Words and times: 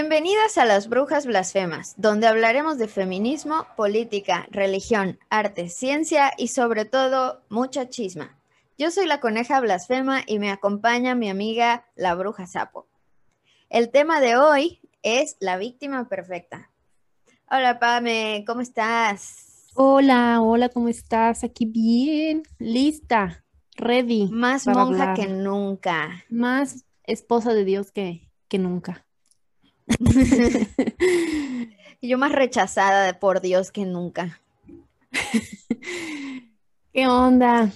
Bienvenidas 0.00 0.56
a 0.56 0.64
las 0.64 0.88
Brujas 0.88 1.26
Blasfemas, 1.26 1.92
donde 1.98 2.26
hablaremos 2.26 2.78
de 2.78 2.88
feminismo, 2.88 3.66
política, 3.76 4.46
religión, 4.50 5.18
arte, 5.28 5.68
ciencia 5.68 6.32
y 6.38 6.48
sobre 6.48 6.86
todo 6.86 7.42
mucha 7.50 7.90
chisma. 7.90 8.38
Yo 8.78 8.90
soy 8.90 9.06
la 9.06 9.20
coneja 9.20 9.60
blasfema 9.60 10.22
y 10.26 10.38
me 10.38 10.50
acompaña 10.50 11.14
mi 11.14 11.28
amiga 11.28 11.84
la 11.96 12.14
bruja 12.14 12.46
sapo. 12.46 12.86
El 13.68 13.90
tema 13.90 14.22
de 14.22 14.38
hoy 14.38 14.80
es 15.02 15.36
la 15.38 15.58
víctima 15.58 16.08
perfecta. 16.08 16.70
Hola 17.50 17.78
Pame, 17.78 18.44
¿cómo 18.46 18.62
estás? 18.62 19.68
Hola, 19.74 20.40
hola, 20.40 20.70
¿cómo 20.70 20.88
estás? 20.88 21.44
Aquí 21.44 21.66
bien, 21.66 22.42
lista, 22.58 23.44
ready. 23.76 24.30
Más 24.32 24.66
monja 24.66 25.12
que 25.12 25.26
nunca. 25.26 26.24
Más 26.30 26.86
esposa 27.04 27.52
de 27.52 27.66
Dios 27.66 27.92
que, 27.92 28.30
que 28.48 28.58
nunca. 28.58 29.04
Yo 32.02 32.18
más 32.18 32.32
rechazada 32.32 33.04
de 33.04 33.14
por 33.14 33.40
Dios 33.40 33.70
que 33.70 33.84
nunca. 33.84 34.40
¿Qué 36.92 37.06
onda? 37.06 37.70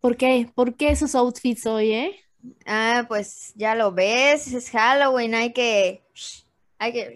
¿Por 0.00 0.16
qué? 0.16 0.48
¿Por 0.54 0.76
qué 0.76 0.90
esos 0.90 1.14
outfits 1.14 1.66
hoy, 1.66 1.92
eh? 1.92 2.20
Ah, 2.64 3.04
pues 3.08 3.52
ya 3.56 3.74
lo 3.74 3.92
ves, 3.92 4.52
es 4.52 4.70
Halloween, 4.70 5.34
hay 5.34 5.52
que, 5.52 6.02
hay 6.78 6.92
que, 6.92 7.14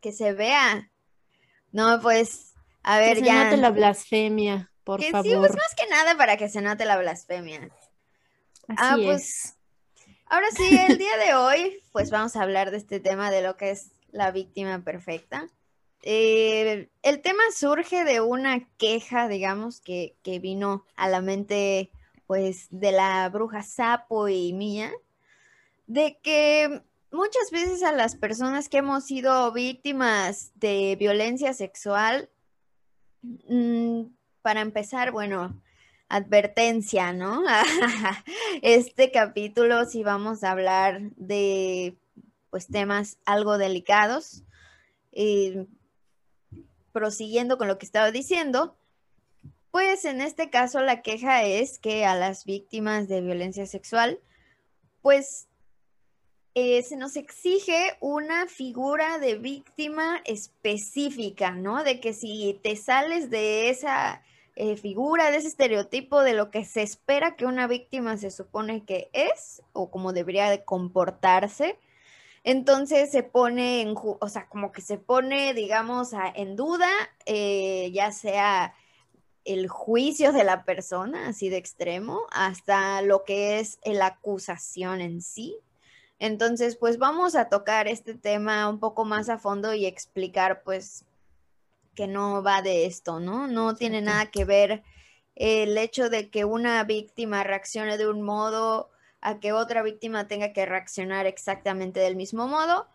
que 0.00 0.12
se 0.12 0.32
vea. 0.32 0.90
No, 1.72 2.00
pues, 2.00 2.54
a 2.82 2.98
ver, 2.98 3.18
que 3.18 3.24
ya. 3.24 3.32
Se 3.32 3.44
note 3.44 3.56
la 3.58 3.70
blasfemia, 3.70 4.70
por 4.84 5.00
que 5.00 5.10
favor. 5.10 5.26
Sí, 5.26 5.36
pues 5.36 5.52
más 5.52 5.74
que 5.76 5.86
nada 5.88 6.16
para 6.16 6.36
que 6.36 6.48
se 6.48 6.62
note 6.62 6.84
la 6.84 6.98
blasfemia. 6.98 7.70
Así 8.68 8.78
ah, 8.78 8.96
es. 8.98 9.04
pues, 9.04 9.56
ahora 10.32 10.46
sí, 10.56 10.78
el 10.88 10.96
día 10.96 11.14
de 11.18 11.34
hoy, 11.34 11.82
pues 11.92 12.10
vamos 12.10 12.36
a 12.36 12.42
hablar 12.42 12.70
de 12.70 12.78
este 12.78 13.00
tema 13.00 13.30
de 13.30 13.42
lo 13.42 13.58
que 13.58 13.70
es 13.70 13.92
la 14.12 14.30
víctima 14.30 14.82
perfecta. 14.82 15.46
Eh, 16.00 16.88
el 17.02 17.20
tema 17.20 17.42
surge 17.54 18.04
de 18.04 18.22
una 18.22 18.66
queja, 18.78 19.28
digamos, 19.28 19.82
que, 19.82 20.16
que 20.22 20.38
vino 20.38 20.86
a 20.96 21.10
la 21.10 21.20
mente, 21.20 21.90
pues, 22.26 22.68
de 22.70 22.92
la 22.92 23.28
bruja 23.28 23.62
Sapo 23.62 24.26
y 24.28 24.54
mía, 24.54 24.90
de 25.86 26.18
que 26.22 26.80
muchas 27.10 27.50
veces 27.50 27.82
a 27.82 27.92
las 27.92 28.16
personas 28.16 28.70
que 28.70 28.78
hemos 28.78 29.04
sido 29.04 29.52
víctimas 29.52 30.52
de 30.54 30.96
violencia 30.98 31.52
sexual, 31.52 32.30
mmm, 33.20 34.04
para 34.40 34.62
empezar, 34.62 35.12
bueno, 35.12 35.60
advertencia, 36.12 37.14
¿no? 37.14 37.42
este 38.62 39.10
capítulo 39.10 39.86
sí 39.86 40.04
vamos 40.04 40.44
a 40.44 40.50
hablar 40.50 41.00
de 41.16 41.96
pues 42.50 42.66
temas 42.66 43.18
algo 43.24 43.56
delicados. 43.56 44.44
Eh, 45.12 45.66
prosiguiendo 46.92 47.56
con 47.56 47.66
lo 47.66 47.78
que 47.78 47.86
estaba 47.86 48.10
diciendo, 48.10 48.76
pues 49.70 50.04
en 50.04 50.20
este 50.20 50.50
caso 50.50 50.82
la 50.82 51.00
queja 51.00 51.44
es 51.44 51.78
que 51.78 52.04
a 52.04 52.14
las 52.14 52.44
víctimas 52.44 53.08
de 53.08 53.22
violencia 53.22 53.64
sexual, 53.64 54.20
pues 55.00 55.48
eh, 56.54 56.82
se 56.82 56.98
nos 56.98 57.16
exige 57.16 57.96
una 58.00 58.48
figura 58.48 59.18
de 59.18 59.36
víctima 59.36 60.20
específica, 60.26 61.52
¿no? 61.52 61.82
De 61.82 62.00
que 62.00 62.12
si 62.12 62.60
te 62.62 62.76
sales 62.76 63.30
de 63.30 63.70
esa 63.70 64.22
eh, 64.56 64.76
figura, 64.76 65.30
de 65.30 65.38
ese 65.38 65.48
estereotipo 65.48 66.20
de 66.22 66.34
lo 66.34 66.50
que 66.50 66.64
se 66.64 66.82
espera 66.82 67.36
que 67.36 67.46
una 67.46 67.66
víctima 67.66 68.16
se 68.16 68.30
supone 68.30 68.84
que 68.84 69.08
es 69.12 69.62
o 69.72 69.90
como 69.90 70.12
debería 70.12 70.50
de 70.50 70.64
comportarse, 70.64 71.78
entonces 72.44 73.10
se 73.10 73.22
pone 73.22 73.80
en, 73.82 73.94
o 73.96 74.28
sea, 74.28 74.48
como 74.48 74.72
que 74.72 74.82
se 74.82 74.98
pone, 74.98 75.54
digamos, 75.54 76.12
a, 76.12 76.28
en 76.28 76.56
duda, 76.56 76.90
eh, 77.24 77.90
ya 77.92 78.12
sea 78.12 78.74
el 79.44 79.68
juicio 79.68 80.32
de 80.32 80.44
la 80.44 80.64
persona, 80.64 81.28
así 81.28 81.48
de 81.48 81.56
extremo, 81.56 82.22
hasta 82.30 83.02
lo 83.02 83.24
que 83.24 83.58
es 83.60 83.78
la 83.84 84.06
acusación 84.06 85.00
en 85.00 85.22
sí. 85.22 85.56
Entonces, 86.18 86.76
pues 86.76 86.98
vamos 86.98 87.34
a 87.34 87.48
tocar 87.48 87.88
este 87.88 88.14
tema 88.14 88.68
un 88.68 88.78
poco 88.78 89.04
más 89.04 89.28
a 89.28 89.38
fondo 89.38 89.74
y 89.74 89.86
explicar, 89.86 90.62
pues, 90.62 91.04
que 91.94 92.06
no 92.06 92.42
va 92.42 92.62
de 92.62 92.86
esto, 92.86 93.20
¿no? 93.20 93.46
No 93.46 93.74
tiene 93.74 94.00
nada 94.00 94.30
que 94.30 94.44
ver 94.44 94.82
el 95.34 95.78
hecho 95.78 96.10
de 96.10 96.30
que 96.30 96.44
una 96.44 96.82
víctima 96.84 97.44
reaccione 97.44 97.96
de 97.98 98.08
un 98.08 98.22
modo 98.22 98.90
a 99.20 99.40
que 99.40 99.52
otra 99.52 99.82
víctima 99.82 100.26
tenga 100.28 100.52
que 100.52 100.66
reaccionar 100.66 101.26
exactamente 101.26 102.00
del 102.00 102.16
mismo 102.16 102.48
modo. 102.48 102.88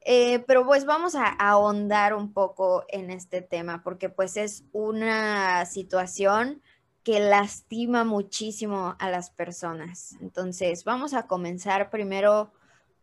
Eh, 0.00 0.40
pero 0.46 0.64
pues 0.64 0.84
vamos 0.84 1.14
a, 1.14 1.26
a, 1.26 1.50
ahondar 1.50 2.14
un 2.14 2.32
poco 2.32 2.84
en 2.88 3.10
este 3.10 3.42
tema 3.42 3.82
porque 3.82 4.08
pues 4.08 4.36
es 4.36 4.64
una 4.72 5.66
situación 5.66 6.62
que 7.02 7.20
lastima 7.20 8.04
muchísimo 8.04 8.96
a 8.98 9.10
las 9.10 9.30
personas. 9.30 10.16
Entonces 10.20 10.84
vamos 10.84 11.14
a 11.14 11.26
comenzar 11.26 11.90
primero, 11.90 12.52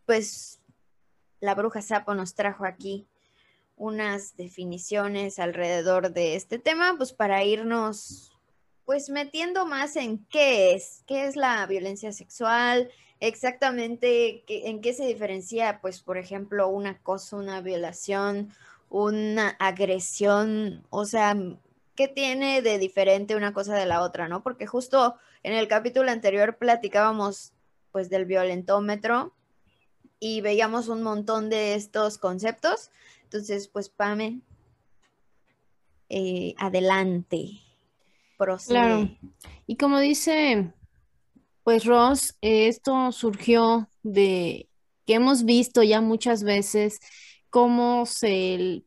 pues 0.06 0.62
la 1.39 1.53
bruja 1.53 1.81
sapo 1.81 2.13
nos 2.16 2.33
trajo 2.33 2.66
aquí 2.66 3.07
unas 3.75 4.36
definiciones 4.38 5.40
alrededor 5.40 6.12
de 6.13 6.36
este 6.36 6.59
tema, 6.59 6.96
pues 6.97 7.13
para 7.13 7.44
irnos 7.44 8.31
pues 8.86 9.09
metiendo 9.09 9.66
más 9.66 9.96
en 9.96 10.24
qué 10.28 10.75
es, 10.75 11.03
qué 11.08 11.25
es 11.25 11.36
la 11.36 11.66
violencia 11.66 12.12
sexual, 12.12 12.91
exactamente 13.19 14.44
en 14.47 14.80
qué 14.81 14.94
se 14.94 15.08
diferencia, 15.08 15.80
pues, 15.81 16.02
por 16.02 16.18
ejemplo, 16.18 16.68
un 16.69 16.86
acoso, 16.86 17.38
una 17.38 17.62
violación, 17.62 18.53
una 18.90 19.50
agresión, 19.59 20.86
o 20.92 21.06
sea, 21.06 21.36
qué 21.96 22.07
tiene 22.07 22.62
de 22.62 22.78
diferente 22.78 23.36
una 23.36 23.53
cosa 23.53 23.75
de 23.75 23.88
la 23.88 24.02
otra, 24.02 24.28
¿no? 24.28 24.44
Porque 24.44 24.68
justo 24.68 25.16
en 25.42 25.53
el 25.53 25.68
capítulo 25.68 26.12
anterior 26.12 26.57
platicábamos, 26.57 27.53
pues, 27.92 28.09
del 28.09 28.25
violentómetro 28.25 29.34
y 30.19 30.42
veíamos 30.42 30.90
un 30.90 31.02
montón 31.02 31.50
de 31.50 31.74
estos 31.75 32.18
conceptos. 32.18 32.92
Entonces, 33.35 33.68
pues, 33.68 33.90
Pame, 33.90 34.40
eh, 36.07 36.56
adelante. 36.57 37.59
Prosigue. 38.38 38.69
Claro. 38.69 39.09
Y 39.68 39.75
como 39.75 40.00
dice, 40.00 40.73
pues 41.66 41.84
Ross, 41.84 42.38
eh, 42.41 42.69
esto 42.69 43.12
surgió 43.12 43.90
de 44.03 44.69
que 45.06 45.16
hemos 45.16 45.44
visto 45.44 45.84
ya 45.84 46.00
muchas 46.00 46.44
veces 46.44 47.01
cómo 47.50 48.06
se, 48.06 48.85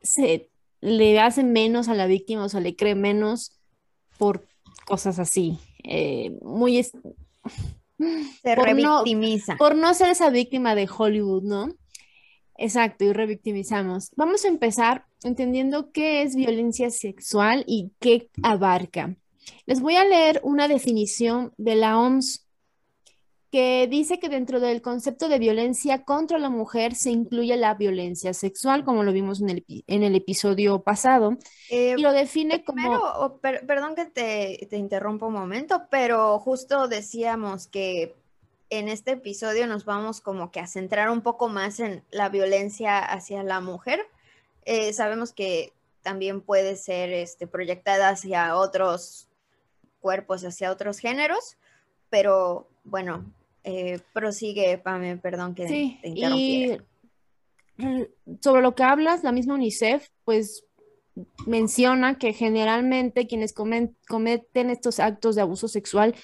se 0.00 0.48
le 0.80 1.18
hace 1.18 1.42
menos 1.42 1.88
a 1.88 1.94
la 1.94 2.06
víctima, 2.06 2.44
o 2.44 2.48
sea, 2.48 2.60
le 2.60 2.76
cree 2.76 2.94
menos 2.94 3.58
por 4.16 4.46
cosas 4.84 5.18
así. 5.18 5.58
Eh, 5.82 6.38
muy... 6.40 6.84
Se 6.84 6.94
por 8.54 8.64
revictimiza. 8.64 9.54
No, 9.54 9.58
por 9.58 9.74
no 9.74 9.92
ser 9.92 10.10
esa 10.10 10.30
víctima 10.30 10.76
de 10.76 10.88
Hollywood, 10.88 11.42
¿no? 11.42 11.66
Exacto, 12.58 13.04
y 13.04 13.12
revictimizamos. 13.12 14.10
Vamos 14.16 14.44
a 14.44 14.48
empezar 14.48 15.04
entendiendo 15.22 15.92
qué 15.92 16.22
es 16.22 16.34
violencia 16.34 16.90
sexual 16.90 17.64
y 17.66 17.92
qué 18.00 18.30
abarca. 18.42 19.16
Les 19.66 19.80
voy 19.80 19.96
a 19.96 20.04
leer 20.04 20.40
una 20.42 20.68
definición 20.68 21.52
de 21.56 21.76
la 21.76 21.98
OMS 21.98 22.46
que 23.50 23.86
dice 23.88 24.18
que 24.18 24.28
dentro 24.28 24.58
del 24.60 24.82
concepto 24.82 25.28
de 25.28 25.38
violencia 25.38 26.04
contra 26.04 26.38
la 26.38 26.50
mujer 26.50 26.94
se 26.94 27.10
incluye 27.10 27.56
la 27.56 27.74
violencia 27.74 28.34
sexual, 28.34 28.84
como 28.84 29.04
lo 29.04 29.12
vimos 29.12 29.40
en 29.40 29.50
el, 29.50 29.64
en 29.68 30.02
el 30.02 30.14
episodio 30.16 30.82
pasado, 30.82 31.38
eh, 31.70 31.94
y 31.96 32.02
lo 32.02 32.12
define 32.12 32.64
como... 32.64 32.82
Primero, 32.82 33.38
per, 33.40 33.66
perdón 33.66 33.94
que 33.94 34.06
te, 34.06 34.66
te 34.68 34.76
interrumpa 34.76 35.26
un 35.26 35.34
momento, 35.34 35.82
pero 35.90 36.38
justo 36.40 36.88
decíamos 36.88 37.68
que 37.68 38.14
en 38.70 38.88
este 38.88 39.12
episodio 39.12 39.66
nos 39.66 39.84
vamos 39.84 40.20
como 40.20 40.50
que 40.50 40.60
a 40.60 40.66
centrar 40.66 41.10
un 41.10 41.22
poco 41.22 41.48
más 41.48 41.80
en 41.80 42.02
la 42.10 42.28
violencia 42.28 42.98
hacia 42.98 43.42
la 43.42 43.60
mujer. 43.60 44.00
Eh, 44.64 44.92
sabemos 44.92 45.32
que 45.32 45.72
también 46.02 46.40
puede 46.40 46.76
ser 46.76 47.12
este, 47.12 47.46
proyectada 47.46 48.08
hacia 48.08 48.56
otros 48.56 49.28
cuerpos, 50.00 50.44
hacia 50.44 50.70
otros 50.70 50.98
géneros, 50.98 51.56
pero 52.10 52.68
bueno, 52.84 53.24
eh, 53.64 54.00
prosigue, 54.12 54.78
Pame, 54.78 55.16
perdón 55.16 55.54
que 55.54 55.68
sí, 55.68 55.98
te 56.02 56.08
interrumpiera. 56.08 56.84
Y 57.78 58.06
sobre 58.40 58.62
lo 58.62 58.74
que 58.74 58.84
hablas, 58.84 59.22
la 59.22 59.32
misma 59.32 59.54
UNICEF, 59.54 60.08
pues 60.24 60.64
menciona 61.46 62.18
que 62.18 62.32
generalmente 62.32 63.26
quienes 63.26 63.52
cometen 63.52 64.70
estos 64.70 65.00
actos 65.00 65.34
de 65.34 65.42
abuso 65.42 65.66
sexual 65.66 66.14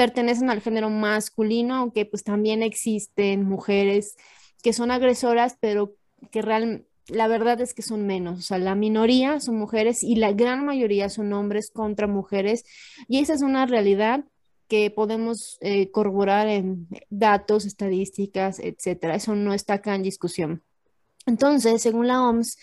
pertenecen 0.00 0.48
al 0.48 0.62
género 0.62 0.88
masculino, 0.88 1.74
aunque 1.74 2.06
pues 2.06 2.24
también 2.24 2.62
existen 2.62 3.44
mujeres 3.44 4.16
que 4.62 4.72
son 4.72 4.90
agresoras, 4.90 5.58
pero 5.60 5.94
que 6.30 6.40
realmente 6.40 6.88
la 7.08 7.28
verdad 7.28 7.60
es 7.60 7.74
que 7.74 7.82
son 7.82 8.06
menos, 8.06 8.38
o 8.38 8.42
sea, 8.42 8.56
la 8.56 8.74
minoría 8.74 9.40
son 9.40 9.56
mujeres 9.56 10.02
y 10.02 10.14
la 10.16 10.32
gran 10.32 10.64
mayoría 10.64 11.10
son 11.10 11.34
hombres 11.34 11.70
contra 11.70 12.06
mujeres 12.06 12.64
y 13.08 13.18
esa 13.18 13.34
es 13.34 13.42
una 13.42 13.66
realidad 13.66 14.24
que 14.68 14.90
podemos 14.90 15.58
eh, 15.60 15.90
corroborar 15.90 16.48
en 16.48 16.88
datos, 17.10 17.66
estadísticas, 17.66 18.58
etcétera. 18.58 19.16
Eso 19.16 19.34
no 19.34 19.52
está 19.52 19.74
acá 19.74 19.94
en 19.96 20.02
discusión. 20.02 20.62
Entonces, 21.26 21.82
según 21.82 22.06
la 22.06 22.22
OMS, 22.22 22.56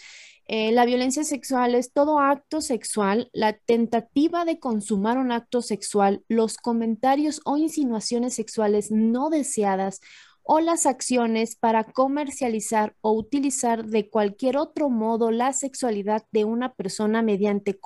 eh, 0.50 0.72
la 0.72 0.86
violencia 0.86 1.26
sexual 1.26 1.76
es 1.76 1.92
todo 1.92 2.20
acto 2.20 2.62
sexual, 2.62 3.30
la 3.34 3.54
tentativa 3.54 4.46
de 4.46 4.60
consumar 4.60 5.18
un 5.18 5.34
acto 5.34 5.62
sexual, 5.62 6.24
los 6.30 6.56
comentarios 6.56 7.42
o 7.44 7.58
insinuaciones 7.58 8.36
sexuales 8.36 8.90
no 8.90 9.30
deseadas 9.30 10.00
o 10.44 10.62
las 10.62 10.86
acciones 10.86 11.58
para 11.58 11.84
comercializar 11.84 12.96
o 13.02 13.12
utilizar 13.12 13.86
de 13.86 14.10
cualquier 14.10 14.56
otro 14.56 14.90
modo 14.90 15.32
la 15.32 15.52
sexualidad 15.52 16.24
de 16.32 16.46
una 16.46 16.74
persona 16.74 17.22
mediante 17.22 17.78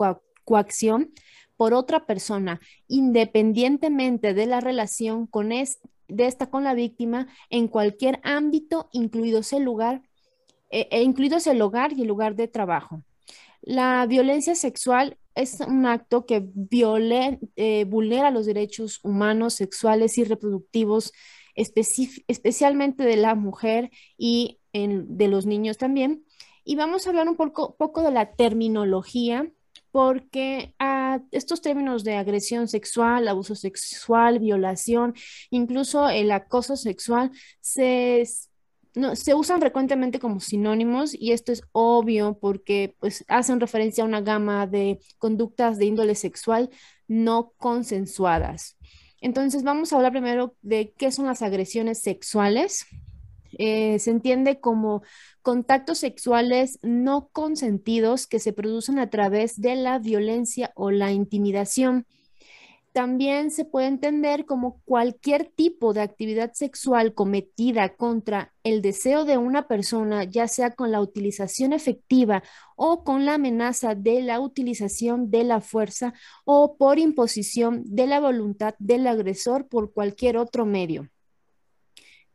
coacción 0.46 1.12
por 1.58 1.74
otra 1.74 2.06
persona, 2.06 2.62
independientemente 2.88 4.36
de 4.36 4.46
la 4.46 4.60
relación 4.60 5.26
con 5.26 5.50
de 5.50 6.26
esta 6.26 6.50
con 6.52 6.64
la 6.64 6.76
víctima 6.76 7.28
en 7.50 7.68
cualquier 7.68 8.20
ámbito, 8.24 8.90
incluido 8.92 9.42
el 9.52 9.64
lugar, 9.64 10.04
eh, 10.72 10.88
e 10.92 11.04
incluidos 11.04 11.48
el 11.48 11.62
hogar 11.62 11.94
y 11.94 12.02
el 12.02 12.08
lugar 12.08 12.36
de 12.36 12.48
trabajo. 12.48 13.04
La 13.62 14.06
violencia 14.08 14.56
sexual 14.56 15.18
es 15.36 15.60
un 15.60 15.86
acto 15.86 16.26
que 16.26 16.48
eh, 17.56 17.86
vulnera 17.86 18.32
los 18.32 18.46
derechos 18.46 19.00
humanos, 19.04 19.54
sexuales 19.54 20.18
y 20.18 20.24
reproductivos, 20.24 21.14
especialmente 21.56 23.04
de 23.04 23.18
la 23.18 23.36
mujer 23.36 23.92
y 24.18 24.60
de 24.74 25.28
los 25.28 25.46
niños 25.46 25.78
también. 25.78 26.26
Y 26.64 26.76
vamos 26.76 27.06
a 27.06 27.10
hablar 27.10 27.28
un 27.28 27.36
poco, 27.36 27.76
poco 27.76 28.02
de 28.02 28.12
la 28.12 28.34
terminología, 28.34 29.52
porque 29.92 30.74
a 30.80 31.22
estos 31.32 31.62
términos 31.62 32.04
de 32.04 32.16
agresión 32.16 32.68
sexual, 32.68 33.28
abuso 33.28 33.56
sexual, 33.56 34.40
violación, 34.40 35.14
incluso 35.50 36.10
el 36.10 36.32
acoso 36.32 36.78
sexual, 36.78 37.32
se 37.60 38.26
no, 38.96 39.16
se 39.16 39.34
usan 39.34 39.60
frecuentemente 39.60 40.20
como 40.20 40.40
sinónimos 40.40 41.14
y 41.14 41.32
esto 41.32 41.52
es 41.52 41.64
obvio 41.72 42.38
porque 42.40 42.96
pues, 43.00 43.24
hacen 43.28 43.60
referencia 43.60 44.04
a 44.04 44.08
una 44.08 44.22
gama 44.22 44.68
de 44.68 45.00
conductas 45.18 45.78
de 45.78 45.86
índole 45.86 46.16
sexual 46.16 46.70
no 47.08 47.54
consensuadas. 47.58 48.78
Entonces 49.22 49.64
vamos 49.64 49.94
a 49.94 49.98
hablar 49.98 50.12
primero 50.12 50.56
de 50.62 50.94
qué 50.98 51.12
son 51.12 51.28
las 51.28 51.42
agresiones 51.42 52.02
sexuales. 52.02 52.86
Eh, 53.58 54.00
se 54.00 54.12
entiende 54.12 54.60
como 54.60 55.04
contactos 55.42 56.00
sexuales 56.00 56.80
no 56.82 57.30
consentidos 57.32 58.28
que 58.28 58.40
se 58.40 58.54
producen 58.54 58.98
a 58.98 59.10
través 59.10 59.60
de 59.60 59.76
la 59.76 60.00
violencia 60.00 60.72
o 60.76 60.90
la 60.90 61.12
intimidación 61.12 62.08
también 62.94 63.52
se 63.52 63.64
puede 63.64 63.88
entender 63.88 64.46
como 64.46 64.82
cualquier 64.84 65.46
tipo 65.46 65.94
de 65.94 66.02
actividad 66.02 66.54
sexual 66.54 67.14
cometida 67.14 67.96
contra 67.96 68.54
el 68.64 68.82
deseo 68.82 69.24
de 69.24 69.38
una 69.38 69.68
persona, 69.68 70.26
ya 70.26 70.48
sea 70.48 70.72
con 70.72 70.92
la 70.92 71.00
utilización 71.00 71.72
efectiva 71.74 72.44
o 72.76 73.04
con 73.04 73.26
la 73.26 73.36
amenaza 73.36 73.96
de 73.96 74.22
la 74.22 74.40
utilización 74.40 75.32
de 75.32 75.44
la 75.46 75.62
fuerza 75.62 76.14
o 76.44 76.76
por 76.78 77.00
imposición 77.00 77.84
de 77.86 78.08
la 78.08 78.20
voluntad 78.20 78.76
del 78.80 79.08
agresor 79.08 79.68
por 79.68 79.94
cualquier 79.94 80.38
otro 80.38 80.66
medio. 80.66 81.10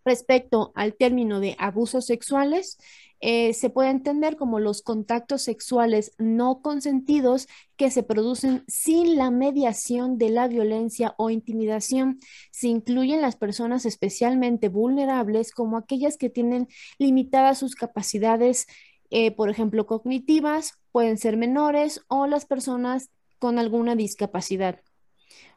Respecto 0.05 0.73
al 0.77 0.95
término 0.95 1.41
de 1.41 1.57
abusos 1.59 2.07
sexuales, 2.07 2.79
eh, 3.21 3.55
se 3.55 3.71
puede 3.71 3.91
entender 3.91 4.37
como 4.37 4.61
los 4.61 4.83
contactos 4.83 5.43
sexuales 5.43 6.13
no 6.19 6.61
consentidos 6.61 7.49
que 7.77 7.91
se 7.91 8.03
producen 8.03 8.65
sin 8.69 9.17
la 9.17 9.31
mediación 9.31 10.19
de 10.19 10.29
la 10.31 10.49
violencia 10.49 11.15
o 11.17 11.31
intimidación. 11.31 12.19
Se 12.51 12.69
incluyen 12.69 13.23
las 13.23 13.37
personas 13.37 13.87
especialmente 13.87 14.69
vulnerables 14.69 15.53
como 15.53 15.79
aquellas 15.79 16.19
que 16.19 16.29
tienen 16.29 16.69
limitadas 16.99 17.59
sus 17.59 17.75
capacidades, 17.75 18.67
eh, 19.11 19.31
por 19.31 19.49
ejemplo, 19.49 19.87
cognitivas, 19.87 20.75
pueden 20.93 21.17
ser 21.17 21.37
menores 21.37 22.03
o 22.09 22.27
las 22.27 22.45
personas 22.45 23.11
con 23.39 23.59
alguna 23.59 23.97
discapacidad. 23.97 24.81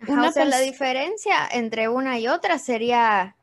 o 0.08 0.32
sea, 0.32 0.46
la 0.46 0.60
diferencia 0.60 1.48
entre 1.52 1.90
una 1.90 2.20
y 2.20 2.28
otra 2.28 2.58
sería 2.58 3.36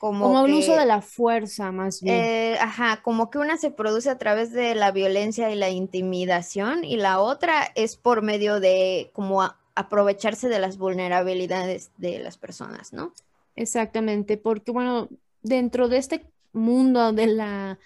como, 0.00 0.46
el 0.46 0.54
uso 0.54 0.76
de 0.76 0.86
la 0.86 1.02
fuerza, 1.02 1.72
más 1.72 2.00
bien. 2.00 2.16
Eh, 2.16 2.56
ajá, 2.58 3.02
como 3.02 3.28
que 3.28 3.36
una 3.36 3.58
se 3.58 3.70
produce 3.70 4.08
a 4.08 4.16
través 4.16 4.50
de 4.50 4.74
la 4.74 4.92
violencia 4.92 5.50
y 5.50 5.56
la 5.56 5.68
intimidación 5.68 6.84
y 6.84 6.96
la 6.96 7.20
otra 7.20 7.70
es 7.74 7.98
por 7.98 8.22
medio 8.22 8.60
de 8.60 9.10
como 9.12 9.42
aprovecharse 9.74 10.48
de 10.48 10.58
las 10.58 10.78
vulnerabilidades 10.78 11.90
de 11.98 12.18
las 12.18 12.38
personas, 12.38 12.94
¿no? 12.94 13.12
Exactamente, 13.56 14.38
porque 14.38 14.72
bueno, 14.72 15.10
dentro 15.42 15.88
de 15.88 15.98
este 15.98 16.24
mundo 16.54 17.12
de 17.12 17.26
la 17.26 17.78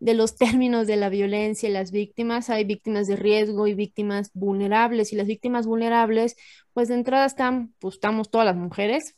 de 0.00 0.14
los 0.14 0.34
términos 0.34 0.88
de 0.88 0.96
la 0.96 1.08
violencia 1.08 1.68
y 1.68 1.72
las 1.72 1.92
víctimas, 1.92 2.50
hay 2.50 2.64
víctimas 2.64 3.06
de 3.06 3.14
riesgo 3.14 3.68
y 3.68 3.74
víctimas 3.74 4.32
vulnerables 4.34 5.12
y 5.12 5.16
las 5.16 5.28
víctimas 5.28 5.66
vulnerables, 5.66 6.34
pues 6.72 6.88
de 6.88 6.94
entrada 6.94 7.26
están, 7.26 7.74
pues 7.78 7.94
estamos 7.94 8.28
todas 8.28 8.46
las 8.46 8.56
mujeres, 8.56 9.14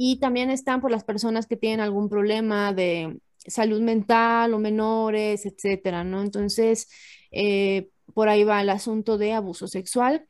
y 0.00 0.20
también 0.20 0.48
están 0.48 0.80
por 0.80 0.92
las 0.92 1.02
personas 1.02 1.48
que 1.48 1.56
tienen 1.56 1.80
algún 1.80 2.08
problema 2.08 2.72
de 2.72 3.18
salud 3.38 3.80
mental 3.80 4.54
o 4.54 4.60
menores, 4.60 5.44
etcétera, 5.44 6.04
¿no? 6.04 6.22
Entonces, 6.22 6.88
eh, 7.32 7.90
por 8.14 8.28
ahí 8.28 8.44
va 8.44 8.60
el 8.60 8.70
asunto 8.70 9.18
de 9.18 9.32
abuso 9.32 9.66
sexual. 9.66 10.24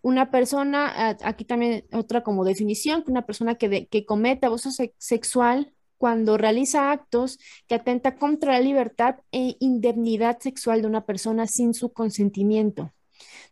Una 0.00 0.30
persona, 0.30 1.14
aquí 1.22 1.44
también 1.44 1.84
otra 1.92 2.22
como 2.22 2.46
definición, 2.46 3.02
que 3.04 3.10
una 3.10 3.26
persona 3.26 3.56
que, 3.56 3.86
que 3.86 4.06
comete 4.06 4.46
abuso 4.46 4.70
sexual 4.96 5.74
cuando 5.98 6.38
realiza 6.38 6.90
actos 6.90 7.38
que 7.68 7.74
atenta 7.74 8.16
contra 8.16 8.54
la 8.54 8.60
libertad 8.60 9.16
e 9.30 9.56
indemnidad 9.60 10.38
sexual 10.40 10.80
de 10.80 10.88
una 10.88 11.04
persona 11.04 11.46
sin 11.46 11.74
su 11.74 11.92
consentimiento. 11.92 12.92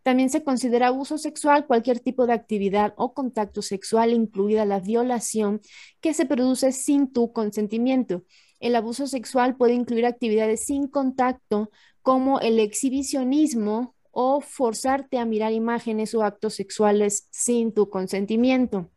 También 0.02 0.30
se 0.30 0.44
considera 0.44 0.88
abuso 0.88 1.18
sexual 1.18 1.66
cualquier 1.66 2.00
tipo 2.00 2.26
de 2.26 2.34
actividad 2.34 2.94
o 2.96 3.14
contacto 3.14 3.62
sexual, 3.62 4.12
incluida 4.12 4.64
la 4.64 4.80
violación, 4.80 5.60
que 6.00 6.14
se 6.14 6.26
produce 6.26 6.72
sin 6.72 7.12
tu 7.12 7.32
consentimiento. 7.32 8.24
El 8.60 8.76
abuso 8.76 9.06
sexual 9.06 9.56
puede 9.56 9.74
incluir 9.74 10.06
actividades 10.06 10.64
sin 10.66 10.88
contacto, 10.88 11.70
como 12.02 12.38
el 12.40 12.58
exhibicionismo 12.58 13.94
o 14.10 14.40
forzarte 14.40 15.18
a 15.18 15.24
mirar 15.24 15.52
imágenes 15.52 16.14
o 16.14 16.22
actos 16.22 16.54
sexuales 16.54 17.26
sin 17.30 17.72
tu 17.72 17.88
consentimiento. 17.88 18.90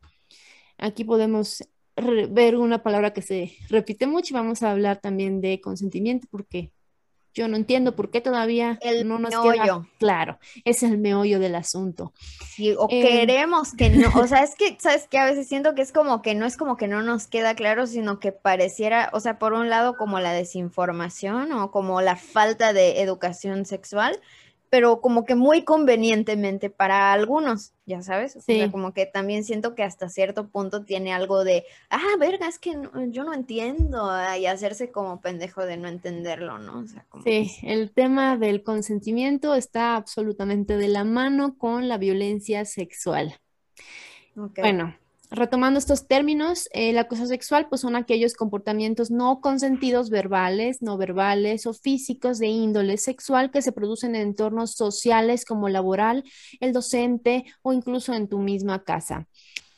Aquí 0.78 1.04
podemos 1.04 1.64
ver 2.30 2.56
una 2.58 2.84
palabra 2.84 3.14
que 3.14 3.22
se 3.22 3.54
repite 3.70 4.06
mucho 4.06 4.34
y 4.34 4.38
vamos 4.38 4.62
a 4.62 4.72
hablar 4.72 5.02
también 5.02 5.42
de 5.42 5.60
consentimiento 5.60 6.28
porque 6.30 6.72
yo 7.38 7.48
no 7.48 7.56
entiendo 7.56 7.96
por 7.96 8.10
qué 8.10 8.20
todavía 8.20 8.80
no 9.06 9.20
nos 9.20 9.30
queda 9.30 9.86
claro. 10.00 10.40
Es 10.66 10.82
el 10.82 10.98
meollo 10.98 11.40
del 11.40 11.54
asunto. 11.54 12.12
Sí, 12.56 12.74
o 12.76 12.88
em, 12.90 13.06
queremos 13.06 13.76
que 13.76 13.92
no, 13.92 14.10
o 14.20 14.26
sea, 14.26 14.40
es 14.40 14.56
que, 14.56 14.76
¿sabes 14.80 15.08
qué? 15.08 15.20
A 15.20 15.26
veces 15.26 15.48
siento 15.48 15.76
que 15.76 15.84
es 15.84 15.92
como 15.92 16.24
que 16.24 16.34
no 16.34 16.48
es 16.48 16.58
como 16.58 16.78
que 16.78 16.88
no 16.88 17.04
nos 17.04 17.28
queda 17.28 17.54
claro, 17.54 17.86
sino 17.86 18.20
que 18.20 18.32
pareciera, 18.32 19.12
o 19.14 19.20
sea, 19.20 19.38
por 19.38 19.54
un 19.54 19.70
lado 19.70 19.98
como 19.98 20.20
la 20.20 20.34
desinformación 20.34 21.52
o 21.52 21.70
como 21.70 22.02
la 22.02 22.16
falta 22.16 22.74
de 22.74 23.02
educación 23.02 23.66
sexual, 23.66 24.20
pero 24.70 25.02
como 25.02 25.26
que 25.26 25.36
muy 25.36 25.64
convenientemente 25.64 26.70
para 26.70 27.14
algunos, 27.14 27.74
ya 27.86 28.02
sabes, 28.02 28.36
o 28.36 28.42
sea, 28.42 28.72
como 28.72 28.94
que 28.94 29.06
también 29.06 29.44
siento 29.44 29.76
que 29.76 29.84
hasta 29.84 30.10
cierto 30.10 30.50
punto 30.50 30.84
tiene 30.84 31.14
algo 31.14 31.44
de, 31.44 31.66
ah, 31.90 32.16
verga, 32.20 32.48
es 32.48 32.60
que 32.60 32.78
yo 33.10 33.24
no 33.24 33.34
entiendo, 33.34 34.10
y 34.38 34.46
hacerse 34.46 34.92
como 34.92 35.22
pendejo 35.22 35.66
de 35.66 35.78
no 35.78 35.88
entenderlo, 35.88 36.60
¿no? 36.60 36.86
sí, 37.24 37.52
el 37.64 37.92
tema 37.92 38.38
del 38.38 38.64
consentimiento 38.64 39.56
está 39.56 39.96
absolutamente 39.96 40.78
de 40.78 40.88
la 40.90 41.04
mano 41.04 41.58
con 41.58 41.88
la 41.88 41.98
violencia 41.98 42.66
sexual. 42.66 43.40
Bueno, 44.36 44.96
retomando 45.30 45.80
estos 45.80 46.08
términos, 46.08 46.70
el 46.72 46.96
eh, 46.96 47.00
acoso 47.00 47.26
sexual 47.26 47.68
pues 47.70 47.82
son 47.82 47.96
aquellos 47.96 48.34
comportamientos 48.34 49.12
no 49.12 49.42
consentidos 49.42 50.10
verbales, 50.10 50.82
no 50.82 50.98
verbales 50.98 51.66
o 51.66 51.74
físicos 51.74 52.40
de 52.40 52.48
índole 52.48 52.98
sexual 52.98 53.52
que 53.52 53.62
se 53.62 53.72
producen 53.72 54.16
en 54.16 54.30
entornos 54.30 54.74
sociales 54.74 55.46
como 55.46 55.70
laboral, 55.70 56.24
el 56.60 56.74
docente 56.74 57.46
o 57.62 57.74
incluso 57.74 58.14
en 58.14 58.28
tu 58.28 58.40
misma 58.40 58.84
casa. 58.84 59.28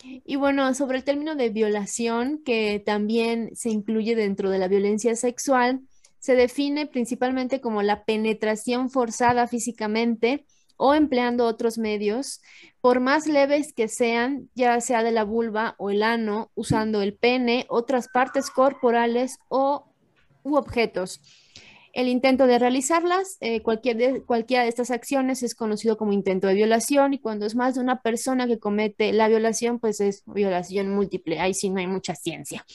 Y 0.03 0.37
bueno, 0.37 0.73
sobre 0.73 0.97
el 0.97 1.03
término 1.03 1.35
de 1.35 1.49
violación, 1.49 2.41
que 2.43 2.81
también 2.85 3.55
se 3.55 3.69
incluye 3.69 4.15
dentro 4.15 4.49
de 4.49 4.59
la 4.59 4.67
violencia 4.67 5.15
sexual, 5.15 5.81
se 6.19 6.35
define 6.35 6.87
principalmente 6.87 7.59
como 7.59 7.81
la 7.81 8.05
penetración 8.05 8.89
forzada 8.89 9.47
físicamente 9.47 10.45
o 10.81 10.95
empleando 10.95 11.45
otros 11.45 11.77
medios, 11.77 12.41
por 12.79 13.01
más 13.01 13.27
leves 13.27 13.73
que 13.73 13.89
sean, 13.89 14.49
ya 14.55 14.79
sea 14.79 15.03
de 15.03 15.11
la 15.11 15.25
vulva 15.25 15.75
o 15.77 15.89
el 15.89 16.01
ano, 16.03 16.51
usando 16.55 17.01
el 17.01 17.13
pene, 17.13 17.65
otras 17.67 18.07
partes 18.07 18.49
corporales 18.49 19.39
o 19.49 19.93
u 20.41 20.55
objetos. 20.55 21.21
El 21.91 22.07
intento 22.07 22.47
de 22.47 22.59
realizarlas, 22.59 23.35
eh, 23.41 23.61
cualquier 23.61 23.97
de, 23.97 24.23
cualquiera 24.23 24.63
de 24.63 24.69
estas 24.69 24.89
acciones 24.89 25.43
es 25.43 25.53
conocido 25.53 25.97
como 25.97 26.13
intento 26.13 26.47
de 26.47 26.53
violación 26.53 27.13
y 27.13 27.19
cuando 27.19 27.45
es 27.45 27.55
más 27.55 27.75
de 27.75 27.81
una 27.81 28.01
persona 28.01 28.47
que 28.47 28.57
comete 28.57 29.11
la 29.11 29.27
violación, 29.27 29.79
pues 29.79 29.99
es 29.99 30.23
violación 30.27 30.95
múltiple. 30.95 31.41
Ahí 31.41 31.53
sí 31.53 31.69
no 31.69 31.79
hay 31.79 31.87
mucha 31.87 32.15
ciencia. 32.15 32.65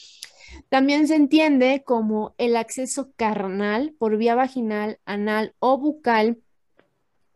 También 0.69 1.07
se 1.07 1.15
entiende 1.15 1.81
como 1.83 2.35
el 2.37 2.55
acceso 2.55 3.09
carnal 3.15 3.95
por 3.97 4.15
vía 4.17 4.35
vaginal, 4.35 4.99
anal 5.05 5.55
o 5.57 5.79
bucal 5.79 6.37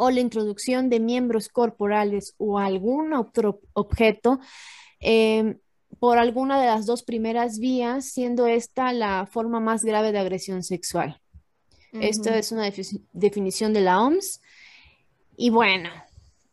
o 0.01 0.09
la 0.11 0.21
introducción 0.21 0.89
de 0.89 1.01
miembros 1.01 1.49
corporales 1.49 2.33
o 2.37 2.57
algún 2.57 3.11
otro 3.11 3.59
objeto 3.73 4.39
em, 5.01 5.59
por 5.99 6.17
alguna 6.17 6.57
de 6.57 6.67
las 6.67 6.85
dos 6.85 7.03
primeras 7.03 7.59
vías, 7.59 8.05
siendo 8.05 8.47
esta 8.47 8.93
la 8.93 9.27
forma 9.29 9.59
más 9.59 9.83
grave 9.83 10.13
de 10.13 10.19
agresión 10.19 10.63
sexual. 10.63 11.19
Esta 11.91 12.37
es 12.37 12.53
una 12.53 12.71
definición 13.11 13.73
de 13.73 13.81
la 13.81 14.01
OMS. 14.01 14.41
Y 15.35 15.49
bueno, 15.49 15.89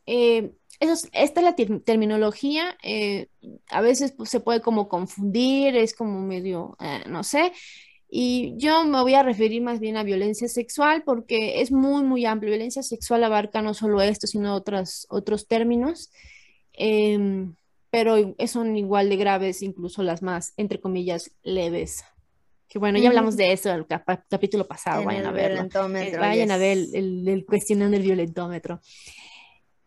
eh, 0.07 0.53
esta 0.81 1.09
es 1.13 1.45
la 1.45 1.55
terminología. 1.55 2.77
Eh, 2.83 3.29
a 3.71 3.81
veces 3.81 4.11
pues, 4.11 4.29
se 4.29 4.41
puede 4.41 4.61
como 4.61 4.89
confundir, 4.89 5.77
es 5.77 5.95
como 5.95 6.21
medio, 6.21 6.77
eh, 6.81 7.05
no 7.07 7.23
sé. 7.23 7.53
Y 8.09 8.55
yo 8.57 8.85
me 8.85 9.03
voy 9.03 9.15
a 9.15 9.23
referir 9.23 9.63
más 9.63 9.81
bien 9.81 9.97
a 9.97 10.05
violencia 10.05 10.49
sexual 10.49 11.03
porque 11.05 11.61
es 11.61 11.73
muy, 11.73 12.05
muy 12.05 12.25
amplio. 12.25 12.53
Violencia 12.53 12.83
sexual 12.83 13.25
abarca 13.25 13.63
no 13.63 13.75
solo 13.75 14.01
esto, 14.01 14.27
sino 14.27 14.55
otros, 14.55 15.07
otros 15.11 15.49
términos. 15.49 16.11
Em, 16.73 17.55
pero 17.91 18.17
son 18.47 18.77
igual 18.77 19.09
de 19.09 19.17
graves, 19.17 19.63
incluso 19.63 20.03
las 20.03 20.23
más, 20.23 20.53
entre 20.57 20.81
comillas, 20.81 21.33
leves. 21.43 22.05
Que 22.69 22.79
bueno, 22.79 22.99
ya 22.99 23.09
hablamos 23.09 23.37
de 23.37 23.53
eso 23.53 23.73
el 23.73 23.87
capítulo 23.87 24.67
pasado, 24.67 25.05
vayan 25.05 25.27
a 25.27 25.31
verlo. 25.31 25.63
Eh, 25.97 26.17
vayan 26.19 26.51
a 26.51 26.57
ver 26.57 26.79
el, 26.93 27.27
el, 27.27 27.47
cuestionando 27.47 27.97
el 27.97 28.03
violentómetro. 28.03 28.81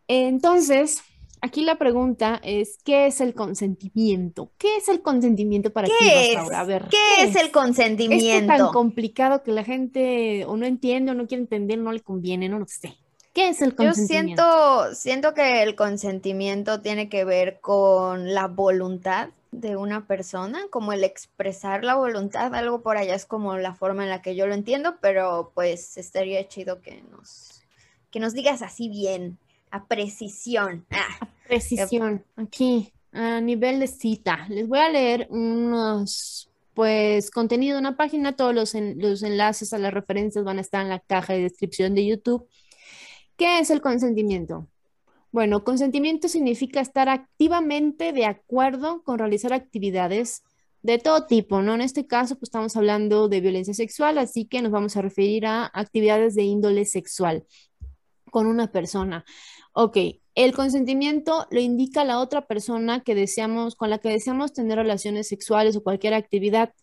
Entonces, 0.07 1.03
aquí 1.41 1.63
la 1.63 1.77
pregunta 1.77 2.39
es, 2.43 2.77
¿qué 2.83 3.07
es 3.07 3.21
el 3.21 3.33
consentimiento? 3.33 4.51
¿Qué 4.57 4.77
es 4.77 4.89
el 4.89 5.01
consentimiento 5.01 5.71
para 5.71 5.87
ti, 5.87 5.93
A 6.53 6.63
ver, 6.63 6.87
¿qué, 6.89 7.23
es, 7.23 7.35
el 7.35 7.51
consentimiento? 7.51 8.25
Es 8.25 8.47
tan 8.47 8.71
complicado 8.71 9.43
que 9.43 9.51
la 9.51 9.63
gente 9.63 10.45
o 10.45 10.57
no 10.57 10.65
entiende 10.65 11.11
o 11.11 11.15
no 11.15 11.27
quiere 11.27 11.43
entender, 11.43 11.77
no 11.77 11.91
le 11.91 12.01
conviene, 12.01 12.49
no 12.49 12.59
lo 12.59 12.65
sé. 12.67 12.97
¿Qué 13.33 13.49
es 13.49 13.61
el 13.61 13.75
consentimiento? 13.75 14.41
Yo 14.41 14.93
siento, 14.93 14.95
siento 14.95 15.33
que 15.33 15.63
el 15.63 15.75
consentimiento 15.75 16.81
tiene 16.81 17.09
que 17.09 17.25
ver 17.25 17.59
con 17.61 18.33
la 18.33 18.47
voluntad 18.47 19.29
de 19.51 19.75
una 19.75 20.05
persona, 20.05 20.61
como 20.69 20.93
el 20.93 21.03
expresar 21.03 21.83
la 21.83 21.95
voluntad, 21.95 22.53
algo 22.53 22.81
por 22.81 22.97
allá 22.97 23.15
es 23.15 23.25
como 23.25 23.57
la 23.57 23.73
forma 23.73 24.03
en 24.03 24.09
la 24.09 24.21
que 24.21 24.35
yo 24.35 24.45
lo 24.45 24.53
entiendo, 24.53 24.97
pero 25.01 25.51
pues 25.55 25.97
estaría 25.97 26.47
chido 26.47 26.81
que 26.81 27.01
nos, 27.11 27.63
que 28.11 28.19
nos 28.19 28.33
digas 28.33 28.61
así 28.61 28.89
bien 28.89 29.39
a 29.71 29.85
precisión. 29.87 30.85
Ah. 30.89 31.17
A 31.21 31.47
precisión, 31.47 32.23
aquí, 32.35 32.93
a 33.11 33.41
nivel 33.41 33.79
de 33.79 33.87
cita. 33.87 34.45
Les 34.49 34.67
voy 34.67 34.79
a 34.79 34.89
leer 34.89 35.27
unos, 35.29 36.49
pues, 36.73 37.31
contenido 37.31 37.75
de 37.75 37.79
una 37.79 37.97
página. 37.97 38.35
Todos 38.35 38.53
los, 38.53 38.73
los 38.73 39.23
enlaces 39.23 39.73
a 39.73 39.79
las 39.79 39.93
referencias 39.93 40.45
van 40.45 40.59
a 40.59 40.61
estar 40.61 40.81
en 40.81 40.89
la 40.89 40.99
caja 40.99 41.33
de 41.33 41.41
descripción 41.41 41.95
de 41.95 42.05
YouTube. 42.05 42.47
¿Qué 43.35 43.59
es 43.59 43.69
el 43.69 43.81
consentimiento? 43.81 44.67
Bueno, 45.31 45.63
consentimiento 45.63 46.27
significa 46.27 46.81
estar 46.81 47.07
activamente 47.07 48.13
de 48.13 48.25
acuerdo 48.25 49.03
con 49.03 49.19
realizar 49.19 49.53
actividades 49.53 50.43
de 50.81 50.97
todo 50.97 51.25
tipo, 51.25 51.61
¿no? 51.61 51.75
En 51.75 51.81
este 51.81 52.07
caso, 52.07 52.35
pues 52.35 52.49
estamos 52.49 52.75
hablando 52.75 53.27
de 53.27 53.41
violencia 53.41 53.73
sexual, 53.73 54.17
así 54.17 54.45
que 54.45 54.61
nos 54.61 54.71
vamos 54.71 54.97
a 54.97 55.01
referir 55.01 55.45
a 55.45 55.69
actividades 55.73 56.35
de 56.35 56.43
índole 56.43 56.85
sexual 56.85 57.45
con 58.29 58.47
una 58.47 58.71
persona. 58.71 59.25
Ok, 59.73 59.97
el 60.35 60.53
consentimiento 60.53 61.47
lo 61.51 61.59
indica 61.59 62.03
la 62.03 62.19
otra 62.19 62.47
persona 62.47 63.01
que 63.01 63.15
deseamos, 63.15 63.75
con 63.75 63.89
la 63.89 63.99
que 63.99 64.09
deseamos 64.09 64.53
tener 64.53 64.77
relaciones 64.77 65.27
sexuales 65.27 65.75
o 65.75 65.83
cualquier 65.83 66.13
actividad. 66.13 66.73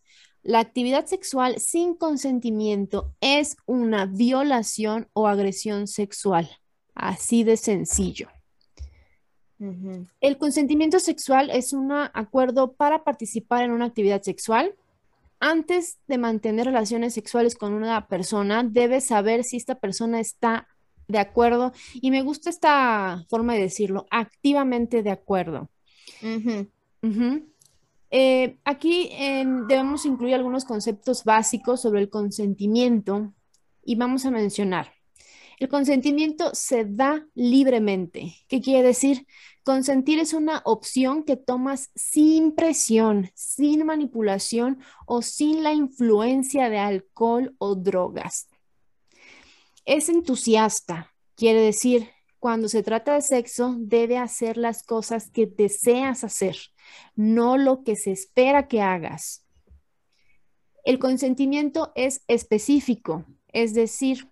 La 0.43 0.61
actividad 0.61 1.07
sexual 1.07 1.59
sin 1.59 1.95
consentimiento 1.95 3.15
es 3.21 3.57
una 3.67 4.07
violación 4.07 5.09
o 5.13 5.27
agresión 5.27 5.89
sexual. 5.89 6.49
Así 6.95 7.45
de 7.45 7.57
sencillo. 7.57 8.29
El 10.21 10.37
consentimiento 10.37 11.01
sexual 11.01 11.51
es 11.51 11.73
un 11.73 11.91
acuerdo 11.93 12.75
para 12.75 13.05
participar 13.05 13.65
en 13.65 13.71
una 13.71 13.87
actividad 13.87 14.23
sexual. 14.23 14.75
Antes 15.41 15.99
de 16.07 16.19
mantener 16.19 16.67
relaciones 16.67 17.15
sexuales 17.15 17.57
con 17.57 17.73
una 17.73 18.07
persona, 18.07 18.63
debes 18.65 19.07
saber 19.07 19.45
si 19.45 19.57
esta 19.57 19.77
persona 19.77 20.21
está 20.21 20.69
de 21.09 21.19
acuerdo. 21.19 21.73
Y 21.95 22.11
me 22.11 22.23
gusta 22.23 22.51
esta 22.51 23.25
forma 23.29 23.55
de 23.55 23.61
decirlo, 23.61 24.07
activamente 24.11 25.03
de 25.03 25.11
acuerdo. 25.11 25.71
Eh, 28.11 28.59
aquí 28.65 29.11
debemos 29.69 30.07
incluir 30.07 30.35
algunos 30.35 30.65
conceptos 30.65 31.25
básicos 31.25 31.83
sobre 31.83 32.01
el 32.01 32.09
consentimiento 32.09 33.35
y 33.85 33.97
vamos 33.97 34.25
a 34.27 34.31
mencionar. 34.31 34.93
El 35.59 35.69
consentimiento 35.69 36.51
se 36.55 36.85
da 36.85 37.27
libremente. 37.35 38.35
¿Qué 38.47 38.61
quiere 38.61 38.83
decir? 38.87 39.27
Consentir 39.65 40.19
es 40.19 40.35
una 40.35 40.61
opción 40.65 41.25
que 41.25 41.37
tomas 41.37 41.91
sin 41.95 42.53
presión, 42.53 43.31
sin 43.35 43.87
manipulación 43.87 44.79
o 45.07 45.23
sin 45.23 45.63
la 45.63 45.73
influencia 45.73 46.69
de 46.69 46.79
alcohol 46.79 47.55
o 47.59 47.75
drogas. 47.75 48.49
Es 49.87 50.09
entusiasta, 50.09 51.15
quiere 51.37 51.61
decir, 51.61 52.11
cuando 52.41 52.69
se 52.69 52.83
trata 52.83 53.15
de 53.15 53.23
sexo, 53.23 53.77
debe 53.79 54.19
hacer 54.19 54.57
las 54.57 54.83
cosas 54.83 55.31
que 55.31 55.47
deseas 55.47 56.25
hacer, 56.25 56.57
no 57.15 57.57
lo 57.57 57.85
que 57.85 57.95
se 57.95 58.11
espera 58.11 58.67
que 58.67 58.83
hagas. 58.83 59.47
El 60.85 60.99
consentimiento 60.99 61.93
es 61.95 62.23
específico, 62.27 63.25
es 63.53 63.75
decir, 63.75 64.29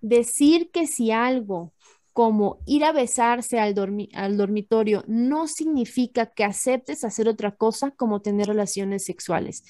decir 0.00 0.70
que 0.70 0.86
si 0.86 1.10
algo 1.10 1.74
como 2.14 2.58
ir 2.64 2.84
a 2.84 2.92
besarse 2.92 3.60
al, 3.60 3.74
dormitorio 3.74 5.04
no 5.06 5.46
significa 5.46 6.26
que 6.26 6.44
aceptes 6.44 7.04
hacer 7.04 7.28
otra 7.28 7.54
cosa 7.54 7.90
como 7.90 8.22
tener 8.22 8.46
relaciones 8.46 9.04
sexuales. 9.04 9.62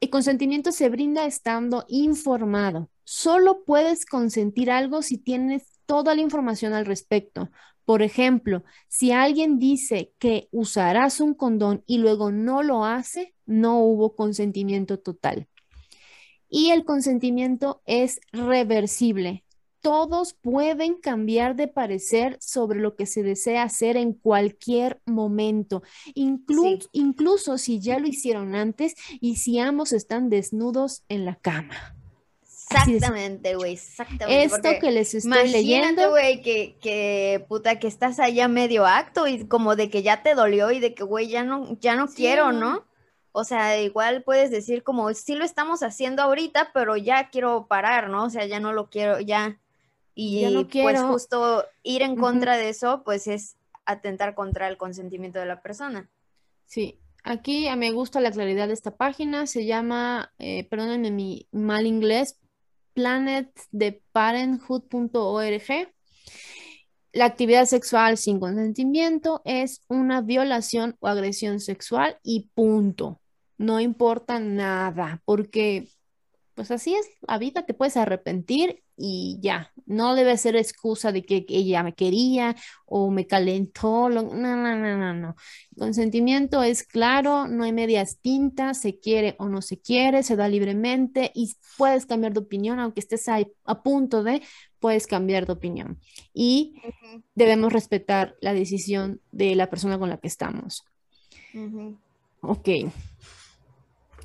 El 0.00 0.10
consentimiento 0.10 0.72
se 0.72 0.90
brinda 0.90 1.24
estando 1.24 1.86
informado. 1.88 2.90
Solo 3.08 3.62
puedes 3.64 4.04
consentir 4.04 4.68
algo 4.68 5.00
si 5.00 5.16
tienes 5.16 5.78
toda 5.86 6.16
la 6.16 6.22
información 6.22 6.72
al 6.72 6.86
respecto. 6.86 7.50
Por 7.84 8.02
ejemplo, 8.02 8.64
si 8.88 9.12
alguien 9.12 9.60
dice 9.60 10.12
que 10.18 10.48
usarás 10.50 11.20
un 11.20 11.34
condón 11.34 11.84
y 11.86 11.98
luego 11.98 12.32
no 12.32 12.64
lo 12.64 12.84
hace, 12.84 13.32
no 13.46 13.78
hubo 13.78 14.16
consentimiento 14.16 14.98
total. 14.98 15.46
Y 16.48 16.70
el 16.70 16.84
consentimiento 16.84 17.80
es 17.86 18.18
reversible. 18.32 19.44
Todos 19.82 20.34
pueden 20.34 20.94
cambiar 20.94 21.54
de 21.54 21.68
parecer 21.68 22.36
sobre 22.40 22.80
lo 22.80 22.96
que 22.96 23.06
se 23.06 23.22
desea 23.22 23.62
hacer 23.62 23.96
en 23.96 24.14
cualquier 24.14 25.00
momento, 25.06 25.84
incluso 26.12 27.56
si 27.56 27.78
ya 27.78 28.00
lo 28.00 28.08
hicieron 28.08 28.56
antes 28.56 28.96
y 29.20 29.36
si 29.36 29.60
ambos 29.60 29.92
están 29.92 30.28
desnudos 30.28 31.04
en 31.08 31.24
la 31.24 31.36
cama. 31.36 31.95
Exactamente, 32.68 33.54
güey, 33.54 33.74
exactamente. 33.74 34.44
Esto 34.44 34.68
que 34.80 34.90
les 34.90 35.14
estoy 35.14 35.48
leyendo. 35.48 36.10
güey, 36.10 36.42
que, 36.42 36.76
que, 36.80 37.44
puta, 37.48 37.78
que 37.78 37.86
estás 37.86 38.18
allá 38.18 38.48
medio 38.48 38.86
acto 38.86 39.26
y 39.26 39.46
como 39.46 39.76
de 39.76 39.88
que 39.88 40.02
ya 40.02 40.22
te 40.22 40.34
dolió 40.34 40.70
y 40.72 40.80
de 40.80 40.94
que, 40.94 41.04
güey, 41.04 41.28
ya 41.28 41.44
no, 41.44 41.78
ya 41.80 41.94
no 41.94 42.08
quiero, 42.08 42.52
¿no? 42.52 42.84
O 43.32 43.44
sea, 43.44 43.80
igual 43.80 44.22
puedes 44.22 44.50
decir 44.50 44.82
como, 44.82 45.12
sí 45.14 45.34
lo 45.34 45.44
estamos 45.44 45.82
haciendo 45.82 46.22
ahorita, 46.22 46.70
pero 46.72 46.96
ya 46.96 47.28
quiero 47.30 47.66
parar, 47.68 48.08
¿no? 48.08 48.24
O 48.24 48.30
sea, 48.30 48.46
ya 48.46 48.60
no 48.60 48.72
lo 48.72 48.88
quiero, 48.88 49.20
ya. 49.20 49.60
Y 50.14 50.64
pues 50.72 51.02
justo 51.02 51.64
ir 51.82 52.02
en 52.02 52.16
contra 52.16 52.56
de 52.56 52.70
eso, 52.70 53.02
pues 53.04 53.26
es 53.26 53.56
atentar 53.84 54.34
contra 54.34 54.68
el 54.68 54.78
consentimiento 54.78 55.38
de 55.38 55.46
la 55.46 55.60
persona. 55.60 56.08
Sí, 56.64 56.98
aquí 57.22 57.68
me 57.76 57.92
gusta 57.92 58.20
la 58.20 58.30
claridad 58.30 58.68
de 58.68 58.74
esta 58.74 58.96
página, 58.96 59.46
se 59.46 59.66
llama, 59.66 60.32
eh, 60.38 60.66
perdónenme 60.68 61.10
mi 61.10 61.46
mal 61.52 61.86
inglés, 61.86 62.38
planetdeparenthood.org. 62.96 65.92
La 67.12 67.26
actividad 67.26 67.66
sexual 67.66 68.16
sin 68.16 68.40
consentimiento 68.40 69.42
es 69.44 69.82
una 69.88 70.22
violación 70.22 70.96
o 71.00 71.06
agresión 71.06 71.60
sexual 71.60 72.18
y 72.22 72.50
punto. 72.54 73.20
No 73.58 73.80
importa 73.80 74.40
nada, 74.40 75.22
porque 75.24 75.88
pues 76.56 76.70
así 76.70 76.94
es 76.94 77.06
la 77.28 77.36
vida, 77.36 77.66
te 77.66 77.74
puedes 77.74 77.98
arrepentir 77.98 78.82
y 78.96 79.36
ya, 79.42 79.74
no 79.84 80.14
debe 80.14 80.38
ser 80.38 80.56
excusa 80.56 81.12
de 81.12 81.22
que 81.22 81.44
ella 81.50 81.82
me 81.82 81.94
quería 81.94 82.56
o 82.86 83.10
me 83.10 83.26
calentó, 83.26 84.08
no, 84.08 84.22
no, 84.22 84.56
no, 84.56 84.96
no, 84.96 85.12
no. 85.12 85.36
consentimiento 85.78 86.62
es 86.62 86.82
claro, 86.82 87.46
no 87.46 87.64
hay 87.64 87.74
medias 87.74 88.20
tintas, 88.22 88.80
se 88.80 88.98
quiere 88.98 89.36
o 89.38 89.50
no 89.50 89.60
se 89.60 89.78
quiere, 89.78 90.22
se 90.22 90.34
da 90.34 90.48
libremente 90.48 91.30
y 91.34 91.54
puedes 91.76 92.06
cambiar 92.06 92.32
de 92.32 92.40
opinión, 92.40 92.80
aunque 92.80 93.00
estés 93.00 93.28
a, 93.28 93.38
a 93.66 93.82
punto 93.82 94.22
de, 94.22 94.40
puedes 94.80 95.06
cambiar 95.06 95.44
de 95.44 95.52
opinión. 95.52 96.00
Y 96.32 96.80
debemos 97.34 97.70
respetar 97.70 98.34
la 98.40 98.54
decisión 98.54 99.20
de 99.30 99.54
la 99.56 99.68
persona 99.68 99.98
con 99.98 100.08
la 100.08 100.16
que 100.16 100.28
estamos. 100.28 100.86
Ok. 102.40 102.68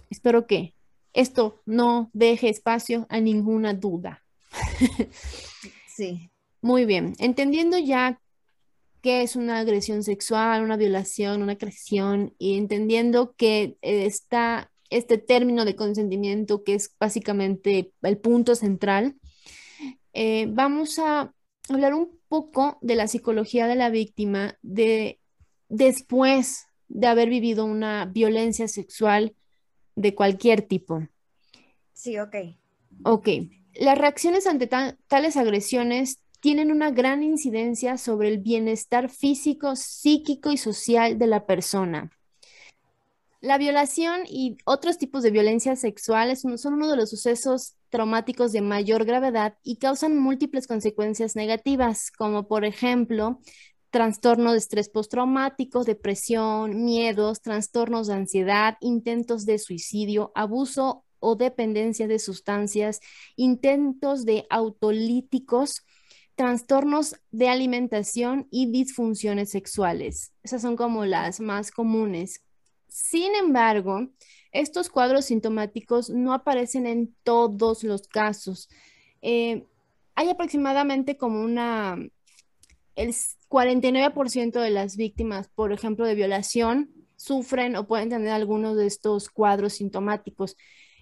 espero 0.09 0.47
que 0.47 0.75
esto 1.13 1.61
no 1.65 2.09
deje 2.13 2.49
espacio 2.49 3.05
a 3.09 3.19
ninguna 3.19 3.73
duda. 3.73 4.23
Sí. 5.95 6.31
Muy 6.61 6.85
bien, 6.85 7.15
entendiendo 7.17 7.77
ya 7.77 8.21
qué 9.01 9.23
es 9.23 9.35
una 9.35 9.59
agresión 9.59 10.03
sexual, 10.03 10.63
una 10.63 10.77
violación, 10.77 11.41
una 11.41 11.53
agresión, 11.53 12.35
y 12.37 12.57
entendiendo 12.57 13.33
que 13.35 13.77
está 13.81 14.71
este 14.91 15.17
término 15.17 15.65
de 15.65 15.75
consentimiento, 15.75 16.63
que 16.63 16.75
es 16.75 16.95
básicamente 16.99 17.93
el 18.03 18.17
punto 18.19 18.55
central, 18.55 19.15
eh, 20.13 20.47
vamos 20.49 20.99
a 20.99 21.33
hablar 21.69 21.93
un 21.93 22.19
poco 22.27 22.77
de 22.81 22.95
la 22.95 23.07
psicología 23.07 23.67
de 23.67 23.75
la 23.75 23.89
víctima 23.89 24.57
de 24.61 25.19
después 25.67 26.67
de 26.89 27.07
haber 27.07 27.29
vivido 27.29 27.65
una 27.65 28.05
violencia 28.05 28.67
sexual 28.67 29.35
de 29.95 30.15
cualquier 30.15 30.61
tipo. 30.61 31.07
Sí, 31.93 32.17
ok. 32.19 32.35
Ok. 33.03 33.29
Las 33.73 33.97
reacciones 33.97 34.47
ante 34.47 34.67
tales 34.67 35.37
agresiones 35.37 36.19
tienen 36.41 36.71
una 36.71 36.91
gran 36.91 37.23
incidencia 37.23 37.97
sobre 37.97 38.29
el 38.29 38.39
bienestar 38.39 39.09
físico, 39.09 39.75
psíquico 39.75 40.51
y 40.51 40.57
social 40.57 41.17
de 41.17 41.27
la 41.27 41.45
persona. 41.45 42.11
La 43.41 43.57
violación 43.57 44.21
y 44.27 44.57
otros 44.65 44.97
tipos 44.97 45.23
de 45.23 45.31
violencia 45.31 45.75
sexual 45.75 46.35
son 46.37 46.73
uno 46.73 46.87
de 46.89 46.95
los 46.95 47.09
sucesos 47.09 47.75
traumáticos 47.89 48.51
de 48.51 48.61
mayor 48.61 49.05
gravedad 49.05 49.55
y 49.63 49.77
causan 49.77 50.17
múltiples 50.17 50.67
consecuencias 50.67 51.35
negativas, 51.35 52.11
como 52.11 52.47
por 52.47 52.65
ejemplo 52.65 53.39
trastorno 53.91 54.53
de 54.53 54.57
estrés 54.57 54.89
postraumático, 54.89 55.83
depresión, 55.83 56.83
miedos, 56.83 57.41
trastornos 57.41 58.07
de 58.07 58.13
ansiedad, 58.13 58.77
intentos 58.79 59.45
de 59.45 59.59
suicidio, 59.59 60.31
abuso 60.33 61.03
o 61.19 61.35
dependencia 61.35 62.07
de 62.07 62.17
sustancias, 62.17 63.01
intentos 63.35 64.25
de 64.25 64.47
autolíticos, 64.49 65.85
trastornos 66.35 67.15
de 67.31 67.49
alimentación 67.49 68.47
y 68.49 68.71
disfunciones 68.71 69.51
sexuales. 69.51 70.33
Esas 70.41 70.61
son 70.61 70.75
como 70.75 71.05
las 71.05 71.41
más 71.41 71.69
comunes. 71.69 72.43
Sin 72.87 73.35
embargo, 73.35 74.07
estos 74.51 74.89
cuadros 74.89 75.25
sintomáticos 75.25 76.09
no 76.09 76.33
aparecen 76.33 76.87
en 76.87 77.13
todos 77.23 77.83
los 77.83 78.07
casos. 78.07 78.69
Eh, 79.21 79.65
hay 80.15 80.29
aproximadamente 80.29 81.17
como 81.17 81.41
una, 81.41 81.97
el 82.95 83.13
49% 83.49 84.59
de 84.59 84.69
las 84.69 84.95
víctimas, 84.97 85.49
por 85.49 85.71
ejemplo, 85.71 86.05
de 86.05 86.15
violación, 86.15 86.91
sufren 87.15 87.75
o 87.75 87.87
pueden 87.87 88.09
tener 88.09 88.29
algunos 88.29 88.75
de 88.75 88.87
estos 88.87 89.29
cuadros 89.29 89.73
sintomáticos, 89.73 90.57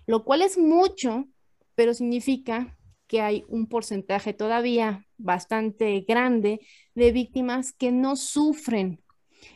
lo 0.05 0.23
cual 0.23 0.41
es 0.41 0.57
mucho, 0.57 1.27
pero 1.75 1.93
significa 1.93 2.77
que 3.07 3.21
hay 3.21 3.43
un 3.47 3.67
porcentaje 3.67 4.33
todavía 4.33 5.07
bastante 5.17 6.01
grande 6.07 6.59
de 6.93 7.11
víctimas 7.11 7.73
que 7.73 7.91
no 7.91 8.15
sufren 8.15 9.01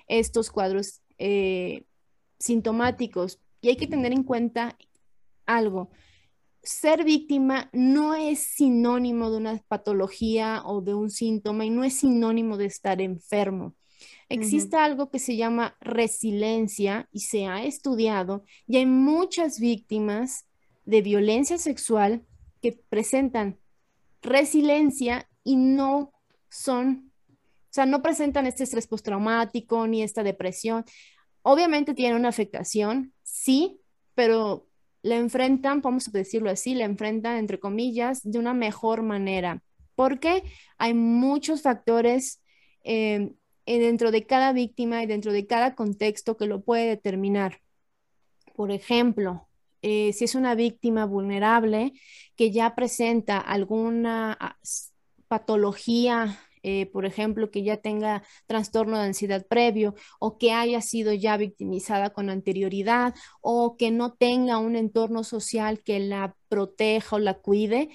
estos 0.08 0.50
cuadros 0.50 1.02
eh, 1.18 1.86
sintomáticos. 2.40 3.40
Y 3.62 3.70
hay 3.70 3.78
que 3.78 3.88
tener 3.88 4.12
en 4.12 4.24
cuenta 4.24 4.78
algo. 5.46 5.92
Ser 6.64 7.04
víctima 7.04 7.70
no 7.74 8.16
es 8.16 8.40
sinónimo 8.40 9.30
de 9.30 9.38
una 9.38 9.62
patología 9.68 10.64
o 10.66 10.82
de 10.82 10.94
un 10.94 11.10
síntoma 11.10 11.66
y 11.66 11.70
no 11.70 11.84
es 11.84 12.00
sinónimo 12.00 12.56
de 12.58 12.66
estar 12.66 13.02
enfermo. 13.02 13.76
Existe 14.30 14.78
algo 14.78 15.12
que 15.12 15.20
se 15.20 15.36
llama 15.36 15.76
resiliencia 15.82 17.08
y 17.12 17.20
se 17.20 17.46
ha 17.48 17.64
estudiado 17.64 18.46
y 18.66 18.78
hay 18.78 18.86
muchas 18.86 19.60
víctimas 19.60 20.46
de 20.86 21.02
violencia 21.02 21.58
sexual 21.58 22.26
que 22.62 22.72
presentan 22.72 23.60
resiliencia 24.22 25.30
y 25.44 25.58
no 25.58 26.14
son, 26.50 27.12
o 27.30 27.72
sea, 27.72 27.86
no 27.86 28.02
presentan 28.02 28.48
este 28.48 28.64
estrés 28.64 28.88
postraumático 28.88 29.86
ni 29.86 30.02
esta 30.02 30.24
depresión. 30.24 30.86
Obviamente 31.42 31.94
tienen 31.94 32.18
una 32.18 32.30
afectación, 32.30 33.14
sí, 33.22 33.82
pero 34.16 34.70
la 35.04 35.18
enfrentan, 35.18 35.82
vamos 35.82 36.08
a 36.08 36.12
decirlo 36.12 36.50
así, 36.50 36.74
la 36.74 36.86
enfrentan, 36.86 37.38
entre 37.38 37.60
comillas, 37.60 38.22
de 38.24 38.40
una 38.40 38.54
mejor 38.54 39.04
manera, 39.04 39.62
porque 39.96 40.44
hay 40.78 40.94
muchos 40.94 41.62
factores 41.62 42.42
eh, 42.84 43.34
dentro 43.66 44.12
de 44.12 44.26
cada 44.26 44.54
víctima 44.54 45.04
y 45.04 45.06
dentro 45.06 45.32
de 45.32 45.46
cada 45.46 45.76
contexto 45.76 46.38
que 46.38 46.48
lo 46.48 46.64
puede 46.64 46.88
determinar. 46.88 47.60
Por 48.56 48.72
ejemplo, 48.72 49.48
eh, 49.82 50.14
si 50.14 50.24
es 50.24 50.36
una 50.36 50.56
víctima 50.56 51.06
vulnerable 51.06 51.94
que 52.38 52.52
ya 52.52 52.74
presenta 52.74 53.40
alguna 53.40 54.38
ah, 54.40 54.58
patología, 55.28 56.40
eh, 56.64 56.88
por 56.88 57.06
ejemplo, 57.06 57.52
que 57.52 57.64
ya 57.64 57.78
tenga 57.78 58.24
trastorno 58.48 58.98
de 58.98 59.06
ansiedad 59.06 59.46
previo 59.48 59.96
o 60.20 60.38
que 60.38 60.54
haya 60.54 60.82
sido 60.82 61.14
ya 61.14 61.38
victimizada 61.38 62.12
con 62.12 62.30
anterioridad 62.30 63.14
o 63.42 63.76
que 63.78 63.92
no 63.92 64.14
tenga 64.14 64.58
un 64.58 64.76
entorno 64.76 65.24
social 65.24 65.82
que 65.84 66.00
la 66.00 66.36
proteja 66.48 67.18
o 67.18 67.20
la 67.20 67.36
cuide, 67.36 67.90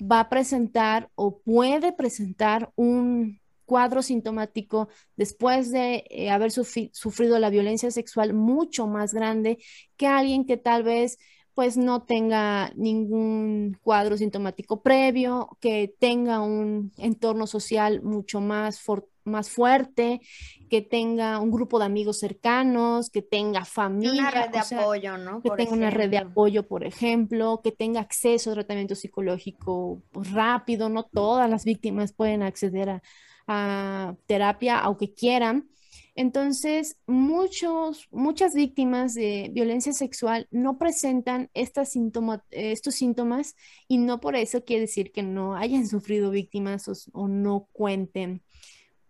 va 0.00 0.20
a 0.20 0.28
presentar 0.28 1.10
o 1.14 1.38
puede 1.38 1.92
presentar 1.92 2.72
un 2.76 3.40
cuadro 3.64 4.02
sintomático 4.02 4.88
después 5.16 5.70
de 5.70 6.04
eh, 6.10 6.30
haber 6.30 6.50
sufrido 6.50 7.38
la 7.38 7.50
violencia 7.50 7.90
sexual 7.90 8.34
mucho 8.34 8.86
más 8.86 9.14
grande 9.14 9.58
que 9.96 10.06
alguien 10.06 10.44
que 10.44 10.56
tal 10.56 10.82
vez 10.82 11.18
pues 11.54 11.76
no 11.76 12.02
tenga 12.02 12.72
ningún 12.74 13.78
cuadro 13.82 14.16
sintomático 14.16 14.82
previo, 14.82 15.56
que 15.60 15.94
tenga 15.98 16.40
un 16.40 16.92
entorno 16.98 17.46
social 17.46 18.02
mucho 18.02 18.40
más, 18.40 18.82
más 19.24 19.50
fuerte, 19.50 20.20
que 20.68 20.82
tenga 20.82 21.38
un 21.38 21.52
grupo 21.52 21.78
de 21.78 21.84
amigos 21.84 22.18
cercanos, 22.18 23.08
que 23.08 23.22
tenga 23.22 23.64
familia. 23.64 24.22
Una 24.22 24.30
red 24.30 24.50
de 24.50 24.58
apoyo, 24.58 25.16
¿no? 25.16 25.40
Que 25.42 25.50
tenga 25.50 25.72
una 25.72 25.90
red 25.90 26.10
de 26.10 26.18
apoyo, 26.18 26.66
por 26.66 26.84
ejemplo, 26.84 27.60
que 27.62 27.70
tenga 27.70 28.00
acceso 28.00 28.50
a 28.50 28.54
tratamiento 28.54 28.96
psicológico 28.96 30.02
pues, 30.10 30.32
rápido, 30.32 30.88
no 30.88 31.04
todas 31.04 31.48
las 31.48 31.64
víctimas 31.64 32.12
pueden 32.12 32.42
acceder 32.42 32.90
a, 32.90 33.02
a 33.46 34.16
terapia, 34.26 34.78
aunque 34.80 35.14
quieran. 35.14 35.68
Entonces, 36.16 36.96
muchos, 37.06 38.06
muchas 38.12 38.54
víctimas 38.54 39.14
de 39.14 39.50
violencia 39.52 39.92
sexual 39.92 40.46
no 40.52 40.78
presentan 40.78 41.50
estos 41.54 41.88
síntomas 41.88 43.56
y 43.88 43.98
no 43.98 44.20
por 44.20 44.36
eso 44.36 44.64
quiere 44.64 44.82
decir 44.82 45.10
que 45.10 45.24
no 45.24 45.56
hayan 45.56 45.86
sufrido 45.88 46.30
víctimas 46.30 46.88
o, 47.12 47.28
no 47.28 47.68
cuenten 47.72 48.42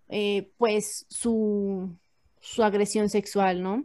eh, 0.09 0.51
pues 0.57 1.07
su, 1.09 1.90
agresión 2.59 3.11
sexual, 3.11 3.62
¿no? 3.62 3.85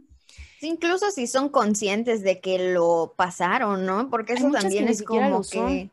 Incluso 0.62 1.10
si 1.10 1.26
son 1.26 1.48
conscientes 1.48 2.22
de 2.22 2.40
que 2.40 2.72
lo 2.72 3.14
pasaron, 3.16 3.84
¿no? 3.84 4.08
Porque 4.08 4.34
eso 4.34 4.50
también 4.50 4.88
es 4.88 5.02
como 5.02 5.42
que... 5.42 5.90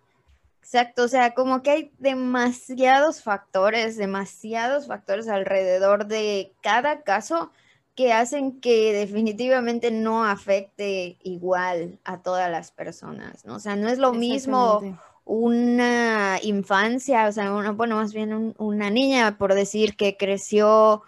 Exacto, 0.68 1.04
o 1.04 1.08
sea, 1.08 1.34
como 1.34 1.64
que 1.64 1.72
hay 1.72 1.92
demasiados 1.98 3.24
factores, 3.24 3.96
demasiados 3.96 4.88
factores 4.88 5.30
alrededor 5.30 6.08
de 6.08 6.52
cada 6.62 7.04
caso 7.04 7.54
que 7.96 8.12
hacen 8.12 8.60
que 8.60 8.92
definitivamente 8.92 9.92
no 9.92 10.26
afecte 10.26 11.20
igual 11.24 12.00
a 12.04 12.22
todas 12.22 12.52
las 12.52 12.72
personas, 12.72 13.46
¿no? 13.46 13.56
O 13.56 13.60
sea, 13.60 13.78
no 13.78 13.88
es 13.88 13.98
lo 13.98 14.12
mismo 14.12 14.82
una 15.24 16.38
infancia, 16.44 17.30
o 17.30 17.32
sea, 17.32 17.50
bueno, 17.72 17.96
más 17.96 18.14
bien 18.14 18.54
una 18.58 18.90
niña, 18.90 19.38
por 19.38 19.54
decir, 19.54 19.96
que 19.96 20.18
creció 20.18 21.02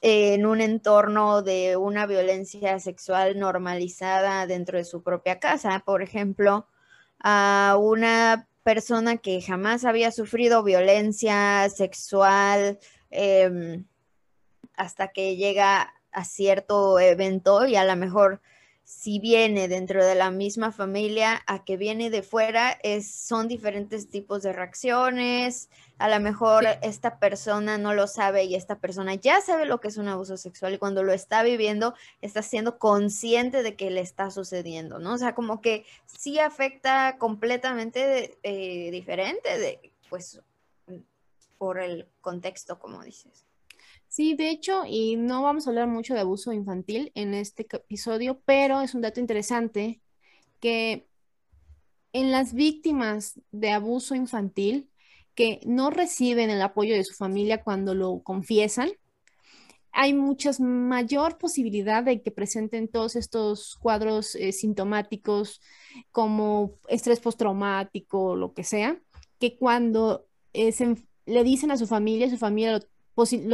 en 0.00 0.46
un 0.46 0.60
entorno 0.60 1.42
de 1.42 1.76
una 1.76 2.06
violencia 2.06 2.78
sexual 2.78 3.36
normalizada 3.36 4.46
dentro 4.46 4.78
de 4.78 4.84
su 4.84 5.02
propia 5.02 5.40
casa, 5.40 5.82
por 5.84 6.02
ejemplo, 6.02 6.68
a 7.18 7.76
una 7.80 8.46
persona 8.62 9.18
que 9.18 9.42
jamás 9.42 9.84
había 9.84 10.10
sufrido 10.12 10.62
violencia 10.62 11.68
sexual 11.68 12.78
em, 13.10 13.84
hasta 14.76 15.08
que 15.08 15.36
llega 15.36 15.92
a 16.12 16.24
cierto 16.24 16.98
evento 16.98 17.66
y 17.66 17.76
a 17.76 17.84
lo 17.84 17.96
mejor 17.96 18.40
si 18.84 19.18
viene 19.18 19.68
dentro 19.68 20.04
de 20.04 20.14
la 20.14 20.30
misma 20.30 20.72
familia 20.72 21.42
a 21.46 21.64
que 21.64 21.76
viene 21.76 22.10
de 22.10 22.22
fuera, 22.22 22.78
es, 22.82 23.10
son 23.10 23.48
diferentes 23.48 24.08
tipos 24.08 24.42
de 24.42 24.52
reacciones. 24.52 25.68
A 25.98 26.08
lo 26.08 26.20
mejor 26.20 26.64
esta 26.82 27.18
persona 27.18 27.78
no 27.78 27.94
lo 27.94 28.06
sabe 28.06 28.44
y 28.44 28.54
esta 28.54 28.78
persona 28.78 29.14
ya 29.14 29.40
sabe 29.40 29.66
lo 29.66 29.80
que 29.80 29.88
es 29.88 29.96
un 29.96 30.08
abuso 30.08 30.36
sexual 30.36 30.74
y 30.74 30.78
cuando 30.78 31.02
lo 31.02 31.12
está 31.12 31.42
viviendo 31.42 31.94
está 32.20 32.42
siendo 32.42 32.78
consciente 32.78 33.62
de 33.62 33.76
que 33.76 33.90
le 33.90 34.00
está 34.00 34.30
sucediendo, 34.30 34.98
¿no? 34.98 35.14
O 35.14 35.18
sea, 35.18 35.34
como 35.34 35.60
que 35.60 35.84
sí 36.06 36.38
afecta 36.38 37.18
completamente 37.18 38.38
eh, 38.42 38.90
diferente 38.90 39.58
de, 39.58 39.92
pues, 40.10 40.40
por 41.56 41.80
el 41.80 42.08
contexto, 42.20 42.78
como 42.78 43.02
dices. 43.04 43.46
Sí, 44.12 44.34
de 44.34 44.50
hecho, 44.50 44.82
y 44.86 45.16
no 45.16 45.42
vamos 45.42 45.66
a 45.66 45.70
hablar 45.70 45.88
mucho 45.88 46.12
de 46.12 46.20
abuso 46.20 46.52
infantil 46.52 47.10
en 47.14 47.32
este 47.32 47.66
episodio, 47.72 48.42
pero 48.44 48.82
es 48.82 48.94
un 48.94 49.00
dato 49.00 49.20
interesante 49.20 50.02
que 50.60 51.08
en 52.12 52.30
las 52.30 52.52
víctimas 52.52 53.40
de 53.52 53.70
abuso 53.70 54.14
infantil 54.14 54.90
que 55.34 55.60
no 55.64 55.88
reciben 55.88 56.50
el 56.50 56.60
apoyo 56.60 56.94
de 56.94 57.04
su 57.04 57.14
familia 57.14 57.64
cuando 57.64 57.94
lo 57.94 58.22
confiesan, 58.22 58.90
hay 59.92 60.12
mucha 60.12 60.50
mayor 60.58 61.38
posibilidad 61.38 62.04
de 62.04 62.20
que 62.20 62.30
presenten 62.30 62.88
todos 62.88 63.16
estos 63.16 63.76
cuadros 63.76 64.34
eh, 64.34 64.52
sintomáticos 64.52 65.62
como 66.10 66.74
estrés 66.88 67.18
postraumático 67.18 68.22
o 68.32 68.36
lo 68.36 68.52
que 68.52 68.64
sea, 68.64 69.00
que 69.38 69.56
cuando 69.56 70.26
le 70.52 71.44
dicen 71.44 71.70
a 71.70 71.78
su 71.78 71.86
familia, 71.86 72.28
su 72.28 72.36
familia 72.36 72.72
lo, 72.72 72.91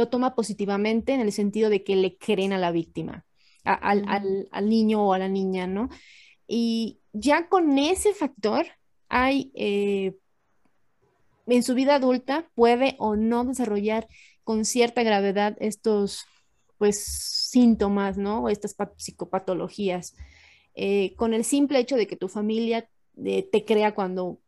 toma 0.09 0.35
positivamente 0.35 1.13
en 1.13 1.21
el 1.21 1.31
sentido 1.31 1.69
de 1.69 1.83
que 1.83 1.95
le 1.95 2.17
creen 2.17 2.53
a 2.53 2.57
la 2.57 2.71
víctima, 2.71 3.25
al, 3.63 4.69
niño 4.69 5.05
o 5.05 5.13
a 5.13 5.19
la 5.19 5.29
niña, 5.29 5.67
¿no? 5.67 5.89
Y 6.47 6.99
ya 7.13 7.47
con 7.49 7.77
ese 7.77 8.13
factor 8.13 8.65
hay... 9.07 9.51
Eh, 9.55 10.15
en 11.47 11.63
su 11.63 11.73
vida 11.73 11.95
adulta 11.95 12.47
puede 12.53 12.95
o 12.99 13.15
no 13.15 13.43
desarrollar 13.43 14.07
con 14.43 14.65
cierta 14.65 15.03
gravedad 15.03 15.57
estos 15.59 16.25
pues 16.77 17.03
síntomas, 17.03 18.17
¿no? 18.17 18.43
O 18.43 18.49
estas 18.49 18.75
psicopatologías. 18.97 20.15
Eh, 20.75 21.13
con 21.15 21.33
el 21.33 21.43
simple 21.43 21.79
hecho 21.79 21.97
de 21.97 22.07
que 22.07 22.15
tu 22.15 22.29
familia 22.29 22.89
eh, 23.23 23.47
te 23.51 23.65
crea 23.65 23.93
cuando 23.93 24.39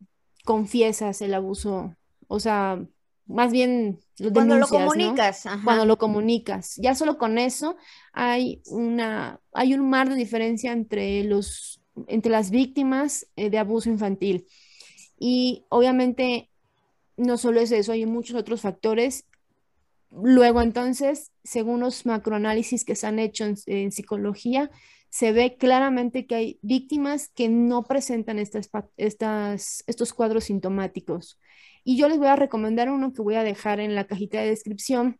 confiesas 0.45 1.21
el 1.21 1.33
abuso, 1.33 1.95
o 2.27 2.39
sea, 2.39 2.83
más 3.31 3.51
bien 3.51 3.99
lo 4.19 4.31
cuando 4.31 4.57
lo 4.57 4.67
comunicas, 4.67 5.45
cuando 5.63 5.85
lo 5.85 5.97
comunicas. 5.97 6.75
Ya 6.77 6.95
solo 6.95 7.17
con 7.17 7.37
eso 7.37 7.77
hay 8.13 8.61
una, 8.65 9.39
hay 9.53 9.73
un 9.73 9.89
mar 9.89 10.09
de 10.09 10.15
diferencia 10.15 10.71
entre 10.71 11.23
los, 11.23 11.81
entre 12.07 12.31
las 12.31 12.51
víctimas 12.51 13.27
eh, 13.35 13.49
de 13.49 13.57
abuso 13.57 13.89
infantil. 13.89 14.45
Y 15.17 15.65
obviamente 15.69 16.49
no 17.17 17.37
solo 17.37 17.59
es 17.61 17.71
eso, 17.71 17.91
hay 17.91 18.05
muchos 18.05 18.35
otros 18.35 18.61
factores 18.61 19.25
Luego, 20.11 20.61
entonces, 20.61 21.31
según 21.43 21.79
los 21.79 22.05
macroanálisis 22.05 22.83
que 22.83 22.95
se 22.95 23.07
han 23.07 23.17
hecho 23.17 23.45
en, 23.65 23.91
psicología, 23.91 24.69
se 25.09 25.31
ve 25.31 25.55
claramente 25.57 26.27
que 26.27 26.35
hay 26.35 26.59
víctimas 26.61 27.29
que 27.29 27.47
no 27.47 27.83
presentan 27.83 28.37
estas, 28.37 28.69
estos 28.97 30.13
cuadros 30.13 30.45
sintomáticos. 30.45 31.39
Y 31.83 31.97
yo 31.97 32.07
les 32.07 32.17
voy 32.17 32.27
a 32.27 32.35
recomendar 32.35 32.89
uno 32.89 33.13
que 33.13 33.21
voy 33.21 33.35
a 33.35 33.43
dejar 33.43 33.79
en 33.79 33.95
la 33.95 34.05
cajita 34.05 34.39
de 34.39 34.49
descripción. 34.49 35.19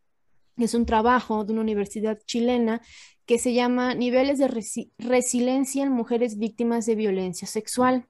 Es 0.57 0.73
un 0.73 0.85
trabajo 0.85 1.43
de 1.43 1.53
una 1.53 1.61
universidad 1.61 2.19
chilena 2.25 2.81
que 3.25 3.39
se 3.39 3.53
llama 3.53 3.95
Niveles 3.95 4.37
de 4.37 4.49
Resiliencia 4.97 5.83
en 5.83 5.91
Mujeres 5.91 6.37
Víctimas 6.37 6.85
de 6.85 6.95
Violencia 6.95 7.47
Sexual. 7.47 8.07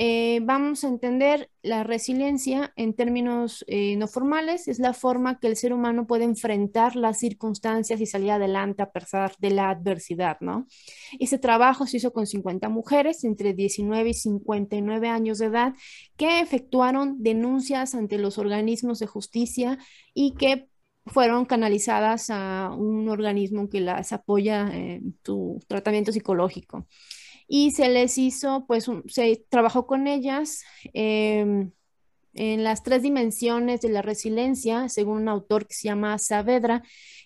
Eh, 0.00 0.38
vamos 0.44 0.84
a 0.84 0.88
entender 0.88 1.50
la 1.60 1.82
resiliencia 1.82 2.72
en 2.76 2.94
términos 2.94 3.64
eh, 3.66 3.96
no 3.96 4.06
formales, 4.06 4.68
es 4.68 4.78
la 4.78 4.92
forma 4.92 5.40
que 5.40 5.48
el 5.48 5.56
ser 5.56 5.72
humano 5.72 6.06
puede 6.06 6.22
enfrentar 6.22 6.94
las 6.94 7.18
circunstancias 7.18 8.00
y 8.00 8.06
salir 8.06 8.30
adelante 8.30 8.84
a 8.84 8.92
pesar 8.92 9.34
de 9.40 9.50
la 9.50 9.70
adversidad, 9.70 10.36
¿no? 10.40 10.68
Ese 11.18 11.36
trabajo 11.40 11.84
se 11.84 11.96
hizo 11.96 12.12
con 12.12 12.28
50 12.28 12.68
mujeres 12.68 13.24
entre 13.24 13.54
19 13.54 14.10
y 14.10 14.14
59 14.14 15.08
años 15.08 15.38
de 15.38 15.46
edad 15.46 15.74
que 16.16 16.38
efectuaron 16.38 17.20
denuncias 17.20 17.96
ante 17.96 18.18
los 18.18 18.38
organismos 18.38 19.00
de 19.00 19.08
justicia 19.08 19.78
y 20.14 20.34
que 20.36 20.68
fueron 21.06 21.44
canalizadas 21.44 22.30
a 22.30 22.70
un 22.70 23.08
organismo 23.08 23.68
que 23.68 23.80
las 23.80 24.12
apoya 24.12 24.72
en 24.72 25.18
su 25.24 25.58
tratamiento 25.66 26.12
psicológico 26.12 26.86
y 27.48 27.72
se 27.72 27.88
les 27.88 28.18
hizo, 28.18 28.66
pues, 28.66 28.86
se 29.08 29.44
trabajó 29.48 29.86
con 29.86 30.06
ellas 30.06 30.62
em, 30.92 31.72
en 32.34 32.62
las 32.62 32.82
tres 32.82 33.02
dimensiones 33.02 33.80
de 33.80 33.88
la 33.88 34.02
resiliencia, 34.02 34.88
según 34.88 35.22
un 35.22 35.28
autor 35.28 35.66
que 35.66 35.74
se 35.74 35.88
llama 35.88 36.18
Saavedra, 36.18 36.82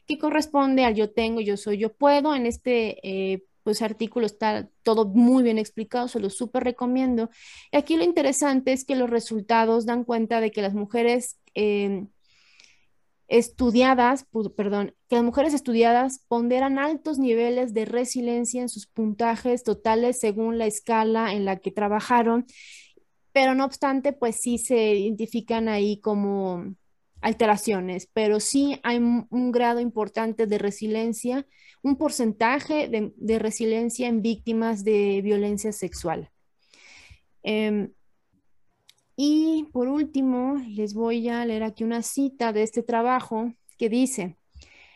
que 0.07 0.19
corresponde 0.19 0.85
al 0.85 0.95
yo 0.95 1.11
tengo, 1.13 1.41
yo 1.41 1.57
soy, 1.57 1.79
yo 1.79 1.93
puedo. 1.93 2.35
En 2.35 2.47
este 2.47 2.99
eh, 3.03 3.45
pues 3.63 3.83
artículo 3.83 4.27
está 4.27 4.69
todo 4.83 5.07
muy 5.07 5.43
bien 5.43 5.59
explicado, 5.59 6.09
se 6.09 6.21
lo 6.21 6.31
súper 6.31 6.65
recomiendo. 6.65 7.31
Y 7.73 7.77
aquí 7.77 7.97
lo 7.97 8.05
interesante 8.05 8.73
es 8.73 8.85
que 8.85 8.97
los 8.97 9.11
resultados 9.11 9.87
dan 9.87 10.05
cuenta 10.05 10.41
de 10.41 10.51
que 10.51 10.63
las 10.63 10.75
mujeres 10.75 11.39
em, 11.55 12.09
estudiadas, 13.33 14.27
perdón, 14.57 14.95
que 15.09 15.17
las 15.17 15.25
mujeres 15.25 15.55
estudiadas 15.55 16.23
ponderan 16.29 16.79
altos 16.79 17.19
niveles 17.19 17.73
de 17.73 17.87
resiliencia 17.87 18.61
en 18.61 18.69
sus 18.69 18.87
puntajes 18.87 19.65
totales 19.65 20.21
según 20.21 20.59
la 20.59 20.67
escala 20.67 21.33
en 21.33 21.47
la 21.47 21.57
que 21.57 21.71
trabajaron, 21.71 22.45
pero 23.33 23.55
no 23.55 23.65
obstante, 23.65 24.13
pues 24.13 24.37
sí 24.37 24.59
se 24.59 24.95
identifican 24.97 25.71
ahí 25.71 25.99
como 25.99 26.75
alteraciones, 27.23 28.07
pero 28.13 28.39
sí 28.39 28.79
hay 28.83 28.99
un, 28.99 29.51
grado 29.51 29.81
importante 29.81 30.47
de 30.47 30.59
resiliencia, 30.59 31.47
un 31.83 31.97
porcentaje 31.97 32.89
de, 32.89 33.39
resiliencia 33.39 34.09
en 34.09 34.21
víctimas 34.21 34.85
de 34.85 35.23
violencia 35.23 35.73
sexual. 35.73 36.31
Em, 37.43 37.93
y 39.17 39.67
por 39.73 39.89
último, 39.89 40.57
les 40.69 40.95
voy 40.95 41.29
a 41.29 41.45
leer 41.45 41.63
aquí 41.63 41.85
una 41.85 42.03
cita 42.03 42.53
de 42.53 42.63
este 42.63 42.83
trabajo 42.83 43.53
que 43.79 43.89
dice, 43.89 44.37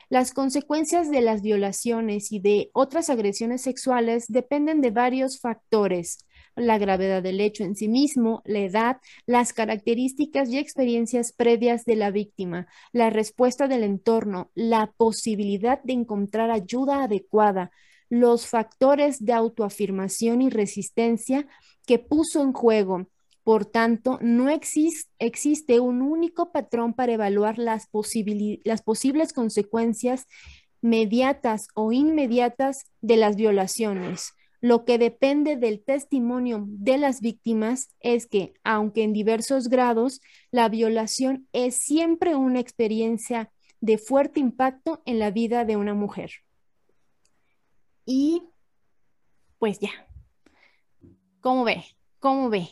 las 0.09 0.33
consecuencias 0.33 1.11
de 1.11 1.20
las 1.20 1.42
violaciones 1.42 2.31
y 2.31 2.38
de 2.38 2.70
otras 2.72 3.11
agresiones 3.11 3.62
sexuales 3.62 4.26
dependen 4.29 4.81
de 4.81 4.92
varios 4.92 5.40
factores, 5.40 6.18
la 6.55 6.79
gravedad 6.79 7.24
del 7.24 7.40
hecho 7.40 7.64
en 7.64 7.74
sí 7.74 7.88
mismo, 7.88 8.40
la 8.44 8.61
edad, 8.61 8.96
las 9.26 9.52
características 9.52 10.48
y 10.48 10.59
experiencias 10.59 11.33
previas 11.33 11.85
de 11.85 11.96
la 11.96 12.12
víctima, 12.12 12.68
la 12.92 13.11
respuesta 13.11 13.66
del 13.66 13.83
entorno, 13.83 14.52
la 14.55 14.92
posibilidad 14.96 15.83
de 15.83 15.94
encontrar 15.94 16.52
ayuda 16.52 17.02
adecuada, 17.02 17.72
los 18.09 18.46
factores 18.46 19.24
de 19.24 19.33
autoafirmación 19.33 20.40
y 20.40 20.50
resistencia 20.50 21.48
que 21.85 21.98
puso 21.98 22.42
en 22.42 22.52
juego 22.52 23.09
por 23.46 23.64
tanto, 23.64 24.18
no 24.22 24.48
existe 24.48 25.78
un 25.78 26.02
único 26.02 26.50
patrón 26.50 26.94
para 26.94 27.12
evaluar 27.12 27.59
las, 27.59 27.88
las 28.64 28.82
posibles 28.82 29.32
consecuencias 29.32 30.26
mediatas 30.80 31.68
o 31.76 31.92
inmediatas 31.92 32.90
de 33.02 33.16
las 33.16 33.37
violaciones. 33.37 34.32
Lo 34.61 34.85
que 34.85 34.98
depende 34.98 35.54
del 35.54 35.85
testimonio 35.85 36.64
de 36.66 36.98
las 36.98 37.20
víctimas 37.20 37.94
es 38.00 38.26
que, 38.26 38.54
aunque 38.64 39.04
en 39.04 39.12
diversos 39.12 39.68
grados, 39.68 40.20
la 40.50 40.68
violación 40.68 41.46
es 41.52 41.76
siempre 41.76 42.35
una 42.35 42.59
experiencia 42.59 43.52
de 43.80 43.96
fuerte 43.96 44.40
impacto 44.40 45.02
en 45.06 45.20
la 45.20 45.30
vida 45.30 45.64
de 45.64 45.76
una 45.76 45.94
mujer. 45.94 46.32
Y 48.04 48.42
pues 49.61 49.78
ya. 49.78 49.90
¿Cómo 51.40 51.62
ve? 51.62 51.85
¿Cómo 52.18 52.50
ve? 52.50 52.70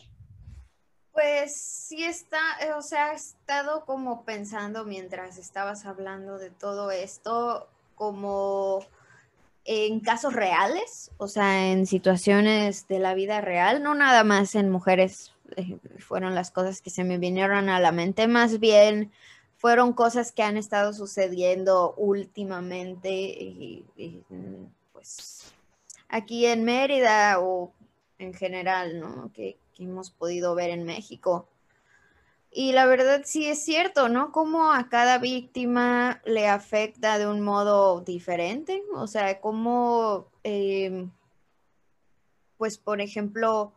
Pues 1.15 1.55
sí 1.55 2.03
está, 2.03 2.39
eh, 2.61 2.73
o 2.73 2.81
sea, 2.81 3.13
he 3.13 3.15
estado 3.15 3.85
como 3.85 4.25
pensando 4.25 4.83
mientras 4.83 5.37
estabas 5.37 5.85
hablando 5.85 6.37
de 6.37 6.49
todo 6.49 6.91
esto, 6.91 7.69
como 7.95 8.85
en 9.63 10.01
casos 10.01 10.33
reales, 10.33 11.11
o 11.15 11.29
sea, 11.29 11.71
en 11.71 11.87
situaciones 11.87 12.89
de 12.89 12.99
la 12.99 13.13
vida 13.13 13.39
real, 13.39 13.81
no 13.81 13.95
nada 13.95 14.25
más 14.25 14.55
en 14.55 14.69
mujeres 14.69 15.31
eh, 15.55 15.77
fueron 15.99 16.35
las 16.35 16.51
cosas 16.51 16.81
que 16.81 16.89
se 16.89 17.05
me 17.05 17.17
vinieron 17.17 17.69
a 17.69 17.79
la 17.79 17.93
mente, 17.93 18.27
más 18.27 18.59
bien 18.59 19.13
fueron 19.55 19.93
cosas 19.93 20.33
que 20.33 20.43
han 20.43 20.57
estado 20.57 20.91
sucediendo 20.91 21.93
últimamente 21.95 23.09
y, 23.09 23.85
pues 24.91 25.53
aquí 26.09 26.45
en 26.45 26.65
Mérida 26.65 27.39
o 27.39 27.71
en 28.19 28.33
general, 28.33 28.99
¿no? 28.99 29.31
Que 29.75 29.83
hemos 29.83 30.09
podido 30.09 30.55
ver 30.55 30.71
en 30.71 30.85
México. 30.85 31.47
Y 32.57 32.71
la 32.71 32.85
verdad 32.85 33.23
sí 33.25 33.47
es 33.47 33.65
cierto, 33.65 34.07
¿no? 34.07 34.31
Como 34.31 34.71
a 34.71 34.87
cada 34.87 35.17
víctima 35.17 36.21
le 36.23 36.47
afecta 36.47 37.17
de 37.19 37.27
un 37.27 37.41
modo 37.41 37.99
diferente. 37.99 38.81
O 38.95 39.07
sea, 39.07 39.41
como, 39.41 40.27
em, 40.43 41.11
pues, 42.57 42.77
por 42.77 43.01
ejemplo, 43.01 43.73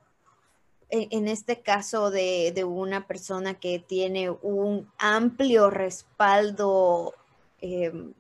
e, 0.91 1.09
en, 1.11 1.27
este 1.27 1.61
caso 1.61 2.11
de, 2.13 2.53
de, 2.55 2.63
una 2.63 3.09
persona 3.09 3.55
que 3.55 3.81
tiene 3.81 4.31
un 4.31 4.89
amplio 4.99 5.71
respaldo 5.71 7.15
em, 7.61 8.15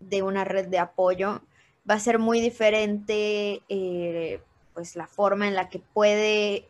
de 0.00 0.22
una 0.22 0.44
red 0.44 0.66
de 0.66 0.80
apoyo, 0.80 1.42
va 1.88 1.94
a 1.94 2.00
ser 2.00 2.18
muy 2.18 2.40
diferente, 2.40 3.62
eh, 3.68 4.40
pues, 4.74 4.96
la 4.96 5.06
forma 5.06 5.46
en 5.46 5.54
la 5.54 5.68
que 5.68 5.78
puede 5.78 6.68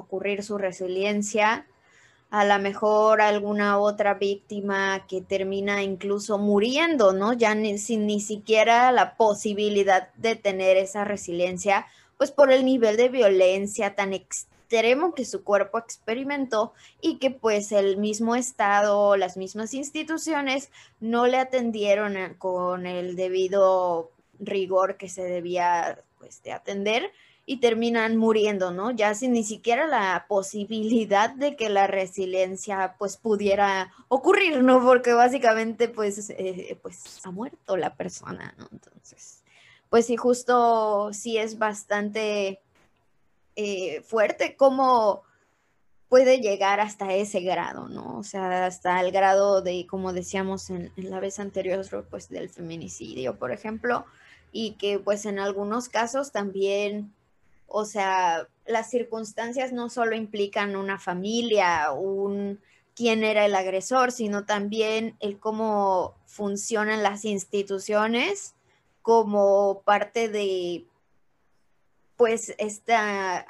ocurrir 0.00 0.42
su 0.42 0.58
resiliencia, 0.58 1.66
a 2.30 2.44
lo 2.44 2.58
mejor 2.60 3.20
alguna 3.20 3.78
otra 3.78 4.14
víctima 4.14 5.06
que 5.08 5.20
termina 5.20 5.82
incluso 5.82 6.38
muriendo, 6.38 7.12
¿no? 7.12 7.32
Ya 7.32 7.54
ni, 7.54 7.78
sin 7.78 8.06
ni 8.06 8.20
siquiera 8.20 8.92
la 8.92 9.16
posibilidad 9.16 10.12
de 10.14 10.36
tener 10.36 10.76
esa 10.76 11.04
resiliencia 11.04 11.86
pues 12.16 12.30
por 12.30 12.52
el 12.52 12.64
nivel 12.64 12.96
de 12.96 13.08
violencia 13.08 13.94
tan 13.94 14.12
extremo 14.12 15.14
que 15.14 15.24
su 15.24 15.42
cuerpo 15.42 15.78
experimentó 15.78 16.74
y 17.00 17.16
que 17.16 17.30
pues 17.30 17.72
el 17.72 17.96
mismo 17.96 18.36
Estado, 18.36 19.16
las 19.16 19.36
mismas 19.36 19.74
instituciones 19.74 20.70
no 21.00 21.26
le 21.26 21.38
atendieron 21.38 22.34
con 22.34 22.86
el 22.86 23.16
debido 23.16 24.10
rigor 24.38 24.96
que 24.96 25.08
se 25.08 25.22
debía 25.22 26.04
pues 26.18 26.42
de 26.42 26.52
atender 26.52 27.10
y 27.50 27.56
terminan 27.56 28.16
muriendo, 28.16 28.70
¿no? 28.70 28.92
Ya 28.92 29.12
sin 29.12 29.32
ni 29.32 29.42
siquiera 29.42 29.84
la 29.84 30.26
posibilidad 30.28 31.30
de 31.30 31.56
que 31.56 31.68
la 31.68 31.88
resiliencia 31.88 32.94
pues 32.96 33.16
pudiera 33.16 33.92
ocurrir, 34.06 34.62
¿no? 34.62 34.80
Porque 34.84 35.14
básicamente 35.14 35.88
pues, 35.88 36.30
eh, 36.30 36.78
pues 36.80 37.20
ha 37.24 37.32
muerto 37.32 37.76
la 37.76 37.96
persona, 37.96 38.54
¿no? 38.56 38.68
Entonces, 38.70 39.42
pues 39.88 40.06
sí, 40.06 40.16
justo 40.16 41.12
sí 41.12 41.38
es 41.38 41.58
bastante 41.58 42.60
eh, 43.56 44.00
fuerte 44.02 44.54
cómo 44.54 45.24
puede 46.08 46.38
llegar 46.38 46.78
hasta 46.78 47.14
ese 47.14 47.40
grado, 47.40 47.88
¿no? 47.88 48.16
O 48.16 48.22
sea, 48.22 48.64
hasta 48.64 49.00
el 49.00 49.10
grado 49.10 49.60
de, 49.60 49.88
como 49.88 50.12
decíamos 50.12 50.70
en, 50.70 50.92
en 50.96 51.10
la 51.10 51.18
vez 51.18 51.40
anterior, 51.40 51.84
pues 52.10 52.28
del 52.28 52.48
feminicidio, 52.48 53.40
por 53.40 53.50
ejemplo, 53.50 54.04
y 54.52 54.74
que 54.74 55.00
pues 55.00 55.26
en 55.26 55.40
algunos 55.40 55.88
casos 55.88 56.30
también 56.30 57.12
o 57.72 57.84
sea, 57.84 58.48
las 58.66 58.90
circunstancias 58.90 59.72
no 59.72 59.88
solo 59.88 60.16
implican 60.16 60.74
una 60.74 60.98
familia, 60.98 61.92
un 61.92 62.60
quién 62.96 63.22
era 63.22 63.46
el 63.46 63.54
agresor, 63.54 64.10
sino 64.10 64.44
también 64.44 65.16
el 65.20 65.38
cómo 65.38 66.16
funcionan 66.26 67.02
las 67.04 67.24
instituciones 67.24 68.54
como 69.02 69.82
parte 69.84 70.28
de 70.28 70.84
pues 72.16 72.54
esta 72.58 73.46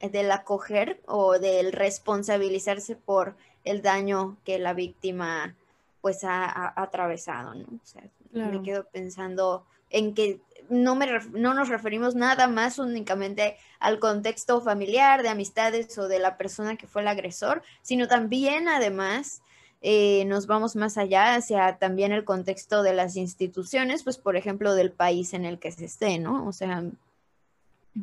del 0.00 0.30
acoger 0.30 1.00
o 1.06 1.38
del 1.38 1.72
responsabilizarse 1.72 2.96
por 2.96 3.34
el 3.64 3.82
daño 3.82 4.36
que 4.44 4.58
la 4.58 4.74
víctima 4.74 5.56
pues 6.00 6.22
ha, 6.22 6.74
atravesado, 6.80 7.54
¿no? 7.54 7.64
O 7.64 7.86
sea, 7.86 8.04
me 8.30 8.62
quedo 8.62 8.84
pensando 8.84 9.66
en 9.90 10.14
que 10.14 10.40
no, 10.70 10.94
me 10.94 11.06
no 11.32 11.54
nos 11.54 11.68
referimos 11.68 12.14
nada 12.14 12.48
más 12.48 12.78
únicamente 12.78 13.56
al 13.80 13.98
contexto 13.98 14.60
familiar, 14.60 15.22
de 15.22 15.28
amistades 15.28 15.96
o 15.98 16.08
de 16.08 16.18
la 16.18 16.36
persona 16.36 16.76
que 16.76 16.86
fue 16.86 17.02
el 17.02 17.08
agresor, 17.08 17.62
sino 17.82 18.08
también 18.08 18.68
además 18.68 19.42
eh, 19.80 20.24
nos 20.26 20.46
vamos 20.46 20.74
más 20.76 20.98
allá 20.98 21.34
hacia 21.34 21.78
también 21.78 22.12
el 22.12 22.24
contexto 22.24 22.82
de 22.82 22.92
las 22.92 23.16
instituciones, 23.16 24.02
pues 24.02 24.18
por 24.18 24.36
ejemplo 24.36 24.74
del 24.74 24.90
país 24.90 25.34
en 25.34 25.44
el 25.44 25.58
que 25.58 25.70
se 25.70 25.84
esté, 25.84 26.18
¿no? 26.18 26.46
O 26.46 26.52
sea, 26.52 26.84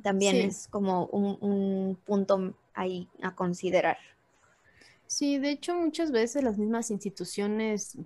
también 0.02 0.38
es 0.38 0.68
como 0.70 1.06
un, 1.08 1.38
un 1.42 1.96
punto 2.06 2.54
ahí 2.74 3.10
a 3.22 3.36
considerar. 3.36 3.98
Sí, 5.08 5.38
de 5.38 5.52
hecho 5.52 5.76
muchas 5.76 6.12
veces 6.12 6.44
las 6.44 6.58
mismas 6.58 6.92
instituciones 6.92 7.98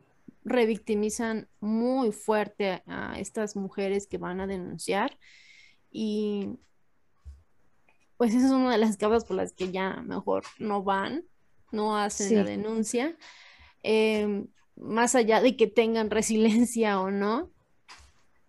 revictimizan 0.44 1.48
muy 1.60 2.12
fuerte 2.12 2.84
a 2.88 3.20
estas 3.20 3.56
mujeres 3.56 4.08
que 4.08 4.18
van 4.18 4.40
a 4.42 4.48
denunciar 4.48 5.18
y 5.92 6.60
pues 8.18 8.34
esa 8.34 8.48
es 8.48 8.52
una 8.52 8.72
de 8.72 8.78
las 8.78 8.98
causas 8.98 9.24
por 9.24 9.38
las 9.38 9.54
que 9.54 9.72
ya 9.72 10.02
mejor 10.02 10.44
no 10.58 10.84
van, 10.84 11.24
no 11.72 11.98
hacen 11.98 12.36
la 12.36 12.44
denuncia. 12.44 13.16
Em, 13.82 14.48
más 14.76 15.16
allá 15.16 15.42
de 15.42 15.56
que 15.56 15.68
tengan 15.68 16.10
resiliencia 16.10 17.00
o 17.00 17.12
no, 17.12 17.50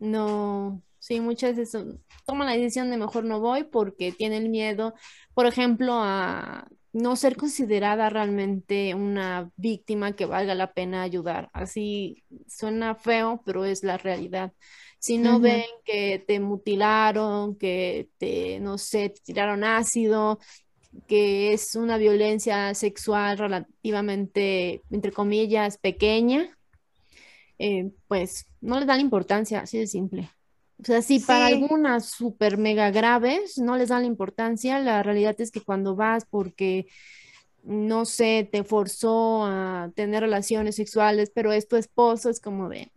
no, 0.00 0.82
sí, 0.98 1.20
muchas 1.20 1.56
veces 1.56 1.84
toman 2.26 2.48
la 2.48 2.54
decisión 2.54 2.90
de 2.90 2.96
mejor 2.96 3.24
no 3.24 3.38
voy 3.38 3.64
porque 3.64 4.10
tienen 4.10 4.50
miedo, 4.50 4.94
por 5.34 5.46
ejemplo, 5.46 5.92
a 5.94 6.68
no 6.92 7.16
ser 7.16 7.36
considerada 7.36 8.10
realmente 8.10 8.94
una 8.94 9.50
víctima 9.56 10.12
que 10.12 10.26
valga 10.26 10.54
la 10.54 10.72
pena 10.72 11.02
ayudar. 11.02 11.50
Así 11.52 12.24
suena 12.48 12.94
feo, 12.94 13.42
pero 13.44 13.64
es 13.64 13.84
la 13.84 13.96
realidad. 13.98 14.52
Si 14.98 15.16
no 15.16 15.40
ven 15.40 15.64
que 15.84 16.22
te 16.26 16.40
mutilaron, 16.40 17.56
que 17.56 18.10
te, 18.18 18.60
no 18.60 18.76
sé, 18.76 19.10
te 19.10 19.20
tiraron 19.22 19.64
ácido, 19.64 20.38
que 21.06 21.52
es 21.52 21.74
una 21.74 21.96
violencia 21.96 22.74
sexual 22.74 23.38
relativamente, 23.38 24.82
entre 24.90 25.12
comillas, 25.12 25.78
pequeña, 25.78 26.58
eh, 27.58 27.90
pues 28.08 28.46
no 28.60 28.78
les 28.78 28.86
dan 28.86 29.00
importancia, 29.00 29.60
así 29.60 29.78
de 29.78 29.86
simple. 29.86 30.30
O 30.80 30.84
sea, 30.84 31.02
si 31.02 31.20
para 31.20 31.46
algunas 31.46 32.06
súper 32.06 32.56
mega 32.56 32.90
graves 32.90 33.58
no 33.58 33.76
les 33.76 33.90
dan 33.90 34.02
la 34.02 34.06
importancia, 34.06 34.78
la 34.78 35.02
realidad 35.02 35.38
es 35.38 35.50
que 35.50 35.60
cuando 35.60 35.94
vas 35.94 36.24
porque, 36.24 36.86
no 37.62 38.06
sé, 38.06 38.48
te 38.50 38.64
forzó 38.64 39.44
a 39.44 39.90
tener 39.94 40.22
relaciones 40.22 40.76
sexuales, 40.76 41.30
pero 41.34 41.52
es 41.52 41.68
tu 41.68 41.76
esposo, 41.76 42.30
es 42.30 42.40
como 42.40 42.70
de, 42.70 42.90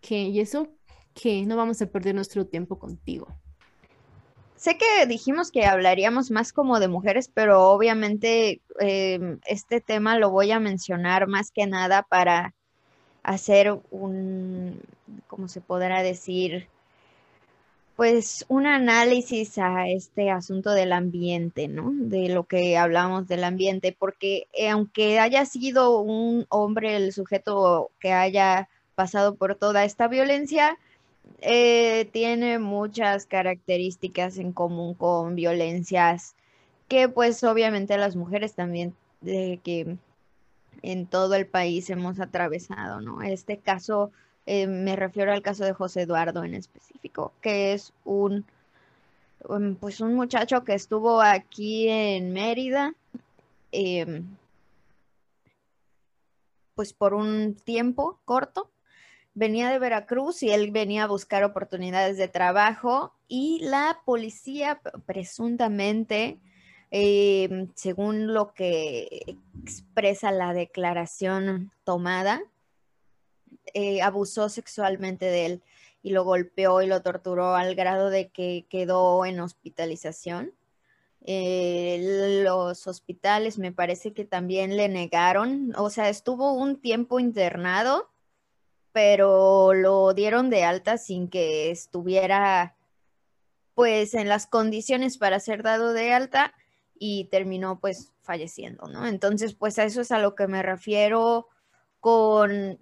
¿qué? 0.00 0.22
¿Y 0.22 0.40
eso 0.40 0.68
qué? 1.14 1.46
No 1.46 1.56
vamos 1.56 1.80
a 1.82 1.86
perder 1.86 2.16
nuestro 2.16 2.46
tiempo 2.46 2.78
contigo. 2.78 3.28
Sé 4.56 4.76
que 4.76 5.06
dijimos 5.06 5.52
que 5.52 5.66
hablaríamos 5.66 6.30
más 6.30 6.52
como 6.52 6.80
de 6.80 6.88
mujeres, 6.88 7.30
pero 7.32 7.68
obviamente 7.68 8.62
em, 8.80 9.38
este 9.46 9.80
tema 9.80 10.18
lo 10.18 10.30
voy 10.30 10.50
a 10.50 10.58
mencionar 10.58 11.28
más 11.28 11.50
que 11.52 11.66
nada 11.66 12.02
para 12.02 12.54
hacer 13.22 13.78
un, 13.90 14.80
¿cómo 15.28 15.48
se 15.48 15.60
podrá 15.60 16.02
decir? 16.02 16.68
Pues 17.96 18.44
un 18.48 18.66
análisis 18.66 19.58
a 19.58 19.88
este 19.88 20.30
asunto 20.30 20.72
del 20.72 20.92
ambiente, 20.92 21.68
¿no? 21.68 21.92
De 21.94 22.28
lo 22.28 22.44
que 22.44 22.76
hablamos 22.76 23.28
del 23.28 23.44
ambiente, 23.44 23.94
porque 23.96 24.48
eh, 24.52 24.68
aunque 24.68 25.20
haya 25.20 25.46
sido 25.46 26.00
un 26.00 26.46
hombre 26.48 26.96
el 26.96 27.12
sujeto 27.12 27.90
que 28.00 28.12
haya 28.12 28.68
pasado 28.96 29.36
por 29.36 29.54
toda 29.54 29.84
esta 29.84 30.08
violencia, 30.08 30.76
eh, 31.40 32.08
tiene 32.12 32.58
muchas 32.58 33.26
características 33.26 34.38
en 34.38 34.52
común 34.52 34.94
con 34.94 35.34
violencias 35.36 36.34
que 36.88 37.08
pues 37.08 37.42
obviamente 37.44 37.96
las 37.98 38.16
mujeres 38.16 38.54
también 38.54 38.94
de 39.20 39.60
que 39.62 39.96
en 40.82 41.06
todo 41.06 41.34
el 41.34 41.46
país 41.46 41.88
hemos 41.90 42.20
atravesado, 42.20 43.00
¿no? 43.00 43.22
Este 43.22 43.58
caso 43.58 44.10
eh, 44.46 44.66
me 44.66 44.96
refiero 44.96 45.32
al 45.32 45.42
caso 45.42 45.64
de 45.64 45.72
José 45.72 46.02
Eduardo 46.02 46.44
en 46.44 46.54
específico, 46.54 47.32
que 47.40 47.72
es 47.72 47.92
un, 48.04 48.44
pues 49.80 50.00
un 50.00 50.14
muchacho 50.14 50.64
que 50.64 50.74
estuvo 50.74 51.22
aquí 51.22 51.88
en 51.88 52.32
Mérida, 52.32 52.94
em, 53.72 54.36
pues 56.74 56.92
por 56.92 57.14
un 57.14 57.54
tiempo 57.54 58.20
corto. 58.24 58.70
Venía 59.34 59.70
de 59.70 59.78
Veracruz 59.78 60.42
y 60.42 60.50
él 60.50 60.70
venía 60.70 61.04
a 61.04 61.08
buscar 61.08 61.42
oportunidades 61.42 62.16
de 62.18 62.28
trabajo 62.28 63.14
y 63.26 63.60
la 63.62 64.00
policía 64.04 64.80
presuntamente, 65.06 66.38
em, 66.90 67.68
según 67.74 68.32
lo 68.32 68.52
que 68.54 69.38
expresa 69.62 70.30
la 70.30 70.52
declaración 70.52 71.72
tomada, 71.84 72.42
eh, 73.72 74.02
abusó 74.02 74.48
sexualmente 74.48 75.26
de 75.26 75.46
él 75.46 75.62
y 76.02 76.10
lo 76.10 76.24
golpeó 76.24 76.82
y 76.82 76.86
lo 76.86 77.02
torturó 77.02 77.54
al 77.54 77.74
grado 77.74 78.10
de 78.10 78.28
que 78.28 78.66
quedó 78.68 79.24
en 79.24 79.40
hospitalización. 79.40 80.52
Eh, 81.26 82.42
los 82.44 82.86
hospitales 82.86 83.58
me 83.58 83.72
parece 83.72 84.12
que 84.12 84.26
también 84.26 84.76
le 84.76 84.90
negaron, 84.90 85.72
o 85.76 85.88
sea, 85.88 86.10
estuvo 86.10 86.52
un 86.52 86.80
tiempo 86.80 87.18
internado, 87.18 88.10
pero 88.92 89.72
lo 89.72 90.12
dieron 90.12 90.50
de 90.50 90.64
alta 90.64 90.98
sin 90.98 91.28
que 91.28 91.70
estuviera 91.70 92.76
pues 93.74 94.14
en 94.14 94.28
las 94.28 94.46
condiciones 94.46 95.18
para 95.18 95.40
ser 95.40 95.62
dado 95.62 95.94
de 95.94 96.12
alta 96.12 96.54
y 96.96 97.24
terminó 97.24 97.80
pues 97.80 98.12
falleciendo, 98.20 98.86
¿no? 98.88 99.06
Entonces, 99.06 99.54
pues 99.54 99.78
a 99.78 99.84
eso 99.84 100.02
es 100.02 100.12
a 100.12 100.18
lo 100.18 100.34
que 100.34 100.46
me 100.46 100.62
refiero 100.62 101.48
con 102.00 102.78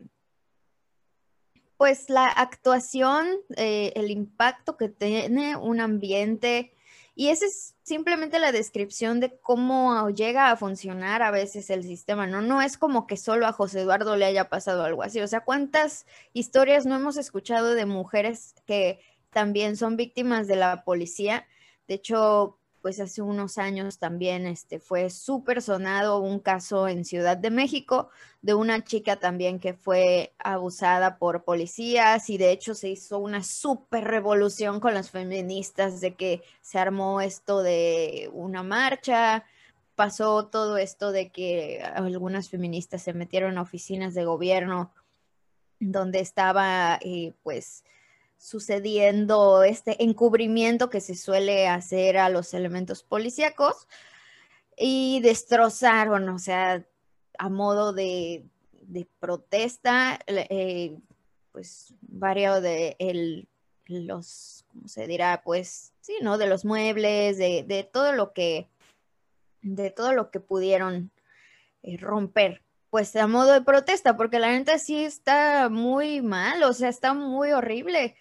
pues 1.82 2.08
la 2.08 2.28
actuación, 2.28 3.26
eh, 3.56 3.92
el 3.96 4.12
impacto 4.12 4.76
que 4.76 4.88
tiene 4.88 5.56
un 5.56 5.80
ambiente, 5.80 6.72
y 7.16 7.30
esa 7.30 7.44
es 7.44 7.74
simplemente 7.82 8.38
la 8.38 8.52
descripción 8.52 9.18
de 9.18 9.36
cómo 9.40 10.08
llega 10.10 10.52
a 10.52 10.56
funcionar 10.56 11.22
a 11.22 11.32
veces 11.32 11.70
el 11.70 11.82
sistema, 11.82 12.28
¿no? 12.28 12.40
No 12.40 12.62
es 12.62 12.78
como 12.78 13.08
que 13.08 13.16
solo 13.16 13.48
a 13.48 13.52
José 13.52 13.80
Eduardo 13.80 14.14
le 14.14 14.26
haya 14.26 14.48
pasado 14.48 14.84
algo 14.84 15.02
así, 15.02 15.20
o 15.20 15.26
sea, 15.26 15.40
¿cuántas 15.40 16.06
historias 16.32 16.86
no 16.86 16.94
hemos 16.94 17.16
escuchado 17.16 17.74
de 17.74 17.84
mujeres 17.84 18.54
que 18.64 19.00
también 19.30 19.76
son 19.76 19.96
víctimas 19.96 20.46
de 20.46 20.54
la 20.54 20.84
policía? 20.84 21.48
De 21.88 21.94
hecho, 21.94 22.60
pues 22.82 22.98
hace 22.98 23.22
unos 23.22 23.58
años 23.58 23.98
también 23.98 24.44
este, 24.44 24.80
fue 24.80 25.08
súper 25.08 25.62
sonado 25.62 26.18
un 26.18 26.40
caso 26.40 26.88
en 26.88 27.04
Ciudad 27.04 27.36
de 27.36 27.50
México 27.50 28.10
de 28.42 28.54
una 28.54 28.82
chica 28.82 29.16
también 29.16 29.60
que 29.60 29.72
fue 29.72 30.34
abusada 30.38 31.16
por 31.16 31.44
policías 31.44 32.28
y 32.28 32.38
de 32.38 32.50
hecho 32.50 32.74
se 32.74 32.88
hizo 32.88 33.20
una 33.20 33.44
súper 33.44 34.04
revolución 34.04 34.80
con 34.80 34.94
las 34.94 35.10
feministas 35.10 36.00
de 36.00 36.14
que 36.16 36.42
se 36.60 36.80
armó 36.80 37.20
esto 37.20 37.62
de 37.62 38.28
una 38.32 38.64
marcha, 38.64 39.44
pasó 39.94 40.46
todo 40.46 40.76
esto 40.76 41.12
de 41.12 41.30
que 41.30 41.82
algunas 41.94 42.50
feministas 42.50 43.02
se 43.02 43.12
metieron 43.12 43.58
a 43.58 43.62
oficinas 43.62 44.12
de 44.12 44.24
gobierno 44.24 44.92
donde 45.78 46.18
estaba 46.18 46.98
eh, 47.00 47.32
pues 47.44 47.84
sucediendo 48.42 49.62
este 49.62 50.02
encubrimiento 50.02 50.90
que 50.90 51.00
se 51.00 51.14
suele 51.14 51.68
hacer 51.68 52.18
a 52.18 52.28
los 52.28 52.54
elementos 52.54 53.04
policíacos 53.04 53.86
y 54.76 55.20
destrozaron, 55.20 56.28
o 56.28 56.40
sea, 56.40 56.84
a 57.38 57.48
modo 57.48 57.92
de, 57.92 58.44
protesta, 59.20 60.18
eh, 60.26 60.98
pues 61.52 61.94
varios 62.00 62.60
de 62.62 62.96
el, 62.98 63.46
los, 63.86 64.64
¿cómo 64.72 64.88
se 64.88 65.06
dirá? 65.06 65.42
Pues 65.44 65.92
sí, 66.00 66.16
¿no? 66.20 66.36
De 66.36 66.48
los 66.48 66.64
muebles, 66.64 67.38
de, 67.38 67.88
todo 67.92 68.12
lo 68.12 68.32
que, 68.32 68.68
de 69.62 69.92
todo 69.92 70.14
lo 70.14 70.32
que 70.32 70.40
pudieron 70.40 71.12
eh, 71.84 71.96
romper 71.96 72.60
pues 72.90 73.16
a 73.16 73.26
modo 73.26 73.52
de 73.52 73.62
protesta, 73.62 74.18
porque 74.18 74.38
la 74.38 74.50
neta 74.50 74.78
sí 74.78 75.02
está 75.02 75.70
muy 75.70 76.20
mal, 76.20 76.62
o 76.64 76.74
sea, 76.74 76.90
está 76.90 77.14
muy 77.14 77.52
horrible 77.52 78.16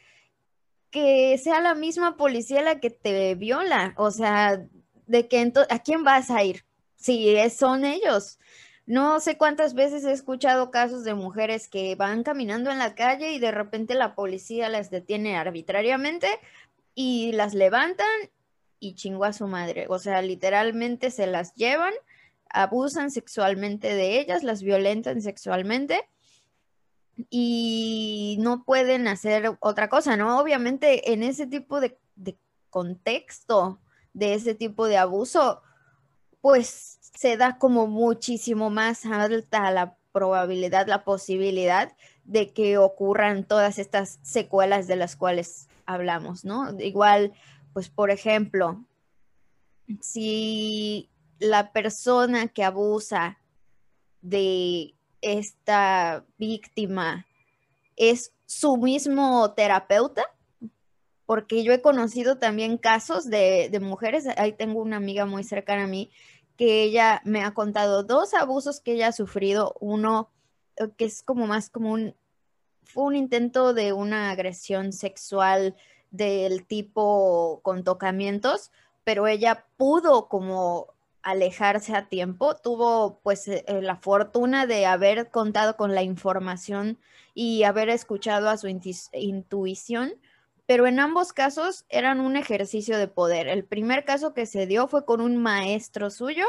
que 0.91 1.37
sea 1.37 1.61
la 1.61 1.73
misma 1.73 2.17
policía 2.17 2.61
la 2.61 2.79
que 2.79 2.89
te 2.89 3.35
viola, 3.35 3.93
o 3.97 4.11
sea, 4.11 4.65
de 5.07 5.27
que 5.27 5.51
a 5.69 5.79
quién 5.79 6.03
vas 6.03 6.29
a 6.29 6.43
ir 6.43 6.65
si 6.95 7.37
son 7.49 7.85
ellos. 7.85 8.39
No 8.85 9.19
sé 9.19 9.37
cuántas 9.37 9.73
veces 9.73 10.03
he 10.03 10.11
escuchado 10.11 10.69
casos 10.69 11.03
de 11.03 11.13
mujeres 11.13 11.67
que 11.69 11.95
van 11.95 12.23
caminando 12.23 12.71
en 12.71 12.79
la 12.79 12.93
calle 12.93 13.31
y 13.31 13.39
de 13.39 13.51
repente 13.51 13.95
la 13.95 14.15
policía 14.15 14.69
las 14.69 14.89
detiene 14.89 15.37
arbitrariamente 15.37 16.27
y 16.93 17.31
las 17.31 17.53
levantan 17.53 18.07
y 18.79 18.95
chingó 18.95 19.25
a 19.25 19.33
su 19.33 19.47
madre. 19.47 19.85
O 19.89 19.99
sea, 19.99 20.21
literalmente 20.21 21.11
se 21.11 21.27
las 21.27 21.53
llevan, 21.55 21.93
abusan 22.49 23.11
sexualmente 23.11 23.95
de 23.95 24.19
ellas, 24.19 24.43
las 24.43 24.61
violentan 24.61 25.21
sexualmente 25.21 26.01
y 27.29 28.37
no 28.39 28.63
pueden 28.63 29.07
hacer 29.07 29.57
otra 29.59 29.89
cosa, 29.89 30.17
¿no? 30.17 30.39
Obviamente 30.39 31.13
en 31.13 31.23
ese 31.23 31.47
tipo 31.47 31.79
de, 31.79 31.97
contexto, 32.69 33.79
de 34.13 34.33
ese 34.33 34.55
tipo 34.55 34.87
de 34.87 34.97
abuso, 34.97 35.61
pues 36.39 36.99
se 37.15 37.35
da 37.35 37.57
como 37.57 37.87
muchísimo 37.87 38.69
más 38.69 39.05
alta 39.05 39.69
la 39.71 39.97
probabilidad, 40.13 40.87
la 40.87 41.03
posibilidad 41.03 41.93
de 42.23 42.53
que 42.53 42.77
ocurran 42.77 43.43
todas 43.43 43.77
estas 43.77 44.19
secuelas 44.21 44.87
de 44.87 44.95
las 44.95 45.15
cuales 45.15 45.67
hablamos, 45.85 46.45
¿no? 46.45 46.79
Igual, 46.79 47.33
pues 47.73 47.89
por 47.89 48.09
ejemplo, 48.09 48.85
si 49.99 51.09
la 51.39 51.73
persona 51.73 52.47
que 52.47 52.63
abusa 52.63 53.37
de 54.21 54.93
esta 55.21 56.25
víctima 56.37 57.25
es 57.95 58.33
su 58.45 58.77
mismo 58.77 59.53
terapeuta, 59.53 60.25
porque 61.25 61.63
yo 61.63 61.71
he 61.71 61.81
conocido 61.81 62.37
también 62.37 62.77
casos 62.77 63.29
de, 63.29 63.71
mujeres, 63.81 64.27
ahí 64.37 64.53
tengo 64.53 64.81
una 64.81 64.97
amiga 64.97 65.25
muy 65.25 65.43
cercana 65.43 65.83
a 65.83 65.87
mí, 65.87 66.11
que 66.57 66.83
ella 66.83 67.21
me 67.23 67.43
ha 67.43 67.53
contado 67.53 68.03
dos 68.03 68.33
abusos 68.33 68.81
que 68.81 68.93
ella 68.93 69.07
ha 69.07 69.13
sufrido, 69.13 69.75
uno 69.79 70.29
eh, 70.75 70.89
que 70.97 71.05
es 71.05 71.23
como 71.23 71.47
más 71.47 71.69
como 71.69 71.91
un, 71.93 72.15
fue 72.83 73.05
un 73.05 73.15
intento 73.15 73.73
de 73.73 73.93
una 73.93 74.31
agresión 74.31 74.91
sexual 74.91 75.75
del 76.09 76.65
tipo 76.65 77.61
con 77.63 77.83
tocamientos, 77.83 78.71
pero 79.03 79.27
ella 79.27 79.65
pudo 79.77 80.27
como 80.27 80.90
alejarse 81.23 81.95
a 81.95 82.07
tiempo, 82.07 82.55
tuvo 82.55 83.19
pues 83.23 83.47
eh, 83.47 83.63
eh, 83.67 83.81
la 83.81 83.95
fortuna 83.95 84.65
de 84.65 84.85
haber 84.85 85.29
contado 85.29 85.77
con 85.77 85.95
la 85.95 86.03
información 86.03 86.97
y 87.33 87.63
haber 87.63 87.89
escuchado 87.89 88.49
a 88.49 88.57
su 88.57 88.67
intuición, 88.67 90.13
pero 90.65 90.87
en 90.87 90.99
ambos 90.99 91.33
casos 91.33 91.85
eran 91.89 92.19
un 92.19 92.37
ejercicio 92.37 92.97
de 92.97 93.07
poder. 93.07 93.47
El 93.47 93.65
primer 93.65 94.05
caso 94.05 94.33
que 94.33 94.45
se 94.45 94.67
dio 94.67 94.87
fue 94.87 95.05
con 95.05 95.21
un 95.21 95.37
maestro 95.37 96.09
suyo, 96.09 96.45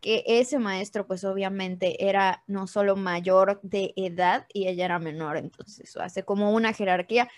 que 0.00 0.24
ese 0.26 0.58
maestro 0.58 1.06
pues 1.06 1.24
obviamente 1.24 2.08
era 2.08 2.42
no 2.46 2.66
solo 2.66 2.96
mayor 2.96 3.60
de 3.62 3.92
edad 3.96 4.46
y 4.52 4.68
ella 4.68 4.86
era 4.86 4.98
menor, 4.98 5.36
entonces 5.36 5.96
hace 5.96 6.24
como 6.24 6.52
una 6.52 6.72
jerarquía. 6.72 7.28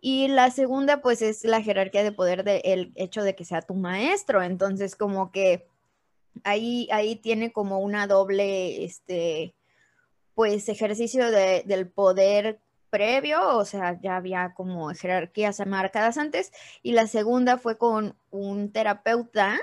Y 0.00 0.28
la 0.28 0.50
segunda 0.50 1.00
pues 1.00 1.22
es 1.22 1.44
la 1.44 1.62
jerarquía 1.62 2.04
de 2.04 2.12
poder 2.12 2.44
del 2.44 2.92
hecho 2.94 3.22
de 3.22 3.34
que 3.34 3.44
sea 3.44 3.62
tu 3.62 3.74
maestro, 3.74 4.42
entonces 4.42 4.94
como 4.94 5.32
que 5.32 5.66
ahí, 6.44 6.88
ahí 6.92 7.16
tiene 7.16 7.52
como 7.52 7.80
una 7.80 8.06
doble, 8.06 8.84
este, 8.84 9.54
pues 10.34 10.68
ejercicio 10.68 11.30
del 11.30 11.88
poder 11.88 12.60
previo, 12.90 13.56
o 13.56 13.64
sea, 13.64 14.00
ya 14.00 14.16
había 14.16 14.54
como 14.54 14.88
jerarquías 14.90 15.64
marcadas 15.66 16.18
antes, 16.18 16.52
y 16.82 16.92
la 16.92 17.06
segunda 17.06 17.58
fue 17.58 17.78
con 17.78 18.16
un 18.30 18.72
terapeuta, 18.72 19.58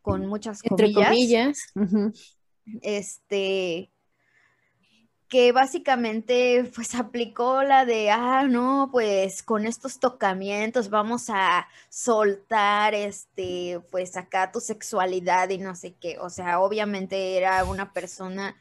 con 0.00 0.26
muchas 0.26 0.62
comillas, 0.62 1.72
este, 2.82 3.91
que 5.32 5.50
básicamente 5.50 6.70
pues 6.74 6.94
aplicó 6.94 7.62
la 7.62 7.86
de, 7.86 8.10
ah, 8.10 8.44
no, 8.46 8.90
pues 8.92 9.42
con 9.42 9.64
estos 9.64 9.98
tocamientos 9.98 10.90
vamos 10.90 11.30
a 11.30 11.66
soltar, 11.88 12.92
este, 12.94 13.80
pues 13.90 14.18
acá 14.18 14.52
tu 14.52 14.60
sexualidad 14.60 15.48
y 15.48 15.56
no 15.56 15.74
sé 15.74 15.94
qué. 15.94 16.18
O 16.18 16.28
sea, 16.28 16.60
obviamente 16.60 17.38
era 17.38 17.64
una 17.64 17.94
persona 17.94 18.56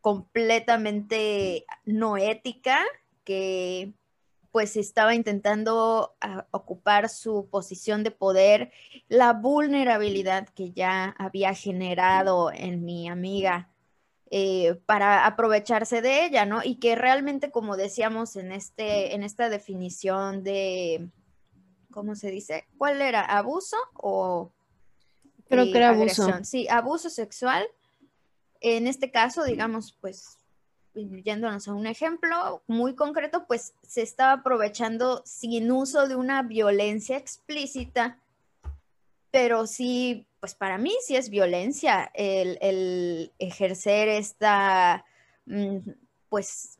completamente 0.00 1.66
no 1.84 2.16
ética 2.16 2.78
que 3.24 3.92
pues 4.52 4.76
estaba 4.76 5.16
intentando 5.16 6.14
ah, 6.20 6.46
ocupar 6.52 7.08
su 7.08 7.48
posición 7.50 8.04
de 8.04 8.12
poder, 8.12 8.70
la 9.08 9.32
vulnerabilidad 9.32 10.48
que 10.50 10.70
ya 10.70 11.16
había 11.18 11.54
generado 11.54 12.52
en 12.52 12.84
mi 12.84 13.08
amiga 13.08 13.73
eh, 14.30 14.80
para 14.86 15.26
aprovecharse 15.26 16.02
de 16.02 16.24
ella, 16.24 16.46
¿no? 16.46 16.62
Y 16.64 16.76
que 16.76 16.96
realmente, 16.96 17.50
como 17.50 17.76
decíamos 17.76 18.36
en, 18.36 18.52
este, 18.52 19.14
en 19.14 19.22
esta 19.22 19.48
definición 19.48 20.42
de, 20.42 21.08
¿cómo 21.90 22.14
se 22.16 22.30
dice? 22.30 22.66
¿Cuál 22.78 23.00
era? 23.00 23.20
¿Abuso 23.20 23.76
o... 23.94 24.50
Creo 25.48 25.64
que 25.66 25.76
era 25.76 25.90
abuso. 25.90 26.26
Sí, 26.42 26.66
abuso 26.68 27.10
sexual. 27.10 27.66
En 28.60 28.86
este 28.86 29.10
caso, 29.10 29.44
digamos, 29.44 29.92
pues, 30.00 30.38
yéndonos 30.94 31.68
a 31.68 31.74
un 31.74 31.86
ejemplo 31.86 32.62
muy 32.66 32.94
concreto, 32.94 33.46
pues 33.46 33.74
se 33.82 34.02
estaba 34.02 34.32
aprovechando 34.32 35.22
sin 35.26 35.70
uso 35.70 36.08
de 36.08 36.16
una 36.16 36.42
violencia 36.42 37.16
explícita, 37.16 38.18
pero 39.34 39.66
sí 39.66 40.28
pues 40.44 40.54
para 40.54 40.76
mí 40.76 40.94
sí 41.00 41.16
es 41.16 41.30
violencia 41.30 42.10
el, 42.12 43.32
ejercer 43.38 44.10
esta, 44.10 45.06
mm, 45.46 45.78
pues, 46.28 46.78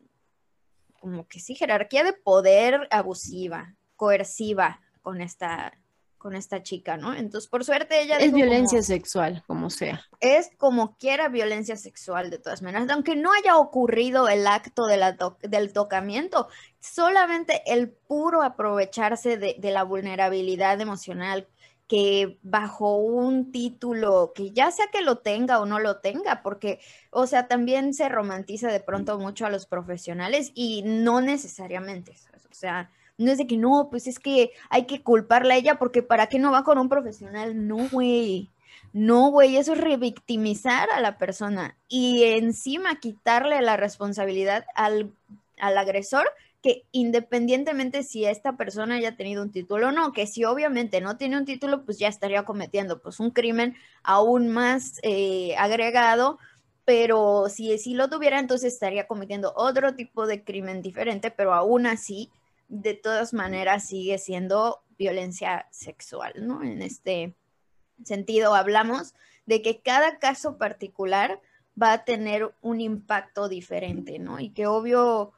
como 1.00 1.26
que 1.26 1.40
sí, 1.40 1.55
jerarquía 1.55 2.05
de 2.05 2.12
poder 2.12 2.86
abusiva, 2.90 3.74
coerciva 3.96 4.82
con 5.00 5.22
esta, 5.22 5.72
con 6.18 6.36
esta 6.36 6.62
chica, 6.62 6.98
¿no? 6.98 7.14
Entonces, 7.14 7.48
por 7.48 7.64
suerte 7.64 8.02
ella... 8.02 8.18
Es 8.18 8.34
violencia 8.34 8.82
sexual, 8.82 9.42
como 9.46 9.70
sea. 9.70 10.05
Es 10.20 10.50
como 10.59 10.98
quiera 10.98 11.30
violencia 11.30 11.76
sexual, 11.76 12.28
de 12.28 12.38
todas 12.38 12.61
maneras, 12.61 12.90
aunque 12.90 13.16
no 13.16 13.32
haya 13.32 13.57
ocurrido 13.57 14.28
el 14.28 14.46
acto 14.46 14.84
de 14.84 14.98
la 14.98 15.16
del 15.40 15.72
tocamiento, 15.72 16.48
solamente 16.80 17.62
el 17.64 17.88
puro 17.88 18.42
aprovecharse 18.42 19.38
de, 19.38 19.57
de 19.59 19.70
la 19.70 19.84
vulnerabilidad 19.84 20.78
emocional 20.82 21.48
que 21.87 22.39
bajo 22.43 22.97
un 22.97 23.53
título 23.53 24.32
que 24.35 24.53
ya 24.53 24.70
sea 24.70 24.87
que 24.93 25.03
lo 25.03 25.18
tenga 25.18 25.61
o 25.61 25.66
no 25.66 25.78
lo 25.78 25.99
tenga, 25.99 26.43
porque, 26.43 26.80
o 27.11 27.26
sea, 27.26 27.47
también 27.47 27.93
se 27.95 28.09
romantiza 28.09 28.68
de 28.68 28.80
pronto 28.80 29.18
mucho 29.18 29.47
a 29.47 29.51
los 29.51 29.66
profesionales 29.66 30.51
y 30.55 30.82
no 30.85 31.20
necesariamente, 31.20 32.14
o 32.51 32.55
sea, 32.55 32.91
no 33.18 33.30
es 33.30 33.39
de 33.39 33.47
que 33.47 33.57
no, 33.57 33.89
pues 33.91 34.07
es 34.07 34.18
que 34.18 34.53
hay 34.70 34.87
que 34.87 35.03
culparla 35.03 35.55
a 35.55 35.57
ella 35.57 35.78
porque 35.78 36.03
¿para 36.03 36.26
qué 36.28 36.39
no 36.39 36.51
va 36.51 36.64
con 36.64 36.78
un 36.78 36.89
profesional? 36.89 37.66
No, 37.66 37.89
güey. 37.91 38.51
No, 38.93 39.30
güey, 39.30 39.57
eso 39.57 39.72
es 39.72 39.80
revictimizar 39.80 40.89
a 40.91 41.01
la 41.01 41.18
persona 41.18 41.76
y 41.89 42.22
encima 42.24 43.01
quitarle 43.01 43.61
la 43.61 43.76
responsabilidad 43.76 44.64
al, 44.76 45.12
al 45.59 45.78
agresor 45.78 46.28
que 46.64 46.86
independientemente 46.92 48.02
si 48.02 48.24
esta 48.24 48.56
persona 48.56 48.94
haya 48.94 49.18
tenido 49.18 49.42
un 49.42 49.52
título 49.52 49.88
o 49.88 49.92
no, 49.92 50.12
que 50.12 50.26
si 50.26 50.46
obviamente 50.46 51.02
no 51.02 51.18
tiene 51.18 51.36
un 51.36 51.44
título, 51.44 51.84
pues 51.84 51.98
ya 51.98 52.08
estaría 52.08 52.46
cometiendo 52.46 53.02
pues 53.02 53.20
un 53.20 53.32
crimen 53.32 53.76
aún 54.02 54.48
más 54.48 54.98
eh, 55.02 55.54
agregado, 55.58 56.38
pero 56.86 57.50
si, 57.50 57.76
si 57.76 57.92
lo 57.92 58.08
tuviera, 58.08 58.38
entonces 58.38 58.72
estaría 58.72 59.06
cometiendo 59.06 59.52
otro 59.54 59.94
tipo 59.94 60.26
de 60.26 60.42
crimen 60.42 60.80
diferente, 60.80 61.30
pero 61.30 61.52
aún 61.52 61.84
así, 61.84 62.30
de 62.68 62.94
todas 62.94 63.34
maneras, 63.34 63.86
sigue 63.86 64.16
siendo 64.16 64.80
violencia 64.96 65.68
sexual, 65.70 66.32
¿no? 66.46 66.62
En 66.62 66.80
este 66.80 67.36
sentido, 68.04 68.54
hablamos 68.54 69.12
de 69.44 69.60
que 69.60 69.82
cada 69.82 70.18
caso 70.18 70.56
particular 70.56 71.42
va 71.80 71.92
a 71.92 72.04
tener 72.06 72.54
un 72.62 72.80
impacto 72.80 73.50
diferente, 73.50 74.18
¿no? 74.18 74.40
Y 74.40 74.48
que 74.48 74.66
obvio 74.66 75.34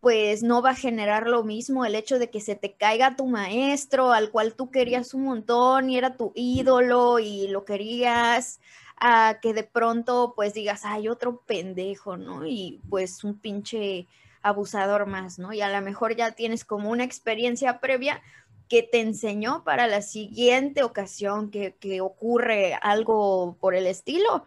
pues 0.00 0.42
no 0.42 0.62
va 0.62 0.70
a 0.70 0.74
generar 0.74 1.26
lo 1.26 1.44
mismo 1.44 1.84
el 1.84 1.94
hecho 1.94 2.18
de 2.18 2.30
que 2.30 2.40
se 2.40 2.56
te 2.56 2.72
caiga 2.72 3.16
tu 3.16 3.26
maestro 3.26 4.12
al 4.12 4.30
cual 4.30 4.54
tú 4.54 4.70
querías 4.70 5.12
un 5.12 5.24
montón 5.24 5.90
y 5.90 5.98
era 5.98 6.16
tu 6.16 6.32
ídolo 6.34 7.18
y 7.18 7.48
lo 7.48 7.64
querías, 7.66 8.60
a 8.96 9.38
que 9.40 9.52
de 9.52 9.62
pronto 9.62 10.32
pues 10.34 10.54
digas, 10.54 10.84
hay 10.84 11.08
otro 11.08 11.42
pendejo, 11.46 12.16
¿no? 12.16 12.46
Y 12.46 12.80
pues 12.88 13.24
un 13.24 13.38
pinche 13.38 14.06
abusador 14.42 15.06
más, 15.06 15.38
¿no? 15.38 15.52
Y 15.52 15.60
a 15.60 15.68
lo 15.68 15.84
mejor 15.84 16.16
ya 16.16 16.32
tienes 16.32 16.64
como 16.64 16.90
una 16.90 17.04
experiencia 17.04 17.80
previa 17.80 18.22
que 18.68 18.82
te 18.82 19.00
enseñó 19.00 19.64
para 19.64 19.86
la 19.86 20.00
siguiente 20.00 20.82
ocasión 20.82 21.50
que, 21.50 21.74
que 21.78 22.00
ocurre 22.00 22.74
algo 22.80 23.56
por 23.60 23.74
el 23.74 23.86
estilo. 23.86 24.44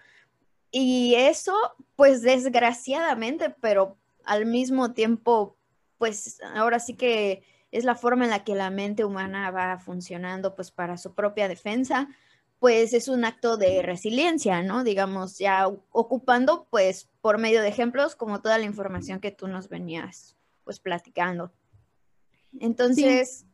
Y 0.71 1.13
eso, 1.15 1.53
pues 1.95 2.21
desgraciadamente, 2.21 3.51
pero 3.61 3.97
al 4.25 4.45
mismo 4.45 4.93
tiempo, 4.93 5.57
pues 5.97 6.39
ahora 6.55 6.79
sí 6.79 6.95
que 6.95 7.43
es 7.71 7.85
la 7.85 7.95
forma 7.95 8.25
en 8.25 8.29
la 8.29 8.43
que 8.43 8.55
la 8.55 8.69
mente 8.69 9.03
humana 9.03 9.49
va 9.51 9.79
funcionando, 9.79 10.55
pues 10.55 10.71
para 10.71 10.97
su 10.97 11.13
propia 11.13 11.47
defensa, 11.47 12.07
pues 12.59 12.93
es 12.93 13.07
un 13.07 13.25
acto 13.25 13.57
de 13.57 13.81
resiliencia, 13.81 14.61
¿no? 14.61 14.83
Digamos, 14.83 15.37
ya 15.37 15.67
ocupando, 15.67 16.67
pues 16.69 17.09
por 17.19 17.37
medio 17.37 17.61
de 17.61 17.67
ejemplos, 17.67 18.15
como 18.15 18.41
toda 18.41 18.57
la 18.57 18.65
información 18.65 19.19
que 19.19 19.31
tú 19.31 19.47
nos 19.47 19.69
venías, 19.69 20.37
pues 20.63 20.79
platicando. 20.79 21.51
Entonces, 22.59 23.45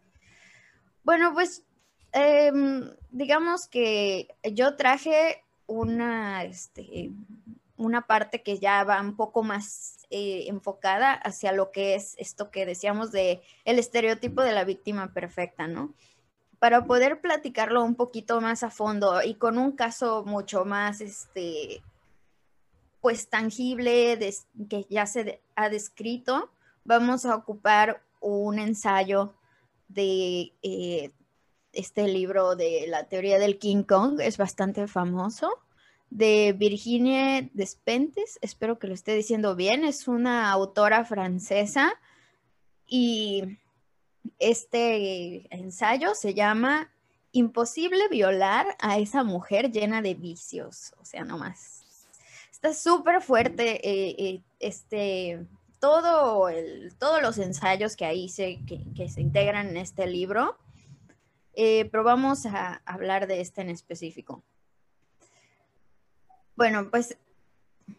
bueno, 1.03 1.33
pues 1.33 1.63
em, 2.11 2.91
digamos 3.09 3.67
que 3.67 4.27
yo 4.51 4.75
traje 4.75 5.43
una, 5.65 6.43
este, 6.43 7.11
una 7.79 8.05
parte 8.05 8.43
que 8.43 8.59
ya 8.59 8.83
va 8.83 9.01
un 9.01 9.15
poco 9.15 9.41
más 9.41 9.97
eh, 10.09 10.45
enfocada 10.47 11.13
hacia 11.13 11.53
lo 11.53 11.71
que 11.71 11.95
es 11.95 12.13
esto 12.17 12.51
que 12.51 12.65
decíamos 12.65 13.11
de 13.11 13.41
el 13.63 13.79
estereotipo 13.79 14.41
de 14.43 14.51
la 14.51 14.65
víctima 14.65 15.13
perfecta, 15.13 15.67
¿no? 15.67 15.93
Para 16.59 16.85
poder 16.85 17.21
platicarlo 17.21 17.81
un 17.83 17.95
poquito 17.95 18.41
más 18.41 18.63
a 18.63 18.69
fondo 18.69 19.23
y 19.23 19.35
con 19.35 19.57
un 19.57 19.71
caso 19.71 20.25
mucho 20.25 20.65
más, 20.65 20.99
este, 20.99 21.81
pues 22.99 23.29
tangible, 23.29 24.19
que 24.69 24.85
ya 24.89 25.05
se 25.05 25.41
ha 25.55 25.69
descrito, 25.69 26.51
vamos 26.83 27.25
a 27.25 27.33
ocupar 27.33 28.03
un 28.19 28.59
ensayo 28.59 29.33
de 29.87 30.51
eh, 30.61 31.11
este 31.71 32.09
libro 32.09 32.57
de 32.57 32.87
la 32.89 33.05
teoría 33.05 33.39
del 33.39 33.57
King 33.57 33.83
Kong, 33.83 34.19
es 34.19 34.37
bastante 34.37 34.85
famoso 34.87 35.49
de 36.09 36.53
Virginie 36.57 37.49
Despentes, 37.53 38.39
espero 38.41 38.79
que 38.79 38.87
lo 38.87 38.93
esté 38.93 39.13
diciendo 39.13 39.55
bien, 39.55 39.83
es 39.83 40.07
una 40.07 40.51
autora 40.51 41.05
francesa 41.05 41.93
y 42.87 43.57
este 44.39 45.47
ensayo 45.55 46.15
se 46.15 46.33
llama 46.33 46.91
Imposible 47.31 48.07
violar 48.09 48.75
a 48.79 48.97
esa 48.97 49.23
mujer 49.23 49.71
llena 49.71 50.01
de 50.01 50.15
vicios, 50.15 50.93
o 50.99 51.05
sea, 51.05 51.23
no 51.23 51.37
más. 51.37 51.83
Está 52.51 52.73
súper 52.73 53.21
fuerte 53.21 53.87
eh, 53.87 54.15
eh, 54.17 54.41
este, 54.59 55.45
todo 55.79 56.49
el, 56.49 56.93
todos 56.97 57.21
los 57.21 57.37
ensayos 57.37 57.95
que 57.95 58.05
ahí 58.05 58.29
se, 58.29 58.59
que, 58.65 59.09
se 59.09 59.21
integran 59.21 59.69
en 59.69 59.77
este 59.77 60.07
libro, 60.07 60.57
eh, 61.53 61.85
pero 61.91 62.03
vamos 62.03 62.45
a 62.47 62.81
hablar 62.85 63.27
de 63.27 63.41
este 63.41 63.61
en 63.61 63.69
específico. 63.69 64.43
Bueno, 66.59 66.89
pues 66.89 67.15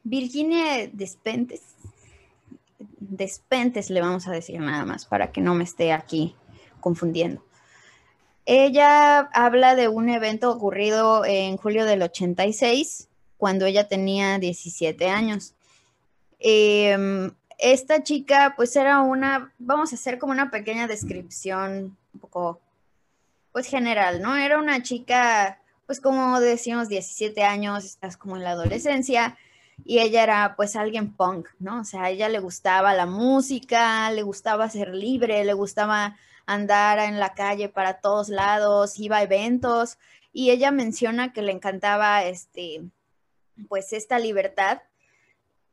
Virginia 0.05 0.87
Despentes, 0.93 1.63
Despentes 2.99 3.89
le 3.89 4.03
vamos 4.03 4.29
a 4.29 4.33
decir 4.33 4.61
nada 4.61 4.85
más 4.85 5.07
para 5.07 5.33
que 5.33 5.41
no 5.41 5.55
me 5.55 5.65
esté 5.65 5.95
aquí 5.95 6.37
confundiendo. 6.79 7.43
Ella 8.45 9.21
habla 9.33 9.77
de 9.77 9.89
un 9.89 10.11
evento 10.11 10.51
ocurrido 10.51 11.25
en 11.25 11.57
julio 11.57 11.87
del 11.87 12.03
86, 12.03 13.09
cuando 13.39 13.65
ella 13.65 13.89
tenía 13.89 14.39
17 14.39 15.09
años. 15.09 15.55
Em, 16.39 17.31
esta 17.57 18.03
chica, 18.03 18.53
pues 18.59 18.77
era 18.77 19.01
una, 19.01 19.55
vamos 19.59 19.93
a 19.93 19.95
hacer 19.95 20.19
como 20.19 20.35
una 20.35 20.51
pequeña 20.51 20.87
descripción 20.87 21.97
un 22.13 22.21
poco, 22.21 22.61
pues 23.53 23.67
general, 23.69 24.21
¿no? 24.21 24.37
Era 24.37 24.59
una 24.59 24.83
chica 24.83 25.60
pues 25.91 26.01
como 26.01 26.39
decíamos, 26.39 26.89
17 26.89 27.43
años, 27.43 27.85
estás 27.85 28.17
como 28.17 28.37
en 28.37 28.45
la 28.45 28.53
adolescencia, 28.53 29.37
y 29.85 29.99
ella 29.99 30.23
era 30.23 30.55
pues 30.55 30.77
alguien 30.77 31.13
punk, 31.13 31.49
¿no? 31.59 31.81
O 31.81 31.85
sea, 31.85 32.05
a 32.05 32.11
ella 32.11 32.29
le 32.29 32.39
gustaba 32.39 32.95
la 32.95 33.07
música, 33.07 34.09
le 34.13 34.23
gustaba 34.23 34.71
ser 34.71 34.95
libre, 34.95 35.45
le 35.45 35.53
gustaba 35.53 36.17
andar 36.47 37.01
en 37.01 37.19
la 37.19 37.35
calle 37.35 37.69
para 37.69 37.95
todos 37.95 38.29
lados, 38.29 39.01
iba 39.01 39.17
a 39.17 39.25
eventos, 39.25 39.99
y 40.33 40.53
ella 40.53 40.71
menciona 40.71 41.33
que 41.33 41.43
le 41.43 41.51
encantaba 41.51 42.23
este, 42.23 42.83
pues 43.69 43.93
esta 43.93 44.21
libertad, 44.21 44.83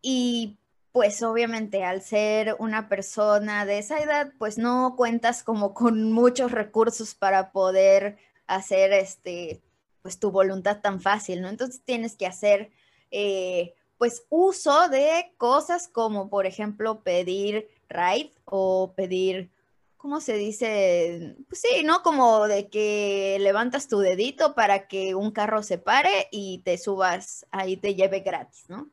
y 0.01 0.57
pues 0.93 1.21
obviamente 1.21 1.83
al 1.83 2.01
ser 2.01 2.55
una 2.57 2.89
persona 2.89 3.67
de 3.67 3.77
esa 3.77 3.99
edad, 3.99 4.33
pues 4.39 4.57
no 4.57 4.95
cuentas 4.97 5.43
como 5.43 5.75
con 5.75 6.11
muchos 6.11 6.51
recursos 6.51 7.13
para 7.13 7.51
poder 7.51 8.17
hacer 8.47 8.93
este 8.93 9.61
pues 10.01 10.19
tu 10.19 10.31
voluntad 10.31 10.81
tan 10.81 11.01
fácil, 11.01 11.41
¿no? 11.41 11.49
Entonces 11.49 11.81
tienes 11.83 12.15
que 12.15 12.27
hacer 12.27 12.71
eh, 13.11 13.73
pues 13.97 14.25
uso 14.29 14.89
de 14.89 15.33
cosas 15.37 15.87
como 15.87 16.29
por 16.29 16.45
ejemplo 16.45 17.01
pedir 17.01 17.67
ride 17.89 18.31
o 18.45 18.93
pedir, 18.95 19.49
¿cómo 19.97 20.21
se 20.21 20.33
dice? 20.33 21.35
Pues 21.47 21.61
sí, 21.61 21.83
¿no? 21.83 22.03
Como 22.03 22.47
de 22.47 22.69
que 22.69 23.37
levantas 23.39 23.87
tu 23.87 23.99
dedito 23.99 24.55
para 24.55 24.87
que 24.87 25.15
un 25.15 25.31
carro 25.31 25.63
se 25.63 25.77
pare 25.77 26.27
y 26.31 26.59
te 26.59 26.77
subas 26.77 27.45
ahí 27.51 27.77
te 27.77 27.95
lleve 27.95 28.19
gratis, 28.19 28.65
¿no? 28.67 28.89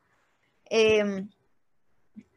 Em, 0.66 1.28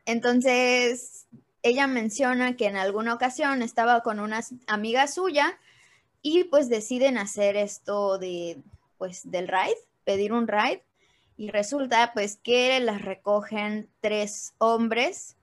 entonces, 0.05 1.27
ella 1.63 1.87
menciona 1.87 2.55
que 2.55 2.65
en 2.65 2.77
alguna 2.77 3.13
ocasión 3.13 3.61
estaba 3.61 4.01
con 4.01 4.19
una 4.19 4.41
amiga 4.67 5.07
suya 5.07 5.57
y 6.21 6.45
pues 6.45 6.69
deciden 6.69 7.17
hacer 7.17 7.55
esto 7.55 8.17
de, 8.17 8.61
pues, 8.97 9.29
del 9.29 9.47
ride, 9.47 9.77
pedir 10.03 10.33
un 10.33 10.47
ride, 10.47 10.83
y 11.37 11.51
resulta 11.51 12.11
pues 12.13 12.37
que 12.37 12.79
las 12.79 13.03
recogen 13.03 13.89
tres 14.01 14.53
hombres 14.57 15.37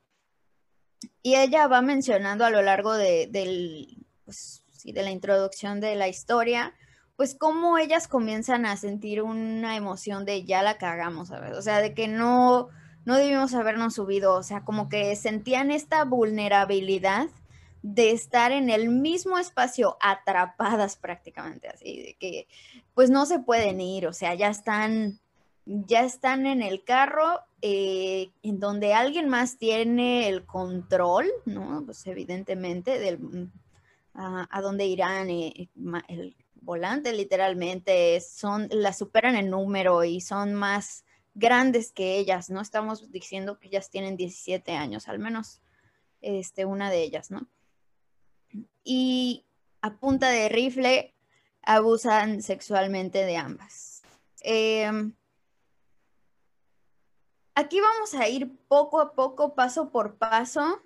y 1.22 1.37
ella 1.37 1.68
va 1.68 1.83
mencionando 1.83 2.45
a 2.45 2.51
lo 2.51 2.62
largo 2.62 2.95
de, 2.95 3.29
del, 3.31 4.05
pues, 4.25 4.64
de 4.85 5.03
la 5.03 5.11
introducción 5.11 5.81
de 5.81 5.95
la 5.95 6.09
historia, 6.09 6.75
pues 7.16 7.35
cómo 7.35 7.79
ellas 7.79 8.09
comienzan 8.09 8.66
a 8.66 8.77
sentir 8.77 9.22
una 9.22 9.77
emoción 9.77 10.25
de 10.25 10.45
ya 10.45 10.62
la 10.62 10.79
cagamos, 10.79 11.29
¿sabes? 11.29 11.57
O 11.57 11.62
sea, 11.62 11.81
de 11.81 11.95
que 11.95 12.09
no, 12.09 12.68
no 13.05 13.16
debimos 13.16 13.55
habernos 13.55 13.95
subido, 13.95 14.35
o 14.35 14.43
sea, 14.43 14.64
como 14.64 14.89
que 14.89 15.14
sentían 15.14 15.70
esta 15.70 16.05
vulnerabilidad 16.05 17.29
de 17.87 18.12
estar 18.12 18.51
en 18.51 18.70
el 18.70 18.89
mismo 18.89 19.37
espacio 19.37 19.99
atrapadas 20.01 20.97
prácticamente, 20.97 21.68
así 21.68 22.03
de 22.03 22.14
que 22.14 22.49
pues 22.95 23.11
no 23.11 23.26
se 23.26 23.41
pueden 23.41 23.78
ir, 23.78 24.07
o 24.07 24.14
sea, 24.14 24.32
ya 24.35 24.49
están, 24.49 25.20
ya 25.66 26.03
están 26.03 26.47
en 26.47 26.62
el 26.62 26.82
carro 26.82 27.41
eh, 27.61 28.30
en 28.43 28.59
donde 28.59 28.95
alguien 28.95 29.28
más 29.28 29.59
tiene 29.59 30.30
el 30.30 30.47
control, 30.47 31.30
¿no? 31.45 31.82
Pues 31.85 32.07
evidentemente 32.07 32.99
del, 32.99 33.18
mm, 33.18 33.53
a, 34.14 34.61
dónde 34.62 34.87
irán 34.87 35.28
eh, 35.28 35.68
el 36.09 36.35
volante 36.55 37.12
literalmente, 37.12 38.18
son, 38.22 38.66
la 38.70 38.95
superan 38.95 39.37
en 39.37 39.51
número 39.51 40.05
y 40.05 40.22
son 40.22 40.55
más 40.55 41.05
grandes 41.35 41.93
que 41.93 42.16
ellas, 42.16 42.49
no 42.49 42.62
estamos 42.62 43.11
diciendo 43.11 43.59
que 43.59 43.68
ellas 43.68 43.91
tienen 43.91 44.16
17 44.16 44.72
años, 44.72 45.07
al 45.07 45.18
menos 45.18 45.61
este, 46.22 46.64
una 46.64 46.91
de 46.91 47.03
ellas, 47.03 47.30
¿no? 47.30 47.47
Y 48.83 49.45
a 49.81 49.97
punta 49.97 50.29
de 50.31 50.49
rifle 50.49 51.15
abusan 51.63 52.43
sexualmente 52.43 53.25
de 53.25 53.37
ambas. 53.37 54.03
Em, 54.41 55.15
aquí 57.55 57.81
vamos 57.81 58.15
a 58.15 58.29
ir 58.29 58.51
poco 58.69 59.01
a 59.01 59.15
poco, 59.15 59.55
paso 59.55 59.91
por 59.91 60.17
paso, 60.17 60.83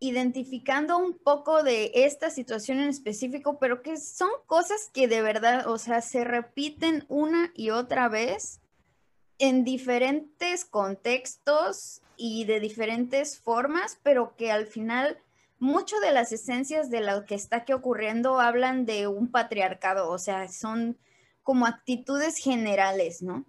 identificando 0.00 0.98
un 0.98 1.16
poco 1.16 1.62
de 1.62 1.92
esta 1.94 2.30
situación 2.30 2.80
en 2.80 2.88
específico, 2.88 3.58
pero 3.58 3.82
que 3.82 3.96
son 3.96 4.30
cosas 4.46 4.90
que 4.92 5.08
de 5.08 5.22
verdad, 5.22 5.68
o 5.68 5.78
sea, 5.78 6.00
se 6.00 6.24
repiten 6.24 7.04
una 7.08 7.50
y 7.54 7.70
otra 7.70 8.08
vez 8.08 8.60
en 9.38 9.64
diferentes 9.64 10.64
contextos 10.64 12.02
y 12.16 12.44
de 12.44 12.60
diferentes 12.60 13.38
formas, 13.38 13.98
pero 14.02 14.36
que 14.36 14.52
al 14.52 14.66
final 14.66 15.18
mucho 15.64 15.98
de 16.00 16.12
las 16.12 16.30
esencias 16.30 16.90
de 16.90 17.00
lo 17.00 17.24
que 17.24 17.34
está 17.34 17.56
aquí 17.58 17.72
ocurriendo 17.72 18.38
hablan 18.38 18.84
de 18.84 19.06
un 19.06 19.30
patriarcado, 19.30 20.10
o 20.10 20.18
sea, 20.18 20.46
son 20.48 20.98
como 21.42 21.66
actitudes 21.66 22.36
generales, 22.36 23.22
¿no? 23.22 23.46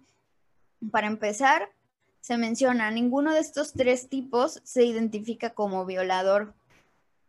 Para 0.90 1.06
empezar, 1.06 1.70
se 2.20 2.38
menciona, 2.38 2.90
ninguno 2.90 3.34
de 3.34 3.40
estos 3.40 3.74
tres 3.74 4.08
tipos 4.08 4.60
se 4.64 4.84
identifica 4.84 5.50
como 5.50 5.84
violador. 5.84 6.54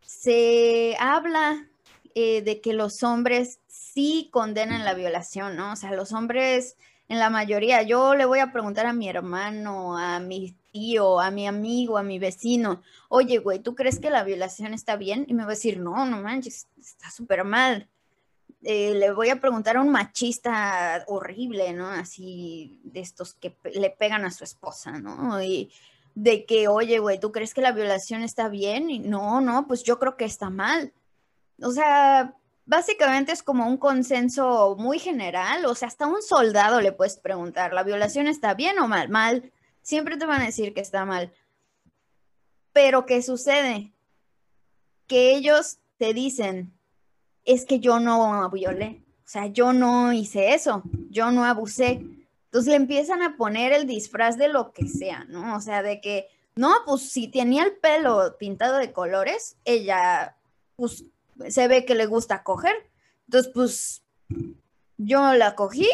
Se 0.00 0.96
habla 0.98 1.68
eh, 2.14 2.42
de 2.42 2.60
que 2.60 2.72
los 2.72 3.02
hombres 3.02 3.60
sí 3.66 4.28
condenan 4.32 4.84
la 4.84 4.94
violación, 4.94 5.54
¿no? 5.54 5.72
O 5.72 5.76
sea, 5.76 5.92
los 5.92 6.12
hombres 6.12 6.76
en 7.08 7.18
la 7.18 7.30
mayoría, 7.30 7.82
yo 7.82 8.14
le 8.14 8.24
voy 8.24 8.40
a 8.40 8.52
preguntar 8.52 8.86
a 8.86 8.92
mi 8.92 9.08
hermano, 9.08 9.96
a 9.96 10.18
mi 10.18 10.57
tío, 10.78 11.20
a 11.20 11.30
mi 11.30 11.46
amigo, 11.46 11.98
a 11.98 12.02
mi 12.02 12.18
vecino, 12.18 12.82
oye, 13.08 13.38
güey, 13.38 13.58
¿tú 13.58 13.74
crees 13.74 13.98
que 13.98 14.10
la 14.10 14.22
violación 14.22 14.74
está 14.74 14.96
bien? 14.96 15.24
Y 15.28 15.34
me 15.34 15.42
va 15.42 15.50
a 15.50 15.54
decir, 15.54 15.80
no, 15.80 16.06
no 16.06 16.22
manches, 16.22 16.68
está 16.78 17.10
súper 17.10 17.44
mal. 17.44 17.88
Eh, 18.62 18.94
le 18.94 19.12
voy 19.12 19.28
a 19.30 19.40
preguntar 19.40 19.76
a 19.76 19.80
un 19.80 19.90
machista 19.90 21.04
horrible, 21.08 21.72
¿no? 21.72 21.88
Así 21.88 22.80
de 22.84 23.00
estos 23.00 23.34
que 23.34 23.56
le 23.74 23.90
pegan 23.90 24.24
a 24.24 24.30
su 24.30 24.44
esposa, 24.44 24.92
¿no? 24.98 25.42
Y 25.42 25.70
de 26.14 26.44
que, 26.44 26.68
oye, 26.68 26.98
güey, 27.00 27.18
¿tú 27.18 27.32
crees 27.32 27.54
que 27.54 27.60
la 27.60 27.72
violación 27.72 28.22
está 28.22 28.48
bien? 28.48 28.90
Y 28.90 29.00
no, 29.00 29.40
no, 29.40 29.66
pues 29.66 29.82
yo 29.82 29.98
creo 29.98 30.16
que 30.16 30.24
está 30.24 30.48
mal. 30.48 30.92
O 31.60 31.72
sea, 31.72 32.34
básicamente 32.66 33.32
es 33.32 33.42
como 33.42 33.66
un 33.66 33.78
consenso 33.78 34.76
muy 34.78 35.00
general, 35.00 35.64
o 35.66 35.74
sea, 35.74 35.88
hasta 35.88 36.06
un 36.06 36.22
soldado 36.22 36.80
le 36.80 36.92
puedes 36.92 37.16
preguntar, 37.16 37.72
¿la 37.72 37.82
violación 37.82 38.28
está 38.28 38.54
bien 38.54 38.78
o 38.78 38.86
mal? 38.86 39.08
Mal. 39.08 39.52
Siempre 39.88 40.18
te 40.18 40.26
van 40.26 40.42
a 40.42 40.44
decir 40.44 40.74
que 40.74 40.82
está 40.82 41.06
mal. 41.06 41.32
Pero 42.74 43.06
¿qué 43.06 43.22
sucede? 43.22 43.94
Que 45.06 45.34
ellos 45.34 45.78
te 45.96 46.12
dicen, 46.12 46.78
es 47.46 47.64
que 47.64 47.80
yo 47.80 47.98
no 47.98 48.50
violé, 48.50 49.02
o 49.24 49.28
sea, 49.28 49.46
yo 49.46 49.72
no 49.72 50.12
hice 50.12 50.52
eso, 50.52 50.82
yo 51.08 51.30
no 51.30 51.46
abusé. 51.46 52.02
Entonces 52.44 52.68
le 52.68 52.74
empiezan 52.76 53.22
a 53.22 53.38
poner 53.38 53.72
el 53.72 53.86
disfraz 53.86 54.36
de 54.36 54.48
lo 54.48 54.74
que 54.74 54.86
sea, 54.88 55.24
¿no? 55.24 55.56
O 55.56 55.60
sea, 55.62 55.82
de 55.82 56.02
que, 56.02 56.26
no, 56.54 56.70
pues 56.84 57.10
si 57.10 57.28
tenía 57.28 57.64
el 57.64 57.74
pelo 57.78 58.36
pintado 58.38 58.76
de 58.76 58.92
colores, 58.92 59.56
ella, 59.64 60.36
pues 60.76 61.06
se 61.48 61.66
ve 61.66 61.86
que 61.86 61.94
le 61.94 62.04
gusta 62.04 62.42
coger. 62.42 62.76
Entonces, 63.24 63.50
pues 63.54 64.04
yo 64.98 65.32
la 65.32 65.54
cogí 65.54 65.88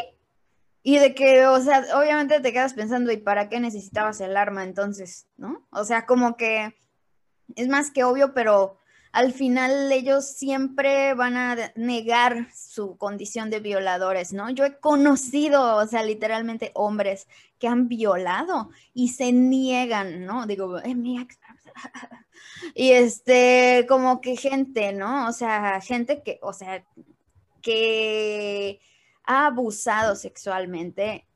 y 0.86 0.98
de 0.98 1.14
que, 1.14 1.46
o 1.46 1.58
sea, 1.62 1.82
obviamente 1.96 2.40
te 2.40 2.52
quedas 2.52 2.74
pensando, 2.74 3.10
¿y 3.10 3.16
para 3.16 3.48
qué 3.48 3.58
necesitabas 3.58 4.20
el 4.20 4.36
arma 4.36 4.64
entonces? 4.64 5.26
¿No? 5.38 5.66
O 5.70 5.82
sea, 5.82 6.04
como 6.04 6.36
que 6.36 6.76
es 7.56 7.68
más 7.68 7.90
que 7.90 8.04
obvio, 8.04 8.34
pero 8.34 8.76
al 9.10 9.32
final 9.32 9.90
ellos 9.90 10.26
siempre 10.26 11.14
van 11.14 11.38
a 11.38 11.72
negar 11.74 12.48
su 12.54 12.98
condición 12.98 13.48
de 13.48 13.60
violadores, 13.60 14.34
¿no? 14.34 14.50
Yo 14.50 14.66
he 14.66 14.78
conocido, 14.78 15.76
o 15.76 15.86
sea, 15.86 16.02
literalmente 16.02 16.70
hombres 16.74 17.28
que 17.58 17.66
han 17.66 17.88
violado 17.88 18.68
y 18.92 19.08
se 19.08 19.32
niegan, 19.32 20.26
¿no? 20.26 20.46
Digo, 20.46 20.80
es 20.80 20.96
mi 20.96 21.18
ex. 21.18 21.38
y 22.74 22.90
este, 22.90 23.86
como 23.88 24.20
que 24.20 24.36
gente, 24.36 24.92
¿no? 24.92 25.28
O 25.28 25.32
sea, 25.32 25.80
gente 25.80 26.22
que, 26.22 26.38
o 26.42 26.52
sea, 26.52 26.84
que 27.62 28.80
ha 29.24 29.46
abusado 29.46 30.16
sexualmente 30.16 31.26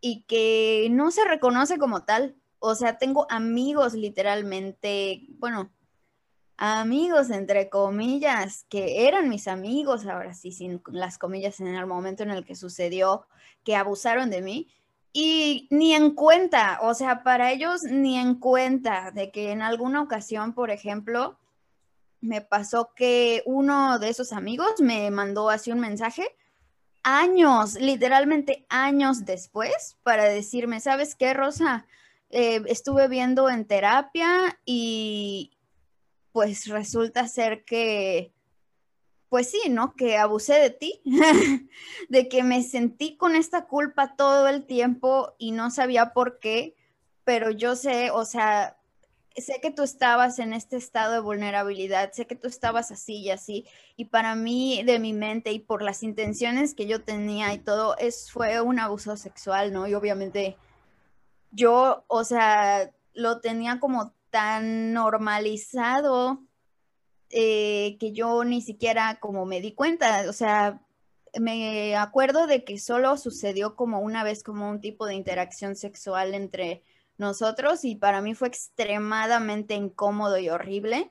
y 0.00 0.22
que 0.24 0.88
no 0.90 1.10
se 1.10 1.24
reconoce 1.24 1.78
como 1.78 2.04
tal. 2.04 2.36
O 2.58 2.74
sea, 2.74 2.98
tengo 2.98 3.26
amigos 3.30 3.94
literalmente, 3.94 5.26
bueno, 5.38 5.70
amigos, 6.56 7.30
entre 7.30 7.68
comillas, 7.68 8.64
que 8.68 9.06
eran 9.06 9.28
mis 9.28 9.48
amigos, 9.48 10.06
ahora 10.06 10.34
sí, 10.34 10.52
sin 10.52 10.82
las 10.86 11.18
comillas, 11.18 11.60
en 11.60 11.74
el 11.74 11.86
momento 11.86 12.22
en 12.22 12.30
el 12.30 12.44
que 12.44 12.54
sucedió 12.54 13.26
que 13.64 13.76
abusaron 13.76 14.30
de 14.30 14.42
mí. 14.42 14.68
Y 15.12 15.68
ni 15.70 15.94
en 15.94 16.14
cuenta, 16.14 16.80
o 16.82 16.92
sea, 16.94 17.22
para 17.22 17.52
ellos 17.52 17.82
ni 17.84 18.18
en 18.18 18.34
cuenta 18.34 19.10
de 19.12 19.30
que 19.30 19.52
en 19.52 19.62
alguna 19.62 20.02
ocasión, 20.02 20.54
por 20.54 20.70
ejemplo, 20.70 21.38
me 22.20 22.40
pasó 22.40 22.92
que 22.96 23.42
uno 23.46 23.98
de 23.98 24.08
esos 24.08 24.32
amigos 24.32 24.80
me 24.80 25.10
mandó 25.10 25.50
así 25.50 25.70
un 25.70 25.80
mensaje 25.80 26.26
años, 27.04 27.74
literalmente 27.74 28.66
años 28.68 29.24
después, 29.24 29.96
para 30.02 30.24
decirme, 30.24 30.80
¿sabes 30.80 31.14
qué, 31.14 31.32
Rosa? 31.34 31.86
Eh, 32.30 32.62
estuve 32.66 33.06
viendo 33.06 33.48
en 33.48 33.66
terapia 33.66 34.58
y, 34.64 35.52
pues 36.32 36.66
resulta 36.66 37.28
ser 37.28 37.64
que, 37.64 38.32
pues 39.28 39.50
sí, 39.50 39.68
¿no? 39.68 39.94
Que 39.94 40.16
abusé 40.16 40.54
de 40.54 40.70
ti, 40.70 41.00
de 42.08 42.28
que 42.28 42.42
me 42.42 42.62
sentí 42.62 43.16
con 43.16 43.36
esta 43.36 43.66
culpa 43.66 44.16
todo 44.16 44.48
el 44.48 44.66
tiempo 44.66 45.34
y 45.38 45.52
no 45.52 45.70
sabía 45.70 46.12
por 46.12 46.40
qué, 46.40 46.74
pero 47.22 47.50
yo 47.50 47.76
sé, 47.76 48.10
o 48.10 48.24
sea, 48.24 48.76
sé 49.36 49.60
que 49.60 49.70
tú 49.70 49.82
estabas 49.82 50.38
en 50.38 50.52
este 50.52 50.76
estado 50.76 51.12
de 51.12 51.20
vulnerabilidad, 51.20 52.12
sé 52.12 52.26
que 52.26 52.36
tú 52.36 52.48
estabas 52.48 52.90
así 52.90 53.16
y 53.16 53.30
así, 53.30 53.66
y 53.96 54.06
para 54.06 54.34
mí, 54.34 54.82
de 54.84 54.98
mi 54.98 55.12
mente 55.12 55.52
y 55.52 55.58
por 55.58 55.82
las 55.82 56.02
intenciones 56.02 56.74
que 56.74 56.86
yo 56.86 57.02
tenía 57.02 57.52
y 57.52 57.58
todo, 57.58 57.96
es, 57.98 58.30
fue 58.30 58.60
un 58.60 58.78
abuso 58.78 59.16
sexual, 59.16 59.72
¿no? 59.72 59.86
Y 59.86 59.94
obviamente 59.94 60.56
yo, 61.50 62.04
o 62.08 62.24
sea, 62.24 62.90
lo 63.12 63.40
tenía 63.40 63.80
como 63.80 64.12
tan 64.30 64.92
normalizado 64.92 66.42
eh, 67.30 67.96
que 67.98 68.12
yo 68.12 68.44
ni 68.44 68.60
siquiera 68.62 69.18
como 69.20 69.46
me 69.46 69.60
di 69.60 69.72
cuenta, 69.72 70.28
o 70.28 70.32
sea, 70.32 70.80
me 71.40 71.96
acuerdo 71.96 72.46
de 72.46 72.64
que 72.64 72.78
solo 72.78 73.16
sucedió 73.16 73.74
como 73.76 74.00
una 74.00 74.22
vez 74.22 74.42
como 74.42 74.68
un 74.68 74.80
tipo 74.80 75.06
de 75.06 75.14
interacción 75.14 75.74
sexual 75.76 76.34
entre 76.34 76.82
nosotros 77.18 77.84
y 77.84 77.96
para 77.96 78.20
mí 78.20 78.34
fue 78.34 78.48
extremadamente 78.48 79.74
incómodo 79.74 80.38
y 80.38 80.48
horrible 80.48 81.10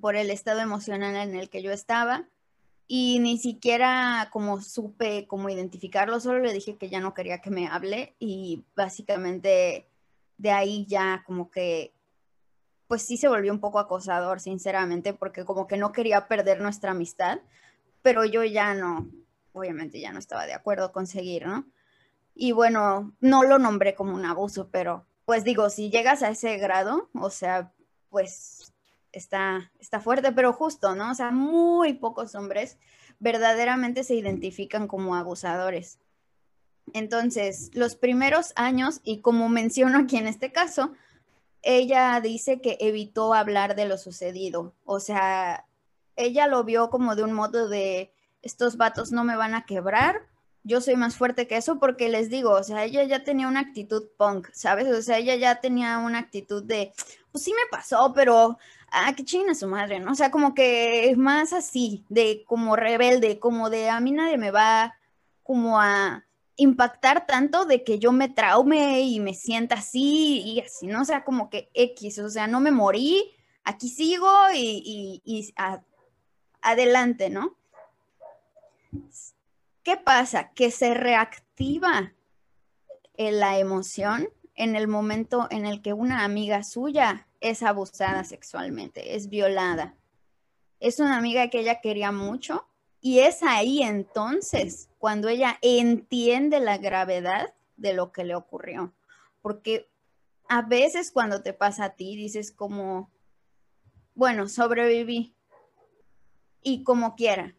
por 0.00 0.16
el 0.16 0.30
estado 0.30 0.60
emocional 0.60 1.16
en 1.16 1.36
el 1.36 1.50
que 1.50 1.62
yo 1.62 1.72
estaba 1.72 2.28
y 2.86 3.18
ni 3.20 3.38
siquiera 3.38 4.28
como 4.32 4.60
supe 4.60 5.26
cómo 5.26 5.48
identificarlo, 5.48 6.20
solo 6.20 6.40
le 6.40 6.52
dije 6.52 6.76
que 6.76 6.88
ya 6.88 7.00
no 7.00 7.14
quería 7.14 7.40
que 7.40 7.50
me 7.50 7.66
hable 7.66 8.14
y 8.18 8.64
básicamente 8.76 9.88
de 10.38 10.50
ahí 10.50 10.86
ya 10.86 11.22
como 11.26 11.50
que 11.50 11.92
pues 12.92 13.00
sí 13.00 13.16
se 13.16 13.28
volvió 13.28 13.50
un 13.52 13.60
poco 13.60 13.78
acosador, 13.78 14.38
sinceramente, 14.38 15.14
porque 15.14 15.46
como 15.46 15.66
que 15.66 15.78
no 15.78 15.92
quería 15.92 16.28
perder 16.28 16.60
nuestra 16.60 16.90
amistad, 16.90 17.38
pero 18.02 18.26
yo 18.26 18.44
ya 18.44 18.74
no, 18.74 19.08
obviamente 19.54 19.98
ya 19.98 20.12
no 20.12 20.18
estaba 20.18 20.44
de 20.44 20.52
acuerdo 20.52 20.92
con 20.92 21.06
seguir, 21.06 21.46
¿no? 21.46 21.64
Y 22.34 22.52
bueno, 22.52 23.14
no 23.20 23.44
lo 23.44 23.58
nombré 23.58 23.94
como 23.94 24.14
un 24.14 24.24
abuso, 24.24 24.68
pero 24.70 25.06
pues 25.24 25.44
digo, 25.44 25.70
si 25.70 25.90
llegas 25.90 26.22
a 26.22 26.30
ese 26.30 26.56
grado, 26.56 27.08
o 27.14 27.30
sea, 27.30 27.72
pues 28.10 28.72
está, 29.12 29.70
está 29.78 30.00
fuerte, 30.00 30.32
pero 30.32 30.52
justo, 30.52 30.94
¿no? 30.94 31.10
O 31.10 31.14
sea, 31.14 31.30
muy 31.30 31.94
pocos 31.94 32.34
hombres 32.34 32.78
verdaderamente 33.18 34.02
se 34.04 34.14
identifican 34.14 34.88
como 34.88 35.14
abusadores. 35.14 35.98
Entonces, 36.92 37.70
los 37.74 37.94
primeros 37.94 38.52
años, 38.56 39.00
y 39.04 39.20
como 39.20 39.48
menciono 39.48 39.98
aquí 39.98 40.16
en 40.16 40.26
este 40.26 40.50
caso, 40.50 40.92
ella 41.62 42.20
dice 42.20 42.60
que 42.60 42.76
evitó 42.80 43.34
hablar 43.34 43.76
de 43.76 43.86
lo 43.86 43.96
sucedido. 43.96 44.74
O 44.84 44.98
sea, 44.98 45.66
ella 46.16 46.48
lo 46.48 46.64
vio 46.64 46.90
como 46.90 47.14
de 47.14 47.22
un 47.22 47.32
modo 47.32 47.68
de, 47.68 48.12
estos 48.42 48.76
vatos 48.76 49.12
no 49.12 49.24
me 49.24 49.36
van 49.36 49.54
a 49.54 49.64
quebrar, 49.64 50.26
yo 50.64 50.80
soy 50.80 50.96
más 50.96 51.16
fuerte 51.16 51.46
que 51.46 51.56
eso 51.56 51.78
porque 51.78 52.08
les 52.08 52.30
digo, 52.30 52.50
o 52.50 52.62
sea, 52.62 52.84
ella 52.84 53.04
ya 53.04 53.24
tenía 53.24 53.48
una 53.48 53.60
actitud 53.60 54.04
punk, 54.16 54.48
¿sabes? 54.52 54.86
O 54.86 55.02
sea, 55.02 55.18
ella 55.18 55.34
ya 55.36 55.60
tenía 55.60 55.98
una 55.98 56.18
actitud 56.18 56.62
de, 56.62 56.92
pues 57.32 57.44
sí 57.44 57.52
me 57.52 57.68
pasó, 57.70 58.12
pero, 58.14 58.58
ah, 58.90 59.12
qué 59.16 59.24
china 59.24 59.54
su 59.54 59.66
madre, 59.66 59.98
¿no? 60.00 60.12
O 60.12 60.14
sea, 60.14 60.30
como 60.30 60.54
que 60.54 61.10
es 61.10 61.16
más 61.16 61.52
así, 61.52 62.04
de 62.08 62.44
como 62.46 62.76
rebelde, 62.76 63.38
como 63.38 63.70
de 63.70 63.90
a 63.90 64.00
mí 64.00 64.12
nadie 64.12 64.38
me 64.38 64.50
va 64.50 64.94
como 65.42 65.80
a 65.80 66.24
impactar 66.56 67.26
tanto 67.26 67.64
de 67.64 67.82
que 67.82 67.98
yo 67.98 68.12
me 68.12 68.28
traume 68.28 69.00
y 69.00 69.20
me 69.20 69.34
sienta 69.34 69.76
así 69.76 70.42
y 70.42 70.60
así, 70.60 70.86
¿no? 70.86 71.02
O 71.02 71.04
sea, 71.04 71.24
como 71.24 71.50
que 71.50 71.70
X, 71.74 72.18
o 72.20 72.30
sea, 72.30 72.46
no 72.46 72.60
me 72.60 72.70
morí, 72.70 73.32
aquí 73.64 73.88
sigo 73.88 74.30
y, 74.54 75.52
adelante, 76.60 77.30
¿no? 77.30 77.56
¿Qué 79.82 79.96
pasa? 79.96 80.52
Que 80.52 80.70
se 80.70 80.94
reactiva 80.94 82.12
la 83.16 83.58
emoción 83.58 84.28
en 84.54 84.76
el 84.76 84.88
momento 84.88 85.48
en 85.50 85.66
el 85.66 85.82
que 85.82 85.92
una 85.92 86.24
amiga 86.24 86.62
suya 86.62 87.28
es 87.40 87.62
abusada 87.62 88.24
sexualmente, 88.24 89.16
es 89.16 89.28
violada. 89.28 89.96
Es 90.78 91.00
una 91.00 91.16
amiga 91.16 91.48
que 91.48 91.60
ella 91.60 91.80
quería 91.80 92.12
mucho 92.12 92.66
y 93.00 93.20
es 93.20 93.42
ahí 93.42 93.82
entonces 93.82 94.88
cuando 94.98 95.28
ella 95.28 95.58
entiende 95.62 96.60
la 96.60 96.78
gravedad 96.78 97.54
de 97.76 97.92
lo 97.92 98.12
que 98.12 98.24
le 98.24 98.34
ocurrió. 98.34 98.94
Porque 99.40 99.90
a 100.48 100.62
veces 100.62 101.10
cuando 101.10 101.42
te 101.42 101.52
pasa 101.52 101.86
a 101.86 101.94
ti 101.96 102.14
dices 102.16 102.52
como, 102.52 103.10
bueno, 104.14 104.48
sobreviví 104.48 105.34
y 106.62 106.84
como 106.84 107.16
quiera. 107.16 107.56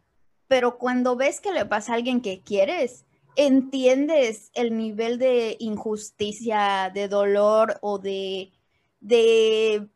Pero 0.54 0.78
cuando 0.78 1.16
ves 1.16 1.40
que 1.40 1.50
le 1.50 1.66
pasa 1.66 1.90
a 1.90 1.94
alguien 1.96 2.20
que 2.20 2.40
quieres, 2.40 3.06
entiendes 3.34 4.52
el 4.54 4.76
nivel 4.76 5.18
de 5.18 5.56
injusticia, 5.58 6.92
de 6.94 7.08
dolor 7.08 7.80
o 7.82 7.98
de, 7.98 8.52
de 9.00 9.88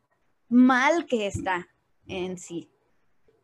mal 0.48 1.06
que 1.06 1.28
está 1.28 1.68
en 2.08 2.38
sí. 2.38 2.72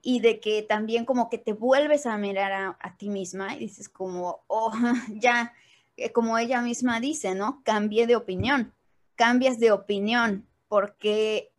Y 0.02 0.18
de 0.18 0.40
que 0.40 0.62
también 0.62 1.04
como 1.04 1.30
que 1.30 1.38
te 1.38 1.52
vuelves 1.52 2.04
a 2.04 2.18
mirar 2.18 2.76
a, 2.80 2.96
ti 2.96 3.08
misma 3.10 3.54
y 3.54 3.60
dices 3.60 3.88
como, 3.88 4.40
oh, 4.48 4.72
ya, 5.14 5.52
eh, 5.96 6.10
como 6.10 6.36
ella 6.36 6.62
misma 6.62 6.98
dice, 6.98 7.36
¿no? 7.36 7.62
Cambié 7.62 8.08
de 8.08 8.16
opinión, 8.16 8.74
cambias 9.14 9.60
de 9.60 9.70
opinión 9.70 10.48
porque 10.66 11.52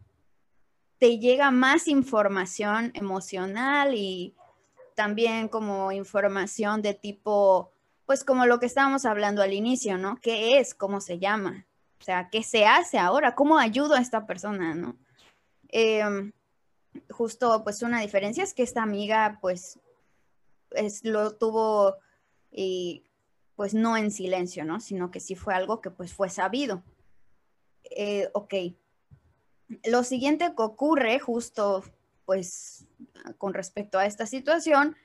te 0.98 1.18
llega 1.18 1.50
más 1.50 1.88
información 1.88 2.92
emocional 2.94 3.96
y 3.96 4.35
también 4.96 5.48
como 5.48 5.92
información 5.92 6.82
de 6.82 6.94
tipo, 6.94 7.72
pues 8.06 8.24
como 8.24 8.46
lo 8.46 8.60
que 8.60 8.66
estábamos 8.66 9.06
hablando 9.06 9.42
al 9.42 9.54
inicio, 9.54 9.98
¿no? 9.98 10.20
¿Qué 10.22 10.58
es? 10.58 10.74
¿Cómo 10.74 11.02
se 11.02 11.20
llama? 11.20 11.66
O 12.00 12.04
sea, 12.04 12.30
¿qué 12.30 12.44
se 12.44 12.66
hace 12.66 12.98
ahora? 12.98 13.36
¿Cómo 13.36 13.58
ayudo 13.58 13.96
a 13.96 14.02
esta 14.02 14.26
persona, 14.26 14.74
¿no? 14.74 14.98
Em, 15.70 16.32
justo, 17.10 17.64
pues 17.64 17.82
una 17.84 18.02
diferencia 18.02 18.44
es 18.44 18.54
que 18.54 18.64
esta 18.64 18.84
amiga, 18.84 19.38
pues, 19.42 19.80
es, 20.72 21.04
lo 21.04 21.36
tuvo, 21.36 21.96
y, 22.52 23.04
pues 23.56 23.74
no 23.74 23.98
en 23.98 24.12
silencio, 24.12 24.66
¿no? 24.66 24.80
Sino 24.80 25.12
que 25.12 25.20
sí 25.20 25.36
fue 25.36 25.54
algo 25.54 25.82
que 25.82 25.92
pues 25.92 26.14
fue 26.14 26.30
sabido. 26.30 26.84
Eh, 27.84 28.30
ok. 28.34 28.54
Lo 29.86 30.04
siguiente 30.04 30.54
que 30.56 30.64
ocurre 30.64 31.20
justo, 31.20 31.84
pues, 32.26 32.86
con 33.38 33.54
respecto 33.54 33.98
a 33.98 34.06
esta 34.06 34.26
situación, 34.26 34.96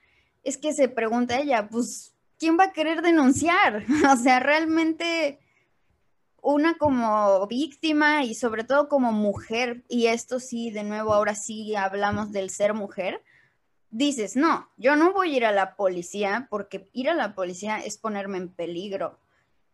es 0.43 0.57
que 0.57 0.73
se 0.73 0.89
pregunta 0.89 1.39
ella, 1.39 1.69
pues, 1.69 2.15
¿quién 2.39 2.59
va 2.59 2.65
a 2.65 2.73
querer 2.73 3.03
denunciar? 3.03 3.85
o 4.13 4.17
sea, 4.17 4.41
realmente 4.41 5.39
una 6.43 6.79
como 6.79 7.47
víctima 7.47 8.25
y 8.25 8.35
sobre 8.35 8.65
todo 8.65 8.89
como 8.89 9.13
mujer, 9.13 9.85
y 9.89 10.07
esto 10.07 10.41
sí, 10.41 10.71
de 10.71 10.85
nuevo, 10.85 11.13
ahora 11.13 11.35
sí 11.35 11.75
hablamos 11.77 12.33
del 12.33 12.51
ser 12.51 12.75
mujer, 12.75 13.23
dices, 13.91 14.37
no, 14.37 14.71
yo 14.77 14.97
no 14.97 15.13
voy 15.13 15.35
a 15.35 15.37
ir 15.37 15.45
a 15.45 15.53
la 15.53 15.77
policía 15.77 16.47
porque 16.51 16.89
ir 16.93 17.11
a 17.11 17.15
la 17.15 17.35
policía 17.35 17.79
es 17.79 17.99
ponerme 17.99 18.39
en 18.39 18.49
peligro. 18.49 19.19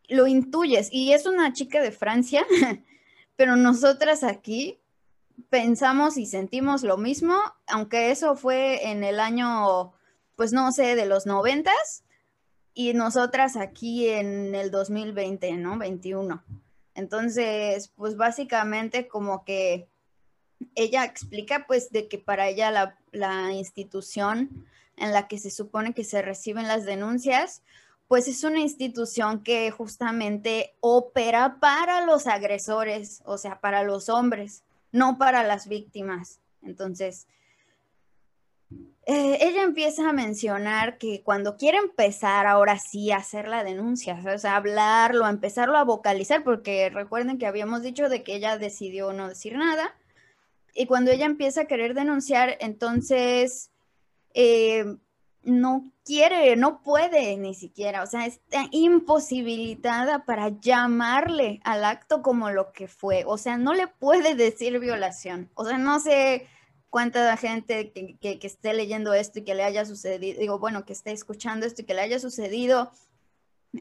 Lo 0.09 0.27
intuyes, 0.27 0.89
y 0.93 1.13
es 1.13 1.27
una 1.27 1.53
chica 1.53 1.81
de 1.83 1.93
Francia, 1.93 2.45
pero 3.37 3.57
nosotras 3.57 4.25
aquí 4.25 4.81
pensamos 5.51 6.17
y 6.17 6.27
sentimos 6.27 6.83
lo 6.83 6.97
mismo, 6.97 7.37
aunque 7.67 8.11
eso 8.11 8.37
fue 8.37 8.91
en 8.91 9.05
el 9.05 9.21
año, 9.21 9.93
pues 10.35 10.53
no 10.53 10.73
sé, 10.73 10.97
de 10.97 11.07
los 11.07 11.27
noventas, 11.27 12.05
y 12.75 12.93
nosotras 12.93 13.57
aquí 13.57 14.09
en 14.09 14.55
el 14.55 14.71
2020, 14.71 15.53
¿no? 15.57 15.79
21. 15.79 16.45
Entonces, 16.95 17.93
pues 17.97 18.17
básicamente 18.17 19.09
como 19.09 19.45
que 19.45 19.89
ella 20.75 21.05
explica 21.05 21.67
pues 21.67 21.91
de 21.91 22.09
que 22.09 22.19
para 22.19 22.49
ella 22.49 22.71
la, 22.71 22.99
la 23.13 23.53
institución 23.53 24.67
en 24.97 25.13
la 25.13 25.29
que 25.29 25.39
se 25.39 25.51
supone 25.51 25.95
que 25.95 26.05
se 26.05 26.23
reciben 26.23 26.69
las 26.69 26.85
denuncias, 26.85 27.63
pues 28.09 28.29
es 28.29 28.45
una 28.45 28.61
institución 28.61 29.43
que 29.43 29.71
justamente 29.71 30.77
opera 30.81 31.59
para 31.61 32.03
los 32.03 32.27
agresores, 32.27 33.23
o 33.25 33.37
sea, 33.37 33.61
para 33.61 33.83
los 33.83 34.09
hombres 34.09 34.65
no 34.97 35.19
para 35.19 35.43
las 35.43 35.69
víctimas. 35.69 36.41
Entonces, 36.63 37.29
eh, 39.05 39.39
ella 39.41 39.63
empieza 39.63 40.09
a 40.09 40.13
mencionar 40.13 40.99
que 40.99 41.23
cuando 41.23 41.57
quiere 41.57 41.79
empezar 41.79 42.47
ahora 42.47 42.79
sí 42.79 43.13
a 43.13 43.19
hacer 43.19 43.47
la 43.47 43.63
denuncia, 43.63 44.19
o 44.35 44.39
sea, 44.39 44.57
hablarlo, 44.57 45.25
a 45.25 45.31
empezarlo 45.31 45.77
a 45.77 45.85
vocalizar, 45.85 46.43
porque 46.43 46.91
recuerden 46.91 47.39
que 47.39 47.47
habíamos 47.47 47.83
dicho 47.83 48.09
de 48.09 48.25
que 48.25 48.35
ella 48.35 48.59
decidió 48.59 49.13
no 49.13 49.29
decir 49.29 49.57
nada, 49.57 49.95
y 50.75 50.87
cuando 50.87 51.11
ella 51.13 51.27
empieza 51.27 51.63
a 51.63 51.67
querer 51.67 51.95
denunciar, 51.95 52.57
entonces 52.61 53.71
eh, 54.35 54.97
no 55.47 55.93
quiere, 56.05 56.57
no 56.57 56.83
puede 56.83 57.37
ni 57.37 57.55
siquiera, 57.55 58.03
o 58.03 58.07
sea, 58.07 58.27
está 58.27 58.67
imposibilitada 58.73 60.25
para 60.25 60.49
llamarle 60.49 61.61
al 61.65 61.85
acto 61.85 62.21
como 62.21 62.51
lo 62.51 62.73
que 62.73 62.89
fue, 62.89 63.25
o 63.27 63.39
sea, 63.39 63.57
no 63.57 63.73
le 63.73 63.87
puede 63.87 64.35
decir 64.35 64.79
violación, 64.81 65.49
o 65.55 65.65
sea, 65.65 65.79
no 65.79 66.01
sé 66.01 66.47
cuánta 66.91 67.37
gente 67.37 67.93
que, 67.93 68.19
que, 68.19 68.47
esté 68.47 68.75
leyendo 68.75 69.15
esto 69.15 69.39
y 69.39 69.45
que 69.45 69.55
le 69.55 69.63
haya 69.63 69.85
sucedido, 69.85 70.41
digo, 70.41 70.59
bueno, 70.59 70.85
que 70.85 70.93
esté 70.93 71.13
escuchando 71.13 71.65
esto 71.65 71.83
y 71.83 71.85
que 71.85 71.95
le 71.95 72.03
haya 72.03 72.19
sucedido, 72.19 72.91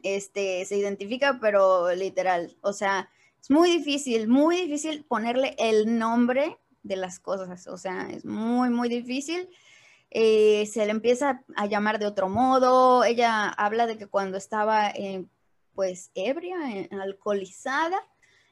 este, 0.02 0.64
se 0.66 0.76
identifica, 0.76 1.38
pero 1.40 1.92
literal, 1.94 2.56
o 2.60 2.72
sea, 2.72 3.10
es 3.40 3.50
muy 3.50 3.70
difícil, 3.70 4.28
muy 4.28 4.62
difícil 4.62 5.04
ponerle 5.04 5.56
el 5.58 5.98
nombre 5.98 6.58
de 6.84 6.96
las 6.96 7.18
cosas, 7.18 7.66
o 7.66 7.76
sea, 7.76 8.08
es 8.10 8.24
muy, 8.24 8.70
muy 8.70 8.88
difícil. 8.88 9.48
Eh, 10.18 10.64
se 10.64 10.86
le 10.86 10.92
empieza 10.92 11.44
a 11.56 11.66
llamar 11.66 11.98
de 11.98 12.06
otro 12.06 12.30
modo, 12.30 13.04
ella 13.04 13.50
habla 13.50 13.86
de 13.86 13.98
que 13.98 14.06
cuando 14.06 14.38
estaba 14.38 14.88
eh, 14.88 15.26
pues 15.74 16.10
ebria, 16.14 16.56
eh, 16.74 16.88
alcoholizada, 16.90 17.98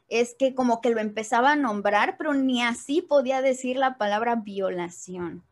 es 0.09 0.35
que 0.39 0.55
como 0.55 0.83
que 0.83 0.91
lo 0.91 1.01
empezaba 1.01 1.53
a 1.53 1.57
nombrar, 1.57 2.19
pero 2.19 2.35
ni 2.35 2.63
así 2.63 3.01
podía 3.01 3.41
decir 3.41 3.79
la 3.79 3.97
palabra 3.97 4.35
violación. 4.35 5.43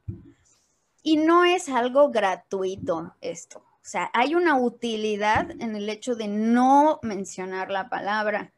Y 1.03 1.17
no 1.17 1.47
es 1.47 1.71
algo 1.71 2.11
gratuito 2.11 3.15
esto. 3.23 3.61
O 3.61 3.81
sea, 3.81 4.11
hay 4.13 4.35
una 4.35 4.61
utilidad 4.61 5.51
en 5.51 5.77
el 5.77 5.89
hecho 5.89 6.15
de 6.15 6.29
no 6.29 7.01
mencionar 7.03 7.71
la 7.71 7.89
palabra, 7.89 8.53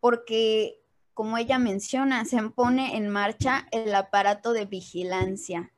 porque 0.00 0.80
como 1.14 1.38
ella 1.38 1.60
menciona, 1.60 2.24
se 2.24 2.42
pone 2.50 2.96
en 2.96 3.08
marcha 3.08 3.68
el 3.70 3.94
aparato 3.94 4.52
de 4.52 4.64
vigilancia 4.64 5.72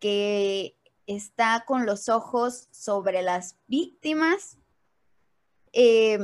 que 0.00 0.76
está 1.06 1.64
con 1.66 1.86
los 1.86 2.08
ojos 2.08 2.68
sobre 2.72 3.22
las 3.22 3.56
víctimas, 3.68 4.58
eh, 5.72 6.18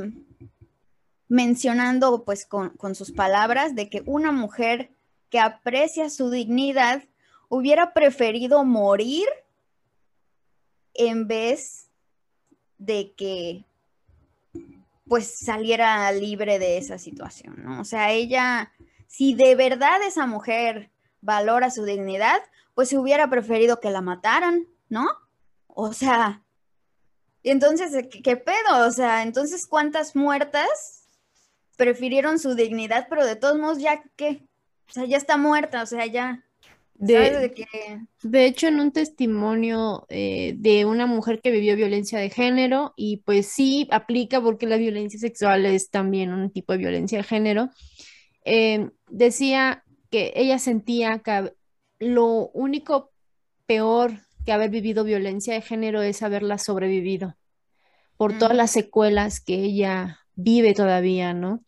mencionando 1.29 2.25
pues 2.25 2.45
con, 2.45 2.71
con 2.71 2.95
sus 2.95 3.11
palabras 3.11 3.75
de 3.75 3.89
que 3.89 4.03
una 4.05 4.31
mujer 4.31 4.91
que 5.29 5.39
aprecia 5.39 6.09
su 6.09 6.29
dignidad 6.29 7.03
hubiera 7.49 7.93
preferido 7.93 8.63
morir 8.63 9.27
en 10.93 11.27
vez 11.27 11.89
de 12.77 13.13
que 13.13 13.65
pues 15.07 15.39
saliera 15.39 16.11
libre 16.11 16.59
de 16.59 16.77
esa 16.77 16.97
situación, 16.97 17.63
¿no? 17.63 17.79
O 17.79 17.85
sea, 17.85 18.11
ella, 18.11 18.73
si 19.07 19.33
de 19.35 19.55
verdad 19.55 20.01
esa 20.05 20.25
mujer 20.25 20.91
valora 21.21 21.71
su 21.71 21.85
dignidad, 21.85 22.41
pues 22.77 22.89
se 22.89 22.97
hubiera 22.99 23.27
preferido 23.27 23.79
que 23.79 23.89
la 23.89 24.01
mataran, 24.01 24.67
¿no? 24.87 25.07
O 25.65 25.93
sea, 25.93 26.43
entonces, 27.41 28.07
¿qué, 28.23 28.37
pedo? 28.37 28.87
O 28.87 28.91
sea, 28.91 29.23
entonces, 29.23 29.65
¿cuántas 29.65 30.15
muertas 30.15 31.07
prefirieron 31.75 32.37
su 32.37 32.53
dignidad, 32.53 33.07
pero 33.09 33.25
de 33.25 33.35
todos 33.35 33.57
modos, 33.57 33.79
ya 33.79 34.03
qué? 34.15 34.43
O 34.89 34.91
sea, 34.91 35.05
ya 35.05 35.17
está 35.17 35.37
muerta, 35.37 35.81
o 35.81 35.87
sea, 35.87 36.05
ya. 36.05 36.45
De, 36.93 37.51
de 38.21 38.45
hecho, 38.45 38.67
en 38.67 38.79
un 38.79 38.91
testimonio 38.91 40.05
eh, 40.09 40.53
de 40.57 40.85
una 40.85 41.07
mujer 41.07 41.41
que 41.41 41.49
vivió 41.49 41.75
violencia 41.75 42.19
de 42.19 42.29
género, 42.29 42.93
y 42.95 43.23
pues 43.25 43.47
sí 43.47 43.87
aplica 43.89 44.39
porque 44.39 44.67
la 44.67 44.77
violencia 44.77 45.19
sexual 45.19 45.65
es 45.65 45.89
también 45.89 46.31
un 46.31 46.51
tipo 46.51 46.73
de 46.73 46.77
violencia 46.77 47.17
de 47.17 47.23
género, 47.23 47.71
eh, 48.45 48.91
decía 49.09 49.83
que 50.11 50.31
ella 50.35 50.59
sentía 50.59 51.17
que 51.19 51.56
lo 51.99 52.49
único 52.53 53.11
peor 53.65 54.13
que 54.45 54.51
haber 54.51 54.69
vivido 54.69 55.03
violencia 55.03 55.53
de 55.53 55.61
género 55.61 56.01
es 56.01 56.23
haberla 56.23 56.57
sobrevivido 56.57 57.35
por 58.15 58.37
todas 58.37 58.55
las 58.55 58.71
secuelas 58.71 59.39
que 59.39 59.55
ella 59.55 60.19
vive 60.35 60.73
todavía, 60.73 61.33
¿no? 61.33 61.63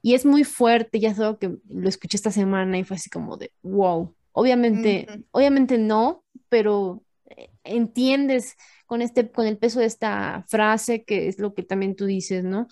Y 0.00 0.14
es 0.14 0.24
muy 0.24 0.44
fuerte, 0.44 1.00
ya 1.00 1.10
es 1.10 1.18
algo 1.18 1.38
que 1.38 1.56
lo 1.68 1.88
escuché 1.88 2.16
esta 2.16 2.30
semana 2.30 2.78
y 2.78 2.84
fue 2.84 2.96
así 2.96 3.10
como 3.10 3.36
de, 3.36 3.50
wow, 3.62 4.14
obviamente, 4.32 5.06
obviamente 5.32 5.76
no, 5.78 6.24
pero 6.48 7.02
eh, 7.26 7.50
entiendes 7.64 8.56
con, 8.88 9.02
este, 9.02 9.30
con 9.30 9.46
el 9.46 9.58
peso 9.58 9.80
de 9.80 9.86
esta 9.86 10.46
frase, 10.48 11.04
que 11.04 11.28
es 11.28 11.38
lo 11.38 11.52
que 11.52 11.62
también 11.62 11.94
tú 11.94 12.06
dices, 12.06 12.42
¿no? 12.42 12.66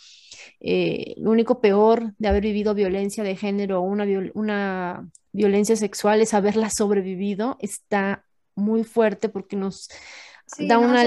Eh, 0.60 1.14
lo 1.18 1.30
único 1.30 1.60
peor 1.60 2.14
de 2.16 2.28
haber 2.28 2.42
vivido 2.42 2.74
violencia 2.74 3.22
de 3.22 3.36
género 3.36 3.80
o 3.80 3.82
una, 3.82 4.06
una 4.32 5.10
violencia 5.32 5.76
sexual 5.76 6.22
es 6.22 6.32
haberla 6.32 6.70
sobrevivido, 6.70 7.58
está 7.60 8.24
muy 8.54 8.82
fuerte 8.82 9.28
porque 9.28 9.56
nos 9.56 9.90
da 10.58 10.78
una, 10.78 11.04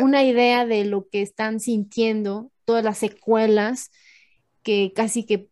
una 0.00 0.24
idea 0.24 0.66
de 0.66 0.84
lo 0.84 1.08
que 1.08 1.22
están 1.22 1.60
sintiendo, 1.60 2.50
todas 2.64 2.82
las 2.82 2.98
secuelas 2.98 3.92
que 4.64 4.92
casi 4.92 5.24
que 5.24 5.50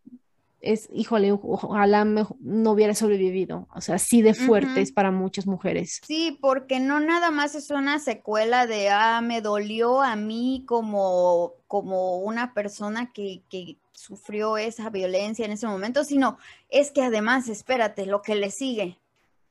es, 0.59 0.89
híjole, 0.91 1.31
ojalá 1.31 2.03
no 2.03 2.71
hubiera 2.71 2.95
sobrevivido. 2.95 3.67
O 3.73 3.81
sea, 3.81 3.95
así 3.95 4.21
de 4.21 4.33
fuertes 4.33 4.91
para 4.91 5.11
muchas 5.11 5.45
mujeres. 5.45 6.01
Sí, 6.05 6.37
porque 6.41 6.79
no 6.79 6.99
nada 6.99 7.31
más 7.31 7.55
es 7.55 7.69
una 7.69 7.99
secuela 7.99 8.65
de, 8.65 8.89
ah, 8.89 9.21
me 9.21 9.41
dolió 9.41 10.01
a 10.01 10.15
mí 10.15 10.63
como, 10.65 11.53
como 11.67 12.17
una 12.17 12.53
persona 12.53 13.11
que, 13.13 13.43
que 13.49 13.77
sufrió 13.91 14.57
esa 14.57 14.89
violencia 14.89 15.45
en 15.45 15.51
ese 15.51 15.67
momento, 15.67 16.03
sino 16.03 16.37
es 16.69 16.91
que 16.91 17.03
además, 17.03 17.49
espérate, 17.49 18.05
lo 18.05 18.21
que 18.21 18.35
le 18.35 18.51
sigue, 18.51 18.97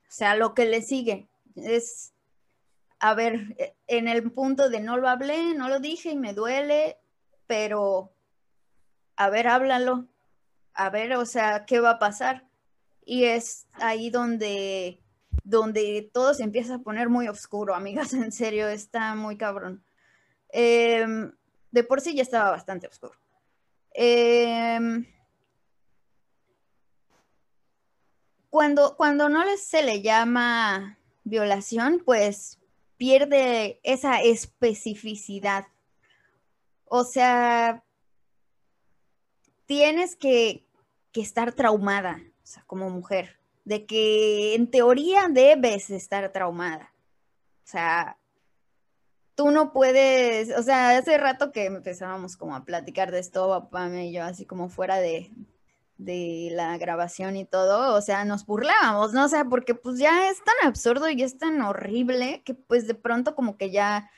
o 0.03 0.13
sea, 0.13 0.37
lo 0.37 0.55
que 0.55 0.67
le 0.67 0.83
sigue 0.83 1.29
es, 1.57 2.13
a 2.99 3.15
ver, 3.15 3.55
e, 3.59 3.75
en 3.87 4.09
el 4.09 4.31
punto 4.31 4.69
de 4.69 4.81
no 4.81 4.97
lo 4.97 5.09
hablé, 5.09 5.55
no 5.55 5.69
lo 5.69 5.81
dije 5.81 6.11
y 6.11 6.17
me 6.17 6.33
duele, 6.33 6.97
pero, 7.47 8.13
a 9.17 9.31
ver, 9.31 9.49
háblalo, 9.49 10.07
a 10.77 10.91
ver, 10.91 11.15
o 11.15 11.25
sea, 11.25 11.65
¿qué 11.67 11.81
va 11.81 11.91
a 11.91 11.99
pasar? 11.99 12.47
Y 13.05 13.25
es 13.25 13.67
ahí 13.73 14.11
donde, 14.11 15.03
donde 15.43 16.11
todo 16.13 16.35
se 16.35 16.43
empieza 16.43 16.77
a 16.77 16.79
poner 16.81 17.09
muy 17.09 17.29
oscuro, 17.29 17.75
amigas, 17.75 18.13
en 18.15 18.31
serio, 18.31 18.69
está 18.69 19.15
muy 19.15 19.37
cabrón. 19.37 19.85
Em, 20.51 21.33
de 21.71 21.85
por 21.85 22.01
sí 22.01 22.15
ya 22.15 22.23
estaba 22.23 22.51
bastante 22.51 22.87
oscuro. 22.87 23.15
Em, 23.93 25.07
cuando, 28.51 28.97
cuando 28.97 29.29
no 29.29 29.43
se 29.57 29.83
le 29.83 30.03
llama 30.03 30.99
violación, 31.25 32.03
pues 32.05 32.61
pierde 32.99 33.81
esa 33.83 34.21
especificidad. 34.23 35.67
O 36.85 37.05
sea, 37.05 37.83
tienes 39.67 40.17
que, 40.17 40.66
estar 41.21 41.53
traumada, 41.53 42.21
o 42.43 42.47
sea, 42.47 42.65
como 42.67 42.91
mujer, 42.91 43.39
de 43.65 43.87
que 43.87 44.55
en 44.55 44.71
teoría 44.71 45.29
debes 45.29 45.91
estar 45.91 46.33
traumada. 46.33 46.93
O 47.65 47.69
sea, 47.69 48.19
tú 49.35 49.51
no 49.51 49.73
puedes, 49.73 50.57
o 50.57 50.63
sea, 50.63 50.97
hace 50.97 51.19
rato 51.19 51.53
que 51.53 51.67
empezábamos 51.67 52.37
como 52.37 52.55
a 52.57 52.65
platicar 52.65 53.11
de 53.11 53.19
esto, 53.19 53.49
papá 53.49 53.89
y 53.89 54.13
yo, 54.13 54.25
así 54.25 54.47
como 54.47 54.69
fuera 54.69 54.97
de, 54.97 55.31
de 55.99 56.51
la 56.53 56.79
grabación 56.79 57.37
y 57.37 57.45
todo, 57.45 57.95
o 57.95 58.01
sea, 58.01 58.25
nos 58.25 58.47
burlábamos, 58.47 59.13
¿no? 59.13 59.25
O 59.25 59.29
sea, 59.29 59.45
porque 59.45 59.75
pues 59.75 59.99
ya 59.99 60.31
es 60.31 60.43
tan 60.45 60.69
absurdo 60.69 61.09
y 61.11 61.23
es 61.23 61.39
tan 61.39 61.61
horrible 61.63 62.43
que 62.45 62.55
pues 62.55 62.87
de 62.87 62.95
pronto 62.95 63.35
como 63.35 63.57
que 63.57 63.71
ya, 63.71 64.11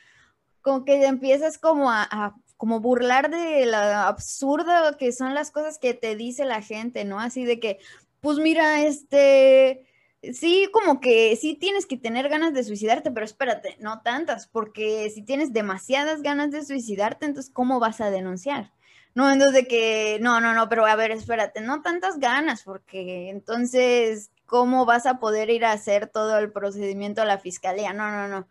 como 0.60 0.84
que 0.84 1.04
empiezas 1.06 1.58
como 1.58 1.90
a 1.90 2.36
como 2.58 2.80
burlar 2.80 3.30
de 3.30 3.66
lo 3.66 3.78
absurdo 3.78 4.98
que 4.98 5.12
son 5.12 5.32
las 5.34 5.50
cosas 5.50 5.78
que 5.78 5.94
te 5.94 6.16
dice 6.16 6.44
la 6.44 6.60
gente, 6.60 7.04
¿no? 7.04 7.20
Así 7.20 7.44
de 7.44 7.60
que, 7.60 7.78
pues 8.20 8.38
mira, 8.38 8.82
este, 8.82 9.86
sí, 10.32 10.68
como 10.72 11.00
que 11.00 11.36
sí 11.36 11.54
tienes 11.54 11.86
que 11.86 11.96
tener 11.96 12.28
ganas 12.28 12.52
de 12.52 12.64
suicidarte, 12.64 13.12
pero 13.12 13.24
espérate, 13.24 13.76
no 13.80 14.02
tantas, 14.02 14.48
porque 14.48 15.08
si 15.10 15.22
tienes 15.22 15.52
demasiadas 15.52 16.20
ganas 16.20 16.50
de 16.50 16.64
suicidarte, 16.64 17.26
entonces, 17.26 17.52
¿cómo 17.52 17.78
vas 17.80 18.00
a 18.00 18.10
denunciar? 18.10 18.72
No, 19.14 19.30
entonces 19.32 19.54
de 19.54 19.68
que, 19.68 20.18
no, 20.20 20.40
no, 20.40 20.52
no, 20.52 20.68
pero 20.68 20.84
a 20.84 20.96
ver, 20.96 21.12
espérate, 21.12 21.60
no 21.60 21.80
tantas 21.82 22.18
ganas, 22.18 22.64
porque 22.64 23.30
entonces, 23.30 24.32
¿cómo 24.46 24.84
vas 24.84 25.06
a 25.06 25.18
poder 25.20 25.50
ir 25.50 25.64
a 25.64 25.72
hacer 25.72 26.08
todo 26.08 26.38
el 26.38 26.52
procedimiento 26.52 27.22
a 27.22 27.24
la 27.24 27.38
fiscalía? 27.38 27.92
No, 27.92 28.10
no, 28.10 28.28
no. 28.28 28.48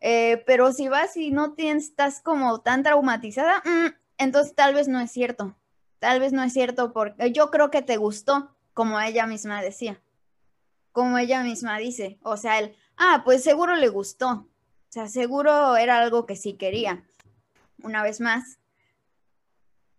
Eh, 0.00 0.42
pero 0.46 0.72
si 0.72 0.88
vas 0.88 1.16
y 1.16 1.30
no 1.30 1.52
tienes, 1.52 1.88
estás 1.88 2.20
como 2.20 2.60
tan 2.60 2.82
traumatizada, 2.82 3.62
mm, 3.64 3.94
entonces 4.18 4.54
tal 4.54 4.74
vez 4.74 4.88
no 4.88 5.00
es 5.00 5.10
cierto. 5.10 5.56
Tal 5.98 6.20
vez 6.20 6.32
no 6.32 6.42
es 6.42 6.52
cierto 6.52 6.92
porque 6.92 7.32
yo 7.32 7.50
creo 7.50 7.70
que 7.70 7.82
te 7.82 7.98
gustó, 7.98 8.54
como 8.72 8.98
ella 9.00 9.26
misma 9.26 9.62
decía. 9.62 10.00
Como 10.92 11.18
ella 11.18 11.42
misma 11.42 11.78
dice. 11.78 12.18
O 12.22 12.36
sea, 12.36 12.58
él, 12.58 12.74
ah, 12.96 13.22
pues 13.24 13.44
seguro 13.44 13.76
le 13.76 13.88
gustó. 13.88 14.30
O 14.30 14.92
sea, 14.92 15.08
seguro 15.08 15.76
era 15.76 15.98
algo 15.98 16.26
que 16.26 16.36
sí 16.36 16.54
quería. 16.54 17.04
Una 17.82 18.02
vez 18.02 18.20
más, 18.20 18.58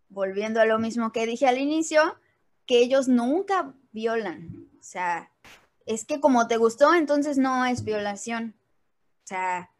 volviendo 0.10 0.60
a 0.60 0.66
lo 0.66 0.80
mismo 0.80 1.12
que 1.12 1.26
dije 1.26 1.47
al 1.47 1.60
inicio, 1.60 2.18
que 2.66 2.80
ellos 2.80 3.08
nunca 3.08 3.74
violan. 3.91 4.70
O 4.80 4.84
sea, 4.84 5.32
es 5.86 6.06
que 6.06 6.20
como 6.20 6.47
te 6.47 6.58
gustó, 6.58 6.93
entonces 6.93 7.38
no 7.38 7.66
es 7.66 7.84
violación. 7.84 8.56
O 9.24 9.28
sea, 9.28 9.72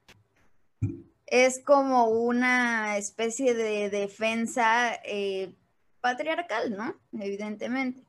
es 1.32 1.60
como 1.60 2.08
una 2.08 2.98
especie 2.98 3.54
de 3.54 3.90
defensa 3.90 4.94
eh, 5.06 5.56
patriarcal, 6.02 6.76
¿no? 6.76 6.96
Evidentemente. 7.14 8.04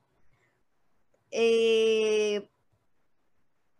Eh, 1.30 2.48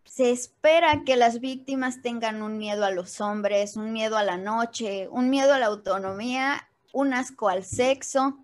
se 0.04 0.30
espera 0.30 1.02
que 1.04 1.16
las 1.16 1.40
víctimas 1.40 2.02
tengan 2.02 2.42
un 2.42 2.56
miedo 2.56 2.84
a 2.84 2.90
los 2.90 3.20
hombres, 3.20 3.76
un 3.76 3.92
miedo 3.92 4.16
a 4.16 4.22
la 4.22 4.36
noche, 4.36 5.08
un 5.08 5.28
miedo 5.28 5.54
a 5.54 5.58
la 5.58 5.66
autonomía, 5.66 6.68
un 6.92 7.12
asco 7.12 7.48
al 7.48 7.64
sexo. 7.64 8.38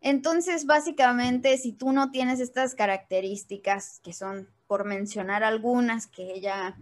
Entonces, 0.00 0.66
básicamente, 0.66 1.56
si 1.56 1.72
tú 1.72 1.92
no 1.92 2.10
tienes 2.10 2.40
estas 2.40 2.74
características, 2.74 4.00
que 4.00 4.12
son, 4.12 4.48
por 4.66 4.84
mencionar 4.84 5.44
algunas 5.44 6.08
que 6.08 6.34
ella 6.34 6.76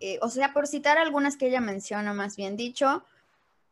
eh, 0.00 0.18
o 0.22 0.28
sea, 0.30 0.52
por 0.52 0.66
citar 0.66 0.98
algunas 0.98 1.36
que 1.36 1.48
ella 1.48 1.60
menciona, 1.60 2.12
más 2.14 2.36
bien 2.36 2.56
dicho, 2.56 3.04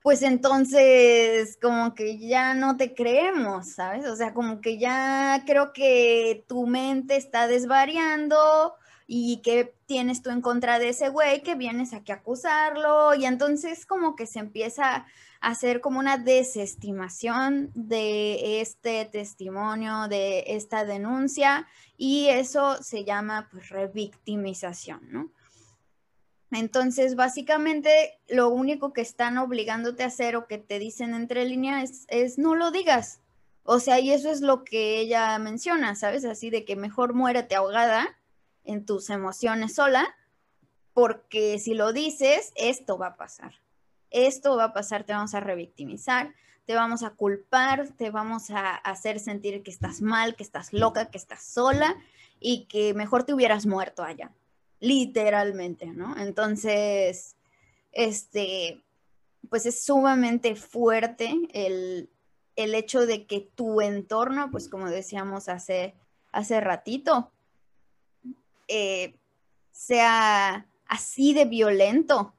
pues 0.02 0.22
entonces 0.22 1.58
como 1.60 1.94
que 1.94 2.18
ya 2.18 2.54
no 2.54 2.76
te 2.76 2.94
creemos, 2.94 3.70
¿sabes? 3.72 4.06
O 4.06 4.14
sea, 4.14 4.34
como 4.34 4.60
que 4.60 4.78
ya 4.78 5.42
creo 5.46 5.72
que 5.72 6.44
tu 6.46 6.66
mente 6.66 7.16
está 7.16 7.48
desvariando 7.48 8.76
y 9.08 9.38
que 9.42 9.74
tienes 9.86 10.22
tú 10.22 10.30
en 10.30 10.42
contra 10.42 10.78
de 10.78 10.90
ese 10.90 11.08
güey 11.08 11.42
que 11.42 11.54
vienes 11.54 11.92
aquí 11.92 12.12
a 12.12 12.16
acusarlo 12.16 13.14
y 13.14 13.24
entonces 13.24 13.86
como 13.86 14.16
que 14.16 14.26
se 14.26 14.38
empieza 14.38 14.94
a 14.94 15.06
hacer 15.40 15.80
como 15.80 15.98
una 15.98 16.18
desestimación 16.18 17.70
de 17.74 18.60
este 18.60 19.04
testimonio, 19.06 20.08
de 20.08 20.44
esta 20.46 20.84
denuncia 20.84 21.66
y 21.96 22.28
eso 22.28 22.82
se 22.82 23.04
llama 23.04 23.48
pues 23.50 23.70
revictimización, 23.70 25.00
¿no? 25.10 25.30
Entonces, 26.52 27.16
básicamente, 27.16 28.20
lo 28.28 28.48
único 28.48 28.92
que 28.92 29.00
están 29.00 29.36
obligándote 29.38 30.04
a 30.04 30.08
hacer 30.08 30.36
o 30.36 30.46
que 30.46 30.58
te 30.58 30.78
dicen 30.78 31.14
entre 31.14 31.44
líneas 31.44 32.06
es, 32.08 32.38
no 32.38 32.54
lo 32.54 32.70
digas. 32.70 33.20
O 33.64 33.80
sea, 33.80 33.98
y 33.98 34.12
eso 34.12 34.30
es 34.30 34.40
lo 34.42 34.62
que 34.62 35.00
ella 35.00 35.36
menciona, 35.38 35.96
¿sabes? 35.96 36.24
Así 36.24 36.50
de 36.50 36.64
que 36.64 36.76
mejor 36.76 37.14
muérete 37.14 37.56
ahogada 37.56 38.16
en 38.64 38.86
tus 38.86 39.10
emociones 39.10 39.74
sola, 39.74 40.14
porque 40.92 41.58
si 41.58 41.74
lo 41.74 41.92
dices, 41.92 42.52
esto 42.54 42.96
va 42.96 43.08
a 43.08 43.16
pasar. 43.16 43.54
Esto 44.10 44.56
va 44.56 44.64
a 44.64 44.72
pasar, 44.72 45.02
te 45.02 45.12
vamos 45.12 45.34
a 45.34 45.40
revictimizar, 45.40 46.32
te 46.64 46.74
vamos 46.76 47.02
a 47.02 47.10
culpar, 47.10 47.88
te 47.96 48.10
vamos 48.10 48.50
a 48.50 48.76
hacer 48.76 49.18
sentir 49.18 49.64
que 49.64 49.70
estás 49.72 50.00
mal, 50.00 50.36
que 50.36 50.44
estás 50.44 50.72
loca, 50.72 51.10
que 51.10 51.18
estás 51.18 51.42
sola 51.42 51.96
y 52.38 52.66
que 52.66 52.94
mejor 52.94 53.24
te 53.24 53.34
hubieras 53.34 53.66
muerto 53.66 54.04
allá 54.04 54.30
literalmente, 54.80 55.86
¿no? 55.86 56.16
Entonces, 56.16 57.36
este, 57.92 58.82
pues 59.48 59.66
es 59.66 59.82
sumamente 59.82 60.54
fuerte 60.54 61.32
el, 61.52 62.10
hecho 62.56 63.06
de 63.06 63.26
que 63.26 63.40
tu 63.40 63.80
entorno, 63.80 64.50
pues 64.50 64.68
como 64.68 64.88
decíamos 64.88 65.48
hace, 65.48 65.94
hace 66.32 66.60
ratito, 66.60 67.30
eh, 68.68 69.14
sea 69.72 70.66
así 70.86 71.34
de 71.34 71.44
violento 71.44 72.34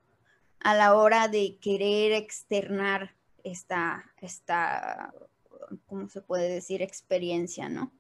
a 0.60 0.74
la 0.76 0.96
hora 0.96 1.28
de 1.28 1.58
querer 1.60 2.14
externar 2.14 3.16
esta, 3.44 4.12
esta, 4.20 5.14
¿cómo 5.86 6.10
se 6.10 6.22
puede 6.22 6.50
decir? 6.50 6.82
Experiencia, 6.82 7.70
¿no? 7.70 7.92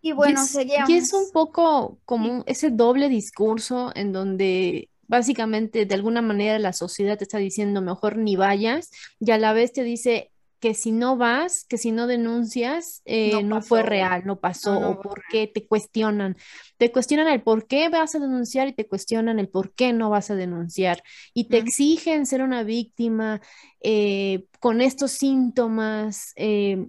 Y 0.00 0.12
bueno, 0.12 0.40
y 0.88 0.92
es, 0.92 1.12
un 1.12 1.30
poco 1.32 1.98
como 2.04 2.44
ese 2.46 2.70
doble 2.70 3.08
discurso 3.08 3.90
en 3.94 4.12
donde 4.12 4.90
básicamente 5.08 5.86
de 5.86 5.94
alguna 5.94 6.22
manera 6.22 6.58
la 6.58 6.72
sociedad 6.72 7.18
te 7.18 7.24
está 7.24 7.38
diciendo 7.38 7.80
mejor 7.82 8.16
ni 8.16 8.36
vayas 8.36 8.90
y 9.18 9.30
a 9.30 9.38
la 9.38 9.52
vez 9.52 9.72
te 9.72 9.82
dice 9.82 10.30
que 10.60 10.74
si 10.74 10.92
no 10.92 11.16
vas, 11.16 11.64
que 11.64 11.78
si 11.78 11.92
no 11.92 12.06
denuncias, 12.06 13.02
eh, 13.04 13.42
no, 13.44 13.62
fue 13.62 13.82
real, 13.82 14.22
no 14.24 14.40
pasó, 14.40 14.76
o 14.76 15.00
por 15.00 15.22
qué 15.30 15.46
te 15.46 15.66
cuestionan. 15.66 16.36
Te 16.78 16.90
cuestionan 16.90 17.28
el 17.28 17.42
por 17.42 17.66
qué 17.66 17.88
vas 17.88 18.14
a 18.16 18.18
denunciar 18.18 18.66
y 18.66 18.72
te 18.72 18.86
cuestionan 18.86 19.38
el 19.38 19.48
por 19.48 19.72
qué 19.72 19.92
no 19.92 20.10
vas 20.10 20.30
a 20.30 20.34
denunciar. 20.34 21.02
Y 21.32 21.44
te 21.44 21.58
exigen 21.58 22.26
ser 22.26 22.42
una 22.42 22.64
víctima 22.64 23.40
eh, 23.80 24.46
con 24.58 24.80
estos 24.80 25.12
síntomas 25.12 26.32
eh, 26.34 26.88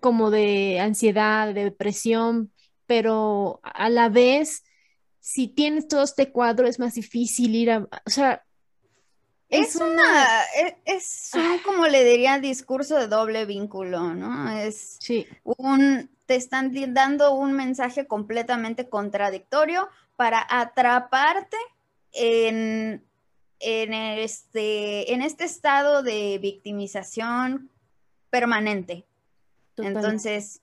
como 0.00 0.30
de 0.30 0.80
ansiedad, 0.80 1.52
de 1.54 1.64
depresión, 1.64 2.52
pero 2.86 3.60
a 3.62 3.88
la 3.88 4.08
vez, 4.08 4.64
si 5.20 5.48
tienes 5.48 5.88
todo 5.88 6.02
este 6.02 6.30
cuadro, 6.30 6.66
es 6.66 6.78
más 6.78 6.94
difícil 6.94 7.54
ir 7.54 7.70
a, 7.70 7.88
o 8.06 8.10
sea, 8.10 8.44
es, 9.48 9.76
una, 9.76 10.42
e, 10.58 10.76
es, 10.84 11.30
un, 11.34 11.40
ah. 11.40 11.56
como 11.64 11.86
le 11.86 12.04
diría, 12.04 12.40
discurso 12.40 12.96
de 12.96 13.08
doble 13.08 13.44
vínculo, 13.44 14.14
¿no? 14.14 14.50
Es 14.50 14.98
un, 15.44 16.10
te 16.26 16.34
están 16.34 16.72
dando 16.92 17.34
un 17.34 17.52
mensaje 17.52 18.06
completamente 18.06 18.88
contradictorio 18.88 19.88
para 20.16 20.44
atraparte 20.48 21.56
en, 22.12 23.04
en, 23.60 23.94
este, 23.94 25.12
en 25.12 25.22
este 25.22 25.44
estado 25.44 26.02
de 26.02 26.38
victimización 26.38 27.70
permanente. 28.30 29.06
Entonces, 29.76 30.60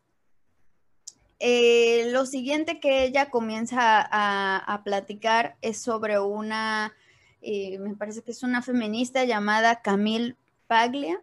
eh, 1.39 2.09
lo 2.11 2.25
siguiente 2.25 2.79
que 2.79 3.03
ella 3.03 3.29
comienza 3.29 4.01
a 4.01 4.83
platicar 4.83 5.57
es 5.61 5.81
sobre 5.81 6.19
una 6.19 6.93
eh, 7.41 7.79
me 7.79 7.95
parece 7.95 8.21
que 8.21 8.31
es 8.31 8.43
una 8.43 8.61
feminista 8.61 9.25
llamada 9.25 9.81
Camille 9.81 10.35
Paglia, 10.67 11.21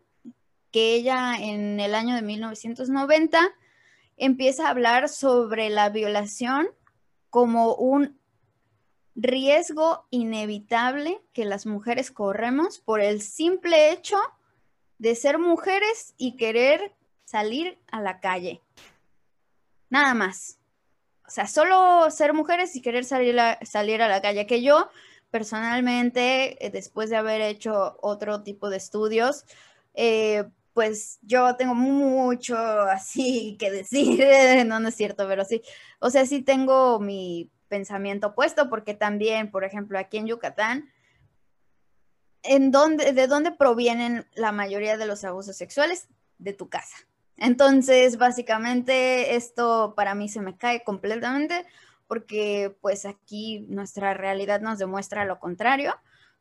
que 0.73 0.95
ella 0.95 1.37
en 1.39 1.79
el 1.79 1.95
año 1.95 2.17
de 2.17 2.23
1990 2.23 3.39
empieza 4.17 4.67
a 4.67 4.71
hablar 4.71 5.09
sobre 5.09 5.71
la 5.71 5.89
violación 5.91 6.69
como 7.31 7.75
un 7.75 8.19
riesgo 9.15 10.07
inevitable 10.11 11.21
que 11.33 11.45
las 11.45 11.67
mujeres 11.67 12.11
corremos 12.11 12.81
por 12.81 13.01
el 13.01 13.23
simple 13.23 13.93
hecho 13.93 14.19
de 14.99 15.15
ser 15.15 15.39
mujeres 15.39 16.15
y 16.17 16.37
querer 16.37 16.93
salir 17.29 17.79
a 17.91 18.01
la 18.01 18.21
calle. 18.21 18.63
Nada 19.91 20.15
más. 20.15 20.59
O 21.27 21.31
sea, 21.31 21.47
solo 21.47 22.11
ser 22.11 22.33
mujeres 22.33 22.75
y 22.75 22.81
querer 22.81 23.05
salir 23.05 23.39
a, 23.39 23.59
salir 23.67 24.01
a 24.01 24.09
la 24.09 24.23
calle. 24.23 24.47
Que 24.47 24.63
yo 24.63 24.89
personalmente, 25.31 26.65
eh, 26.65 26.71
después 26.71 27.11
de 27.11 27.17
haber 27.17 27.43
hecho 27.43 27.99
otro 28.01 28.43
tipo 28.43 28.71
de 28.71 28.79
estudios, 28.79 29.45
eh, 29.93 30.45
pues 30.73 31.19
yo 31.21 31.55
tengo 31.57 31.75
mucho 31.75 32.57
así 32.91 33.59
que 33.59 33.71
decir, 33.71 34.25
no, 34.67 34.81
no 34.81 34.89
es 34.89 34.95
cierto, 34.95 35.29
pero 35.29 35.45
sí, 35.45 35.61
o 36.01 36.09
sea, 36.09 36.25
sí 36.25 36.41
tengo 36.41 36.99
mi 36.99 37.51
pensamiento 37.69 38.29
opuesto 38.29 38.71
porque 38.71 38.95
también, 38.95 39.51
por 39.51 39.65
ejemplo, 39.65 39.99
aquí 39.99 40.17
en 40.17 40.29
Yucatán, 40.29 40.91
¿en 42.43 42.71
dónde, 42.71 43.13
¿de 43.13 43.27
dónde 43.27 43.53
provienen 43.53 44.27
la 44.35 44.51
mayoría 44.51 44.97
de 44.97 45.05
los 45.05 45.25
abusos 45.25 45.59
sexuales? 45.59 46.09
De 46.39 46.55
tu 46.55 46.71
casa. 46.71 47.08
Entonces, 47.39 48.19
básicamente, 48.19 49.37
esto 49.37 49.95
para 49.97 50.15
mí 50.15 50.29
se 50.29 50.41
me 50.41 50.57
cae 50.57 50.83
completamente 50.83 51.65
porque 52.09 52.75
pues 52.81 53.05
aquí 53.05 53.67
nuestra 53.69 54.15
realidad 54.15 54.61
nos 54.61 54.79
demuestra 54.79 55.25
lo 55.25 55.39
contrario, 55.39 55.95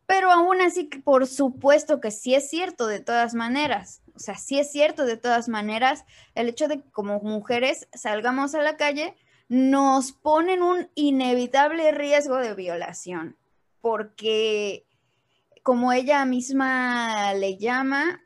pero 0.08 0.32
aún 0.32 0.62
así, 0.62 0.86
por 0.86 1.28
supuesto 1.28 2.00
que 2.00 2.10
sí 2.10 2.34
es 2.34 2.50
cierto 2.50 2.88
de 2.88 3.02
todas 3.02 3.36
maneras, 3.36 4.02
o 4.16 4.20
sea, 4.20 4.36
sí 4.36 4.58
es 4.58 4.72
cierto 4.72 5.06
de 5.06 5.18
todas 5.18 5.50
maneras 5.50 6.06
el 6.34 6.48
hecho 6.48 6.68
de 6.68 6.82
que 6.82 6.90
como 6.92 7.20
mujeres 7.20 7.88
salgamos 7.94 8.56
a 8.56 8.62
la 8.62 8.78
calle 8.78 9.16
nos 9.50 10.14
ponen 10.14 10.64
un 10.64 10.90
inevitable 10.96 11.92
riesgo 11.92 12.38
de 12.38 12.56
violación, 12.56 13.38
porque 13.82 14.86
como 15.64 15.92
ella 15.92 16.24
misma 16.24 17.34
le 17.34 17.58
llama, 17.58 18.22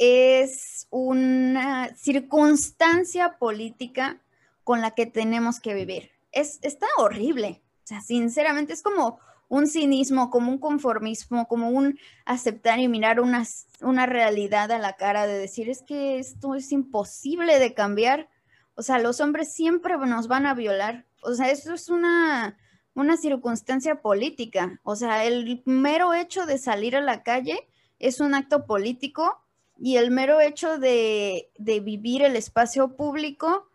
es 0.00 0.86
una 0.88 1.94
circunstancia 1.94 3.36
política 3.38 4.18
con 4.64 4.80
la 4.80 4.92
que 4.92 5.04
tenemos 5.04 5.60
que 5.60 5.74
vivir. 5.74 6.10
Es, 6.32 6.58
está 6.62 6.86
horrible. 6.96 7.62
O 7.84 7.86
sea, 7.86 8.00
sinceramente 8.00 8.72
es 8.72 8.82
como 8.82 9.20
un 9.48 9.66
cinismo, 9.66 10.30
como 10.30 10.50
un 10.52 10.58
conformismo, 10.58 11.46
como 11.48 11.68
un 11.68 11.98
aceptar 12.24 12.78
y 12.78 12.88
mirar 12.88 13.20
una, 13.20 13.44
una 13.82 14.06
realidad 14.06 14.72
a 14.72 14.78
la 14.78 14.94
cara 14.94 15.26
de 15.26 15.36
decir, 15.36 15.68
es 15.68 15.82
que 15.82 16.18
esto 16.18 16.54
es 16.54 16.72
imposible 16.72 17.58
de 17.58 17.74
cambiar. 17.74 18.30
O 18.76 18.82
sea, 18.82 18.98
los 19.00 19.20
hombres 19.20 19.52
siempre 19.52 19.98
nos 19.98 20.28
van 20.28 20.46
a 20.46 20.54
violar. 20.54 21.04
O 21.22 21.34
sea, 21.34 21.50
esto 21.50 21.74
es 21.74 21.90
una, 21.90 22.56
una 22.94 23.18
circunstancia 23.18 24.00
política. 24.00 24.80
O 24.82 24.96
sea, 24.96 25.24
el 25.26 25.62
mero 25.66 26.14
hecho 26.14 26.46
de 26.46 26.56
salir 26.56 26.96
a 26.96 27.02
la 27.02 27.22
calle 27.22 27.68
es 27.98 28.20
un 28.20 28.34
acto 28.34 28.64
político 28.64 29.44
y 29.80 29.96
el 29.96 30.10
mero 30.10 30.40
hecho 30.40 30.78
de, 30.78 31.50
de 31.56 31.80
vivir 31.80 32.22
el 32.22 32.36
espacio 32.36 32.96
público 32.96 33.66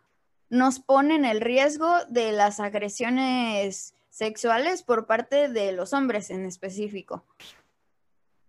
nos 0.48 0.78
ponen 0.78 1.24
el 1.24 1.40
riesgo 1.40 1.92
de 2.08 2.30
las 2.30 2.60
agresiones 2.60 3.94
sexuales 4.08 4.84
por 4.84 5.06
parte 5.06 5.48
de 5.48 5.72
los 5.72 5.92
hombres 5.92 6.30
en 6.30 6.46
específico. 6.46 7.24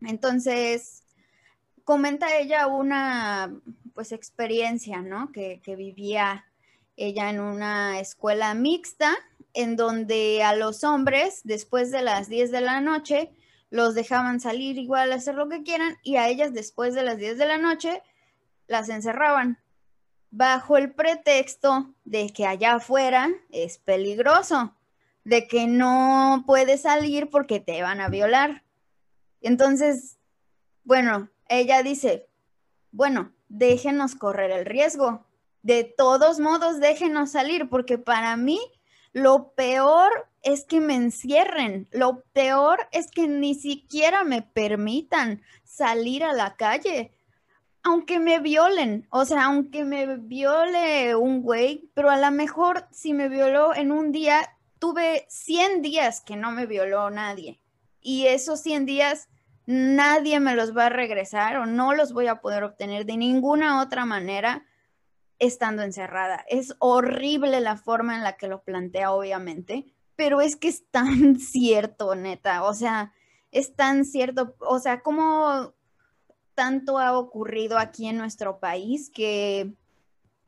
Entonces, 0.01 1.03
comenta 1.83 2.37
ella 2.37 2.67
una 2.67 3.51
pues 3.95 4.11
experiencia, 4.11 5.01
¿no? 5.01 5.31
Que, 5.31 5.59
que 5.63 5.75
vivía 5.75 6.45
ella 6.95 7.31
en 7.31 7.39
una 7.39 7.99
escuela 7.99 8.53
mixta 8.53 9.15
en 9.55 9.75
donde 9.75 10.43
a 10.43 10.55
los 10.55 10.83
hombres 10.83 11.41
después 11.43 11.89
de 11.89 12.03
las 12.03 12.29
10 12.29 12.51
de 12.51 12.61
la 12.61 12.81
noche 12.81 13.31
los 13.69 13.95
dejaban 13.95 14.39
salir 14.39 14.77
igual 14.77 15.11
hacer 15.11 15.35
lo 15.35 15.49
que 15.49 15.63
quieran 15.63 15.97
y 16.03 16.15
a 16.17 16.27
ellas 16.27 16.53
después 16.53 16.93
de 16.93 17.03
las 17.03 17.17
10 17.17 17.37
de 17.37 17.45
la 17.45 17.57
noche 17.57 18.01
las 18.67 18.89
encerraban 18.89 19.59
bajo 20.29 20.77
el 20.77 20.93
pretexto 20.93 21.93
de 22.05 22.29
que 22.29 22.45
allá 22.45 22.75
afuera 22.75 23.29
es 23.49 23.77
peligroso, 23.77 24.75
de 25.23 25.47
que 25.47 25.67
no 25.67 26.43
puedes 26.45 26.81
salir 26.81 27.29
porque 27.29 27.59
te 27.59 27.81
van 27.81 28.01
a 28.01 28.09
violar. 28.09 28.63
Entonces, 29.41 30.17
bueno, 30.83 31.29
ella 31.47 31.81
dice, 31.83 32.27
bueno, 32.91 33.33
déjenos 33.47 34.15
correr 34.15 34.51
el 34.51 34.65
riesgo. 34.65 35.25
De 35.61 35.83
todos 35.83 36.39
modos, 36.39 36.79
déjenos 36.79 37.31
salir 37.31 37.69
porque 37.69 37.97
para 37.97 38.37
mí 38.37 38.59
lo 39.11 39.51
peor 39.53 40.27
es 40.47 40.65
que 40.65 40.79
me 40.79 40.95
encierren, 40.95 41.87
lo 41.91 42.23
peor 42.33 42.87
es 42.91 43.11
que 43.11 43.27
ni 43.27 43.53
siquiera 43.53 44.23
me 44.23 44.41
permitan 44.41 45.41
salir 45.63 46.23
a 46.23 46.33
la 46.33 46.55
calle 46.55 47.11
aunque 47.87 48.19
me 48.19 48.39
violen, 48.39 49.07
o 49.11 49.23
sea, 49.23 49.45
aunque 49.45 49.85
me 49.85 50.17
viole 50.17 51.15
un 51.15 51.41
güey, 51.41 51.89
pero 51.93 52.09
a 52.09 52.17
lo 52.17 52.31
mejor 52.31 52.85
si 52.91 53.13
me 53.13 53.29
violó 53.29 53.73
en 53.73 53.93
un 53.93 54.11
día, 54.11 54.57
tuve 54.77 55.25
100 55.29 55.81
días 55.83 56.19
que 56.19 56.35
no 56.35 56.51
me 56.51 56.65
violó 56.65 57.09
nadie. 57.09 57.61
Y 58.01 58.27
esos 58.27 58.59
100 58.59 58.85
días 58.85 59.29
nadie 59.67 60.41
me 60.41 60.53
los 60.53 60.75
va 60.75 60.87
a 60.87 60.89
regresar 60.89 61.55
o 61.55 61.65
no 61.65 61.93
los 61.93 62.11
voy 62.11 62.27
a 62.27 62.41
poder 62.41 62.65
obtener 62.65 63.05
de 63.05 63.15
ninguna 63.15 63.81
otra 63.81 64.03
manera 64.03 64.65
estando 65.39 65.81
encerrada. 65.81 66.43
Es 66.49 66.75
horrible 66.79 67.61
la 67.61 67.77
forma 67.77 68.15
en 68.15 68.23
la 68.23 68.35
que 68.35 68.49
lo 68.49 68.63
plantea, 68.63 69.13
obviamente, 69.13 69.85
pero 70.17 70.41
es 70.41 70.57
que 70.57 70.67
es 70.67 70.83
tan 70.91 71.39
cierto, 71.39 72.13
neta. 72.15 72.63
O 72.63 72.73
sea, 72.73 73.13
es 73.51 73.73
tan 73.75 74.03
cierto. 74.03 74.55
O 74.59 74.79
sea, 74.79 75.01
como 75.01 75.73
tanto 76.53 76.97
ha 76.97 77.17
ocurrido 77.17 77.77
aquí 77.77 78.07
en 78.07 78.17
nuestro 78.17 78.59
país 78.59 79.09
que 79.09 79.73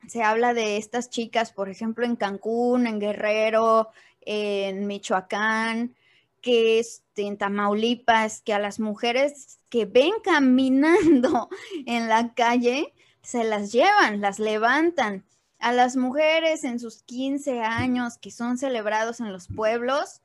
se 0.08 0.22
habla 0.22 0.52
de 0.52 0.76
estas 0.76 1.08
chicas, 1.08 1.52
por 1.52 1.70
ejemplo, 1.70 2.04
en 2.04 2.16
Cancún, 2.16 2.86
en 2.86 2.98
Guerrero, 2.98 3.88
en 4.20 4.86
Michoacán, 4.86 5.94
que 6.40 6.78
este, 6.78 7.22
en 7.22 7.38
Tamaulipas, 7.38 8.40
que 8.42 8.52
a 8.52 8.58
las 8.58 8.80
mujeres 8.80 9.60
que 9.68 9.84
ven 9.84 10.14
caminando 10.22 11.48
en 11.86 12.08
la 12.08 12.34
calle, 12.34 12.92
se 13.22 13.44
las 13.44 13.72
llevan, 13.72 14.20
las 14.20 14.38
levantan. 14.38 15.24
A 15.60 15.72
las 15.72 15.96
mujeres 15.96 16.64
en 16.64 16.80
sus 16.80 17.02
15 17.02 17.60
años 17.60 18.18
que 18.18 18.30
son 18.30 18.58
celebrados 18.58 19.20
en 19.20 19.32
los 19.32 19.46
pueblos, 19.46 20.22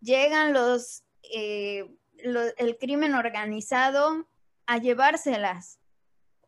llegan 0.00 0.52
los, 0.52 1.04
eh, 1.32 1.90
el 2.18 2.78
crimen 2.78 3.14
organizado 3.14 4.26
a 4.66 4.78
llevárselas. 4.78 5.78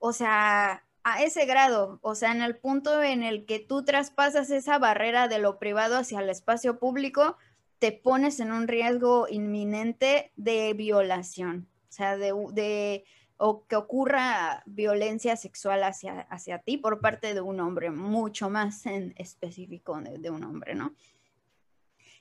O 0.01 0.13
sea, 0.13 0.85
a 1.05 1.23
ese 1.23 1.47
grado, 1.47 1.99
o 2.03 2.15
sea, 2.15 2.33
en 2.33 2.43
el 2.43 2.57
punto 2.57 3.03
en 3.03 3.23
el 3.23 3.47
que 3.47 3.61
tú 3.61 3.85
traspasas 3.85 4.51
esa 4.51 4.79
barrera 4.79 5.29
de 5.29 5.39
lo 5.39 5.59
privado 5.59 5.97
hacia 5.97 6.21
el 6.21 6.29
espacio 6.29 6.79
público, 6.79 7.37
te 7.79 7.93
pones 7.93 8.41
en 8.41 8.53
un 8.53 8.69
riesgo 8.69 9.27
inminente 9.29 10.33
de 10.37 10.75
violación, 10.75 11.69
o 11.89 11.93
sea, 11.93 12.17
de, 12.17 13.05
o 13.39 13.67
que 13.67 13.77
ocurra 13.77 14.63
violencia 14.67 15.37
sexual 15.37 15.85
hacia, 15.85 16.23
hacia 16.23 16.59
ti 16.59 16.77
por 16.77 17.01
parte 17.01 17.35
de 17.35 17.41
un 17.41 17.61
hombre, 17.61 17.91
mucho 17.91 18.51
más 18.51 18.85
en 18.85 19.15
específico 19.17 19.99
de, 20.01 20.31
un 20.31 20.43
hombre, 20.45 20.75
¿no? 20.75 20.95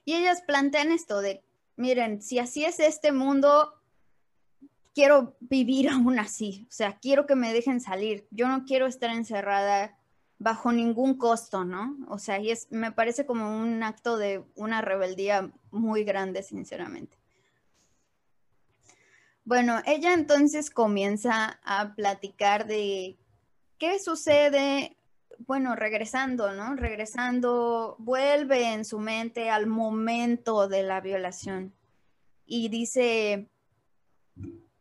Y 0.05 0.13
ellas 0.13 0.43
plantean 0.43 0.91
esto 0.91 1.19
de, 1.19 1.43
miren, 1.75 2.21
si 2.21 2.37
así 2.37 2.65
es 2.65 2.79
este 2.79 3.11
mundo, 3.11 3.73
quiero 4.93 5.35
vivir 5.39 5.89
aún 5.91 6.19
así, 6.19 6.65
o 6.69 6.71
sea, 6.71 6.97
quiero 6.99 7.25
que 7.25 7.35
me 7.35 7.51
dejen 7.51 7.81
salir, 7.81 8.27
yo 8.29 8.47
no 8.47 8.63
quiero 8.65 8.85
estar 8.85 9.09
encerrada 9.09 9.97
bajo 10.37 10.71
ningún 10.71 11.17
costo, 11.17 11.65
¿no? 11.65 11.97
O 12.09 12.19
sea, 12.19 12.39
y 12.39 12.51
es, 12.51 12.67
me 12.71 12.91
parece 12.91 13.25
como 13.25 13.59
un 13.59 13.81
acto 13.81 14.17
de 14.17 14.45
una 14.53 14.81
rebeldía 14.81 15.51
muy 15.71 16.03
grande, 16.03 16.43
sinceramente. 16.43 17.17
Bueno, 19.47 19.81
ella 19.85 20.13
entonces 20.13 20.69
comienza 20.69 21.57
a 21.63 21.95
platicar 21.95 22.67
de 22.67 23.17
qué 23.77 23.97
sucede, 23.97 24.97
bueno, 25.39 25.73
regresando, 25.73 26.51
¿no? 26.51 26.75
Regresando, 26.75 27.95
vuelve 27.97 28.73
en 28.73 28.83
su 28.83 28.99
mente 28.99 29.49
al 29.49 29.65
momento 29.65 30.67
de 30.67 30.83
la 30.83 30.99
violación 30.99 31.73
y 32.45 32.67
dice, 32.67 33.47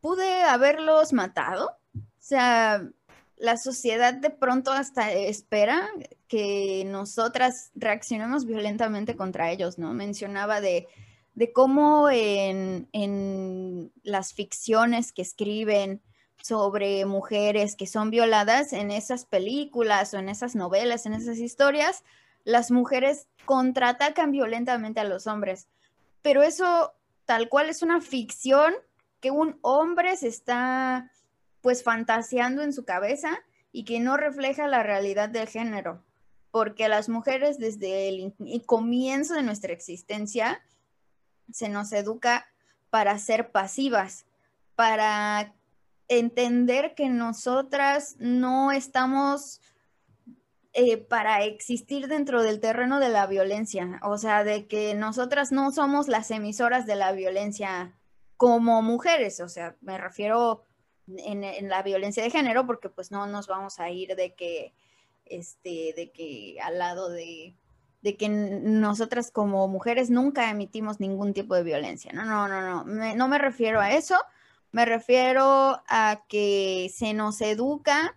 ¿pude 0.00 0.42
haberlos 0.42 1.12
matado? 1.12 1.78
O 1.94 2.00
sea, 2.18 2.90
la 3.36 3.58
sociedad 3.58 4.14
de 4.14 4.30
pronto 4.30 4.72
hasta 4.72 5.12
espera 5.12 5.88
que 6.26 6.82
nosotras 6.88 7.70
reaccionemos 7.76 8.46
violentamente 8.46 9.14
contra 9.14 9.52
ellos, 9.52 9.78
¿no? 9.78 9.94
Mencionaba 9.94 10.60
de 10.60 10.88
de 11.36 11.52
cómo 11.52 12.08
en, 12.10 13.92
las 14.02 14.32
ficciones 14.32 15.12
que 15.12 15.22
escriben 15.22 16.02
sobre 16.42 17.04
mujeres 17.04 17.76
que 17.76 17.86
son 17.86 18.10
violadas 18.10 18.72
en 18.72 18.90
esas 18.90 19.26
películas 19.26 20.14
o 20.14 20.18
en 20.18 20.30
esas 20.30 20.56
novelas, 20.56 21.04
en 21.04 21.12
esas 21.12 21.38
historias, 21.38 22.04
las 22.44 22.70
mujeres 22.70 23.28
contraatacan 23.44 24.32
violentamente 24.32 25.00
a 25.00 25.04
los 25.04 25.26
hombres. 25.26 25.68
Pero 26.22 26.42
eso 26.42 26.94
tal 27.26 27.48
cual 27.50 27.68
es 27.68 27.82
una 27.82 28.00
ficción 28.00 28.72
que 29.20 29.30
un 29.30 29.58
hombre 29.60 30.16
se 30.16 30.28
está 30.28 31.12
pues 31.60 31.82
fantaseando 31.82 32.62
en 32.62 32.72
su 32.72 32.84
cabeza 32.84 33.38
y 33.72 33.84
que 33.84 34.00
no 34.00 34.16
refleja 34.16 34.68
la 34.68 34.82
realidad 34.82 35.28
del 35.28 35.48
género, 35.48 36.02
porque 36.50 36.88
las 36.88 37.10
mujeres 37.10 37.58
desde 37.58 38.08
el 38.08 38.32
comienzo 38.64 39.34
de 39.34 39.42
nuestra 39.42 39.72
existencia 39.72 40.62
se 41.50 41.68
nos 41.68 41.92
educa 41.92 42.46
para 42.90 43.18
ser 43.18 43.50
pasivas, 43.50 44.26
para 44.74 45.54
entender 46.08 46.94
que 46.94 47.08
nosotras 47.08 48.16
no 48.18 48.72
estamos 48.72 49.60
eh, 50.72 50.98
para 50.98 51.42
existir 51.42 52.06
dentro 52.06 52.42
del 52.42 52.60
terreno 52.60 53.00
de 53.00 53.08
la 53.08 53.26
violencia, 53.26 53.98
o 54.02 54.18
sea, 54.18 54.44
de 54.44 54.66
que 54.66 54.94
nosotras 54.94 55.50
no 55.50 55.72
somos 55.72 56.06
las 56.06 56.30
emisoras 56.30 56.84
de 56.84 56.96
la 56.96 57.12
violencia 57.12 57.98
como 58.36 58.82
mujeres, 58.82 59.40
o 59.40 59.48
sea, 59.48 59.76
me 59.80 59.96
refiero 59.96 60.64
en, 61.08 61.44
en 61.44 61.68
la 61.70 61.82
violencia 61.82 62.22
de 62.22 62.30
género 62.30 62.66
porque 62.66 62.90
pues 62.90 63.10
no 63.10 63.26
nos 63.26 63.46
vamos 63.46 63.80
a 63.80 63.90
ir 63.90 64.16
de 64.16 64.34
que, 64.34 64.74
este, 65.24 65.94
de 65.96 66.10
que 66.12 66.58
al 66.62 66.78
lado 66.78 67.08
de 67.08 67.54
de 68.06 68.16
que 68.16 68.28
nosotras 68.28 69.32
como 69.32 69.66
mujeres 69.66 70.10
nunca 70.10 70.48
emitimos 70.48 71.00
ningún 71.00 71.34
tipo 71.34 71.56
de 71.56 71.64
violencia. 71.64 72.12
No, 72.12 72.24
no, 72.24 72.46
no, 72.46 72.84
no, 72.84 73.14
no 73.16 73.28
me 73.28 73.36
refiero 73.36 73.80
a 73.80 73.90
eso, 73.90 74.14
me 74.70 74.84
refiero 74.84 75.82
a 75.88 76.22
que 76.28 76.88
se 76.94 77.14
nos 77.14 77.40
educa 77.40 78.14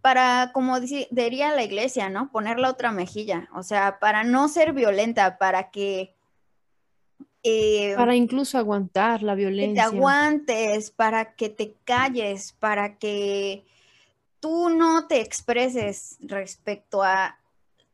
para, 0.00 0.50
como 0.52 0.80
diría 0.80 1.54
la 1.54 1.62
iglesia, 1.62 2.10
¿no? 2.10 2.32
Poner 2.32 2.58
la 2.58 2.70
otra 2.70 2.90
mejilla, 2.90 3.48
o 3.54 3.62
sea, 3.62 4.00
para 4.00 4.24
no 4.24 4.48
ser 4.48 4.72
violenta, 4.72 5.38
para 5.38 5.70
que... 5.70 6.12
Eh, 7.44 7.94
para 7.96 8.16
incluso 8.16 8.58
aguantar 8.58 9.22
la 9.22 9.36
violencia. 9.36 9.84
Que 9.84 9.90
te 9.90 9.96
aguantes, 9.96 10.90
para 10.90 11.36
que 11.36 11.50
te 11.50 11.76
calles, 11.84 12.52
para 12.58 12.98
que 12.98 13.64
tú 14.40 14.70
no 14.70 15.06
te 15.06 15.20
expreses 15.20 16.16
respecto 16.18 17.04
a 17.04 17.39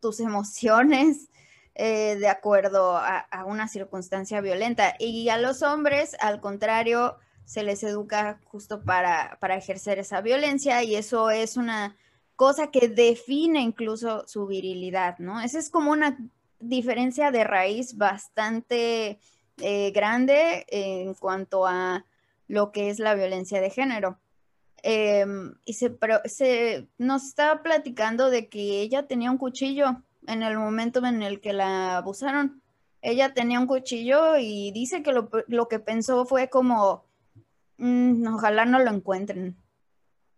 tus 0.07 0.21
emociones 0.21 1.31
eh, 1.75 2.15
de 2.15 2.29
acuerdo 2.29 2.97
a, 2.97 3.27
una 3.45 3.67
circunstancia 3.67 4.41
violenta. 4.41 4.95
Y 5.01 5.29
a 5.31 5.37
los 5.37 5.63
hombres, 5.63 6.17
al 6.21 6.41
contrario, 6.41 7.17
se 7.45 7.65
les 7.65 7.83
educa 7.83 8.39
justo 8.45 8.85
para, 8.85 9.37
para 9.41 9.57
ejercer 9.57 9.99
esa 9.99 10.21
violencia 10.21 10.85
y 10.85 10.95
eso 10.95 11.31
es 11.31 11.57
una 11.57 11.97
cosa 12.37 12.71
que 12.71 12.87
define 12.89 13.61
incluso 13.63 14.29
su 14.29 14.47
virilidad, 14.47 15.19
¿no? 15.19 15.41
Esa 15.41 15.59
es 15.59 15.71
como 15.71 15.91
una 15.91 16.17
diferencia 16.61 17.33
de 17.33 17.43
raíz 17.43 17.97
bastante 17.97 19.19
eh, 19.57 19.91
grande 19.91 20.67
en 20.69 21.15
cuanto 21.15 21.67
a 21.67 22.07
lo 22.47 22.71
que 22.71 22.91
es 22.91 23.01
la 23.01 23.17
violencia 23.17 23.61
de 23.61 23.71
género. 23.71 24.21
Em, 24.83 25.55
y 25.65 25.75
se, 25.75 25.97
se, 26.27 26.89
nos 26.99 27.25
estaba 27.25 27.63
platicando 27.63 28.31
de 28.31 28.49
que 28.49 28.81
ella 28.81 29.07
tenía 29.07 29.31
un 29.31 29.39
cuchillo 29.39 30.03
en 30.27 30.43
el 30.43 30.59
momento 30.59 31.05
en 31.05 31.23
el 31.23 31.41
que 31.41 31.53
la 31.53 31.99
abusaron. 31.99 32.63
Ella 33.03 33.35
tenía 33.35 33.61
un 33.61 33.67
cuchillo 33.67 34.37
y 34.37 34.73
dice 34.73 35.03
que 35.03 35.13
lo, 35.13 35.69
que 35.69 35.79
pensó 35.79 36.27
fue 36.27 36.49
como, 36.49 37.05
mm, 37.79 38.27
ojalá 38.35 38.65
no 38.65 38.79
lo 38.79 38.91
encuentren. 38.91 39.57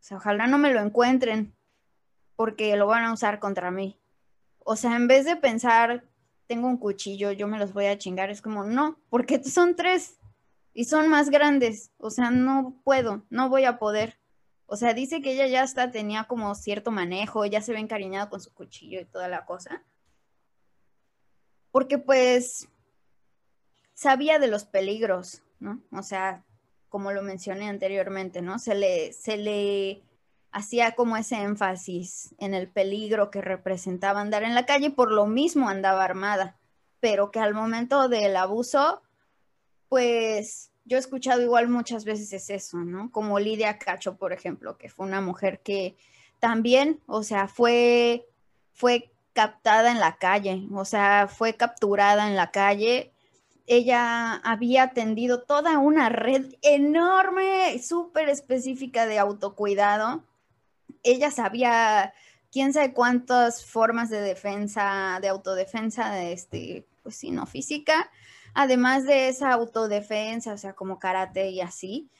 O 0.01 0.03
sea, 0.03 0.16
ojalá 0.18 0.47
no 0.47 0.59
me 0.59 0.72
lo 0.72 0.80
encuentren 0.80 1.55
porque 2.36 2.76
lo 2.76 2.86
van 2.86 3.05
a 3.05 3.12
usar 3.12 3.41
contra 3.41 3.70
mí. 3.70 3.99
O 4.64 4.76
sea, 4.76 4.97
en 4.97 5.09
vez 5.09 5.24
de 5.24 5.36
pensar, 5.36 6.05
tengo 6.47 6.68
un 6.68 6.76
cuchillo, 6.76 7.32
yo 7.32 7.49
me 7.49 7.59
los 7.59 7.72
voy 7.72 7.86
a 7.86 7.99
chingar, 7.99 8.30
es 8.30 8.43
como, 8.43 8.64
no, 8.64 8.99
porque 9.11 9.43
son 9.43 9.74
tres 9.76 10.18
y 10.74 10.84
son 10.84 11.09
más 11.09 11.30
grandes. 11.30 11.91
O 11.99 12.11
sea, 12.11 12.30
no 12.30 12.80
puedo, 12.84 13.24
no 13.30 13.49
voy 13.49 13.64
a 13.64 13.78
poder. 13.78 14.18
O 14.71 14.77
sea, 14.77 14.93
dice 14.93 15.23
que 15.23 15.33
ella 15.33 15.47
ya 15.47 15.62
hasta 15.62 15.91
tenía 15.91 16.25
como 16.25 16.55
cierto 16.55 16.91
manejo, 16.91 17.47
ya 17.47 17.62
se 17.62 17.73
ve 17.73 17.79
encariñado 17.79 18.29
con 18.29 18.43
su 18.43 18.53
cuchillo 18.53 19.01
y 19.01 19.07
toda 19.07 19.27
la 19.27 19.47
cosa. 19.47 19.83
Porque 21.71 21.97
pues 21.97 22.69
sabía 23.95 24.39
de 24.39 24.49
los 24.49 24.66
peligros, 24.66 25.43
¿no? 25.59 25.83
O 25.91 26.03
sea, 26.03 26.45
como 26.91 27.12
lo 27.12 27.23
mencioné 27.23 27.66
anteriormente, 27.66 28.43
¿no? 28.43 28.59
Se 28.59 28.75
le, 28.75 29.14
se 29.14 29.39
le 29.39 30.03
hacía 30.51 30.95
como 30.95 31.16
ese 31.16 31.37
énfasis 31.37 32.35
en 32.37 32.53
el 32.53 32.69
peligro 32.69 33.31
que 33.31 33.41
representaba 33.41 34.21
andar 34.21 34.43
en 34.43 34.55
la 34.55 34.66
calle, 34.66 34.91
por 34.91 35.11
lo 35.11 35.27
mismo 35.27 35.71
andaba 35.71 36.05
armada, 36.05 36.59
pero 37.01 37.31
que 37.31 37.41
al 37.41 37.55
momento 37.55 38.11
del 38.11 38.37
abuso, 38.37 39.01
pues 39.89 40.73
yo 40.89 40.97
he 40.97 41.01
escuchado 41.01 41.43
igual 41.43 41.68
muchas 41.68 42.05
veces 42.05 42.32
es 42.32 42.51
eso, 42.51 42.78
¿no? 42.78 43.12
Como 43.12 43.39
Lidia 43.39 43.78
Cacho, 43.78 44.16
por 44.16 44.32
ejemplo, 44.32 44.78
que 44.78 44.89
fue 44.89 45.07
una 45.07 45.20
mujer 45.20 45.61
que 45.61 45.97
también, 46.41 47.01
o 47.07 47.22
sea, 47.22 47.47
fue, 47.47 48.26
fue 48.72 49.11
captada 49.34 49.91
en 49.91 50.01
la 50.01 50.16
calle, 50.16 50.66
o 50.72 50.84
sea, 50.84 51.28
fue 51.28 51.55
capturada 51.55 52.26
en 52.26 52.36
la 52.36 52.51
calle. 52.51 53.12
Ella 53.66 54.36
había 54.36 54.95
tendido 54.95 55.43
toda 55.43 55.78
una 55.78 56.09
red 56.09 56.55
enorme, 56.62 57.78
súper 57.80 58.30
específica 58.30 59.07
de 59.07 59.18
autocuidado. 59.18 60.24
Ella 61.03 61.30
sabía 61.30 62.14
quién 62.51 62.72
sabe 62.72 62.95
cuántas 62.95 63.64
formas 63.64 64.09
de 64.09 64.22
defensa, 64.22 65.18
de 65.20 65.28
autodefensa, 65.28 66.11
de 66.12 66.32
este, 66.32 66.86
pues 67.03 67.16
sí, 67.16 67.30
no 67.30 67.45
física, 67.45 68.11
Además 68.61 69.04
de 69.04 69.28
esa 69.28 69.52
autodefensa, 69.52 70.52
o 70.52 70.59
sea, 70.59 70.72
como 70.72 70.98
karate 70.98 71.50
y 71.50 71.61
así, 71.61 72.11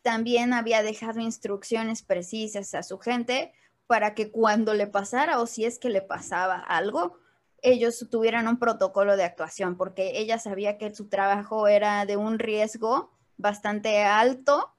también 0.00 0.54
había 0.54 0.82
dejado 0.82 1.20
instrucciones 1.20 2.00
precisas 2.00 2.72
a 2.72 2.82
su 2.82 2.96
gente 2.98 3.52
para 3.86 4.14
que 4.14 4.30
cuando 4.30 4.72
le 4.72 4.86
pasara 4.86 5.38
o 5.38 5.46
si 5.46 5.66
es 5.66 5.78
que 5.78 5.90
le 5.90 6.00
pasaba 6.00 6.56
algo, 6.56 7.18
ellos 7.60 8.08
tuvieran 8.10 8.48
un 8.48 8.58
protocolo 8.58 9.18
de 9.18 9.24
actuación, 9.24 9.76
porque 9.76 10.12
ella 10.18 10.38
sabía 10.38 10.78
que 10.78 10.94
su 10.94 11.10
trabajo 11.10 11.68
era 11.68 12.06
de 12.06 12.16
un 12.16 12.38
riesgo 12.38 13.10
bastante 13.36 14.02
alto 14.02 14.72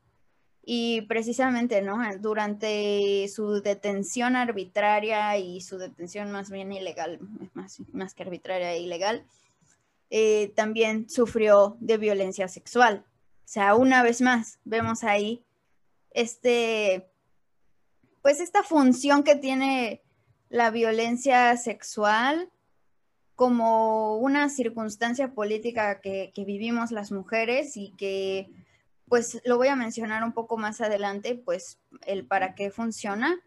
y 0.66 1.02
precisamente, 1.02 1.84
¿no? 1.84 2.00
Durante 2.22 3.28
su 3.28 3.62
detención 3.62 4.36
arbitraria 4.36 5.38
y 5.38 5.62
su 5.62 5.78
detención 5.78 6.32
más 6.32 6.50
bien 6.50 6.72
ilegal, 6.72 7.20
más, 7.54 7.84
más 7.92 8.16
que 8.16 8.24
arbitraria 8.24 8.76
ilegal, 8.78 9.28
eh, 10.16 10.54
también 10.56 11.10
sufrió 11.10 11.76
de 11.80 11.98
violencia 11.98 12.48
sexual. 12.48 13.04
O 13.08 13.48
sea, 13.48 13.74
una 13.74 14.04
vez 14.04 14.22
más, 14.22 14.60
vemos 14.64 15.04
ahí 15.04 15.44
este, 16.12 17.10
pues 18.22 18.40
esta 18.40 18.62
función 18.62 19.24
que 19.24 19.36
tiene 19.36 20.04
la 20.50 20.70
violencia 20.70 21.58
sexual 21.58 22.52
como 23.34 24.18
una 24.18 24.50
circunstancia 24.50 25.34
política 25.34 26.00
que, 26.00 26.32
vivimos 26.46 26.92
las 26.92 27.12
mujeres 27.12 27.76
y 27.76 27.96
que 27.98 28.52
pues 29.10 29.42
lo 29.46 29.58
voy 29.58 29.70
a 29.70 29.76
mencionar 29.76 30.24
un 30.24 30.34
poco 30.34 30.58
más 30.58 30.80
adelante, 30.80 31.34
pues 31.34 31.80
el 32.06 32.28
para 32.28 32.54
qué 32.54 32.70
funciona, 32.70 33.40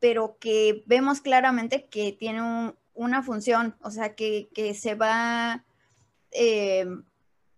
pero 0.00 0.36
que 0.40 0.82
vemos 0.86 1.20
claramente 1.20 1.86
que 1.86 2.10
tiene 2.10 2.74
una 2.92 3.22
función, 3.22 3.76
o 3.82 3.92
sea, 3.92 4.16
que, 4.16 4.48
se 4.76 4.96
va 4.96 5.64
eh, 6.32 6.86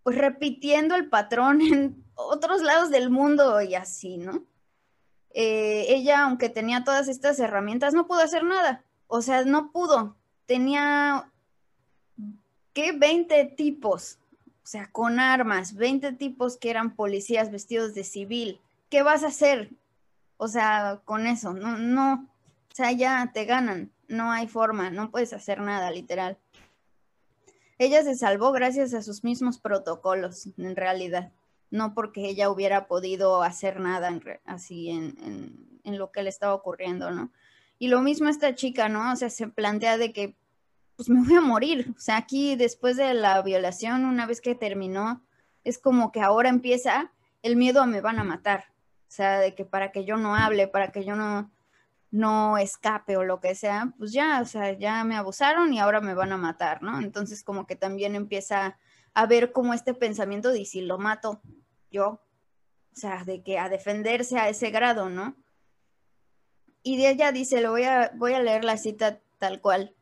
pues 0.02 0.18
repitiendo 0.18 0.94
el 0.94 1.08
patrón 1.08 1.60
en 1.62 2.04
otros 2.14 2.62
lados 2.62 2.90
del 2.90 3.10
mundo 3.10 3.60
y 3.62 3.74
así, 3.74 4.18
¿no? 4.18 4.44
Eh, 5.30 5.86
ella, 5.88 6.22
aunque 6.22 6.48
tenía 6.48 6.84
todas 6.84 7.08
estas 7.08 7.40
herramientas, 7.40 7.92
no 7.92 8.06
pudo 8.06 8.20
hacer 8.20 8.44
nada. 8.44 8.84
O 9.08 9.20
sea, 9.20 9.44
no 9.44 9.72
pudo. 9.72 10.16
Tenía, 10.46 11.30
¿qué? 12.72 12.92
20 12.92 13.44
tipos. 13.56 14.18
O 14.62 14.66
sea, 14.66 14.90
con 14.92 15.18
armas, 15.18 15.74
20 15.74 16.12
tipos 16.12 16.56
que 16.56 16.70
eran 16.70 16.94
policías 16.94 17.50
vestidos 17.50 17.94
de 17.94 18.04
civil. 18.04 18.60
¿Qué 18.88 19.02
vas 19.02 19.24
a 19.24 19.28
hacer? 19.28 19.70
O 20.36 20.48
sea, 20.48 21.00
con 21.04 21.26
eso, 21.26 21.52
no, 21.52 21.78
no. 21.78 22.28
O 22.70 22.74
sea, 22.74 22.92
ya 22.92 23.30
te 23.34 23.44
ganan. 23.44 23.92
No 24.08 24.30
hay 24.30 24.46
forma, 24.48 24.90
no 24.90 25.10
puedes 25.10 25.32
hacer 25.32 25.60
nada, 25.60 25.90
literal. 25.90 26.38
Ella 27.84 28.02
se 28.02 28.16
salvó 28.16 28.52
gracias 28.52 28.94
a 28.94 29.02
sus 29.02 29.24
mismos 29.24 29.58
protocolos, 29.58 30.48
en 30.56 30.74
realidad 30.74 31.32
no 31.74 31.92
porque 31.92 32.28
ella 32.28 32.50
hubiera 32.50 32.86
podido 32.86 33.42
hacer 33.42 33.80
nada 33.80 34.16
así 34.44 34.90
en, 34.90 35.80
lo 35.84 36.12
que 36.12 36.22
le 36.22 36.30
estaba 36.30 36.54
ocurriendo, 36.54 37.10
¿no? 37.10 37.30
Y 37.78 37.88
lo 37.88 38.00
mismo 38.00 38.28
esta 38.28 38.54
chica, 38.54 38.88
¿no? 38.88 39.12
O 39.12 39.16
sea, 39.16 39.28
se 39.28 39.48
plantea 39.48 39.98
de 39.98 40.12
que, 40.12 40.36
pues 40.96 41.10
me 41.10 41.20
voy 41.20 41.34
a 41.34 41.40
morir. 41.40 41.92
O 41.96 42.00
sea, 42.00 42.16
aquí 42.16 42.54
después 42.54 42.96
de 42.96 43.12
la 43.12 43.42
violación, 43.42 44.04
una 44.04 44.24
vez 44.24 44.40
que 44.40 44.54
terminó, 44.54 45.22
es 45.64 45.78
como 45.78 46.12
que 46.12 46.20
ahora 46.20 46.48
empieza 46.48 47.10
el 47.42 47.56
miedo 47.56 47.82
a 47.82 47.86
me 47.86 48.00
van 48.00 48.20
a 48.20 48.24
matar. 48.24 48.66
O 49.08 49.10
sea, 49.10 49.40
de 49.40 49.54
que 49.54 49.64
para 49.64 49.90
que 49.90 50.04
yo 50.04 50.16
no 50.16 50.36
hable, 50.36 50.68
para 50.68 50.92
que 50.92 51.04
yo 51.04 51.16
no, 51.16 51.50
no 52.14 52.58
escape 52.58 53.16
o 53.16 53.24
lo 53.24 53.40
que 53.40 53.56
sea, 53.56 53.92
pues 53.98 54.12
ya, 54.12 54.40
o 54.40 54.44
sea, 54.44 54.72
ya 54.78 55.02
me 55.02 55.16
abusaron 55.16 55.72
y 55.72 55.80
ahora 55.80 56.00
me 56.00 56.14
van 56.14 56.30
a 56.30 56.36
matar, 56.36 56.80
¿no? 56.80 57.00
Entonces 57.00 57.42
como 57.42 57.66
que 57.66 57.74
también 57.74 58.14
empieza 58.14 58.78
a 59.14 59.26
ver 59.26 59.50
como 59.50 59.74
este 59.74 59.94
pensamiento 59.94 60.52
de 60.52 60.64
si 60.64 60.82
lo 60.82 60.96
mato, 60.96 61.42
yo, 61.90 62.06
o 62.06 62.96
sea, 62.96 63.24
de 63.24 63.42
que 63.42 63.58
a 63.58 63.68
defenderse 63.68 64.38
a 64.38 64.48
ese 64.48 64.70
grado, 64.70 65.10
¿no? 65.10 65.34
Y 66.84 66.98
de 66.98 67.10
ella 67.10 67.32
dice, 67.32 67.60
lo 67.60 67.72
voy 67.72 67.82
a, 67.82 68.12
voy 68.14 68.34
a 68.34 68.40
leer 68.40 68.62
la 68.62 68.76
cita 68.76 69.20
tal 69.38 69.60
cual. 69.60 69.96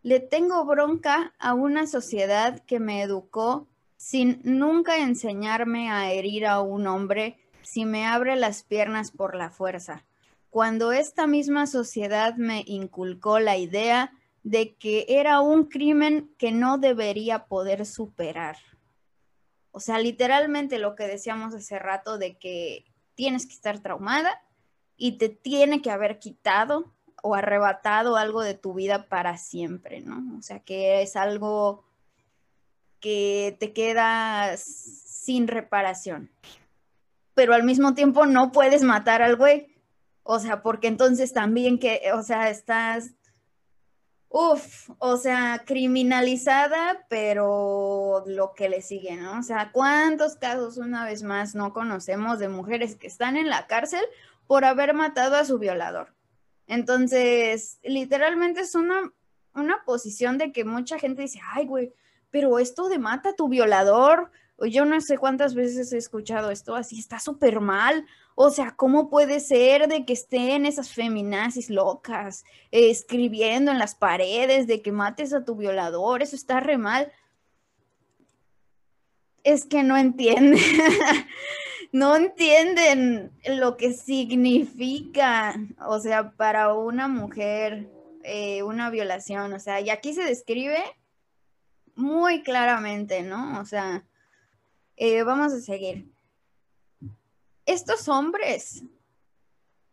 Le 0.00 0.18
tengo 0.18 0.64
bronca 0.64 1.34
a 1.38 1.52
una 1.52 1.86
sociedad 1.86 2.64
que 2.64 2.80
me 2.80 3.02
educó 3.02 3.68
sin 3.98 4.40
nunca 4.44 4.96
enseñarme 4.96 5.90
a 5.90 6.10
herir 6.10 6.46
a 6.46 6.62
un 6.62 6.86
hombre 6.86 7.36
si 7.60 7.84
me 7.84 8.06
abre 8.06 8.36
las 8.36 8.62
piernas 8.62 9.10
por 9.10 9.34
la 9.34 9.50
fuerza. 9.50 10.06
Cuando 10.50 10.92
esta 10.92 11.26
misma 11.26 11.66
sociedad 11.66 12.34
me 12.36 12.64
inculcó 12.66 13.38
la 13.38 13.56
idea 13.56 14.12
de 14.42 14.74
que 14.74 15.06
era 15.08 15.40
un 15.40 15.64
crimen 15.64 16.34
que 16.38 16.52
no 16.52 16.78
debería 16.78 17.46
poder 17.46 17.86
superar. 17.86 18.56
O 19.70 19.80
sea, 19.80 19.98
literalmente 19.98 20.78
lo 20.78 20.96
que 20.96 21.06
decíamos 21.06 21.54
hace 21.54 21.78
rato 21.78 22.18
de 22.18 22.36
que 22.36 22.84
tienes 23.14 23.46
que 23.46 23.54
estar 23.54 23.78
traumada 23.78 24.42
y 24.96 25.18
te 25.18 25.28
tiene 25.28 25.82
que 25.82 25.90
haber 25.90 26.18
quitado 26.18 26.92
o 27.22 27.34
arrebatado 27.34 28.16
algo 28.16 28.42
de 28.42 28.54
tu 28.54 28.74
vida 28.74 29.08
para 29.08 29.36
siempre, 29.36 30.00
¿no? 30.00 30.38
O 30.38 30.42
sea, 30.42 30.60
que 30.60 31.02
es 31.02 31.16
algo 31.16 31.84
que 32.98 33.56
te 33.60 33.72
queda 33.72 34.56
sin 34.56 35.48
reparación. 35.48 36.30
Pero 37.34 37.54
al 37.54 37.62
mismo 37.62 37.94
tiempo 37.94 38.26
no 38.26 38.52
puedes 38.52 38.82
matar 38.82 39.22
al 39.22 39.36
güey. 39.36 39.69
O 40.32 40.38
sea, 40.38 40.62
porque 40.62 40.86
entonces 40.86 41.32
también 41.32 41.80
que, 41.80 42.02
o 42.14 42.22
sea, 42.22 42.50
estás 42.50 43.14
Uf, 44.32 44.90
o 44.98 45.16
sea, 45.16 45.64
criminalizada, 45.66 47.04
pero 47.08 48.22
lo 48.26 48.54
que 48.54 48.68
le 48.68 48.80
sigue, 48.80 49.16
¿no? 49.16 49.40
O 49.40 49.42
sea, 49.42 49.72
¿cuántos 49.72 50.36
casos 50.36 50.76
una 50.76 51.04
vez 51.04 51.24
más 51.24 51.56
no 51.56 51.72
conocemos 51.72 52.38
de 52.38 52.48
mujeres 52.48 52.94
que 52.94 53.08
están 53.08 53.36
en 53.36 53.48
la 53.50 53.66
cárcel 53.66 54.04
por 54.46 54.64
haber 54.64 54.94
matado 54.94 55.34
a 55.34 55.44
su 55.44 55.58
violador? 55.58 56.14
Entonces, 56.68 57.80
literalmente 57.82 58.60
es 58.60 58.76
una, 58.76 59.12
una 59.52 59.82
posición 59.84 60.38
de 60.38 60.52
que 60.52 60.64
mucha 60.64 60.96
gente 61.00 61.22
dice, 61.22 61.40
ay, 61.52 61.66
güey, 61.66 61.92
pero 62.30 62.60
esto 62.60 62.88
de 62.88 63.00
mata 63.00 63.30
a 63.30 63.34
tu 63.34 63.48
violador, 63.48 64.30
yo 64.68 64.84
no 64.84 65.00
sé 65.00 65.18
cuántas 65.18 65.54
veces 65.54 65.92
he 65.92 65.96
escuchado 65.96 66.52
esto 66.52 66.76
así, 66.76 67.00
está 67.00 67.18
súper 67.18 67.60
mal. 67.60 68.06
O 68.42 68.48
sea, 68.48 68.74
¿cómo 68.74 69.10
puede 69.10 69.38
ser 69.38 69.86
de 69.86 70.06
que 70.06 70.14
estén 70.14 70.64
esas 70.64 70.94
feminazis 70.94 71.68
locas 71.68 72.46
eh, 72.72 72.88
escribiendo 72.88 73.70
en 73.70 73.78
las 73.78 73.94
paredes 73.94 74.66
de 74.66 74.80
que 74.80 74.92
mates 74.92 75.34
a 75.34 75.44
tu 75.44 75.56
violador? 75.56 76.22
Eso 76.22 76.36
está 76.36 76.58
re 76.58 76.78
mal. 76.78 77.12
Es 79.44 79.66
que 79.66 79.82
no 79.82 79.98
entienden, 79.98 80.58
no 81.92 82.16
entienden 82.16 83.30
lo 83.46 83.76
que 83.76 83.92
significa, 83.92 85.54
o 85.86 86.00
sea, 86.00 86.30
para 86.30 86.72
una 86.72 87.08
mujer 87.08 87.90
eh, 88.24 88.62
una 88.62 88.88
violación, 88.88 89.52
o 89.52 89.60
sea, 89.60 89.82
y 89.82 89.90
aquí 89.90 90.14
se 90.14 90.24
describe 90.24 90.82
muy 91.94 92.42
claramente, 92.42 93.22
¿no? 93.22 93.60
O 93.60 93.66
sea, 93.66 94.06
eh, 94.96 95.24
vamos 95.24 95.52
a 95.52 95.60
seguir 95.60 96.10
estos 97.72 98.08
hombres 98.08 98.84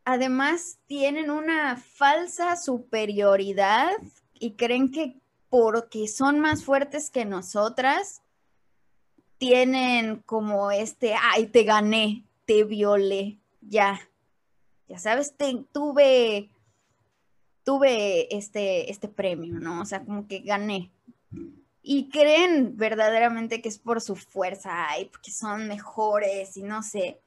además 0.08 0.80
tienen 0.88 1.30
una 1.30 1.76
falsa 1.76 2.56
superioridad 2.56 3.92
y 4.34 4.52
creen 4.54 4.90
que 4.90 5.20
porque 5.50 6.08
son 6.08 6.40
más 6.40 6.64
fuertes 6.64 7.10
que 7.10 7.26
nosotras, 7.26 8.22
tienen 9.38 10.24
como 10.26 10.72
este, 10.72 11.14
ay, 11.22 11.48
te 11.48 11.64
gané, 11.64 12.24
te 12.46 12.64
violé, 12.64 13.38
ya, 13.60 14.00
ya 14.88 14.98
sabes, 14.98 15.36
tuve, 15.74 16.50
tuve 17.66 18.34
este, 18.34 18.90
este 18.90 19.10
premio, 19.10 19.60
¿no? 19.60 19.82
O 19.82 19.86
sea, 19.86 20.06
como 20.06 20.26
que 20.26 20.40
gané. 20.40 20.90
Y 21.82 22.08
creen 22.08 22.78
verdaderamente 22.78 23.62
que 23.62 23.68
es 23.68 23.78
por 23.78 24.00
su 24.00 24.16
fuerza, 24.16 24.90
ay, 24.90 25.06
porque 25.06 25.32
son 25.32 25.68
mejores 25.68 26.56
y 26.56 26.64
no 26.64 26.82
sé. 26.82 27.20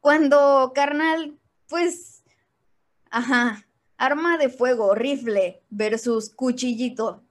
Cuando, 0.00 0.72
carnal, 0.74 1.38
pues, 1.68 2.22
ajá, 3.10 3.66
arma 3.96 4.38
de 4.38 4.48
fuego, 4.48 4.94
rifle 4.94 5.62
versus 5.70 6.30
cuchillito, 6.30 7.22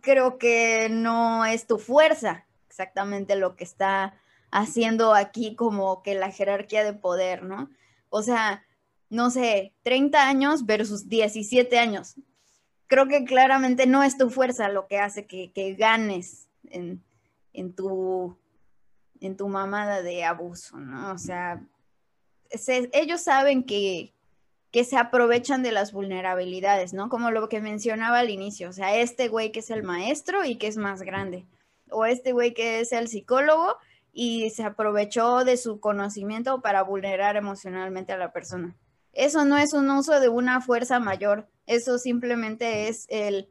creo 0.00 0.38
que 0.38 0.88
no 0.90 1.44
es 1.44 1.66
tu 1.66 1.78
fuerza 1.78 2.46
exactamente 2.66 3.36
lo 3.36 3.56
que 3.56 3.64
está 3.64 4.14
haciendo 4.50 5.14
aquí 5.14 5.54
como 5.54 6.02
que 6.02 6.14
la 6.14 6.30
jerarquía 6.30 6.84
de 6.84 6.92
poder, 6.92 7.42
¿no? 7.42 7.70
O 8.08 8.22
sea, 8.22 8.64
no 9.10 9.30
sé, 9.30 9.74
30 9.82 10.28
años 10.28 10.66
versus 10.66 11.08
17 11.08 11.78
años. 11.78 12.16
Creo 12.86 13.06
que 13.06 13.24
claramente 13.24 13.86
no 13.86 14.02
es 14.02 14.18
tu 14.18 14.30
fuerza 14.30 14.68
lo 14.68 14.86
que 14.86 14.98
hace 14.98 15.26
que, 15.26 15.76
ganes 15.78 16.48
en, 16.70 17.02
en, 17.52 17.74
tu, 17.74 18.36
en 19.20 19.36
tu 19.36 19.48
mamada 19.48 20.02
de 20.02 20.24
abuso, 20.24 20.78
¿no? 20.78 21.12
O 21.12 21.18
sea, 21.18 21.60
ellos 22.92 23.20
saben 23.20 23.64
que, 23.64 24.14
que 24.70 24.82
se 24.82 24.96
aprovechan 24.96 25.62
de 25.62 25.70
las 25.70 25.92
vulnerabilidades, 25.92 26.92
¿no? 26.92 27.08
Como 27.08 27.30
lo 27.30 27.48
que 27.48 27.60
mencionaba 27.60 28.18
al 28.18 28.30
inicio, 28.30 28.70
o 28.70 28.72
sea, 28.72 28.96
este 28.96 29.28
güey 29.28 29.52
que 29.52 29.60
es 29.60 29.70
el 29.70 29.84
maestro 29.84 30.44
y 30.44 30.56
que 30.56 30.66
es 30.66 30.76
más 30.76 31.02
grande, 31.02 31.46
o 31.90 32.06
este 32.06 32.32
güey 32.32 32.54
que 32.54 32.80
es 32.80 32.92
el 32.92 33.06
psicólogo 33.06 33.76
y 34.12 34.50
se 34.50 34.64
aprovechó 34.64 35.44
de 35.44 35.56
su 35.56 35.78
conocimiento 35.78 36.60
para 36.60 36.82
vulnerar 36.82 37.36
emocionalmente 37.36 38.12
a 38.12 38.18
la 38.18 38.32
persona. 38.32 38.74
Eso 39.12 39.44
no 39.44 39.58
es 39.58 39.74
un 39.74 39.88
uso 39.90 40.18
de 40.18 40.28
una 40.28 40.60
fuerza 40.60 40.98
mayor, 40.98 41.48
eso 41.66 41.98
simplemente 41.98 42.88
es 42.88 43.06
el 43.10 43.48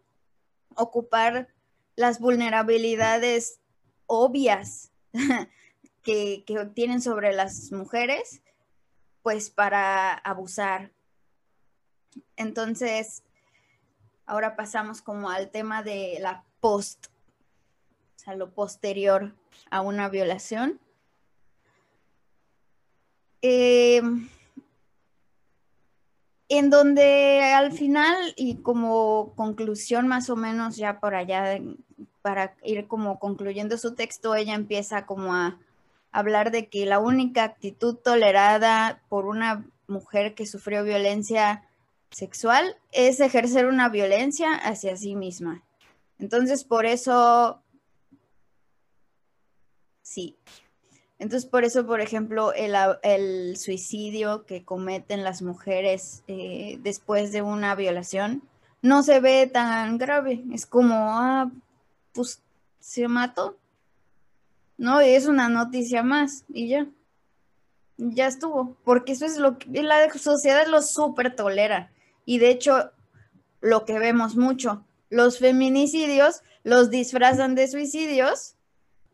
ocupar 0.76 1.48
las 1.96 2.20
vulnerabilidades 2.20 3.60
obvias 4.08 4.92
que, 6.04 6.44
que 6.46 6.66
tienen 6.74 7.02
sobre 7.02 7.34
las 7.34 7.72
mujeres 7.72 8.42
pues 9.24 9.50
para 9.50 10.14
abusar. 10.14 10.92
Entonces, 12.36 13.24
ahora 14.26 14.56
pasamos 14.56 15.02
como 15.02 15.30
al 15.30 15.50
tema 15.50 15.82
de 15.82 16.18
la 16.20 16.44
post, 16.60 17.08
o 18.16 18.20
sea, 18.20 18.36
lo 18.36 18.52
posterior 18.52 19.34
a 19.72 19.82
una 19.82 20.10
violación. 20.10 20.80
Em, 23.42 24.30
en 26.50 26.70
donde 26.70 27.42
al 27.42 27.72
final 27.72 28.34
y 28.38 28.58
como 28.58 29.34
conclusión 29.36 30.08
más 30.08 30.30
o 30.30 30.36
menos 30.36 30.78
ya 30.78 31.00
por 31.00 31.16
allá 31.16 31.60
para 32.22 32.56
ir 32.64 32.88
como 32.88 33.20
concluyendo 33.20 33.78
su 33.78 33.96
texto, 33.96 34.36
ella 34.36 34.54
empieza 34.54 35.06
como 35.06 35.34
a 35.34 35.60
hablar 36.14 36.52
de 36.52 36.70
que 36.70 36.86
la 36.86 37.00
única 37.00 37.44
actitud 37.44 37.96
tolerada 37.96 39.02
por 39.10 39.26
una 39.26 39.66
mujer 39.88 40.36
que 40.36 40.46
sufrió 40.46 40.84
violencia 40.84 41.68
sexual 42.12 42.78
es 42.92 43.20
ejercer 43.20 43.66
una 43.66 43.90
violencia 43.90 44.54
hacia 44.54 44.96
sí 44.96 45.16
misma. 45.16 45.64
Entonces, 46.20 46.64
por 46.64 46.86
eso, 46.86 47.62
sí. 50.02 50.38
Entonces, 51.20 51.50
por 51.50 51.64
eso, 51.64 51.86
por 51.86 52.02
ejemplo, 52.02 52.54
el, 52.54 53.58
suicidio 53.58 54.46
que 54.46 54.64
cometen 54.64 55.24
las 55.24 55.42
mujeres 55.42 56.24
eh, 56.28 56.78
después 56.82 57.32
de 57.32 57.42
una 57.42 57.76
violación 57.76 58.44
no 58.82 59.02
se 59.04 59.20
ve 59.20 59.48
tan 59.48 59.98
grave. 59.98 60.44
Es 60.54 60.66
como, 60.66 60.96
ah, 61.20 61.52
pues 62.14 62.42
se 62.80 63.08
mató. 63.08 63.58
No, 64.78 65.00
es 65.00 65.28
una 65.28 65.50
noticia 65.50 66.04
más 66.04 66.46
y 66.50 66.68
ya. 66.70 66.88
Ya 67.98 68.28
estuvo. 68.28 68.76
Porque 68.84 69.14
eso 69.14 69.26
es 69.26 69.38
lo 69.38 69.58
que 69.58 69.84
la 69.84 70.12
sociedad 70.14 70.68
lo 70.68 70.82
súper 70.82 71.36
tolera. 71.36 71.92
Y 72.26 72.40
de 72.40 72.50
hecho, 72.50 72.92
lo 73.62 73.86
que 73.86 74.00
vemos 74.00 74.36
mucho, 74.36 74.86
los 75.10 75.40
feminicidios 75.40 76.42
los 76.64 76.90
disfrazan 76.90 77.56
de 77.56 77.68
suicidios 77.68 78.56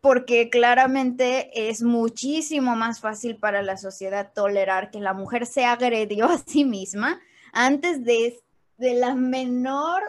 porque 0.02 0.50
claramente 0.50 1.70
es 1.70 1.82
muchísimo 1.82 2.76
más 2.76 3.02
fácil 3.02 3.36
para 3.36 3.62
la 3.62 3.76
sociedad 3.76 4.32
tolerar 4.34 4.92
que 4.92 5.00
la 5.00 5.14
mujer 5.14 5.46
se 5.46 5.66
agredió 5.66 6.26
a 6.26 6.38
sí 6.38 6.64
misma 6.64 7.20
antes 7.52 8.04
de, 8.04 8.40
de 8.78 8.94
la 8.94 9.16
menor 9.16 10.02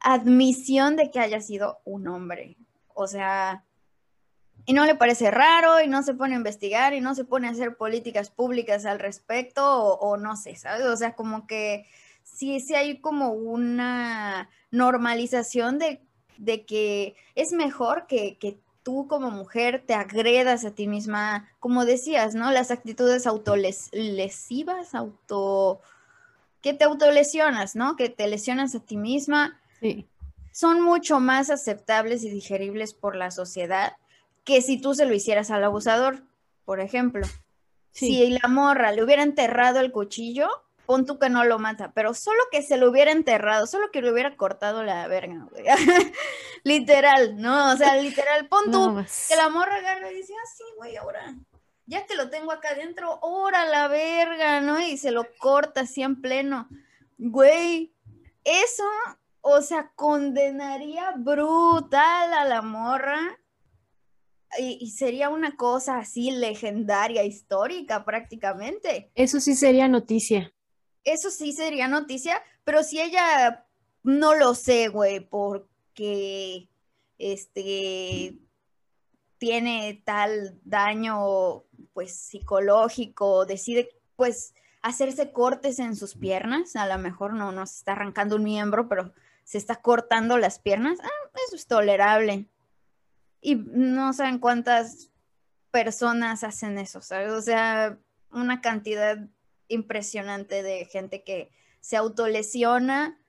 admisión 0.00 0.96
de 0.96 1.10
que 1.10 1.20
haya 1.20 1.40
sido 1.40 1.78
un 1.84 2.06
hombre. 2.08 2.56
O 2.94 3.06
sea, 3.06 3.64
y 4.66 4.72
no 4.72 4.86
le 4.86 4.94
parece 4.94 5.30
raro 5.30 5.80
y 5.80 5.88
no 5.88 6.02
se 6.02 6.14
pone 6.14 6.34
a 6.34 6.38
investigar 6.38 6.94
y 6.94 7.00
no 7.00 7.14
se 7.14 7.24
pone 7.24 7.48
a 7.48 7.50
hacer 7.50 7.76
políticas 7.76 8.30
públicas 8.30 8.86
al 8.86 8.98
respecto 8.98 9.64
o, 9.64 10.16
no 10.16 10.36
sé, 10.36 10.56
¿sabes? 10.56 10.86
O 10.86 10.96
sea, 10.96 11.14
como 11.14 11.46
que 11.46 11.86
sí, 12.22 12.60
sí 12.60 12.74
hay 12.74 13.00
como 13.00 13.32
una 13.32 14.48
normalización 14.70 15.78
de, 15.78 16.00
que 16.66 17.14
es 17.34 17.52
mejor 17.52 18.06
que, 18.06 18.36
que, 18.38 18.58
tú 18.82 19.08
como 19.08 19.30
mujer 19.30 19.82
te 19.86 19.94
agredas 19.94 20.66
a 20.66 20.72
ti 20.72 20.86
misma, 20.86 21.48
como 21.58 21.86
decías, 21.86 22.34
¿no? 22.34 22.50
Las 22.50 22.70
actitudes 22.70 23.26
autolesivas, 23.26 24.94
auto... 24.94 25.80
que 26.60 26.74
te 26.74 26.84
autolesionas, 26.84 27.76
¿no? 27.76 27.96
Que 27.96 28.10
te 28.10 28.28
lesionas 28.28 28.74
a 28.74 28.80
ti 28.80 28.98
misma. 28.98 29.58
Sí 29.80 30.06
son 30.54 30.80
mucho 30.80 31.18
más 31.18 31.50
aceptables 31.50 32.22
y 32.22 32.30
digeribles 32.30 32.94
por 32.94 33.16
la 33.16 33.32
sociedad 33.32 33.96
que 34.44 34.62
si 34.62 34.80
tú 34.80 34.94
se 34.94 35.06
lo 35.06 35.14
hicieras 35.14 35.50
al 35.50 35.64
abusador, 35.64 36.22
por 36.64 36.80
ejemplo. 36.80 37.26
Si 37.90 38.28
la 38.30 38.48
morra 38.48 38.90
le 38.92 39.04
hubiera 39.04 39.22
enterrado 39.22 39.78
el 39.78 39.92
cuchillo, 39.92 40.48
pon 40.84 41.06
tú 41.06 41.18
que 41.18 41.30
no 41.30 41.44
lo 41.44 41.58
mata, 41.58 41.92
pero 41.92 42.12
solo 42.12 42.42
que 42.50 42.62
se 42.62 42.76
lo 42.76 42.90
hubiera 42.90 43.12
enterrado, 43.12 43.66
solo 43.66 43.90
que 43.92 44.02
le 44.02 44.12
hubiera 44.12 44.36
cortado 44.36 44.82
la 44.82 45.06
verga, 45.06 45.46
güey. 45.50 45.64
literal, 46.64 47.40
¿no? 47.40 47.72
O 47.72 47.76
sea, 47.76 47.96
literal, 47.96 48.48
pon 48.48 48.70
tú 48.72 49.04
que 49.28 49.36
la 49.36 49.48
morra 49.48 49.76
agarra 49.76 50.10
y 50.10 50.16
dice, 50.16 50.34
ah, 50.34 50.48
sí, 50.56 50.64
güey, 50.76 50.96
ahora, 50.96 51.34
ya 51.86 52.04
que 52.04 52.16
lo 52.16 52.30
tengo 52.30 52.50
acá 52.50 52.70
adentro, 52.70 53.18
ora 53.22 53.64
la 53.64 53.86
verga, 53.86 54.60
¿no? 54.60 54.80
Y 54.80 54.96
se 54.98 55.12
lo 55.12 55.26
corta 55.38 55.82
así 55.82 56.02
en 56.02 56.20
pleno. 56.20 56.68
Güey, 57.16 57.94
eso 58.42 58.84
o 59.46 59.60
sea, 59.60 59.92
condenaría 59.94 61.12
brutal 61.16 62.32
a 62.32 62.46
la 62.46 62.62
morra 62.62 63.38
y, 64.58 64.90
sería 64.90 65.28
una 65.28 65.56
cosa 65.56 65.98
así 65.98 66.30
legendaria, 66.30 67.24
histórica 67.24 68.04
prácticamente. 68.04 69.10
Eso 69.14 69.40
sí 69.40 69.54
sería 69.54 69.88
noticia. 69.88 70.52
Eso 71.04 71.30
sí 71.30 71.52
sería 71.52 71.88
noticia, 71.88 72.42
pero 72.64 72.82
si 72.82 73.00
ella 73.00 73.66
no 74.02 74.34
lo 74.34 74.54
sé, 74.54 74.88
güey, 74.88 75.20
porque 75.20 76.68
este 77.18 78.38
tiene 79.38 80.02
tal 80.04 80.58
daño 80.64 81.64
pues 81.92 82.14
psicológico, 82.14 83.44
decide 83.44 83.90
pues 84.16 84.54
hacerse 84.82 85.32
cortes 85.32 85.78
en 85.78 85.96
sus 85.96 86.14
piernas, 86.14 86.76
a 86.76 86.86
lo 86.86 86.98
mejor 86.98 87.34
no 87.34 87.52
nos 87.52 87.76
está 87.76 87.92
arrancando 87.92 88.36
un 88.36 88.44
miembro, 88.44 88.88
pero 88.88 89.12
se 89.44 89.58
está 89.58 89.76
cortando 89.76 90.38
las 90.38 90.58
piernas, 90.58 90.98
ah, 91.02 91.30
eso 91.46 91.56
es 91.56 91.66
tolerable. 91.66 92.46
Y 93.46 93.56
no 93.56 94.14
saben 94.14 94.38
cuántas 94.38 95.10
personas 95.70 96.42
hacen 96.44 96.78
eso, 96.78 97.02
¿sabes? 97.02 97.30
O 97.30 97.42
sea, 97.42 97.98
una 98.30 98.62
cantidad 98.62 99.18
impresionante 99.68 100.62
de 100.62 100.86
gente 100.86 101.22
que 101.24 101.50
se 101.80 101.98
autolesiona 101.98 103.20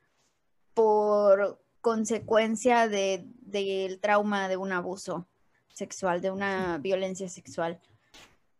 por 0.74 1.62
consecuencia 1.82 2.88
del 2.88 4.00
trauma 4.00 4.48
de 4.48 4.56
un 4.56 4.72
abuso 4.72 5.28
sexual, 5.74 6.22
de 6.22 6.32
una 6.32 6.78
violencia 6.78 7.28
sexual. 7.28 7.82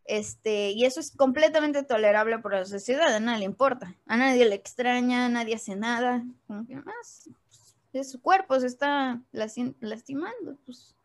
Este, 0.04 0.72
y 0.72 0.84
eso 0.84 1.00
es 1.00 1.10
completamente 1.10 1.82
tolerable 1.84 2.38
por 2.38 2.52
la 2.52 2.66
sociedad, 2.66 3.14
a 3.14 3.18
nadie 3.18 3.38
le 3.38 3.44
importa, 3.46 3.96
a 4.04 4.18
nadie 4.18 4.44
le 4.44 4.56
extraña, 4.56 5.30
nadie 5.30 5.54
hace 5.54 5.74
nada, 5.74 6.22
como 6.46 6.66
que 6.66 6.76
más, 6.76 7.30
ah, 7.94 8.04
su 8.04 8.20
cuerpo 8.20 8.60
se 8.60 8.66
está 8.66 9.22
lastimando, 9.32 10.58
pues. 10.66 10.95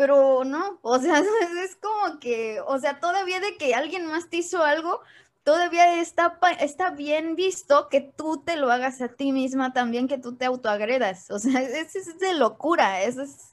Pero 0.00 0.44
no, 0.44 0.78
o 0.80 0.98
sea, 0.98 1.18
es 1.62 1.76
como 1.76 2.18
que, 2.20 2.58
o 2.66 2.78
sea, 2.78 3.00
todavía 3.00 3.38
de 3.38 3.58
que 3.58 3.74
alguien 3.74 4.06
más 4.06 4.30
te 4.30 4.38
hizo 4.38 4.62
algo, 4.62 5.02
todavía 5.42 6.00
está, 6.00 6.38
está 6.58 6.88
bien 6.88 7.36
visto 7.36 7.90
que 7.90 8.00
tú 8.00 8.42
te 8.42 8.56
lo 8.56 8.72
hagas 8.72 9.02
a 9.02 9.08
ti 9.08 9.30
misma 9.30 9.74
también, 9.74 10.08
que 10.08 10.16
tú 10.16 10.36
te 10.36 10.46
autoagredas. 10.46 11.30
O 11.30 11.38
sea, 11.38 11.60
es, 11.60 11.94
es 11.96 12.18
de 12.18 12.32
locura, 12.32 13.02
eso 13.02 13.20
es 13.20 13.50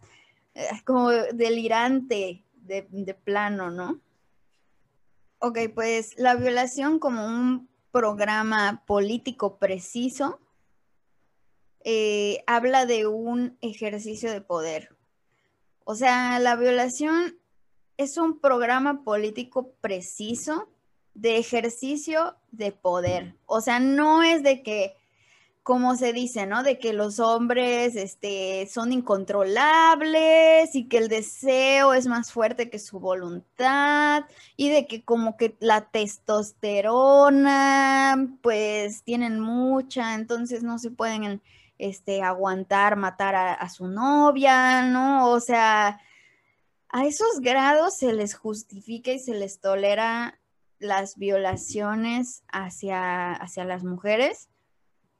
eh, 0.53 0.69
como 0.85 1.09
delirante 1.09 2.45
de, 2.53 3.13
plano, 3.25 3.69
¿no? 3.69 3.99
Ok, 5.39 5.59
pues 5.75 6.17
la 6.17 6.35
violación 6.35 6.97
como 6.97 7.25
un 7.25 7.67
programa 7.91 8.85
político 8.87 9.57
preciso 9.57 10.39
eh, 11.83 12.41
habla 12.47 12.85
de 12.85 13.05
un 13.05 13.57
ejercicio 13.59 14.31
de 14.31 14.39
poder. 14.39 14.96
O 15.89 15.95
sea, 15.95 16.37
la 16.39 16.57
violación 16.57 17.37
es 17.95 18.17
un 18.17 18.41
programa 18.41 19.05
político 19.05 19.71
preciso 19.79 20.67
de 21.13 21.37
ejercicio 21.37 22.35
de 22.51 22.73
poder. 22.73 23.35
O 23.45 23.61
sea, 23.61 23.79
no 23.79 24.21
es 24.21 24.43
de 24.43 24.63
que 24.63 24.97
como 25.63 25.95
se 25.95 26.11
dice, 26.11 26.45
¿no? 26.45 26.61
De 26.61 26.77
que 26.77 26.91
los 26.91 27.21
hombres 27.21 27.95
este, 27.95 28.67
son 28.67 28.91
incontrolables 28.91 30.75
y 30.75 30.89
que 30.89 30.97
el 30.97 31.07
deseo 31.07 31.93
es 31.93 32.05
más 32.05 32.33
fuerte 32.33 32.69
que 32.69 32.79
su 32.79 32.99
voluntad 32.99 34.25
y 34.57 34.67
de 34.67 34.87
que 34.87 35.05
como 35.05 35.37
que 35.37 35.55
la 35.61 35.89
testosterona, 35.89 38.27
pues 38.41 39.03
tienen 39.03 39.39
mucha, 39.39 40.15
entonces 40.15 40.63
no 40.63 40.79
se 40.79 40.91
pueden 40.91 41.41
este, 41.77 42.21
aguantar, 42.21 42.95
matar 42.95 43.35
a, 43.35 43.69
su 43.69 43.87
novia, 43.87 44.83
¿no? 44.83 45.29
O 45.29 45.39
sea, 45.39 45.99
a 46.89 47.05
esos 47.05 47.39
grados 47.41 47.97
se 47.97 48.13
les 48.13 48.35
justifica 48.35 49.11
y 49.11 49.19
se 49.19 49.33
les 49.33 49.59
tolera 49.59 50.39
las 50.79 51.17
violaciones 51.17 52.43
hacia, 52.47 53.33
hacia 53.33 53.65
las 53.65 53.83
mujeres 53.83 54.49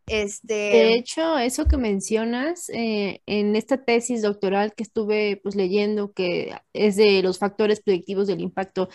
este... 0.08 0.54
De 0.54 0.94
hecho, 0.94 1.38
eso 1.38 1.66
que 1.66 1.76
mencionas, 1.78 2.70
eh, 2.70 3.22
en 3.26 3.56
esta 3.58 3.84
tesis 3.84 4.22
doctoral 4.22 4.74
que 4.74 4.84
estuve 4.84 5.40
pues, 5.44 5.56
leyendo, 5.56 6.14
que 6.14 6.56
es 6.74 6.96
de 6.96 7.22
los 7.22 7.38
factores 7.40 7.82
predictivos 7.82 8.28
del 8.28 8.40
impacto 8.40 8.88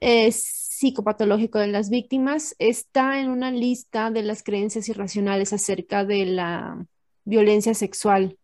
eh, 0.00 0.32
psicopatológico 0.32 1.58
de 1.58 1.68
las 1.68 1.90
víctimas, 1.90 2.56
está 2.58 3.20
en 3.20 3.28
una 3.28 3.50
lista 3.50 4.10
de 4.10 4.22
las 4.22 4.42
creencias 4.42 4.88
irracionales 4.88 5.52
acerca 5.52 6.04
de 6.04 6.24
la 6.24 6.86
violencia 7.26 7.74
sexual 7.74 8.38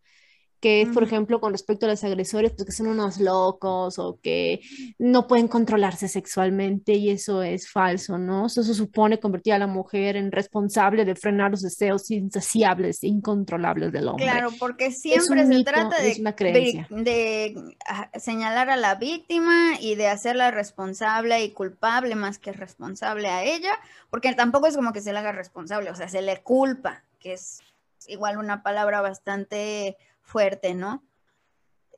que 0.63 0.81
es, 0.81 0.87
por 0.93 1.03
ejemplo, 1.03 1.41
con 1.41 1.51
respecto 1.51 1.85
a 1.85 1.89
los 1.89 2.05
agresores, 2.05 2.53
pues 2.53 2.65
que 2.65 2.71
son 2.71 2.87
unos 2.87 3.19
locos 3.19 3.99
o 3.99 4.17
que 4.23 4.61
no 4.97 5.27
pueden 5.27 5.49
controlarse 5.49 6.07
sexualmente 6.07 6.93
y 6.93 7.09
eso 7.09 7.43
es 7.43 7.69
falso, 7.69 8.17
¿no? 8.17 8.45
Eso, 8.45 8.63
supone 8.63 9.19
convertir 9.19 9.51
a 9.51 9.59
la 9.59 9.67
mujer 9.67 10.15
en 10.15 10.31
responsable 10.31 11.03
de 11.03 11.17
frenar 11.17 11.51
los 11.51 11.63
deseos 11.63 12.09
insaciables 12.11 13.03
e 13.03 13.07
incontrolables 13.07 13.91
del 13.91 14.07
hombre. 14.07 14.23
Claro, 14.23 14.51
porque 14.57 14.91
siempre 14.91 15.45
se 15.45 15.63
trata 15.65 16.01
de, 16.01 16.85
de, 16.91 17.75
ah, 17.85 18.09
señalar 18.17 18.69
a 18.69 18.77
la 18.77 18.95
víctima 18.95 19.73
y 19.81 19.95
de 19.95 20.07
hacerla 20.07 20.49
responsable 20.51 21.43
y 21.43 21.51
culpable 21.51 22.15
más 22.15 22.39
que 22.39 22.53
responsable 22.53 23.27
a 23.27 23.43
ella, 23.43 23.77
porque 24.09 24.33
tampoco 24.33 24.67
es 24.67 24.77
como 24.77 24.93
que 24.93 25.01
se 25.01 25.11
le 25.11 25.19
haga 25.19 25.33
responsable, 25.33 25.89
o 25.89 25.95
sea, 25.95 26.07
se 26.07 26.21
le 26.21 26.41
culpa, 26.41 27.03
que 27.19 27.33
es 27.33 27.59
igual 28.07 28.37
una 28.37 28.63
palabra 28.63 29.01
bastante 29.01 29.97
fuerte, 30.21 30.73
¿no? 30.73 31.03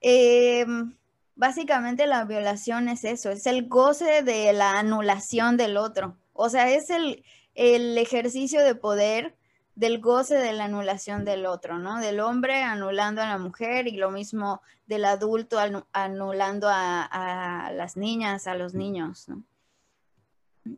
Em, 0.01 0.95
básicamente 1.35 2.07
la 2.07 2.25
violación 2.25 2.89
es 2.89 3.03
eso, 3.03 3.31
es 3.31 3.45
el 3.45 3.67
goce 3.67 4.21
de 4.23 4.53
la 4.53 4.79
anulación 4.79 5.57
del 5.57 5.77
otro. 5.77 6.17
O 6.33 6.49
sea, 6.49 6.69
es 6.71 6.89
el, 6.89 7.23
el 7.55 7.97
ejercicio 7.97 8.61
de 8.63 8.75
poder 8.75 9.35
del 9.75 9.99
goce 9.99 10.35
de 10.35 10.53
la 10.53 10.65
anulación 10.65 11.25
del 11.25 11.45
otro, 11.45 11.77
¿no? 11.77 11.99
Del 11.99 12.21
hombre 12.21 12.63
anulando 12.63 13.21
a 13.21 13.27
la 13.27 13.37
mujer 13.37 13.87
y 13.87 13.97
lo 13.97 14.09
mismo 14.09 14.61
del 14.87 15.05
adulto 15.05 15.57
anulando 15.91 16.67
a, 16.71 17.71
las 17.73 17.97
niñas, 17.97 18.47
a 18.47 18.55
los 18.55 18.73
niños, 18.73 19.27
¿no? 19.27 19.43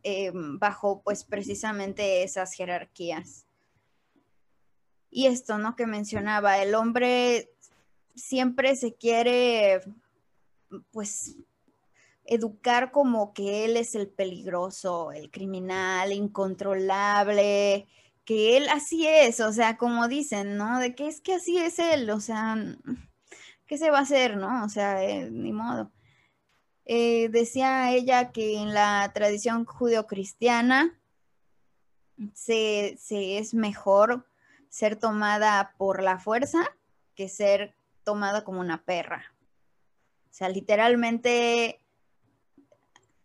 Eh, 0.03 0.31
bajo 0.33 1.01
pues 1.01 1.23
precisamente 1.23 2.23
esas 2.23 2.53
jerarquías. 2.53 3.46
Y 5.17 5.25
esto, 5.25 5.57
¿no? 5.57 5.75
Que 5.75 5.87
mencionaba, 5.87 6.59
el 6.59 6.75
hombre 6.75 7.49
siempre 8.13 8.75
se 8.75 8.93
quiere 8.93 9.81
pues 10.91 11.37
educar 12.23 12.91
como 12.91 13.33
que 13.33 13.65
él 13.65 13.77
es 13.77 13.95
el 13.95 14.09
peligroso, 14.09 15.11
el 15.11 15.31
criminal, 15.31 16.11
incontrolable, 16.13 17.87
que 18.25 18.57
él 18.57 18.69
así 18.69 19.07
es, 19.07 19.39
o 19.39 19.51
sea, 19.51 19.75
como 19.75 20.07
dicen, 20.07 20.55
¿no? 20.55 20.77
De 20.77 20.93
que 20.93 21.07
es 21.07 21.19
que 21.19 21.33
así 21.33 21.57
es 21.57 21.79
él, 21.79 22.11
o 22.11 22.19
sea, 22.19 22.55
¿qué 23.65 23.79
se 23.79 23.89
va 23.89 23.97
a 23.97 24.03
hacer, 24.03 24.37
no? 24.37 24.65
O 24.65 24.69
sea, 24.69 25.03
eh, 25.03 25.31
ni 25.31 25.51
modo. 25.51 25.91
Eh, 26.85 27.29
decía 27.29 27.91
ella 27.91 28.31
que 28.31 28.57
en 28.57 28.71
la 28.71 29.11
tradición 29.15 29.65
judeocristiana 29.65 30.95
se, 32.35 32.99
se 32.99 33.39
es 33.39 33.55
mejor 33.55 34.26
ser 34.77 34.95
tomada 34.95 35.73
por 35.79 36.03
la 36.03 36.19
fuerza 36.19 36.59
que 37.15 37.29
ser 37.29 37.73
tomada 38.03 38.43
como 38.43 38.59
una 38.59 38.83
perra. 38.83 39.33
O 40.29 40.33
sea, 40.33 40.49
literalmente 40.49 41.81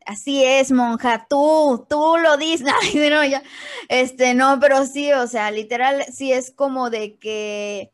así 0.06 0.42
es, 0.46 0.72
monja, 0.72 1.26
tú, 1.28 1.86
tú 1.90 2.16
lo 2.16 2.38
dices, 2.38 2.66
no, 3.10 3.24
ya, 3.26 3.42
este, 3.90 4.32
no, 4.32 4.58
pero 4.60 4.86
sí, 4.86 5.12
o 5.12 5.26
sea, 5.26 5.50
literal, 5.50 6.06
sí 6.10 6.32
es 6.32 6.52
como 6.52 6.88
de 6.88 7.18
que, 7.18 7.92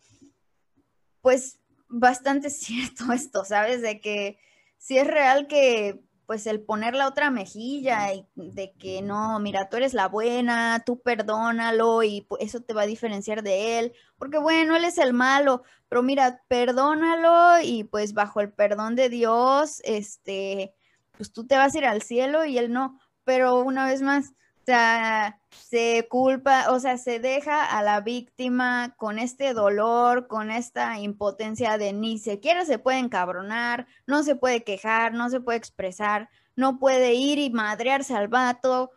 pues, 1.21 1.59
bastante 1.89 2.51
cierto 2.51 3.13
esto, 3.13 3.45
¿sabes? 3.45 3.83
De 3.83 4.01
que 4.01 4.39
sí 4.77 4.99
es 4.99 5.07
real 5.09 5.49
que, 5.49 6.01
pues, 6.29 6.47
el 6.47 6.61
poner 6.61 6.95
la 6.95 7.09
otra 7.09 7.31
mejilla 7.31 8.13
y 8.13 8.27
de 8.35 8.75
que 8.75 9.01
no, 9.01 9.41
mira, 9.41 9.71
tú 9.71 9.79
eres 9.79 9.95
la 9.95 10.09
buena, 10.09 10.83
tú 10.85 11.01
perdónalo 11.01 12.03
y 12.03 12.27
eso 12.39 12.61
te 12.61 12.75
va 12.75 12.83
a 12.83 12.87
diferenciar 12.87 13.43
de 13.43 13.79
él, 13.79 13.95
porque 14.19 14.37
bueno, 14.37 14.77
él 14.77 14.85
es 14.85 14.99
el 14.99 15.15
malo, 15.15 15.63
pero 15.89 16.03
mira, 16.03 16.43
perdónalo 16.47 17.63
y 17.63 17.85
pues 17.85 18.13
bajo 18.13 18.43
el 18.43 18.53
perdón 18.53 18.95
de 18.95 19.09
Dios, 19.09 19.81
este, 19.85 20.75
pues 21.13 21.33
tú 21.33 21.47
te 21.47 21.57
vas 21.57 21.75
a 21.75 21.79
ir 21.79 21.87
al 21.87 22.03
cielo 22.03 22.45
y 22.45 22.59
él 22.59 22.75
no, 22.75 23.01
pero 23.25 23.61
una 23.61 23.87
vez 23.87 24.03
más, 24.03 24.35
sea, 24.69 25.41
se 25.49 26.07
culpa, 26.11 26.71
o 26.71 26.79
sea, 26.79 26.99
se 26.99 27.21
deja 27.21 27.65
a 27.65 27.83
la 27.83 28.03
víctima 28.03 28.95
con 28.99 29.19
este 29.19 29.55
dolor, 29.55 30.27
con 30.27 30.51
esta 30.51 30.99
impotencia 30.99 31.79
de 31.79 31.95
ni 31.95 32.19
siquiera 32.19 32.67
se 32.67 32.79
puede 32.79 32.99
encabronar, 32.99 33.87
no 34.07 34.23
se 34.23 34.37
puede 34.37 34.65
quejar, 34.65 35.15
no 35.15 35.31
se 35.31 35.41
puede 35.41 35.57
expresar, 35.57 36.29
no 36.55 36.79
puede 36.79 37.15
ir 37.15 37.39
y 37.39 37.49
madrearse 37.49 38.15
al 38.15 38.29
vato, 38.29 38.91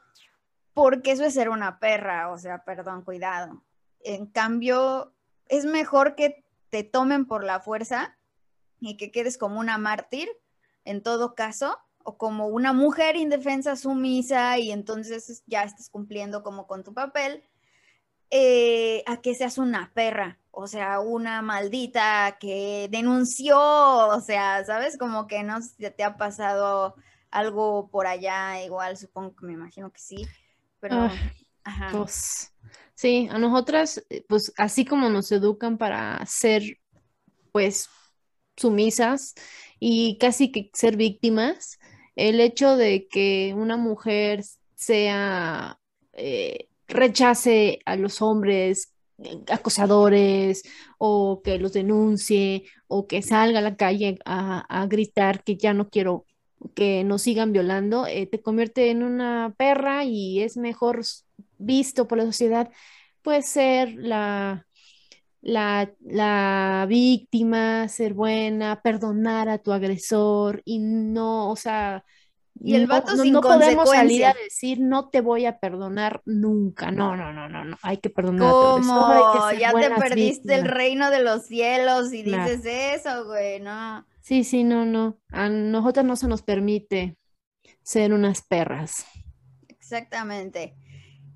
porque 0.74 1.12
eso 1.12 1.24
es 1.24 1.36
ser 1.36 1.48
una 1.48 1.80
perra, 1.80 2.32
o 2.32 2.38
sea, 2.38 2.66
perdón, 2.66 3.04
cuidado. 3.04 3.64
En 4.02 4.26
cambio, 4.26 5.14
es 5.48 5.64
mejor 5.64 6.16
que 6.16 6.44
te 6.70 6.84
tomen 6.84 7.26
por 7.26 7.46
la 7.46 7.62
fuerza 7.62 8.18
y 8.82 8.98
que 8.98 9.10
quedes 9.10 9.38
como 9.38 9.58
una 9.58 9.78
mártir, 9.78 10.28
en 10.84 11.02
todo 11.02 11.34
caso, 11.34 11.80
o 12.04 12.18
como 12.18 12.48
una 12.48 12.74
mujer 12.74 13.16
indefensa 13.16 13.76
sumisa 13.76 14.58
y 14.58 14.72
entonces 14.72 15.44
ya 15.46 15.64
estás 15.64 15.90
cumpliendo 15.90 16.44
como 16.44 16.68
con 16.68 16.84
tu 16.84 16.94
papel, 16.94 17.44
eh, 18.30 19.04
a 19.08 19.22
que 19.22 19.36
seas 19.36 19.58
una 19.58 19.92
perra, 19.94 20.40
o 20.52 20.68
sea, 20.68 21.00
una 21.00 21.42
maldita 21.42 22.38
que 22.40 22.88
denunció, 22.92 23.58
o 23.60 24.22
sea, 24.22 24.64
¿sabes? 24.66 24.98
Como 24.98 25.28
que 25.28 25.44
no 25.44 25.62
sé 25.62 25.92
te 25.92 26.04
ha 26.04 26.18
pasado 26.18 26.96
algo 27.30 27.90
por 27.90 28.08
allá, 28.08 28.64
igual 28.64 28.98
supongo 28.98 29.36
que 29.36 29.46
me 29.46 29.54
imagino 29.54 29.92
que 29.92 30.00
sí, 30.00 30.28
pero... 30.80 31.10
ajá. 31.64 31.90
Pues, 31.92 32.54
sí, 32.96 33.28
a 33.32 33.38
nosotras, 33.38 34.04
eh, 34.10 34.26
pues 34.28 34.54
así 34.58 34.86
como 34.86 35.10
nos 35.10 35.32
educan 35.32 35.78
para 35.78 36.26
ser, 36.26 36.64
pues, 37.52 37.90
sumisas 38.58 39.34
y 39.80 40.18
casi 40.20 40.52
que 40.52 40.70
ser 40.74 40.96
víctimas, 40.96 41.80
el 42.16 42.40
hecho 42.40 42.78
de 42.78 43.08
que 43.08 43.54
una 43.56 43.78
mujer 43.78 44.44
sea, 44.76 45.80
eh, 46.14 46.68
rechace 46.88 47.80
a 47.86 47.96
los 47.96 48.22
hombres 48.22 48.94
eh, 49.20 49.40
acosadores 49.52 50.64
o 50.98 51.42
que 51.44 51.58
los 51.60 51.74
denuncie 51.74 52.66
o 52.88 53.08
que 53.08 53.22
salga 53.22 53.60
a 53.60 53.62
la 53.62 53.76
calle 53.76 54.20
a, 54.26 54.86
gritar 54.90 55.44
que 55.44 55.58
ya 55.58 55.74
no 55.74 55.90
quiero 55.90 56.26
que 56.76 57.04
nos 57.04 57.24
sigan 57.24 57.54
violando, 57.54 58.06
eh, 58.08 58.28
te 58.28 58.42
convierte 58.42 58.92
en 58.92 59.04
una 59.04 59.54
perra 59.58 60.04
y 60.06 60.42
es 60.42 60.58
mejor 60.58 61.02
visto 61.58 62.08
por 62.08 62.18
la 62.20 62.26
sociedad, 62.26 62.70
pues 63.24 63.48
ser 63.48 63.94
la, 63.96 64.68
la, 65.42 65.92
la, 66.00 66.86
víctima, 66.88 67.88
ser 67.88 68.14
buena, 68.14 68.82
perdonar 68.82 69.50
a 69.50 69.58
tu 69.58 69.72
agresor 69.72 70.62
y 70.66 70.80
no, 70.80 71.50
o 71.50 71.56
sea, 71.56 72.04
y 72.64 72.76
el 72.76 72.86
vato 72.86 73.16
no, 73.16 73.24
sin 73.24 73.34
no 73.34 73.42
podemos 73.42 73.90
salir 73.90 74.26
a 74.26 74.34
decir 74.34 74.80
no 74.80 75.10
te 75.10 75.22
voy 75.22 75.46
a 75.46 75.58
perdonar 75.58 76.22
nunca. 76.26 76.92
No, 76.92 77.16
no, 77.16 77.34
no, 77.34 77.50
no, 77.50 77.66
no. 77.66 77.78
Hay 77.82 77.98
que 77.98 78.12
perdonar 78.12 78.52
¿Cómo? 78.52 79.52
ya 79.60 79.74
te 79.74 79.90
perdiste 79.96 80.56
el 80.56 80.66
reino 80.66 81.10
de 81.10 81.24
los 81.24 81.48
cielos 81.48 82.14
y 82.14 82.22
dices 82.22 82.62
eso, 82.64 83.26
güey, 83.26 83.60
no. 83.62 84.06
Sí, 84.22 84.44
sí, 84.44 84.64
no, 84.64 84.86
no. 84.86 85.18
A 85.30 85.50
nosotros 85.50 86.06
no 86.06 86.16
se 86.16 86.28
nos 86.28 86.44
permite 86.44 87.18
ser 87.82 88.14
unas 88.14 88.44
perras. 88.44 89.06
Exactamente. 89.68 90.76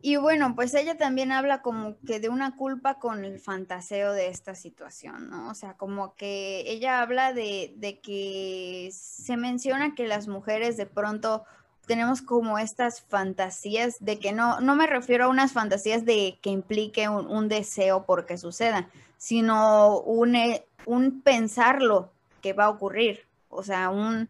Y 0.07 0.17
bueno, 0.17 0.53
pues 0.53 0.75
ella 0.75 0.99
también 0.99 1.31
habla 1.31 1.63
como 1.63 1.97
que 2.05 2.19
de 2.19 2.29
una 2.29 2.55
culpa 2.55 2.99
con 2.99 3.25
el 3.25 3.39
fantaseo 3.39 4.13
de 4.13 4.27
esta 4.27 4.53
situación, 4.53 5.31
¿no? 5.31 5.49
O 5.49 5.55
sea, 5.55 5.77
como 5.77 6.13
que 6.13 6.63
ella 6.67 7.01
habla 7.01 7.33
de, 7.33 7.73
de 7.77 8.01
que 8.01 8.91
se 8.93 9.35
menciona 9.35 9.95
que 9.95 10.05
las 10.05 10.27
mujeres 10.27 10.77
de 10.77 10.85
pronto 10.85 11.43
tenemos 11.87 12.21
como 12.21 12.59
estas 12.59 13.01
fantasías 13.01 13.95
de 13.99 14.19
que 14.19 14.31
no, 14.31 14.59
no 14.61 14.75
me 14.75 14.85
refiero 14.85 15.25
a 15.25 15.29
unas 15.29 15.53
fantasías 15.53 16.05
de 16.05 16.37
que 16.39 16.51
implique 16.51 17.09
un, 17.09 17.25
un 17.25 17.49
deseo 17.49 18.05
porque 18.05 18.37
suceda, 18.37 18.91
sino 19.17 20.01
un, 20.01 20.35
eh, 20.35 20.67
un 20.85 21.21
pensarlo 21.21 22.11
que 22.43 22.53
va 22.53 22.65
a 22.65 22.69
ocurrir, 22.69 23.21
o 23.49 23.63
sea, 23.63 23.89
un, 23.89 24.29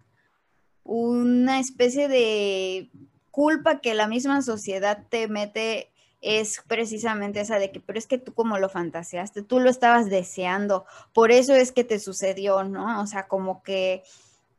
una 0.85 1.60
especie 1.60 2.07
de 2.07 2.89
culpa 3.36 3.82
que 3.82 3.94
la 3.94 4.07
misma 4.07 4.41
sociedad 4.41 5.03
te 5.10 5.28
mete 5.28 5.91
es 6.22 6.64
precisamente 6.70 7.41
esa 7.41 7.60
de 7.60 7.70
que, 7.70 7.82
pero 7.82 7.99
es 7.99 8.07
que 8.07 8.18
tú 8.18 8.34
como 8.34 8.57
lo 8.57 8.70
fantaseaste, 8.70 9.44
tú 9.44 9.60
lo 9.60 9.70
estabas 9.70 10.10
deseando, 10.10 10.86
por 11.12 11.32
eso 11.32 11.53
es 11.53 11.74
que 11.74 11.84
te 11.84 11.99
sucedió, 11.99 12.64
¿no? 12.64 13.02
O 13.02 13.07
sea, 13.07 13.28
como 13.28 13.62
que 13.62 14.03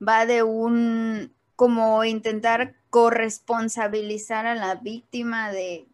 va 0.06 0.26
de 0.26 0.42
un, 0.42 1.32
como 1.56 2.04
intentar 2.04 2.74
corresponsabilizar 2.90 4.44
a 4.44 4.54
la 4.54 4.74
víctima 4.74 5.50
de, 5.50 5.88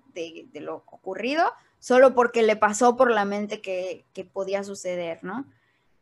lo 0.55 0.83
ocurrido, 0.85 1.53
solo 1.79 2.17
porque 2.17 2.43
le 2.43 2.57
pasó 2.57 2.97
por 2.97 3.13
la 3.13 3.25
mente 3.25 3.61
que, 3.61 4.05
que 4.13 4.25
podía 4.25 4.65
suceder, 4.65 5.21
¿no? 5.23 5.47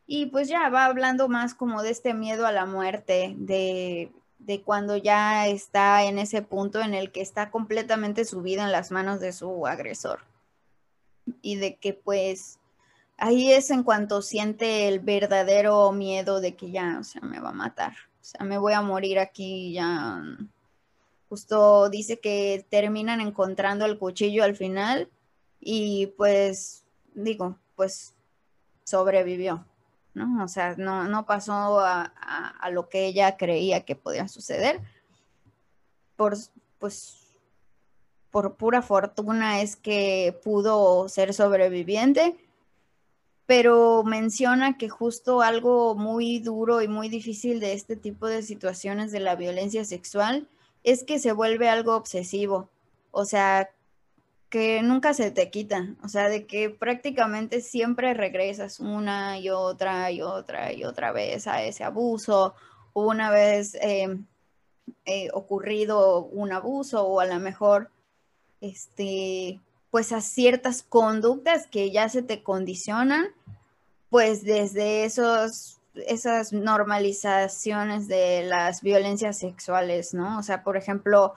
Y 0.07 0.25
pues 0.25 0.47
ya 0.49 0.67
va 0.69 0.85
hablando 0.85 1.29
más 1.29 1.53
como 1.53 1.83
de 1.83 1.91
este 1.91 2.15
miedo 2.15 2.47
a 2.47 2.51
la 2.51 2.65
muerte, 2.65 3.35
de 3.37 4.11
de 4.45 4.61
cuando 4.61 4.97
ya 4.97 5.47
está 5.47 6.03
en 6.03 6.17
ese 6.17 6.41
punto 6.41 6.81
en 6.81 6.93
el 6.93 7.11
que 7.11 7.21
está 7.21 7.51
completamente 7.51 8.25
subido 8.25 8.63
en 8.63 8.71
las 8.71 8.91
manos 8.91 9.19
de 9.19 9.33
su 9.33 9.67
agresor. 9.67 10.21
Y 11.41 11.55
de 11.55 11.75
que 11.75 11.93
pues 11.93 12.59
ahí 13.17 13.51
es 13.51 13.69
en 13.69 13.83
cuanto 13.83 14.21
siente 14.21 14.87
el 14.87 14.99
verdadero 14.99 15.91
miedo 15.91 16.41
de 16.41 16.55
que 16.55 16.71
ya, 16.71 16.97
o 16.99 17.03
sea, 17.03 17.21
me 17.21 17.39
va 17.39 17.49
a 17.49 17.53
matar. 17.53 17.93
O 17.93 18.23
sea, 18.23 18.45
me 18.45 18.57
voy 18.57 18.73
a 18.73 18.81
morir 18.81 19.19
aquí 19.19 19.73
ya. 19.73 20.21
Justo 21.29 21.89
dice 21.89 22.19
que 22.19 22.65
terminan 22.69 23.21
encontrando 23.21 23.85
el 23.85 23.97
cuchillo 23.97 24.43
al 24.43 24.55
final 24.55 25.09
y 25.59 26.07
pues 26.17 26.83
digo, 27.13 27.57
pues 27.75 28.15
sobrevivió. 28.83 29.65
¿No? 30.13 30.43
O 30.43 30.47
sea, 30.47 30.75
no, 30.77 31.25
pasó 31.25 31.79
a, 31.79 32.11
lo 32.71 32.89
que 32.89 33.05
ella 33.05 33.37
creía 33.37 33.85
que 33.85 33.95
podía 33.95 34.27
suceder. 34.27 34.81
Por, 36.15 36.37
pues, 36.79 37.21
por 38.29 38.55
pura 38.55 38.81
fortuna 38.81 39.61
es 39.61 39.75
que 39.75 40.39
pudo 40.43 41.09
ser 41.09 41.33
sobreviviente, 41.33 42.37
pero 43.45 44.03
menciona 44.03 44.77
que 44.77 44.89
justo 44.89 45.41
algo 45.41 45.95
muy 45.95 46.39
duro 46.39 46.81
y 46.81 46.87
muy 46.87 47.09
difícil 47.09 47.59
de 47.59 47.73
este 47.73 47.95
tipo 47.95 48.27
de 48.27 48.43
situaciones 48.43 49.11
de 49.11 49.19
la 49.19 49.35
violencia 49.35 49.83
sexual 49.83 50.47
es 50.83 51.03
que 51.03 51.19
se 51.19 51.31
vuelve 51.31 51.69
algo 51.69 51.95
obsesivo, 51.95 52.69
o 53.11 53.25
sea, 53.25 53.69
que 54.51 54.83
nunca 54.83 55.13
se 55.13 55.31
te 55.31 55.49
quita, 55.49 55.95
o 56.03 56.09
sea, 56.09 56.27
de 56.27 56.45
que 56.45 56.69
prácticamente 56.69 57.61
siempre 57.61 58.13
regresas 58.13 58.81
una 58.81 59.39
y 59.39 59.49
otra 59.49 60.11
y 60.11 60.21
otra 60.21 60.73
y 60.73 60.83
otra 60.83 61.13
vez 61.13 61.47
a 61.47 61.63
ese 61.63 61.85
abuso, 61.85 62.53
una 62.93 63.31
vez 63.31 63.75
eh, 63.75 64.19
eh, 65.05 65.29
ocurrido 65.33 66.25
un 66.25 66.51
abuso 66.51 67.01
o 67.01 67.21
a 67.21 67.25
lo 67.25 67.39
mejor, 67.39 67.91
este, 68.59 69.61
pues 69.89 70.11
a 70.11 70.19
ciertas 70.19 70.83
conductas 70.83 71.65
que 71.67 71.89
ya 71.89 72.09
se 72.09 72.21
te 72.21 72.43
condicionan 72.43 73.27
pues 74.09 74.43
desde 74.43 75.05
esos, 75.05 75.79
esas 75.95 76.51
normalizaciones 76.51 78.09
de 78.09 78.43
las 78.43 78.81
violencias 78.81 79.39
sexuales, 79.39 80.13
¿no? 80.13 80.39
O 80.39 80.43
sea, 80.43 80.61
por 80.61 80.75
ejemplo, 80.75 81.35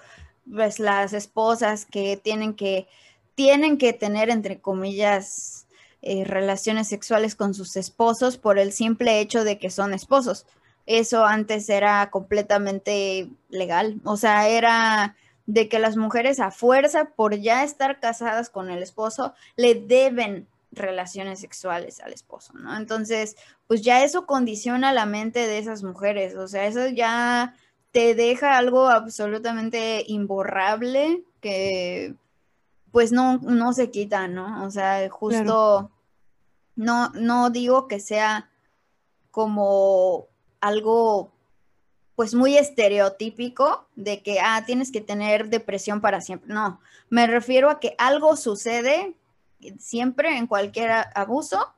pues 0.51 0.79
las 0.79 1.13
esposas 1.13 1.87
que 1.87 2.17
tienen 2.17 2.55
que, 2.55 2.87
tienen 3.35 3.79
que 3.79 3.93
tener, 3.93 4.31
entre 4.31 4.61
comillas, 4.61 5.67
eh, 6.03 6.25
relaciones 6.25 6.89
sexuales 6.89 7.35
con 7.35 7.55
sus 7.55 7.77
esposos 7.77 8.37
por 8.37 8.59
el 8.59 8.73
simple 8.73 9.21
hecho 9.21 9.45
de 9.45 9.59
que 9.59 9.71
son 9.71 9.95
esposos. 9.95 10.47
Eso 10.87 11.25
antes 11.25 11.69
era 11.71 12.11
completamente 12.11 13.31
legal, 13.49 14.01
o 14.05 14.19
sea, 14.19 14.49
era 14.49 15.17
de 15.47 15.69
que 15.69 15.79
las 15.79 15.97
mujeres 15.97 16.41
a 16.41 16.51
fuerza, 16.51 17.11
por 17.17 17.35
ya 17.37 17.65
estar 17.65 18.01
casadas 18.01 18.51
con 18.51 18.71
el 18.71 18.83
esposo, 18.83 19.35
le 19.57 19.75
deben 19.75 20.47
relaciones 20.73 21.41
sexuales 21.41 22.01
al 22.01 22.13
esposo, 22.13 22.53
¿no? 22.55 22.77
Entonces, 22.77 23.37
pues 23.67 23.83
ya 23.83 24.05
eso 24.05 24.27
condiciona 24.27 24.93
la 24.93 25.07
mente 25.07 25.47
de 25.47 25.59
esas 25.59 25.83
mujeres, 25.83 26.35
o 26.35 26.49
sea, 26.49 26.67
eso 26.67 26.89
ya 26.89 27.55
te 27.95 28.17
deja 28.17 28.59
algo 28.59 28.89
absolutamente 28.89 30.03
imborrable 30.09 31.23
que 31.41 32.17
pues 32.91 33.13
no, 33.13 33.39
no 33.39 33.73
se 33.73 33.93
quita, 33.93 34.27
¿no? 34.27 34.67
O 34.67 34.71
sea, 34.73 35.09
justo 35.09 35.93
no, 36.75 37.11
no 37.11 37.51
digo 37.51 37.87
que 37.87 38.01
sea 38.01 38.51
como 39.31 40.27
algo 40.61 41.31
pues 42.17 42.35
muy 42.35 42.57
estereotípico 42.57 43.87
de 43.95 44.25
que, 44.25 44.41
ah, 44.41 44.65
tienes 44.67 44.91
que 44.91 45.01
tener 45.01 45.49
depresión 45.49 46.01
para 46.01 46.21
siempre. 46.21 46.53
No, 46.53 46.81
me 47.11 47.29
refiero 47.29 47.71
a 47.71 47.79
que 47.79 47.95
algo 47.99 48.37
sucede 48.37 49.15
siempre 49.79 50.37
en 50.37 50.49
cualquier 50.49 50.91
abuso 51.15 51.73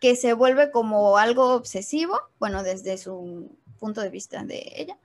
que 0.00 0.16
se 0.16 0.32
vuelve 0.32 0.72
como 0.72 1.18
algo 1.18 1.54
obsesivo, 1.54 2.18
bueno, 2.40 2.64
desde 2.64 2.98
su 2.98 3.56
punto 3.78 4.00
de 4.00 4.10
vista 4.10 4.42
de 4.42 4.72
ella, 4.74 4.98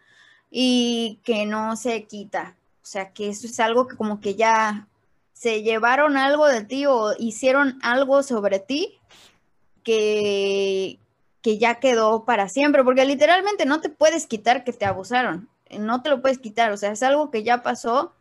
y 0.52 1.20
que 1.24 1.46
no 1.46 1.76
se 1.78 2.04
quita. 2.04 2.58
O 2.84 2.86
sea, 2.86 3.14
que 3.14 3.30
eso 3.30 3.48
es 3.48 3.60
algo 3.60 3.88
que 3.88 3.96
como 3.96 4.20
que 4.20 4.36
ya 4.36 4.88
se 5.32 5.64
llevaron 5.64 6.18
algo 6.18 6.46
de 6.48 6.64
ti 6.64 6.86
o 6.86 7.14
hicieron 7.18 7.80
algo 7.82 8.22
sobre 8.22 8.60
ti 8.60 9.00
que, 9.84 11.00
que 11.42 11.58
ya 11.58 11.80
quedó 11.80 12.26
para 12.26 12.50
siempre, 12.50 12.84
porque 12.84 13.06
literalmente 13.06 13.66
no 13.66 13.82
te 13.82 13.90
puedes 13.90 14.28
quitar 14.28 14.64
que 14.64 14.74
te 14.74 14.86
abusaron, 14.86 15.50
no 15.80 16.04
te 16.04 16.10
lo 16.10 16.22
puedes 16.22 16.38
quitar, 16.38 16.72
o 16.72 16.78
sea, 16.78 16.92
es 16.92 17.02
algo 17.02 17.32
que 17.32 17.44
ya 17.44 17.64
pasó 17.64 18.14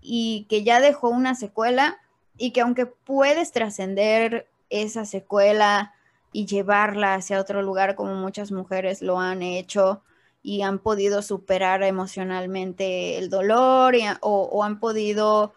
y 0.00 0.46
que 0.48 0.62
ya 0.62 0.80
dejó 0.80 1.08
una 1.08 1.34
secuela 1.34 1.98
y 2.36 2.52
que 2.52 2.60
aunque 2.60 2.86
puedes 2.86 3.52
trascender 3.52 4.48
esa 4.68 5.04
secuela 5.04 5.94
y 6.32 6.46
llevarla 6.46 7.14
hacia 7.14 7.40
otro 7.40 7.62
lugar 7.62 7.96
como 7.96 8.14
muchas 8.14 8.52
mujeres 8.52 9.02
lo 9.02 9.18
han 9.18 9.42
hecho 9.42 10.02
y 10.42 10.62
han 10.62 10.78
podido 10.78 11.22
superar 11.22 11.82
emocionalmente 11.82 13.18
el 13.18 13.30
dolor 13.30 13.94
o, 14.20 14.64
han 14.64 14.80
podido 14.80 15.54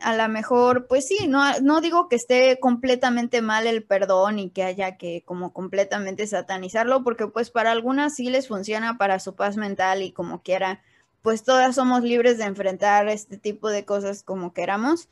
a 0.00 0.16
lo 0.16 0.28
mejor, 0.28 0.86
pues 0.86 1.06
sí, 1.06 1.26
no, 1.28 1.42
no 1.60 1.82
digo 1.82 2.08
que 2.08 2.16
esté 2.16 2.58
completamente 2.58 3.42
mal 3.42 3.66
el 3.66 3.84
perdón 3.84 4.38
y 4.38 4.50
que 4.50 4.64
haya 4.64 4.96
que 4.96 5.22
como 5.26 5.52
completamente 5.52 6.26
satanizarlo, 6.26 7.04
porque 7.04 7.26
pues 7.26 7.50
para 7.50 7.70
algunas 7.70 8.14
sí 8.14 8.30
les 8.30 8.48
funciona 8.48 8.96
para 8.96 9.18
su 9.18 9.34
paz 9.34 9.56
mental 9.58 10.02
y 10.02 10.12
como 10.12 10.42
quiera, 10.42 10.82
pues 11.22 11.44
todas 11.44 11.74
somos 11.74 12.02
libres 12.02 12.38
de 12.38 12.44
enfrentar 12.44 13.08
este 13.08 13.36
tipo 13.36 13.68
de 13.68 13.84
cosas 13.84 14.22
como 14.22 14.54
queramos 14.54 15.08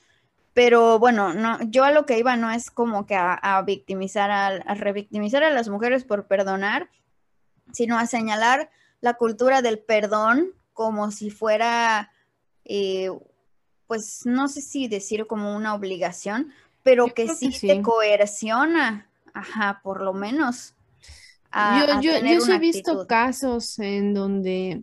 pero 0.59 0.99
bueno, 0.99 1.35
no, 1.35 1.57
yo 1.71 1.85
a 1.85 1.93
lo 1.93 2.05
que 2.05 2.19
iba 2.19 2.37
no 2.37 2.51
es 2.51 2.69
como 2.73 3.07
que 3.07 3.15
a, 3.15 3.63
victimizar, 3.65 4.33
a, 4.33 4.75
revictimizar 4.75 5.45
a 5.45 5.51
las 5.51 5.69
mujeres 5.69 6.03
por 6.03 6.27
perdonar, 6.27 6.91
sino 7.73 7.99
a 7.99 8.07
señalar 8.07 8.71
la 9.01 9.15
cultura 9.15 9.63
del 9.63 9.79
perdón 9.79 10.53
como 10.73 11.11
si 11.11 11.31
fuera, 11.31 12.13
eh, 12.65 13.11
pues 13.87 14.23
no 14.25 14.49
sé 14.49 14.61
si 14.61 14.89
decir 14.89 15.27
como 15.27 15.57
una 15.57 15.75
obligación, 15.75 16.53
pero 16.83 17.13
que 17.13 17.29
sí, 17.35 17.51
te 17.61 17.83
coerciona, 17.83 19.09
ajá, 19.35 19.81
por 19.83 20.03
lo 20.03 20.13
menos. 20.13 20.75
yo, 21.53 22.01
yo, 22.01 22.13
yo 22.21 22.53
he 22.53 22.59
visto 22.59 23.07
casos 23.07 23.79
en 23.79 24.15
donde 24.15 24.83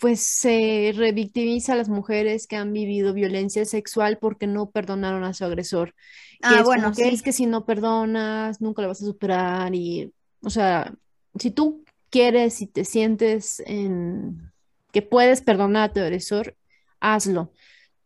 pues 0.00 0.20
se 0.20 0.92
revictimiza 0.96 1.74
a 1.74 1.76
las 1.76 1.88
mujeres 1.88 2.46
que 2.46 2.56
han 2.56 2.72
vivido 2.72 3.12
violencia 3.12 3.64
sexual 3.66 4.18
porque 4.18 4.46
no 4.46 4.70
perdonaron 4.70 5.24
a 5.24 5.34
su 5.34 5.44
agresor. 5.44 5.94
ah, 6.42 6.62
bueno, 6.64 6.92
que 6.92 7.08
es 7.08 7.22
que 7.22 7.32
si 7.32 7.46
no 7.46 7.66
perdonas, 7.66 8.60
nunca 8.62 8.80
lo 8.82 8.88
vas 8.88 9.02
a 9.02 9.06
superar 9.06 9.74
y, 9.74 10.12
o 10.42 10.50
sea, 10.50 10.94
si 11.38 11.50
tú 11.50 11.84
quieres 12.10 12.60
y 12.60 12.66
te 12.66 12.84
sientes 12.84 13.62
en 13.66 14.50
que 14.92 15.02
puedes 15.02 15.42
perdonar 15.42 15.90
a 15.90 15.92
tu 15.92 16.00
agresor, 16.00 16.56
hazlo. 17.00 17.52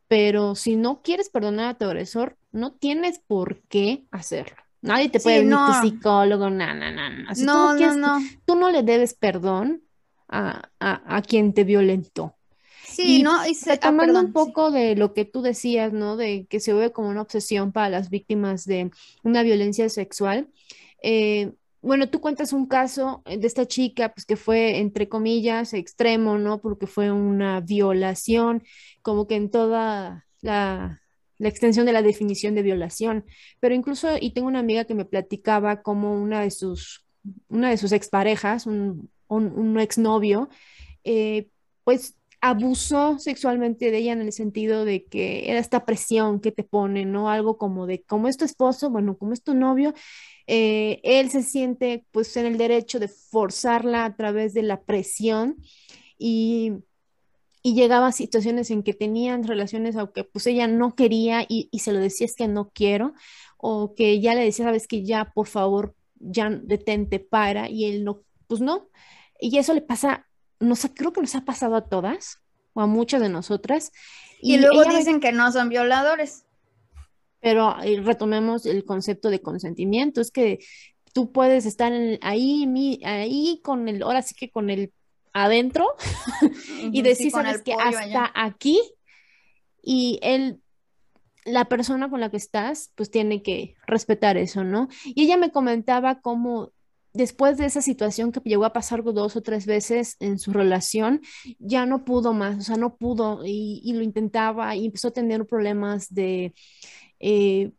Pero 0.09 0.55
si 0.55 0.77
no 0.77 1.03
quieres 1.03 1.31
perdonar 1.31 1.71
a 1.71 1.79
tu 1.79 1.87
agresor, 1.87 2.37
no 2.53 2.73
tienes 2.73 3.19
por 3.19 3.63
qué 3.63 4.05
hacerlo. 4.11 4.57
Nadie 4.83 5.09
te 5.09 5.19
puede 5.19 5.45
decir 5.45 5.59
psicólogo, 5.81 6.51
no, 6.51 6.75
no, 6.75 6.93
no, 6.93 7.11
no. 7.11 7.33
no, 7.39 7.75
no, 7.75 7.97
no. 7.97 8.19
Tú 8.45 8.55
no 8.55 8.71
le 8.71 8.83
debes 8.83 9.15
perdón 9.15 9.83
a, 10.29 11.23
quien 11.27 11.55
te 11.55 11.65
violentó. 11.65 12.35
Sí, 12.87 13.23
¿no? 13.23 13.47
Y 13.47 13.55
se, 13.55 13.81
ah, 13.83 13.91
un 13.91 14.33
poco 14.33 14.71
de 14.71 14.95
lo 14.95 15.15
que 15.15 15.25
tú 15.25 15.41
decías, 15.41 15.93
¿no? 15.93 16.17
De 16.17 16.47
que 16.49 16.61
se 16.61 16.75
ve 16.75 16.93
como 16.93 17.09
una 17.09 17.23
obsesión 17.23 17.73
para 17.73 17.89
las 17.89 18.11
víctimas 18.11 18.67
de 18.67 18.91
una 19.23 19.43
violencia 19.43 19.89
sexual. 19.89 20.49
Eh, 21.03 21.53
bueno, 21.85 22.09
tú 22.09 22.21
cuentas 22.21 22.53
un 22.55 22.67
caso 22.67 23.23
de 23.27 23.47
esta 23.47 23.67
chica, 23.67 24.13
pues 24.15 24.25
que 24.25 24.37
fue, 24.37 24.79
entre 24.79 25.09
comillas, 25.09 25.75
extremo, 25.75 26.39
¿no? 26.39 26.61
Porque 26.61 26.87
fue 26.87 27.13
una 27.13 27.61
violación, 27.61 28.63
como 29.03 29.27
que 29.27 29.37
en 29.37 29.51
toda 29.51 30.27
la, 30.41 31.03
extensión 31.39 31.85
de 31.85 31.93
la 31.93 32.01
definición 32.01 32.55
de 32.55 32.63
violación. 32.63 33.27
Pero 33.61 33.75
incluso, 33.75 34.17
y 34.19 34.33
tengo 34.33 34.49
una 34.49 34.61
amiga 34.61 34.85
que 34.87 34.95
me 34.95 35.05
platicaba 35.05 35.83
como 35.83 36.15
una 36.15 36.41
de 36.41 36.51
sus, 36.51 37.05
una 37.49 37.69
de 37.69 37.77
sus 37.77 37.93
exparejas, 37.93 38.67
un, 38.67 39.11
un, 39.29 39.79
exnovio, 39.79 40.49
eh, 41.05 41.49
pues 41.85 42.17
abusó 42.47 43.19
sexualmente 43.19 43.91
de 43.91 43.97
ella 43.97 44.13
en 44.13 44.21
el 44.21 44.31
sentido 44.31 44.85
de 44.85 45.07
que 45.07 45.51
era 45.51 45.59
esta 45.59 45.87
presión 45.87 46.41
que 46.41 46.53
te 46.53 46.63
pone, 46.63 47.07
¿no? 47.07 47.31
Algo 47.31 47.57
como 47.57 47.87
de, 47.87 48.03
como 48.03 48.29
es 48.29 48.37
tu 48.37 48.45
esposo, 48.45 48.91
bueno, 48.91 49.17
como 49.17 49.33
es 49.33 49.43
tu 49.43 49.55
novio, 49.55 49.95
eh, 50.47 51.01
él 51.05 51.31
se 51.31 51.43
siente 51.43 52.05
pues 52.11 52.37
en 52.37 52.45
el 52.45 52.59
derecho 52.59 53.01
de 53.01 53.09
forzarla 53.09 54.05
a 54.05 54.15
través 54.15 54.53
de 54.53 54.63
la 54.63 54.83
presión 54.83 55.57
y, 56.19 56.73
y 57.63 57.75
llegaba 57.75 58.09
a 58.09 58.13
situaciones 58.13 58.71
en 58.71 58.83
que 58.83 58.93
tenían 58.93 59.45
relaciones 59.45 59.97
aunque 59.97 60.25
pues 60.25 60.47
ella 60.47 60.67
no 60.69 60.95
quería 60.95 61.47
y, 61.49 61.71
se 61.79 61.93
lo 61.93 61.99
decía 61.99 62.27
es 62.27 62.37
que 62.37 62.47
no 62.47 62.71
quiero 62.75 63.15
o 63.57 63.95
que 63.95 64.21
ya 64.21 64.35
le 64.35 64.45
decía, 64.45 64.67
sabes 64.67 64.87
que 64.87 65.03
ya 65.03 65.33
por 65.33 65.47
favor 65.47 65.95
ya 66.17 66.51
detente, 66.51 67.21
para 67.21 67.71
y 67.71 67.87
él 67.87 68.05
no, 68.05 68.21
pues 68.49 68.61
no, 68.61 68.91
y 69.41 69.57
eso 69.57 69.73
le 69.73 69.81
pasa, 69.81 70.27
no 70.65 70.77
sé, 70.77 70.93
creo 70.93 71.13
que 71.13 71.21
nos 71.21 71.35
ha 71.35 71.45
pasado 71.45 71.77
a 71.77 71.89
todas 71.89 72.41
o 72.73 72.81
a 72.81 72.87
muchas 72.87 73.21
de 73.21 73.29
nosotras. 73.29 73.93
Y, 74.41 74.59
luego 74.59 74.85
dicen 74.85 75.21
que 75.21 75.33
no 75.33 75.51
son 75.53 75.69
violadores. 75.69 76.45
Pero 77.41 77.77
retomemos 78.03 78.67
el 78.67 78.85
concepto 78.85 79.31
de 79.31 79.41
consentimiento, 79.41 80.21
es 80.21 80.31
que 80.31 80.59
tú 81.13 81.31
puedes 81.31 81.67
estar 81.67 81.93
ahí, 82.23 83.01
ahí 83.05 83.61
con 83.63 83.89
el, 83.89 84.03
ahora 84.03 84.23
sí 84.23 84.35
que 84.35 84.51
con 84.51 84.71
el 84.71 84.93
adentro 85.33 85.87
y 86.93 87.03
decir, 87.03 87.31
sabes 87.31 87.63
que 87.63 87.75
hasta 87.75 88.31
aquí 88.35 88.81
y 89.83 90.19
él 90.23 90.61
la 91.45 91.67
persona 91.67 92.09
con 92.09 92.21
la 92.21 92.31
que 92.31 92.37
estás, 92.37 92.91
pues 92.95 93.11
tiene 93.11 93.43
que 93.43 93.77
respetar 93.87 94.37
eso, 94.37 94.65
¿no? 94.65 94.89
Y 95.05 95.25
ella 95.25 95.37
me 95.37 95.51
comentaba 95.51 96.21
cómo 96.21 96.73
después 97.15 97.57
de 97.57 97.65
esa 97.65 97.81
situación 97.81 98.33
que 98.33 98.41
llegó 98.45 98.65
a 98.65 98.73
pasar 98.73 99.03
dos 99.03 99.37
o 99.37 99.43
tres 99.43 99.65
veces 99.67 100.17
en 100.19 100.39
su 100.39 100.53
relación, 100.53 101.21
ya 101.59 101.87
no 101.87 102.05
pudo 102.05 102.35
más, 102.35 102.59
o 102.59 102.63
sea, 102.63 102.77
no 102.77 102.97
pudo 102.97 103.41
y, 103.45 103.93
lo 103.95 104.03
intentaba 104.03 104.75
y 104.75 104.87
empezó 104.87 105.09
a 105.09 105.13
tener 105.13 105.47
problemas 105.47 106.13
de, 106.13 106.53
eh, 107.21 107.71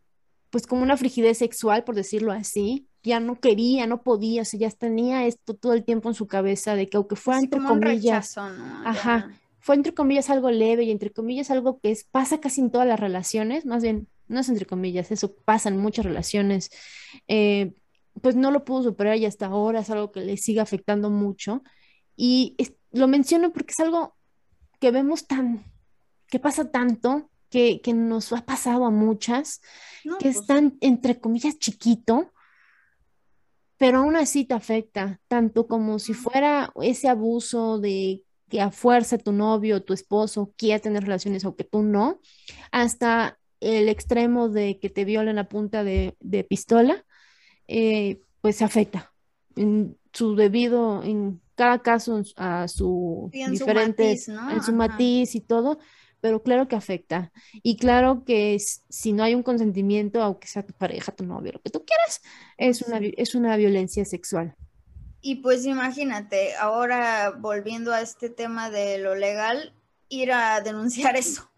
pues 0.49 0.65
como 0.65 0.83
una 0.83 0.97
frigidez 0.97 1.37
sexual, 1.37 1.83
por 1.83 1.95
decirlo 1.95 2.31
así, 2.31 2.87
ya 3.03 3.19
no 3.19 3.39
quería, 3.39 3.85
no 3.85 4.01
podía, 4.01 4.41
o 4.41 4.45
sea, 4.45 4.59
ya 4.59 4.71
tenía 4.71 5.27
esto 5.27 5.53
todo 5.53 5.73
el 5.73 5.83
tiempo 5.83 6.09
en 6.09 6.15
su 6.15 6.27
cabeza 6.27 6.75
de 6.75 6.87
que 6.87 6.97
aunque 6.97 7.17
fuera 7.17 7.41
entre 7.41 7.61
comillas, 7.61 8.37
ajá, 8.37 9.29
fue 9.59 9.75
entre 9.75 9.93
comillas 9.93 10.29
algo 10.29 10.49
leve 10.49 10.85
y 10.85 10.91
entre 10.91 11.11
comillas 11.11 11.51
algo 11.51 11.79
que 11.79 11.91
es, 11.91 12.05
pasa 12.05 12.39
casi 12.39 12.61
en 12.61 12.71
todas 12.71 12.87
las 12.87 12.99
relaciones, 12.99 13.65
más 13.65 13.83
bien, 13.83 14.07
no 14.27 14.39
es 14.39 14.47
entre 14.47 14.65
comillas, 14.65 15.11
eso 15.11 15.35
pasa 15.35 15.69
en 15.69 15.77
muchas 15.77 16.05
relaciones, 16.05 16.71
eh, 17.27 17.73
pues 18.21 18.35
no 18.35 18.51
lo 18.51 18.65
pudo 18.65 18.83
superar 18.83 19.17
y 19.17 19.25
hasta 19.25 19.47
ahora 19.47 19.81
es 19.81 19.89
algo 19.89 20.11
que 20.11 20.21
le 20.21 20.37
sigue 20.37 20.59
afectando 20.59 21.09
mucho. 21.09 21.63
Y 22.15 22.55
lo 22.91 23.07
menciono 23.07 23.51
porque 23.51 23.71
es 23.71 23.79
algo 23.79 24.15
que 24.79 24.91
vemos 24.91 25.27
tan, 25.27 25.65
que 26.27 26.39
pasa 26.39 26.71
tanto, 26.71 27.29
que, 27.49 27.81
que 27.81 27.93
nos 27.93 28.31
ha 28.33 28.45
pasado 28.45 28.85
a 28.85 28.91
muchas, 28.91 29.61
que 30.03 30.15
pues 30.19 30.37
están 30.37 30.77
entre 30.81 31.19
comillas 31.19 31.57
chiquito, 31.59 32.31
pero 33.77 33.99
aún 33.99 34.15
así 34.15 34.45
te 34.45 34.53
afecta, 34.53 35.19
tanto 35.27 35.67
como 35.67 35.99
si 35.99 36.13
fuera 36.13 36.71
ese 36.81 37.09
abuso 37.09 37.79
de 37.79 38.23
que 38.49 38.61
a 38.61 38.71
fuerza 38.71 39.17
tu 39.17 39.31
novio 39.31 39.77
o 39.77 39.83
tu 39.83 39.93
esposo 39.93 40.53
quiera 40.57 40.79
tener 40.79 41.03
relaciones 41.03 41.45
o 41.45 41.55
que 41.55 41.63
tú 41.63 41.81
no, 41.81 42.19
hasta 42.71 43.37
el 43.59 43.89
extremo 43.89 44.49
de 44.49 44.79
que 44.79 44.89
te 44.89 45.05
violen 45.05 45.39
a 45.39 45.49
punta 45.49 45.83
de, 45.83 46.15
pistola, 46.47 47.05
eh, 47.67 48.19
pues 48.41 48.61
afecta 48.61 49.11
en 49.55 49.97
su 50.13 50.35
debido, 50.35 51.03
en 51.03 51.41
cada 51.55 51.81
caso 51.81 52.21
a 52.35 52.67
su 52.67 53.29
diferente, 53.31 54.19
en 54.51 54.63
su 54.63 54.73
matiz 54.73 55.35
y 55.35 55.41
todo, 55.41 55.79
pero 56.21 56.41
claro 56.41 56.67
que 56.67 56.75
afecta. 56.75 57.31
Y 57.63 57.77
claro 57.77 58.23
que 58.25 58.57
si 58.59 59.13
no 59.13 59.23
hay 59.23 59.35
un 59.35 59.43
consentimiento, 59.43 60.21
aunque 60.21 60.47
sea 60.47 60.65
tu 60.65 60.73
pareja, 60.73 61.11
tu 61.11 61.25
novio, 61.25 61.53
lo 61.53 61.61
que 61.61 61.69
tú 61.69 61.85
quieras, 61.85 62.21
es 62.57 62.81
una, 62.81 62.99
es 62.99 63.35
una 63.35 63.55
violencia 63.57 64.05
sexual. 64.05 64.55
Y 65.21 65.35
pues 65.35 65.65
imagínate, 65.65 66.55
ahora 66.55 67.31
volviendo 67.31 67.93
a 67.93 68.01
este 68.01 68.29
tema 68.29 68.69
de 68.69 68.99
lo 68.99 69.15
legal, 69.15 69.73
ir 70.09 70.31
a 70.31 70.61
denunciar 70.61 71.15
eso. 71.15 71.49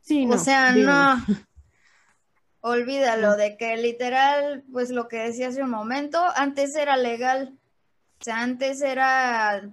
Sí, 0.00 0.26
o 0.30 0.38
sea, 0.38 0.72
no. 0.72 1.24
Olvídalo 2.68 3.36
de 3.36 3.56
que 3.56 3.76
literal, 3.76 4.64
pues 4.72 4.90
lo 4.90 5.06
que 5.06 5.18
decía 5.18 5.46
hace 5.46 5.62
un 5.62 5.70
momento, 5.70 6.20
antes 6.34 6.74
era 6.74 6.96
legal. 6.96 7.56
O 8.20 8.24
sea, 8.24 8.40
antes 8.40 8.82
era 8.82 9.70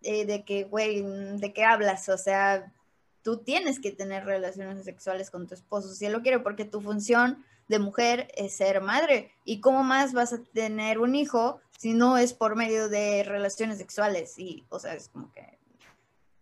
eh, 0.00 0.24
de 0.24 0.42
que, 0.46 0.64
güey, 0.64 1.02
¿de 1.02 1.52
qué 1.52 1.62
hablas? 1.62 2.08
O 2.08 2.16
sea, 2.16 2.72
tú 3.20 3.36
tienes 3.44 3.80
que 3.80 3.92
tener 3.92 4.24
relaciones 4.24 4.82
sexuales 4.82 5.30
con 5.30 5.46
tu 5.46 5.52
esposo 5.52 5.92
si 5.92 6.06
él 6.06 6.12
lo 6.12 6.22
quiere, 6.22 6.38
porque 6.38 6.64
tu 6.64 6.80
función 6.80 7.44
de 7.68 7.78
mujer 7.78 8.32
es 8.34 8.56
ser 8.56 8.80
madre. 8.80 9.32
¿Y 9.44 9.60
cómo 9.60 9.84
más 9.84 10.14
vas 10.14 10.32
a 10.32 10.42
tener 10.42 11.00
un 11.00 11.14
hijo 11.14 11.60
si 11.78 11.92
no 11.92 12.16
es 12.16 12.32
por 12.32 12.56
medio 12.56 12.88
de 12.88 13.24
relaciones 13.24 13.76
sexuales? 13.76 14.38
Y, 14.38 14.64
o 14.70 14.78
sea, 14.78 14.94
es 14.94 15.10
como 15.10 15.30
que 15.32 15.58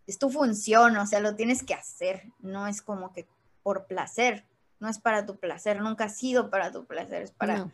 es 0.07 0.21
tu 0.21 0.31
función, 0.31 0.97
o 0.99 1.07
sea, 1.09 1.19
lo 1.19 1.35
tienes 1.35 1.65
que 1.65 1.75
hacer, 1.75 2.23
no 2.39 2.69
es 2.69 2.81
como 2.81 3.13
que 3.13 3.27
por 3.65 3.87
placer, 3.87 4.45
no 4.81 4.89
es 4.89 4.99
para 4.99 5.27
tu 5.27 5.37
placer, 5.37 5.81
nunca 5.81 6.05
ha 6.05 6.09
sido 6.09 6.51
para 6.51 6.71
tu 6.73 6.87
placer, 6.87 7.23
es 7.23 7.33
para, 7.33 7.71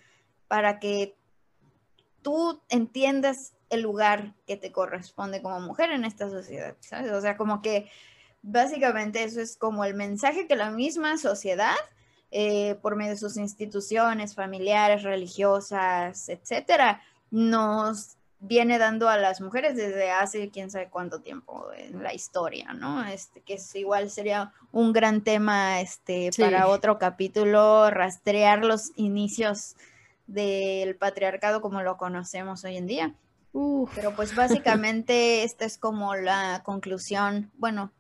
para 0.48 0.78
que 0.78 1.16
tú 2.22 2.62
entiendas 2.68 3.55
el 3.70 3.82
lugar 3.82 4.35
que 4.47 4.56
te 4.56 4.72
corresponde 4.72 5.43
como 5.43 5.60
mujer 5.60 5.90
en 5.90 6.05
esta 6.05 6.31
sociedad, 6.31 6.76
¿sabes? 6.81 7.12
O 7.12 7.20
sea, 7.20 7.36
como 7.36 7.60
que 7.60 7.90
Básicamente 8.47 9.24
eso 9.24 9.40
es 9.40 9.56
como 9.56 9.86
el 9.86 9.94
mensaje 9.94 10.47
que 10.47 10.55
la 10.55 10.70
misma 10.70 11.16
sociedad, 11.16 11.76
eh, 12.31 12.74
por 12.82 12.94
medio 12.94 13.12
de 13.12 13.16
sus 13.16 13.39
instituciones 13.39 14.35
familiares, 14.35 15.02
religiosas, 15.02 16.28
etcétera, 16.28 17.01
nos 17.31 18.18
viene 18.47 18.79
dando 18.79 19.09
a 19.09 19.16
las 19.16 19.41
mujeres 19.41 19.75
desde 19.75 20.11
hace 20.11 20.51
quién 20.51 20.71
sabe 20.71 20.89
cuánto 20.91 21.21
tiempo 21.21 21.66
en 21.77 22.03
la 22.03 22.12
historia, 22.12 22.75
¿no? 22.75 23.05
Este, 23.05 23.41
que 23.41 23.55
es, 23.55 23.75
igual 23.75 24.11
sería 24.11 24.53
un 24.71 24.93
gran 24.93 25.23
tema 25.23 25.81
este, 25.81 26.31
para 26.39 26.69
otro 26.69 26.99
capítulo, 26.99 27.91
rastrear 27.91 28.65
los 28.65 28.93
inicios 28.97 29.77
del 30.27 30.97
patriarcado 30.97 31.61
como 31.61 31.83
lo 31.83 31.97
conocemos 31.97 32.65
hoy 32.65 32.77
en 32.77 32.87
día. 32.87 33.15
Pero 33.95 34.15
pues 34.15 34.35
básicamente 34.37 35.45
esta 35.45 35.65
es 35.65 35.79
como 35.79 36.15
la 36.15 36.62
conclusión, 36.65 37.51
bueno, 37.57 37.93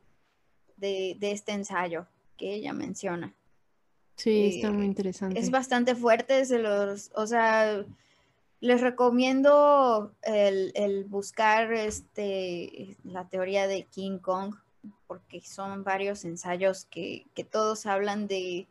de, 0.76 1.16
este 1.20 1.52
ensayo 1.52 2.06
que 2.36 2.54
ella 2.54 2.72
menciona. 2.74 3.32
Sí, 4.16 4.56
está 4.56 4.70
muy 4.70 4.84
eh, 4.84 4.88
interesante. 4.88 5.40
Es 5.40 5.50
bastante 5.50 5.94
fuerte, 5.94 6.44
se 6.44 6.58
los, 6.58 7.10
o 7.14 7.26
sea, 7.26 7.84
les 8.64 8.80
recomiendo 8.80 10.14
el, 10.22 11.04
buscar 11.04 11.70
este, 11.74 12.96
la 13.04 13.28
teoría 13.28 13.66
de 13.66 13.84
King 13.84 14.16
Kong, 14.20 14.54
porque 15.06 15.42
son 15.42 15.84
varios 15.84 16.24
ensayos 16.24 16.86
que, 16.86 17.26
todos 17.50 17.84
hablan 17.84 18.26
de 18.26 18.66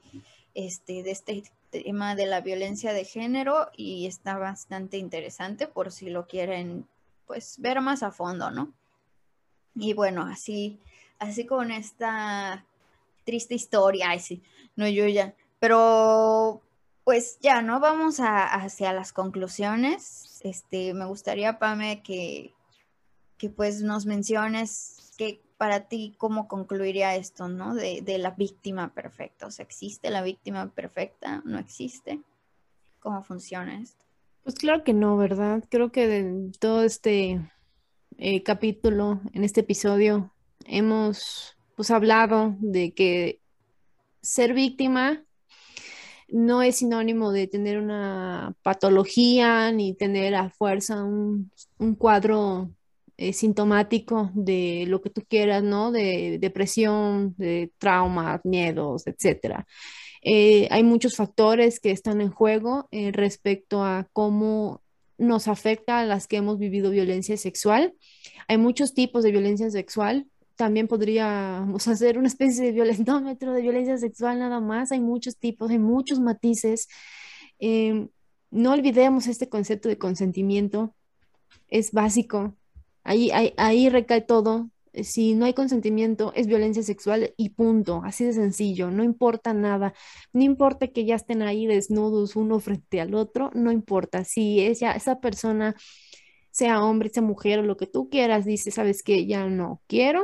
este, 0.56 1.03
de 1.03 1.11
este 1.11 1.44
tema 1.70 2.15
de 2.15 2.26
la 2.26 2.41
violencia 2.41 2.91
de 2.91 3.06
género 3.06 3.70
y 3.78 4.07
está 4.07 4.36
bastante 4.40 4.98
interesante 4.98 5.68
por 5.68 5.91
si 5.91 6.10
lo 6.10 6.26
quieren 6.26 6.88
pues 7.28 7.60
ver 7.60 7.80
más 7.80 8.02
a 8.02 8.10
fondo, 8.10 8.49
¿no? 8.49 8.74
Y 9.76 9.94
bueno, 9.94 10.24
así 10.24 10.80
así 11.20 11.45
con 11.45 11.70
esta 11.70 12.65
triste 13.26 13.53
historia, 13.53 14.10
ay 14.10 14.20
sí, 14.20 14.41
no 14.76 14.88
yo 14.88 15.06
ya, 15.07 15.36
pero 15.60 16.64
pues 17.04 17.38
ya, 17.42 17.62
¿no? 17.62 17.80
Vamos 17.80 18.20
a, 18.20 18.46
hacia 18.46 18.94
las 18.94 19.14
conclusiones. 19.14 20.40
Este, 20.44 20.94
me 20.94 21.06
gustaría, 21.06 21.60
Pame, 21.60 22.02
que, 22.02 22.54
que 23.38 23.50
pues 23.50 23.82
nos 23.82 24.06
menciones 24.06 25.12
que 25.18 25.42
para 25.58 25.88
ti 25.88 26.16
cómo 26.18 26.48
concluiría 26.48 27.16
esto, 27.16 27.48
¿no? 27.48 27.76
De, 27.76 28.02
de, 28.02 28.18
la 28.18 28.32
víctima 28.32 28.94
perfecta. 28.94 29.48
O 29.48 29.52
sea, 29.52 29.64
¿existe 29.64 30.10
la 30.10 30.22
víctima 30.22 30.70
perfecta? 30.70 31.42
¿No 31.46 31.60
existe? 31.60 32.22
¿Cómo 33.00 33.24
funciona 33.24 33.80
esto? 33.80 34.04
Pues 34.44 34.56
claro 34.56 34.84
que 34.84 34.94
no, 34.94 35.16
¿verdad? 35.18 35.64
Creo 35.70 35.92
que 35.92 36.08
de 36.08 36.52
todo 36.60 36.84
este 36.84 37.40
eh, 38.18 38.44
capítulo, 38.44 39.22
en 39.34 39.44
este 39.44 39.62
episodio, 39.62 40.34
hemos 40.66 41.58
pues 41.76 41.92
hablado 41.92 42.56
de 42.60 42.94
que 42.94 43.40
ser 44.22 44.54
víctima 44.54 45.24
no 46.34 46.64
es 46.64 46.77
sinónimo 46.77 47.31
de 47.31 47.47
tener 47.47 47.77
una 47.77 48.55
patología 48.64 49.72
ni 49.72 49.93
tener 49.93 50.34
a 50.34 50.49
fuerza 50.49 51.03
un, 51.03 51.51
cuadro 51.97 52.72
eh, 53.18 53.34
sintomático 53.34 54.31
de 54.34 54.85
lo 54.88 54.99
que 55.01 55.11
tú 55.11 55.23
quieras, 55.30 55.61
¿no? 55.61 55.91
De 55.91 56.39
depresión, 56.39 57.35
de 57.38 57.72
traumas, 57.77 58.43
miedos, 58.45 59.05
etcétera. 59.05 59.68
Eh, 60.23 60.68
hay 60.72 60.81
muchos 60.81 61.15
factores 61.15 61.80
que 61.80 61.91
están 61.91 62.19
en 62.19 62.31
juego 62.31 62.88
eh, 62.89 63.11
respecto 63.11 63.84
a 63.84 64.07
cómo 64.11 64.81
nos 65.19 65.47
afecta 65.47 65.99
a 65.99 66.05
las 66.05 66.27
que 66.27 66.38
hemos 66.38 66.57
vivido 66.57 66.89
violencia 66.89 67.38
sexual. 67.38 67.93
Hay 68.47 68.57
muchos 68.57 68.95
tipos 68.95 69.23
de 69.23 69.31
violencia 69.31 69.69
sexual, 69.69 70.26
también 70.56 70.88
podríamos 70.88 71.88
hacer 71.88 72.18
una 72.18 72.28
especie 72.28 72.66
de 72.66 72.72
violentómetro 72.72 73.54
de 73.54 73.62
violencia 73.62 73.98
sexual 73.98 74.40
nada 74.40 74.60
más. 74.60 74.92
Hay 74.92 75.00
muchos 75.00 75.38
tipos, 75.38 75.72
hay 75.72 75.80
muchos 75.80 76.20
matices. 76.20 76.88
Em, 77.60 78.10
no 78.52 78.72
olvidemos 78.72 79.28
este 79.28 79.50
concepto 79.50 79.90
de 79.90 79.98
consentimiento. 79.98 80.96
Es 81.70 81.92
básico. 81.92 82.56
Ahí, 83.04 83.32
ahí, 83.58 83.90
recae 83.90 84.22
todo. 84.22 84.70
Si 84.94 85.34
no 85.34 85.46
hay 85.46 85.54
consentimiento, 85.54 86.32
es 86.36 86.48
violencia 86.48 86.84
sexual 86.84 87.34
y 87.36 87.50
punto. 87.50 88.02
Así 88.06 88.26
de 88.26 88.34
sencillo. 88.34 88.92
No 88.92 89.04
importa 89.04 89.54
nada. 89.54 89.94
No 90.34 90.44
importa 90.44 90.88
que 90.88 91.06
ya 91.06 91.16
estén 91.16 91.42
ahí 91.42 91.66
desnudos 91.66 92.36
uno 92.36 92.60
frente 92.60 93.02
al 93.02 93.16
otro. 93.16 93.50
No 93.56 93.72
importa. 93.72 94.24
Si 94.24 94.60
ella, 94.62 94.94
esa 94.94 95.20
persona 95.20 95.76
sea 96.54 96.84
hombre, 96.84 97.10
sea 97.10 97.24
mujer 97.24 97.60
o 97.60 97.64
lo 97.64 97.78
que 97.78 97.88
tú 97.88 98.10
quieras, 98.10 98.46
dice, 98.46 98.70
sabes 98.72 99.02
que 99.04 99.26
ya 99.26 99.48
no 99.48 99.82
quiero, 99.88 100.24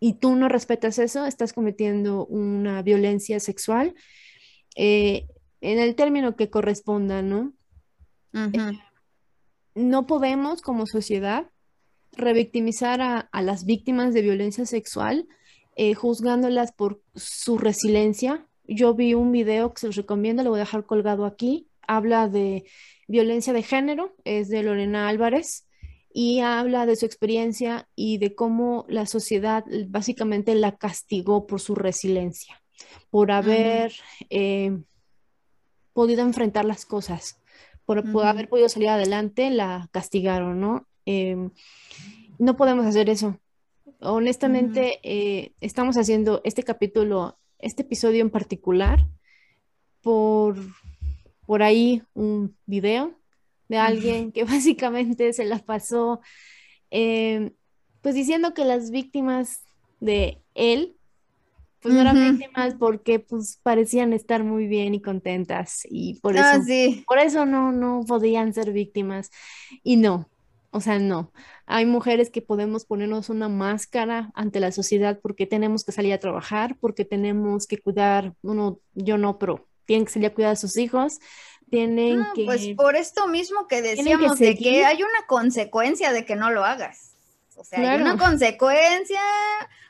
y 0.00 0.14
tú 0.14 0.34
no 0.34 0.48
respetas 0.48 0.98
eso, 0.98 1.26
estás 1.26 1.52
cometiendo 1.52 2.24
una 2.26 2.82
violencia 2.82 3.38
sexual 3.38 3.94
eh, 4.74 5.26
en 5.60 5.78
el 5.78 5.94
término 5.94 6.36
que 6.36 6.48
corresponda, 6.48 7.20
¿no? 7.20 7.52
Eh, 8.32 8.78
no 9.74 10.06
podemos 10.06 10.62
como 10.62 10.86
sociedad 10.86 11.50
revictimizar 12.12 13.00
a, 13.02 13.42
las 13.42 13.66
víctimas 13.66 14.14
de 14.14 14.22
violencia 14.22 14.64
sexual 14.64 15.28
eh, 15.76 15.94
juzgándolas 15.94 16.72
por 16.72 17.02
su 17.14 17.58
resiliencia. 17.58 18.46
Yo 18.64 18.94
vi 18.94 19.14
un 19.14 19.32
video 19.32 19.72
que 19.74 19.80
se 19.80 19.86
los 19.86 19.96
recomiendo, 19.96 20.42
lo 20.42 20.50
voy 20.50 20.60
a 20.60 20.64
dejar 20.64 20.86
colgado 20.86 21.26
aquí, 21.26 21.68
habla 21.86 22.28
de 22.28 22.64
violencia 23.06 23.52
de 23.52 23.62
género, 23.62 24.14
es 24.24 24.48
de 24.48 24.62
Lorena 24.62 25.08
Álvarez 25.08 25.66
y 26.12 26.40
habla 26.40 26.86
de 26.86 26.96
su 26.96 27.06
experiencia 27.06 27.88
y 27.94 28.18
de 28.18 28.34
cómo 28.34 28.84
la 28.88 29.06
sociedad 29.06 29.64
básicamente 29.88 30.54
la 30.54 30.76
castigó 30.76 31.46
por 31.46 31.60
su 31.60 31.74
resiliencia, 31.74 32.60
por 33.10 33.30
haber 33.30 33.92
eh, 34.28 34.82
podido 35.92 36.22
enfrentar 36.22 36.64
las 36.64 36.84
cosas, 36.84 37.40
por, 37.84 38.04
haber 38.24 38.48
podido 38.48 38.68
salir 38.68 38.88
adelante, 38.88 39.50
la 39.50 39.88
castigaron, 39.92 40.60
¿no? 40.60 40.86
Em, 41.06 41.50
no 42.38 42.56
podemos 42.56 42.86
hacer 42.86 43.08
eso. 43.08 43.38
Honestamente, 44.00 44.98
eh, 45.02 45.52
estamos 45.60 45.96
haciendo 45.96 46.40
este 46.44 46.62
capítulo, 46.62 47.38
este 47.58 47.82
episodio 47.82 48.22
en 48.22 48.30
particular, 48.30 49.06
por, 50.00 50.56
por 51.46 51.62
ahí 51.62 52.02
un 52.14 52.56
video 52.66 53.19
de 53.70 53.78
alguien 53.78 54.32
que 54.32 54.42
básicamente 54.44 55.32
se 55.32 55.44
la 55.44 55.60
pasó, 55.60 56.20
em, 56.90 57.52
pues 58.02 58.16
diciendo 58.16 58.52
que 58.52 58.64
las 58.64 58.90
víctimas 58.90 59.62
de 60.00 60.42
él 60.54 60.96
pues 61.80 61.94
no 61.94 62.00
eran 62.00 62.36
víctimas 62.36 62.74
porque 62.74 63.20
pues 63.20 63.58
parecían 63.62 64.12
estar 64.12 64.44
muy 64.44 64.66
bien 64.66 64.94
y 64.94 65.00
contentas 65.00 65.82
y 65.88 66.20
por 66.20 66.36
ah, 66.36 66.56
eso, 66.56 67.02
por 67.06 67.18
eso 67.18 67.46
no, 67.46 67.72
no 67.72 68.02
podían 68.06 68.52
ser 68.52 68.72
víctimas. 68.72 69.30
Y 69.82 69.96
no, 69.96 70.28
o 70.72 70.82
sea, 70.82 70.98
no. 70.98 71.32
Hay 71.64 71.86
mujeres 71.86 72.28
que 72.28 72.42
podemos 72.42 72.84
ponernos 72.84 73.30
una 73.30 73.48
máscara 73.48 74.30
ante 74.34 74.60
la 74.60 74.72
sociedad 74.72 75.20
porque 75.22 75.46
tenemos 75.46 75.84
que 75.84 75.92
salir 75.92 76.12
a 76.12 76.18
trabajar, 76.18 76.76
porque 76.80 77.06
tenemos 77.06 77.66
que 77.66 77.78
cuidar, 77.78 78.34
uno, 78.42 78.80
yo 78.92 79.16
no, 79.16 79.38
pero 79.38 79.66
tienen 79.86 80.04
que 80.04 80.12
salir 80.12 80.28
a 80.28 80.34
cuidar 80.34 80.52
a 80.52 80.56
sus 80.56 80.76
hijos, 80.76 81.18
tienen 81.70 82.26
que... 82.34 82.44
Pues 82.44 82.68
por 82.76 82.96
esto 82.96 83.26
mismo 83.28 83.66
que 83.68 83.82
decíamos 83.82 84.38
de 84.38 84.56
que 84.56 84.84
hay 84.84 85.02
una 85.02 85.26
consecuencia 85.26 86.12
de 86.12 86.24
que 86.24 86.36
no 86.36 86.50
lo 86.50 86.64
hagas. 86.64 87.16
O 87.56 87.64
sea, 87.64 87.92
hay 87.92 88.00
una 88.00 88.16
consecuencia 88.16 89.20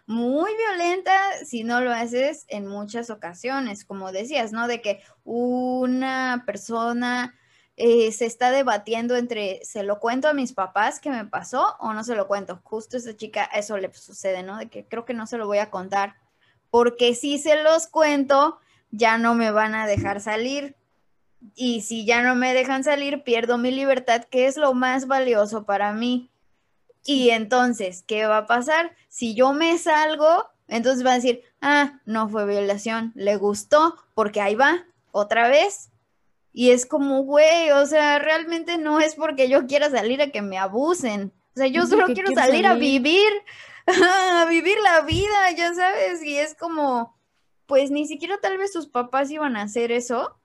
muy 0.06 0.50
violenta 0.56 1.12
si 1.44 1.62
no 1.62 1.80
lo 1.80 1.92
haces 1.92 2.44
en 2.48 2.66
muchas 2.66 3.10
ocasiones, 3.10 3.84
como 3.84 4.10
decías, 4.10 4.50
¿no? 4.50 4.66
De 4.66 4.80
que 4.80 5.00
una 5.22 6.42
persona 6.46 7.38
eh, 7.76 8.10
se 8.10 8.26
está 8.26 8.50
debatiendo 8.50 9.16
entre, 9.16 9.60
¿se 9.64 9.84
lo 9.84 10.00
cuento 10.00 10.28
a 10.28 10.34
mis 10.34 10.52
papás 10.52 10.98
que 10.98 11.10
me 11.10 11.24
pasó 11.24 11.76
o 11.78 11.92
no 11.92 12.02
se 12.02 12.16
lo 12.16 12.26
cuento? 12.26 12.60
Justo 12.64 12.96
a 12.96 13.00
esa 13.00 13.16
chica 13.16 13.44
eso 13.54 13.78
le 13.78 13.94
sucede, 13.94 14.42
¿no? 14.42 14.58
De 14.58 14.68
que 14.68 14.84
creo 14.84 15.04
que 15.04 15.14
no 15.14 15.28
se 15.28 15.38
lo 15.38 15.46
voy 15.46 15.58
a 15.58 15.70
contar, 15.70 16.16
porque 16.70 17.14
si 17.14 17.38
se 17.38 17.62
los 17.62 17.86
cuento, 17.86 18.58
ya 18.90 19.16
no 19.16 19.34
me 19.34 19.50
van 19.50 19.74
a 19.74 19.86
dejar 19.86 20.20
salir. 20.20 20.76
Y 21.54 21.80
si 21.82 22.04
ya 22.04 22.22
no 22.22 22.34
me 22.34 22.54
dejan 22.54 22.84
salir, 22.84 23.22
pierdo 23.22 23.58
mi 23.58 23.70
libertad, 23.70 24.24
que 24.24 24.46
es 24.46 24.56
lo 24.56 24.74
más 24.74 25.06
valioso 25.06 25.64
para 25.64 25.92
mí. 25.92 26.30
Y 27.04 27.30
entonces, 27.30 28.04
¿qué 28.06 28.26
va 28.26 28.38
a 28.38 28.46
pasar? 28.46 28.94
Si 29.08 29.34
yo 29.34 29.52
me 29.52 29.78
salgo, 29.78 30.46
entonces 30.68 31.04
va 31.04 31.12
a 31.12 31.16
decir, 31.16 31.42
ah, 31.60 32.00
no 32.04 32.28
fue 32.28 32.46
violación, 32.46 33.12
le 33.14 33.36
gustó, 33.36 33.96
porque 34.14 34.40
ahí 34.40 34.54
va, 34.54 34.84
otra 35.12 35.48
vez. 35.48 35.90
Y 36.52 36.70
es 36.70 36.86
como, 36.86 37.22
güey, 37.22 37.70
o 37.70 37.86
sea, 37.86 38.18
realmente 38.18 38.76
no 38.78 39.00
es 39.00 39.14
porque 39.14 39.48
yo 39.48 39.66
quiera 39.66 39.90
salir 39.90 40.20
a 40.20 40.30
que 40.30 40.42
me 40.42 40.58
abusen. 40.58 41.32
O 41.54 41.58
sea, 41.58 41.66
yo 41.66 41.86
solo 41.86 42.06
quiero 42.06 42.32
salir, 42.32 42.66
a 42.66 42.74
vivir, 42.74 43.30
a 43.86 44.46
vivir 44.48 44.78
la 44.80 45.00
vida, 45.02 45.50
ya 45.56 45.74
sabes. 45.74 46.22
Y 46.22 46.36
es 46.36 46.54
como, 46.54 47.16
pues 47.66 47.90
ni 47.90 48.06
siquiera 48.06 48.38
tal 48.40 48.58
vez 48.58 48.72
sus 48.72 48.88
papás 48.88 49.30
iban 49.30 49.56
a 49.56 49.62
hacer 49.62 49.92
eso, 49.92 50.36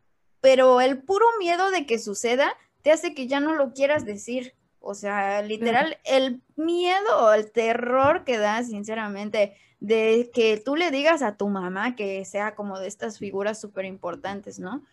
pero 0.46 0.80
el 0.80 1.02
puro 1.02 1.26
miedo 1.40 1.72
de 1.72 1.88
que 1.88 1.98
suceda 1.98 2.56
te 2.84 2.92
hace 2.92 3.16
que 3.16 3.26
ya 3.26 3.40
no 3.40 3.56
lo 3.56 3.74
quieras 3.74 4.06
decir. 4.06 4.54
O 4.80 4.94
sea, 4.94 5.42
literal, 5.42 5.98
el 6.04 6.44
miedo 6.56 7.18
o 7.18 7.34
el 7.34 7.52
terror 7.52 8.24
que 8.26 8.38
da, 8.38 8.62
sinceramente, 8.62 9.58
de 9.80 10.30
que 10.32 10.62
tú 10.64 10.76
le 10.76 10.92
digas 10.92 11.24
a 11.24 11.36
tu 11.36 11.50
mamá 11.50 11.96
que 11.96 12.24
sea 12.26 12.54
como 12.54 12.78
de 12.78 12.88
estas 12.88 13.18
figuras 13.18 13.60
súper 13.60 13.86
importantes, 13.86 14.60
¿no? 14.60 14.84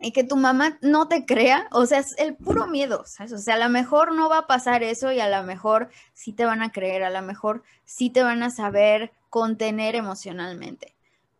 Y 0.00 0.12
que 0.12 0.22
tu 0.22 0.36
mamá 0.36 0.78
no 0.82 1.08
te 1.08 1.26
crea, 1.26 1.66
o 1.72 1.84
sea, 1.86 1.98
es 1.98 2.16
el 2.16 2.36
puro 2.36 2.68
miedo, 2.68 3.02
¿sabes? 3.06 3.32
O 3.32 3.38
sea, 3.38 3.56
a 3.56 3.58
lo 3.58 3.70
mejor 3.70 4.14
no 4.14 4.28
va 4.28 4.38
a 4.38 4.46
pasar 4.46 4.84
eso 4.84 5.10
y 5.10 5.18
a 5.18 5.28
lo 5.28 5.44
mejor 5.44 5.88
sí 6.12 6.32
te 6.32 6.44
van 6.44 6.62
a 6.62 6.70
creer, 6.70 7.02
a 7.02 7.10
lo 7.10 7.22
mejor 7.22 7.64
sí 7.84 8.08
te 8.08 8.22
van 8.22 8.44
a 8.44 8.50
saber 8.50 9.10
contener 9.30 9.96
emocionalmente, 9.96 10.94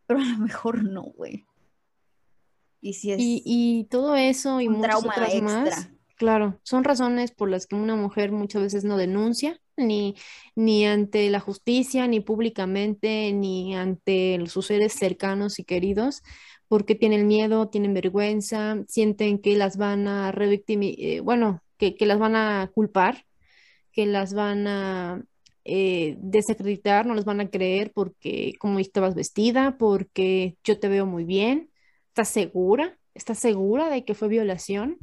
pero 0.05 0.19
a 0.19 0.24
lo 0.24 0.39
mejor 0.39 0.82
no, 0.82 1.03
güey. 1.03 1.47
Y, 2.85 2.93
si 2.93 3.12
es 3.12 3.16
y, 3.19 3.86
todo 3.89 4.15
eso 4.15 4.61
y 4.61 4.69
trauma 4.69 5.15
extra. 5.32 5.90
Claro, 6.16 6.61
son 6.65 6.85
razones 6.85 7.32
por 7.32 7.48
las 7.48 7.66
que 7.66 7.77
una 7.77 7.97
mujer 7.97 8.31
muchas 8.31 8.61
veces 8.61 8.85
no 8.85 8.98
denuncia, 8.98 9.59
ni, 9.78 10.16
ni 10.55 10.85
ante 10.85 11.31
la 11.31 11.40
justicia, 11.40 12.06
ni 12.06 12.20
públicamente, 12.20 13.32
ni 13.32 13.74
ante 13.74 14.39
sus 14.48 14.66
seres 14.66 14.93
cercanos 14.93 15.59
y 15.59 15.65
queridos, 15.65 16.23
porque 16.69 16.94
tienen 16.94 17.27
miedo, 17.27 17.70
tienen 17.70 17.94
vergüenza, 17.94 18.77
sienten 18.86 19.39
que 19.39 19.56
las 19.56 19.78
van 19.78 20.06
a 20.06 20.31
revictimizar, 20.31 21.01
eh, 21.02 21.20
bueno, 21.20 21.62
que, 21.78 21.97
las 22.01 22.19
van 22.19 22.36
a 22.36 22.70
culpar, 22.74 23.24
que 23.93 24.05
las 24.05 24.35
van 24.35 24.66
a 24.66 25.24
eh, 25.65 26.16
desacreditar, 26.20 27.06
no 27.06 27.15
las 27.15 27.24
van 27.24 27.40
a 27.40 27.48
creer 27.48 27.93
porque 27.94 28.52
como 28.59 28.78
estabas 28.78 29.15
vestida, 29.15 29.78
porque 29.78 30.59
yo 30.65 30.78
te 30.78 30.89
veo 30.89 31.06
muy 31.06 31.24
bien, 31.24 31.70
¿estás 32.15 32.28
segura? 32.28 32.97
¿Estás 33.12 33.41
segura 33.41 33.91
de 33.91 34.05
que 34.05 34.15
fue 34.15 34.28
violación? 34.28 34.99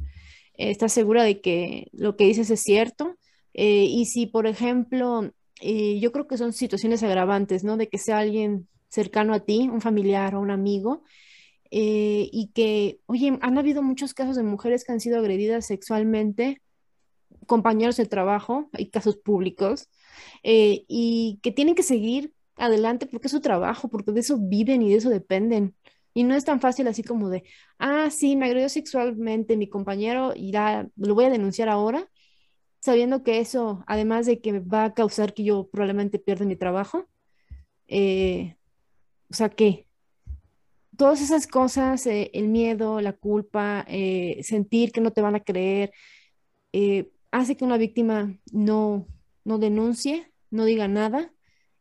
estás 0.54 0.92
segura 0.92 1.24
de 1.24 1.40
que 1.40 1.88
lo 1.92 2.16
que 2.16 2.24
dices 2.24 2.48
es 2.50 2.62
cierto. 2.62 3.18
Eh, 3.52 3.84
y 3.84 4.06
si, 4.06 4.26
por 4.26 4.46
ejemplo, 4.46 5.30
eh, 5.60 5.98
yo 6.00 6.10
creo 6.10 6.26
que 6.26 6.38
son 6.38 6.54
situaciones 6.54 7.02
agravantes, 7.02 7.64
¿no? 7.64 7.76
De 7.76 7.88
que 7.88 7.98
sea 7.98 8.18
alguien 8.18 8.66
cercano 8.88 9.34
a 9.34 9.40
ti, 9.40 9.68
un 9.70 9.82
familiar 9.82 10.34
o 10.34 10.40
un 10.40 10.50
amigo, 10.50 11.02
eh, 11.70 12.30
y 12.32 12.50
que, 12.54 13.00
oye, 13.04 13.38
han 13.42 13.58
habido 13.58 13.82
muchos 13.82 14.14
casos 14.14 14.36
de 14.36 14.42
mujeres 14.42 14.84
que 14.84 14.92
han 14.92 15.00
sido 15.00 15.18
agredidas 15.18 15.66
sexualmente, 15.66 16.62
compañeros 17.46 17.96
de 17.96 18.06
trabajo, 18.06 18.70
hay 18.72 18.88
casos 18.88 19.18
públicos, 19.18 19.88
y 20.42 21.40
que 21.42 21.52
tienen 21.52 21.74
que 21.74 21.82
seguir 21.82 22.32
adelante 22.56 23.06
porque 23.06 23.28
es 23.28 23.32
su 23.32 23.40
trabajo, 23.40 23.88
porque 23.88 24.12
de 24.12 24.20
eso 24.20 24.38
viven 24.38 24.82
y 24.82 24.90
de 24.90 24.96
eso 24.96 25.10
dependen. 25.10 25.74
Y 26.14 26.24
no 26.24 26.34
es 26.34 26.44
tan 26.44 26.60
fácil 26.60 26.88
así 26.88 27.02
como 27.02 27.30
de, 27.30 27.44
ah, 27.78 28.10
sí, 28.10 28.36
me 28.36 28.46
agredió 28.46 28.68
sexualmente 28.68 29.56
mi 29.56 29.68
compañero 29.68 30.32
y 30.36 30.52
ya 30.52 30.88
lo 30.96 31.14
voy 31.14 31.24
a 31.26 31.30
denunciar 31.30 31.68
ahora, 31.68 32.08
sabiendo 32.80 33.22
que 33.22 33.38
eso, 33.40 33.84
además 33.86 34.26
de 34.26 34.40
que 34.40 34.60
va 34.60 34.84
a 34.84 34.94
causar 34.94 35.34
que 35.34 35.44
yo 35.44 35.68
probablemente 35.70 36.18
pierda 36.18 36.44
mi 36.44 36.56
trabajo, 36.56 37.06
eh, 37.86 38.56
o 39.30 39.34
sea 39.34 39.48
que 39.48 39.86
todas 40.96 41.20
esas 41.22 41.46
cosas, 41.46 42.06
eh, 42.06 42.30
el 42.34 42.48
miedo, 42.48 43.00
la 43.00 43.12
culpa, 43.12 43.84
eh, 43.88 44.40
sentir 44.42 44.92
que 44.92 45.00
no 45.00 45.12
te 45.12 45.22
van 45.22 45.34
a 45.36 45.40
creer, 45.40 45.92
hace 47.30 47.56
que 47.56 47.64
una 47.64 47.76
víctima 47.76 48.38
no, 48.52 49.06
no 49.44 49.58
denuncie, 49.58 50.32
no 50.50 50.64
diga 50.64 50.88
nada 50.88 51.32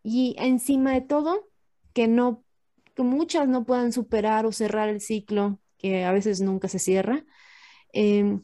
y 0.03 0.35
encima 0.37 0.93
de 0.93 1.01
todo, 1.01 1.49
que 1.93 2.07
no 2.07 2.43
que 2.95 3.03
muchas 3.03 3.47
no 3.47 3.63
puedan 3.63 3.91
superar 3.91 4.45
o 4.45 4.51
cerrar 4.51 4.89
el 4.89 5.01
ciclo, 5.01 5.59
que 5.77 6.05
a 6.05 6.11
veces 6.11 6.41
nunca 6.41 6.67
se 6.67 6.79
cierra. 6.79 7.23
Em, 7.93 8.41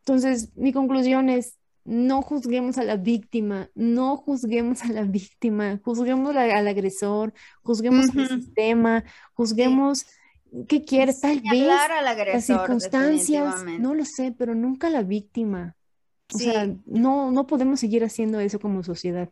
entonces, 0.00 0.56
mi 0.56 0.72
conclusión 0.72 1.28
es, 1.28 1.58
no 1.84 2.20
juzguemos 2.22 2.78
a 2.78 2.84
la 2.84 2.96
víctima, 2.96 3.70
no 3.74 4.16
juzguemos 4.16 4.82
a 4.82 4.88
la 4.88 5.02
víctima, 5.02 5.80
juzguemos 5.84 6.34
al 6.34 6.68
agresor, 6.68 7.32
juzguemos 7.62 8.10
al 8.16 8.28
sistema, 8.28 9.04
juzguemos 9.34 10.06
qué 10.68 10.84
quiere, 10.84 11.14
tal 11.14 11.42
vez 11.48 11.68
las 12.32 12.44
circunstancias, 12.44 13.64
no 13.78 13.94
lo 13.94 14.04
sé, 14.04 14.34
pero 14.36 14.54
nunca 14.54 14.88
a 14.88 14.90
la 14.90 15.02
víctima. 15.02 15.76
O 16.34 16.38
sea, 16.38 16.68
no, 16.86 17.30
no 17.30 17.46
podemos 17.46 17.78
seguir 17.78 18.02
haciendo 18.04 18.40
eso 18.40 18.58
como 18.58 18.82
sociedad. 18.82 19.30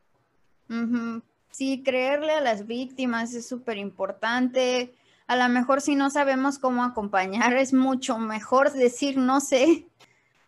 Sí, 1.54 1.84
creerle 1.84 2.32
a 2.32 2.40
las 2.40 2.66
víctimas 2.66 3.32
es 3.32 3.46
súper 3.46 3.78
importante. 3.78 4.92
A 5.28 5.36
lo 5.36 5.48
mejor 5.48 5.80
si 5.80 5.94
no 5.94 6.10
sabemos 6.10 6.58
cómo 6.58 6.82
acompañar, 6.82 7.56
es 7.56 7.72
mucho 7.72 8.18
mejor 8.18 8.72
decir 8.72 9.18
no 9.18 9.40
sé, 9.40 9.86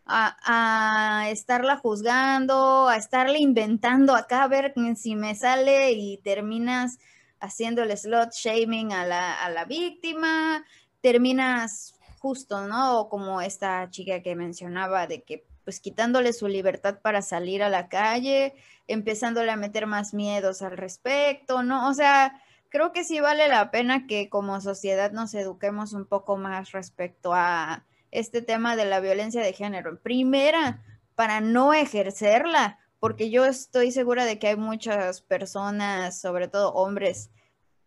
a, 0.05 1.29
estarla 1.31 1.77
juzgando, 1.77 2.89
a 2.89 2.97
estarle 2.97 3.39
inventando 3.39 4.17
acá, 4.17 4.43
a 4.43 4.49
ver 4.49 4.75
si 4.97 5.15
me 5.15 5.37
sale 5.37 5.93
y 5.93 6.17
terminas 6.25 6.99
haciendo 7.39 7.85
el 7.85 7.97
slot 7.97 8.33
shaming 8.33 8.93
a 8.93 9.07
la, 9.07 9.45
a 9.45 9.49
la 9.51 9.65
víctima, 9.65 10.65
terminas 11.03 11.95
justo, 12.19 12.67
¿no? 12.67 13.09
Como 13.09 13.41
esta 13.41 13.89
chica 13.91 14.23
que 14.23 14.35
mencionaba 14.35 15.07
de 15.07 15.23
que 15.23 15.47
pues 15.67 15.81
quitándole 15.81 16.33
su 16.33 16.47
libertad 16.47 17.01
para 17.03 17.23
salir 17.23 17.61
a 17.61 17.69
la 17.69 17.89
calle, 17.89 18.55
empezándole 18.87 19.51
a 19.51 19.57
meter 19.57 19.89
más 19.89 20.15
miedos 20.15 20.63
al 20.63 20.77
respecto, 20.77 21.65
¿no? 21.65 21.89
O 21.89 21.93
sea, 21.93 22.41
creo 22.69 22.93
que 22.93 23.03
sí 23.03 23.19
vale 23.19 23.49
la 23.49 23.73
pena 23.73 24.07
que 24.07 24.29
como 24.29 24.61
sociedad 24.61 25.11
nos 25.11 25.35
eduquemos 25.35 25.93
un 25.93 26.07
poco 26.07 26.37
más 26.37 26.71
respecto 26.71 27.35
a 27.35 27.85
este 28.13 28.43
tema 28.43 28.77
de 28.77 28.85
la 28.85 29.01
violencia 29.01 29.43
de 29.43 29.53
género. 29.53 29.99
Primera, 30.01 30.85
para 31.17 31.41
no 31.41 31.75
ejercerla, 31.75 32.79
porque 33.01 33.31
yo 33.31 33.45
estoy 33.45 33.91
segura 33.91 34.25
de 34.25 34.39
que 34.39 34.47
hay 34.47 34.57
muchas 34.57 35.21
personas, 35.21 36.21
sobre 36.21 36.47
todo 36.47 36.75
hombres, 36.75 37.31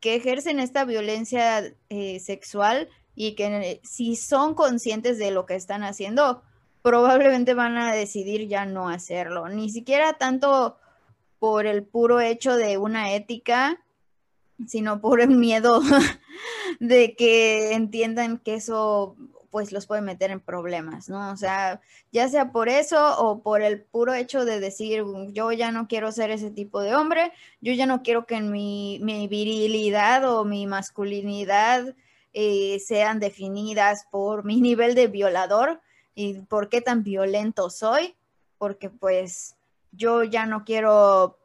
que 0.01 0.15
ejercen 0.15 0.59
esta 0.59 0.83
violencia 0.83 1.63
eh, 1.87 2.19
sexual 2.19 2.89
y 3.15 3.35
que 3.35 3.79
si 3.83 4.17
son 4.17 4.53
conscientes 4.53 5.17
de 5.17 5.31
lo 5.31 5.45
que 5.45 5.55
están 5.55 5.83
haciendo, 5.83 6.43
probablemente 6.81 7.53
van 7.53 7.77
a 7.77 7.93
decidir 7.93 8.47
ya 8.47 8.65
no 8.65 8.89
hacerlo, 8.89 9.49
ni 9.49 9.69
siquiera 9.69 10.13
tanto 10.13 10.77
por 11.39 11.65
el 11.65 11.83
puro 11.83 12.19
hecho 12.19 12.55
de 12.55 12.77
una 12.77 13.13
ética, 13.13 13.81
sino 14.67 14.99
por 14.99 15.21
el 15.21 15.29
miedo 15.29 15.81
de 16.79 17.15
que 17.15 17.73
entiendan 17.73 18.37
que 18.37 18.55
eso 18.55 19.15
pues 19.49 19.71
los 19.71 19.87
puede 19.87 20.01
meter 20.01 20.29
en 20.31 20.39
problemas, 20.39 21.09
¿no? 21.09 21.31
O 21.31 21.37
sea, 21.37 21.81
ya 22.11 22.29
sea 22.29 22.51
por 22.51 22.69
eso 22.69 23.17
o 23.19 23.41
por 23.41 23.61
el 23.63 23.81
puro 23.81 24.13
hecho 24.13 24.45
de 24.45 24.59
decir, 24.59 25.03
yo 25.31 25.51
ya 25.51 25.71
no 25.71 25.87
quiero 25.87 26.11
ser 26.11 26.29
ese 26.29 26.51
tipo 26.51 26.81
de 26.81 26.93
hombre, 26.93 27.31
yo 27.59 27.73
ya 27.73 27.87
no 27.87 28.03
quiero 28.03 28.25
que 28.27 28.41
mi, 28.41 28.99
mi 29.01 29.27
virilidad 29.27 30.31
o 30.31 30.45
mi 30.45 30.67
masculinidad 30.67 31.95
eh, 32.33 32.79
sean 32.79 33.19
definidas 33.19 34.05
por 34.11 34.45
mi 34.45 34.61
nivel 34.61 34.93
de 34.93 35.07
violador 35.07 35.81
y 36.19 36.33
por 36.41 36.67
qué 36.67 36.81
tan 36.81 37.01
violento 37.01 37.69
soy, 37.69 38.13
porque 38.57 38.89
pues 38.89 39.55
yo 39.93 40.25
ya 40.25 40.45
no 40.45 40.65
quiero 40.65 41.39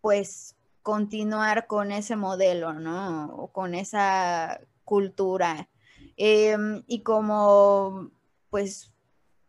pues 0.00 0.54
continuar 0.82 1.66
con 1.66 1.90
ese 1.90 2.14
modelo, 2.14 2.74
¿no? 2.74 3.34
O 3.34 3.48
con 3.50 3.74
esa 3.74 4.60
cultura. 4.84 5.68
Em, 6.16 6.84
y 6.86 7.02
como 7.02 8.12
pues 8.50 8.92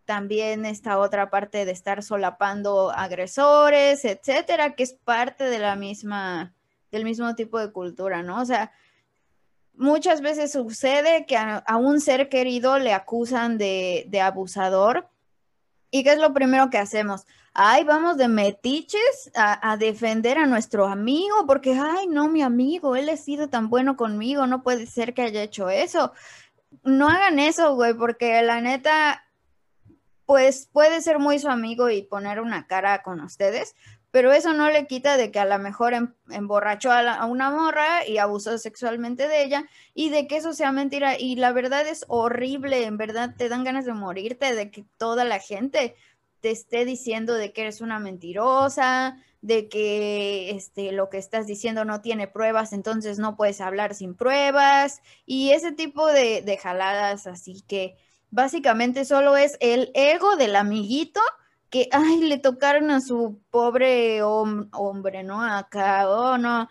también 0.05 0.65
esta 0.65 0.97
otra 0.97 1.29
parte 1.29 1.63
de 1.63 1.73
estar 1.73 2.01
solapando 2.01 2.89
agresores, 2.89 4.03
etcétera, 4.03 4.73
que 4.73 4.81
es 4.81 4.93
parte 4.93 5.43
de 5.43 5.59
la 5.59 5.75
misma, 5.75 6.55
del 6.91 7.03
mismo 7.03 7.35
tipo 7.35 7.59
de 7.59 7.71
cultura, 7.71 8.23
¿no? 8.23 8.41
O 8.41 8.45
sea, 8.45 8.71
muchas 9.81 10.21
veces 10.21 10.51
sucede 10.51 11.25
que 11.25 11.35
a, 11.35 11.63
un 11.77 11.99
ser 11.99 12.29
querido 12.29 12.77
le 12.77 12.93
acusan 12.93 13.57
de, 13.57 14.21
abusador. 14.23 15.09
¿Y 15.89 16.03
qué 16.03 16.13
es 16.13 16.19
lo 16.19 16.33
primero 16.33 16.69
que 16.69 16.77
hacemos? 16.77 17.25
Ay, 17.53 17.83
vamos 17.83 18.15
de 18.15 18.29
metiches 18.29 19.29
a, 19.35 19.71
a, 19.71 19.75
defender 19.75 20.37
a 20.37 20.45
nuestro 20.45 20.87
amigo, 20.87 21.45
porque, 21.45 21.73
ay, 21.73 22.07
no, 22.07 22.29
mi 22.29 22.41
amigo, 22.41 22.95
él 22.95 23.09
ha 23.09 23.17
sido 23.17 23.49
tan 23.49 23.69
bueno 23.69 23.97
conmigo, 23.97 24.47
no 24.47 24.63
puede 24.63 24.85
ser 24.85 25.13
que 25.13 25.23
haya 25.23 25.41
hecho 25.41 25.69
eso. 25.69 26.13
No 26.83 27.09
hagan 27.09 27.39
eso, 27.39 27.75
güey, 27.75 27.93
porque 27.93 28.41
la 28.41 28.61
neta, 28.61 29.25
pues 30.25 30.69
puede 30.71 31.01
ser 31.01 31.19
muy 31.19 31.39
su 31.39 31.49
amigo 31.49 31.89
y 31.89 32.03
poner 32.03 32.39
una 32.39 32.67
cara 32.67 33.03
con 33.03 33.19
ustedes, 33.19 33.75
pero 34.11 34.33
eso 34.33 34.53
no 34.53 34.69
le 34.69 34.87
quita 34.87 35.17
de 35.17 35.31
que 35.31 35.39
a 35.39 35.45
lo 35.45 35.57
mejor 35.57 35.93
em, 35.93 36.13
emborrachó 36.29 36.91
a, 36.91 37.25
una 37.25 37.49
morra 37.49 38.05
y 38.05 38.17
abusó 38.17 38.57
sexualmente 38.57 39.27
de 39.27 39.43
ella 39.43 39.65
y 39.93 40.09
de 40.09 40.27
que 40.27 40.37
eso 40.37 40.53
sea 40.53 40.71
mentira. 40.73 41.17
Y 41.17 41.37
la 41.37 41.53
verdad 41.53 41.87
es 41.87 42.05
horrible, 42.09 42.85
en 42.85 42.97
verdad 42.97 43.35
te 43.37 43.49
dan 43.49 43.63
ganas 43.63 43.85
de 43.85 43.93
morirte 43.93 44.53
de 44.53 44.69
que 44.69 44.85
toda 44.97 45.23
la 45.23 45.39
gente 45.39 45.95
te 46.41 46.51
esté 46.51 46.85
diciendo 46.85 47.33
de 47.35 47.53
que 47.53 47.61
eres 47.61 47.81
una 47.81 47.99
mentirosa, 47.99 49.17
de 49.41 49.69
que 49.69 50.51
este, 50.51 50.91
lo 50.91 51.09
que 51.09 51.17
estás 51.17 51.47
diciendo 51.47 51.85
no 51.85 52.01
tiene 52.01 52.27
pruebas, 52.27 52.73
entonces 52.73 53.17
no 53.17 53.37
puedes 53.37 53.61
hablar 53.61 53.95
sin 53.95 54.15
pruebas 54.15 55.01
y 55.25 55.51
ese 55.51 55.71
tipo 55.71 56.07
de, 56.07 56.41
de 56.41 56.57
jaladas. 56.57 57.27
Así 57.27 57.61
que 57.61 57.95
básicamente 58.29 59.05
solo 59.05 59.37
es 59.37 59.57
el 59.61 59.91
ego 59.93 60.35
del 60.35 60.55
amiguito 60.57 61.21
que, 61.71 61.87
ay, 61.91 62.19
le 62.19 62.37
tocaron 62.37 62.91
a 62.91 63.01
su 63.01 63.41
pobre 63.49 64.21
hombre, 64.21 65.23
¿no? 65.23 65.41
Acá, 65.41 66.07
oh, 66.09 66.37
no, 66.37 66.69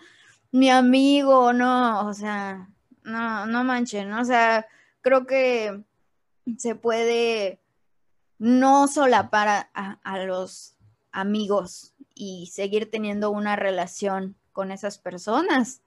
mi 0.52 0.70
amigo, 0.70 1.52
no, 1.52 2.06
o 2.06 2.14
sea, 2.14 2.68
no, 3.02 3.46
no 3.46 3.64
manchen, 3.64 4.10
¿no? 4.10 4.20
O 4.20 4.24
sea, 4.24 4.66
creo 5.00 5.26
que 5.26 5.82
se 6.58 6.74
puede 6.74 7.60
no 8.38 8.88
solapar 8.88 9.70
a, 9.74 9.98
a 10.04 10.18
los 10.24 10.76
amigos 11.12 11.94
y 12.14 12.50
seguir 12.52 12.90
teniendo 12.90 13.30
una 13.30 13.56
relación 13.56 14.36
con 14.52 14.70
esas 14.70 14.98
personas, 14.98 15.80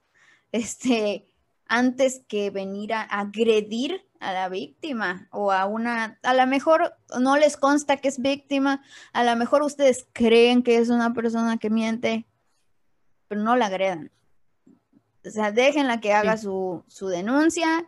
este, 0.51 1.31
antes 1.67 2.23
que 2.27 2.49
venir 2.49 2.93
a 2.93 3.03
agredir 3.03 4.07
a 4.23 4.33
la 4.33 4.49
víctima 4.49 5.27
o 5.31 5.51
a 5.51 5.65
una, 5.65 6.19
a 6.23 6.33
lo 6.33 6.47
mejor 6.47 6.95
no 7.19 7.37
les 7.37 7.57
consta 7.57 7.97
que 7.97 8.07
es 8.07 8.19
víctima, 8.19 8.81
a 9.11 9.23
lo 9.23 9.35
mejor 9.35 9.61
ustedes 9.61 10.07
creen 10.13 10.63
que 10.63 10.77
es 10.77 10.89
una 10.89 11.13
persona 11.13 11.57
que 11.57 11.69
miente, 11.69 12.25
pero 13.27 13.41
no 13.41 13.55
la 13.55 13.67
agredan. 13.67 14.11
O 15.25 15.29
sea, 15.29 15.51
déjenla 15.51 16.01
que 16.01 16.13
haga 16.13 16.37
su, 16.37 16.83
denuncia, 17.01 17.85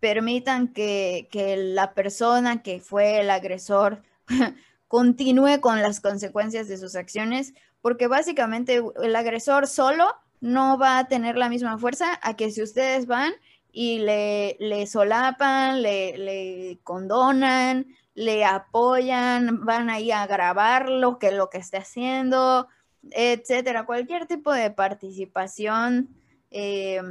permitan 0.00 0.68
que, 0.68 1.28
que 1.30 1.56
la 1.56 1.94
persona 1.94 2.62
que 2.62 2.80
fue 2.80 3.20
el 3.20 3.30
agresor 3.30 4.02
continúe 4.88 5.60
con 5.60 5.82
las 5.82 6.00
consecuencias 6.00 6.68
de 6.68 6.78
sus 6.78 6.96
acciones, 6.96 7.54
porque 7.80 8.06
básicamente 8.06 8.82
el 9.02 9.16
agresor 9.16 9.66
solo 9.66 10.14
no 10.40 10.78
va 10.78 10.98
a 10.98 11.08
tener 11.08 11.36
la 11.36 11.48
misma 11.48 11.78
fuerza 11.78 12.18
a 12.22 12.34
que 12.34 12.50
si 12.50 12.62
ustedes 12.62 13.06
van 13.06 13.32
y 13.78 13.98
le, 13.98 14.56
le 14.58 14.86
solapan, 14.86 15.82
le, 15.82 16.16
le, 16.16 16.78
condonan, 16.82 17.86
le 18.14 18.42
apoyan, 18.42 19.66
van 19.66 19.90
ahí 19.90 20.10
a 20.12 20.26
grabar 20.26 20.88
lo 20.88 21.18
que, 21.18 21.30
lo 21.30 21.50
que 21.50 21.58
esté 21.58 21.76
haciendo, 21.76 22.68
etcétera. 23.10 23.84
Cualquier 23.84 24.24
tipo 24.24 24.50
de 24.50 24.70
participación 24.70 26.08
eh, 26.50 27.02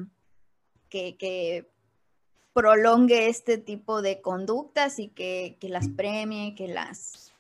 que, 0.90 1.70
prolongue 2.52 3.28
este 3.28 3.60
tipo 3.60 4.02
de 4.02 4.22
conductas 4.22 4.98
y 4.98 5.10
que, 5.10 5.60
las 5.62 5.88
premie, 5.90 6.56
que 6.56 6.68
las, 6.68 7.32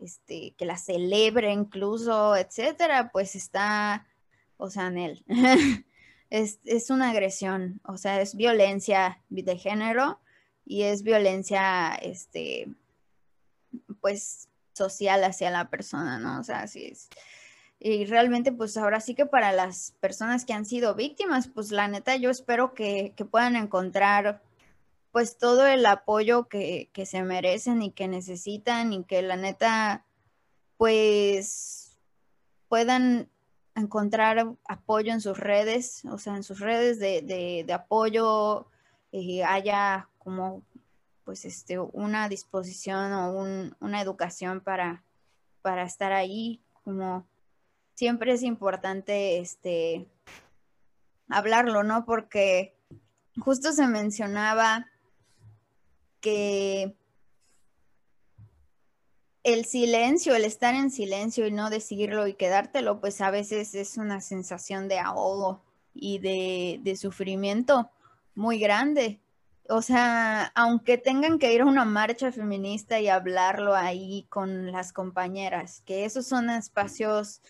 este, 0.00 0.54
que 0.58 0.66
las 0.66 0.84
celebre 0.84 1.50
incluso, 1.50 2.36
etcétera, 2.36 3.10
pues 3.10 3.36
está, 3.36 4.06
o 4.58 4.68
sea, 4.68 4.88
en 4.88 4.98
él. 4.98 5.24
es, 6.30 6.90
una 6.90 7.10
agresión, 7.10 7.80
o 7.84 7.96
sea, 7.96 8.20
es 8.20 8.34
violencia 8.34 9.22
de 9.28 9.56
género 9.56 10.20
y 10.64 10.82
es 10.82 11.02
violencia, 11.02 11.94
este, 11.94 12.68
pues, 14.00 14.48
social 14.72 15.24
hacia 15.24 15.50
la 15.50 15.70
persona, 15.70 16.18
¿no? 16.18 16.40
O 16.40 16.42
sea, 16.42 16.60
así 16.62 16.86
es. 16.86 17.08
Y 17.78 18.06
realmente, 18.06 18.52
pues 18.52 18.76
ahora 18.76 19.00
sí 19.00 19.14
que 19.14 19.26
para 19.26 19.52
las 19.52 19.92
personas 20.00 20.44
que 20.44 20.52
han 20.52 20.64
sido 20.64 20.94
víctimas, 20.94 21.48
pues 21.48 21.70
la 21.70 21.88
neta, 21.88 22.16
yo 22.16 22.30
espero 22.30 22.74
que, 22.74 23.14
puedan 23.30 23.56
encontrar 23.56 24.42
pues 25.12 25.38
todo 25.38 25.66
el 25.66 25.86
apoyo 25.86 26.46
que, 26.48 26.90
que, 26.92 27.06
se 27.06 27.22
merecen 27.22 27.82
y 27.82 27.90
que 27.90 28.06
necesitan 28.06 28.92
y 28.92 29.04
que 29.04 29.22
la 29.22 29.36
neta, 29.36 30.04
pues 30.76 31.96
puedan 32.68 33.30
encontrar 33.76 34.56
apoyo 34.66 35.12
en 35.12 35.20
sus 35.20 35.38
redes, 35.38 36.04
o 36.06 36.18
sea, 36.18 36.36
en 36.36 36.42
sus 36.42 36.60
redes 36.60 36.98
de, 36.98 37.66
apoyo, 37.72 38.66
eh, 39.12 39.44
haya 39.44 40.08
como 40.18 40.62
pues 41.24 41.44
este, 41.44 41.78
una 41.78 42.28
disposición 42.28 43.12
o 43.12 43.74
una 43.80 44.00
educación 44.00 44.60
para, 44.60 45.02
para 45.60 45.82
estar 45.82 46.12
ahí, 46.12 46.62
como 46.84 47.26
siempre 47.94 48.32
es 48.32 48.42
importante 48.42 49.38
este, 49.38 50.06
hablarlo, 51.28 51.82
¿no? 51.82 52.04
Porque 52.04 52.76
justo 53.40 53.72
se 53.72 53.88
mencionaba 53.88 54.86
que 56.20 56.96
el 59.46 59.64
silencio, 59.64 60.34
el 60.34 60.44
estar 60.44 60.74
en 60.74 60.90
silencio 60.90 61.46
y 61.46 61.52
no 61.52 61.70
decirlo 61.70 62.26
y 62.26 62.34
quedártelo, 62.34 63.00
pues 63.00 63.20
a 63.20 63.30
veces 63.30 63.76
es 63.76 63.96
una 63.96 64.20
sensación 64.20 64.88
de 64.88 64.98
ahogo 64.98 65.62
y 65.94 66.18
de, 66.18 66.96
sufrimiento 66.96 67.88
muy 68.34 68.58
grande. 68.58 69.20
O 69.68 69.82
sea, 69.82 70.50
aunque 70.56 70.98
tengan 70.98 71.38
que 71.38 71.52
ir 71.52 71.60
a 71.60 71.66
una 71.66 71.84
marcha 71.84 72.32
feminista 72.32 72.98
y 72.98 73.06
hablarlo 73.06 73.76
ahí 73.76 74.26
con 74.30 74.72
las 74.72 74.92
compañeras, 74.92 75.80
que 75.86 76.04
esos 76.04 76.26
son 76.26 76.50
espacios 76.50 77.40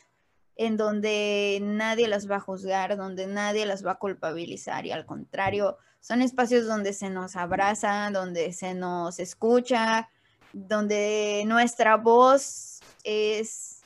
en 0.54 0.76
donde 0.76 1.60
nadie 1.62 2.08
las 2.08 2.30
va 2.30 2.36
a 2.36 2.40
juzgar, 2.40 2.98
donde 2.98 3.26
nadie 3.26 3.64
las 3.64 3.86
va 3.86 3.92
a 3.92 3.98
culpabilizar 3.98 4.84
y 4.84 4.92
al 4.92 5.06
contrario, 5.06 5.78
son 6.00 6.20
espacios 6.20 6.66
donde 6.66 6.92
se 6.92 7.08
nos 7.08 7.36
abraza, 7.36 8.10
donde 8.12 8.52
se 8.52 8.74
nos 8.74 9.18
escucha, 9.18 10.10
donde 10.56 11.44
nuestra 11.46 11.98
voz 11.98 12.80
es 13.04 13.82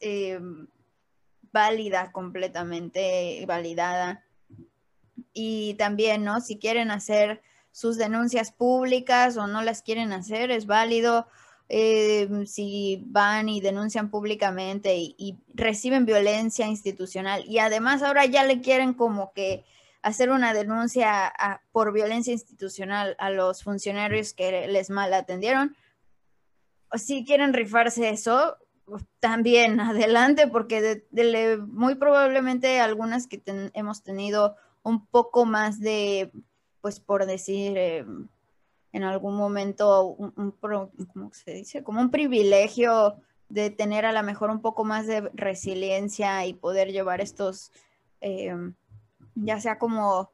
eh, 0.00 0.38
válida, 1.50 2.12
completamente 2.12 3.44
validada. 3.46 4.24
Y 5.32 5.74
también, 5.74 6.22
¿no? 6.22 6.40
Si 6.40 6.58
quieren 6.58 6.92
hacer 6.92 7.42
sus 7.72 7.96
denuncias 7.96 8.52
públicas 8.52 9.36
o 9.36 9.48
no 9.48 9.62
las 9.62 9.82
quieren 9.82 10.12
hacer, 10.12 10.52
es 10.52 10.66
válido. 10.66 11.26
Eh, 11.68 12.28
si 12.46 13.02
van 13.06 13.48
y 13.48 13.60
denuncian 13.60 14.10
públicamente 14.10 14.94
y, 14.96 15.38
reciben 15.54 16.04
violencia 16.04 16.66
institucional 16.66 17.44
y 17.46 17.58
además 17.60 18.02
ahora 18.02 18.26
ya 18.26 18.44
le 18.44 18.60
quieren 18.60 18.92
como 18.92 19.32
que 19.32 19.64
hacer 20.02 20.30
una 20.30 20.52
denuncia 20.52 21.32
por 21.70 21.92
violencia 21.92 22.32
institucional 22.32 23.16
a 23.18 23.30
los 23.30 23.62
funcionarios 23.62 24.34
que 24.34 24.66
les 24.68 24.90
mal 24.90 25.14
atendieron. 25.14 25.76
O 26.90 26.98
si 26.98 27.24
quieren 27.24 27.52
rifarse 27.52 28.10
eso, 28.10 28.58
también 29.20 29.80
adelante, 29.80 30.48
porque 30.48 31.04
muy 31.68 31.94
probablemente 31.94 32.80
algunas 32.80 33.26
que 33.26 33.42
hemos 33.74 34.02
tenido 34.02 34.56
un 34.82 35.06
poco 35.06 35.44
más 35.44 35.80
de, 35.80 36.32
pues 36.80 37.00
por 37.00 37.26
decir, 37.26 37.78
eh, 37.78 38.04
en 38.92 39.04
algún 39.04 39.36
momento, 39.36 40.06
un, 40.06 40.50
¿cómo 40.60 41.32
se 41.32 41.52
dice? 41.52 41.82
Como 41.82 42.00
un 42.00 42.10
privilegio 42.10 43.16
de 43.48 43.70
tener 43.70 44.04
a 44.04 44.12
lo 44.12 44.22
mejor 44.22 44.50
un 44.50 44.60
poco 44.60 44.84
más 44.84 45.06
de 45.06 45.30
resiliencia 45.34 46.44
y 46.46 46.54
poder 46.54 46.90
llevar 46.90 47.20
estos, 47.20 47.70
eh, 48.20 48.54
ya 49.34 49.60
sea 49.60 49.78
como 49.78 50.30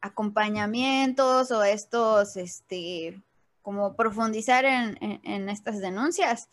acompañamientos 0.00 1.50
o 1.50 1.62
estos, 1.62 2.36
este, 2.36 3.22
como 3.62 3.94
profundizar 3.94 4.64
en, 4.64 5.48
estas 5.48 5.80
denuncias, 5.80 6.48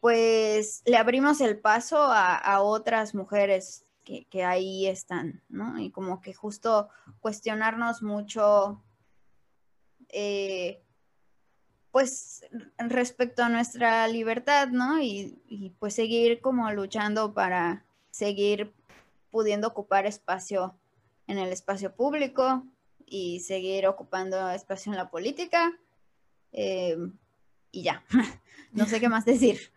pues 0.00 0.82
le 0.86 0.96
abrimos 0.96 1.40
el 1.40 1.58
paso 1.58 1.98
a, 2.00 2.60
otras 2.62 3.14
mujeres 3.14 3.84
que, 4.04 4.26
que, 4.26 4.44
ahí 4.44 4.86
están, 4.86 5.42
¿no? 5.48 5.78
Y 5.78 5.90
como 5.90 6.20
que 6.20 6.34
justo 6.34 6.88
cuestionarnos 7.20 8.02
mucho 8.02 8.82
eh, 10.12 10.82
pues 11.90 12.46
respecto 12.78 13.42
a 13.42 13.50
nuestra 13.50 14.08
libertad, 14.08 14.68
¿no? 14.68 15.00
Y, 15.00 15.74
pues 15.78 15.94
seguir 15.94 16.40
como 16.40 16.70
luchando 16.70 17.34
para 17.34 17.84
seguir 18.10 18.72
pudiendo 19.32 19.66
ocupar 19.66 20.06
espacio 20.06 20.78
en 21.26 21.38
el 21.38 21.50
espacio 21.50 21.96
público 21.96 22.64
y 23.06 23.40
seguir 23.40 23.86
ocupando 23.88 24.50
espacio 24.50 24.92
en 24.92 24.98
la 24.98 25.10
política. 25.10 25.72
Eh, 26.52 26.96
y 27.72 27.82
ya, 27.82 28.04
no 28.72 28.86
sé 28.86 29.00
qué 29.00 29.08
más 29.08 29.24
decir. 29.24 29.58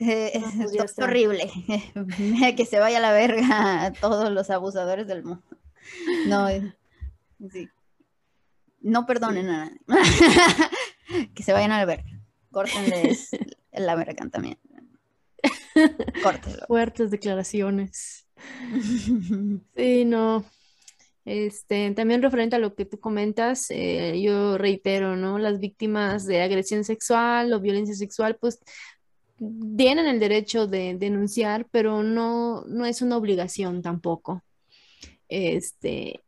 Eh, 0.00 0.42
pues 0.56 0.74
es 0.74 0.98
horrible. 0.98 1.48
que 2.56 2.66
se 2.66 2.80
vaya 2.80 2.98
a 2.98 3.00
la 3.00 3.12
verga 3.12 3.84
a 3.84 3.92
todos 3.92 4.28
los 4.32 4.50
abusadores 4.50 5.06
del 5.06 5.22
mundo. 5.22 5.44
No, 6.26 6.48
sí. 7.48 7.68
No 8.80 9.06
perdonen 9.06 9.48
a 9.50 9.70
nadie. 9.86 10.10
que 11.32 11.44
se 11.44 11.52
vayan 11.52 11.70
a 11.70 11.78
la 11.78 11.84
verga. 11.84 12.10
Córtenles 12.50 13.30
la 13.70 13.94
verga 13.94 14.28
también. 14.28 14.58
Córtenlo. 16.24 16.66
Fuertes 16.66 17.12
declaraciones. 17.12 18.23
Sí, 19.76 20.04
no. 20.04 20.44
Este, 21.24 21.90
también 21.92 22.22
referente 22.22 22.56
a 22.56 22.58
lo 22.58 22.74
que 22.74 22.84
tú 22.84 23.00
comentas, 23.00 23.70
eh, 23.70 24.20
yo 24.20 24.58
reitero, 24.58 25.16
¿no? 25.16 25.38
Las 25.38 25.58
víctimas 25.58 26.26
de 26.26 26.42
agresión 26.42 26.84
sexual 26.84 27.52
o 27.52 27.60
violencia 27.60 27.94
sexual, 27.94 28.36
pues 28.38 28.60
tienen 29.76 30.06
el 30.06 30.20
derecho 30.20 30.66
de 30.66 30.94
denunciar, 30.98 31.66
pero 31.70 32.02
no, 32.02 32.64
no 32.66 32.84
es 32.86 33.02
una 33.02 33.16
obligación 33.16 33.82
tampoco. 33.82 34.42
Este, 35.28 36.22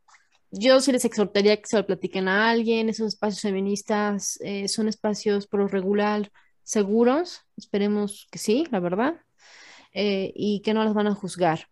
yo 0.51 0.81
sí 0.81 0.93
les 0.93 1.05
exhortaría 1.05 1.57
que 1.57 1.67
se 1.67 1.77
lo 1.77 1.87
platiquen 1.87 2.29
a 2.29 2.51
alguien. 2.51 2.89
Esos 2.89 3.09
espacios 3.09 3.43
feministas 3.43 4.39
eh, 4.43 4.69
son 4.69 4.89
espacios 4.89 5.47
por 5.47 5.71
regular 5.71 6.31
seguros. 6.63 7.43
Esperemos 7.57 8.27
que 8.31 8.39
sí, 8.39 8.67
la 8.71 8.81
verdad. 8.81 9.21
Eh, 9.93 10.33
y 10.35 10.61
que 10.63 10.75
no 10.75 10.85
las 10.85 10.95
van 10.95 11.07
a 11.07 11.15
juzgar. 11.15 11.69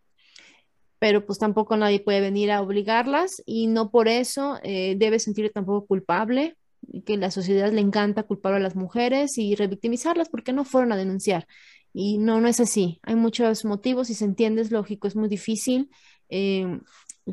Pero 1.04 1.26
pues 1.26 1.38
tampoco 1.38 1.76
nadie 1.76 2.00
puede 2.00 2.22
venir 2.22 2.50
a 2.50 2.62
obligarlas 2.62 3.42
y 3.44 3.66
no 3.66 3.90
por 3.90 4.08
eso 4.08 4.58
eh, 4.62 4.94
debe 4.96 5.18
sentirse 5.18 5.52
tampoco 5.52 5.86
culpable 5.86 6.56
que 7.04 7.18
la 7.18 7.30
sociedad 7.30 7.70
le 7.70 7.82
encanta 7.82 8.22
culpar 8.22 8.54
a 8.54 8.58
las 8.58 8.74
mujeres 8.74 9.36
y 9.36 9.54
revictimizarlas 9.54 10.30
porque 10.30 10.54
no 10.54 10.64
fueron 10.64 10.92
a 10.92 10.96
denunciar. 10.96 11.46
Y 11.92 12.16
no, 12.16 12.40
no 12.40 12.48
es 12.48 12.58
así. 12.58 13.00
Hay 13.02 13.16
muchos 13.16 13.66
motivos 13.66 14.08
y 14.08 14.14
se 14.14 14.24
entiende, 14.24 14.62
es 14.62 14.70
lógico, 14.70 15.06
es 15.06 15.14
muy 15.14 15.28
difícil. 15.28 15.90
y 16.30 16.64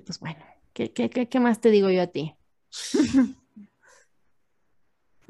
pues 0.06 0.20
bueno, 0.20 0.44
¿Qué, 0.74 1.40
más 1.40 1.62
te 1.62 1.70
digo 1.70 1.90
yo 1.90 2.02
a 2.02 2.08
ti? 2.08 2.36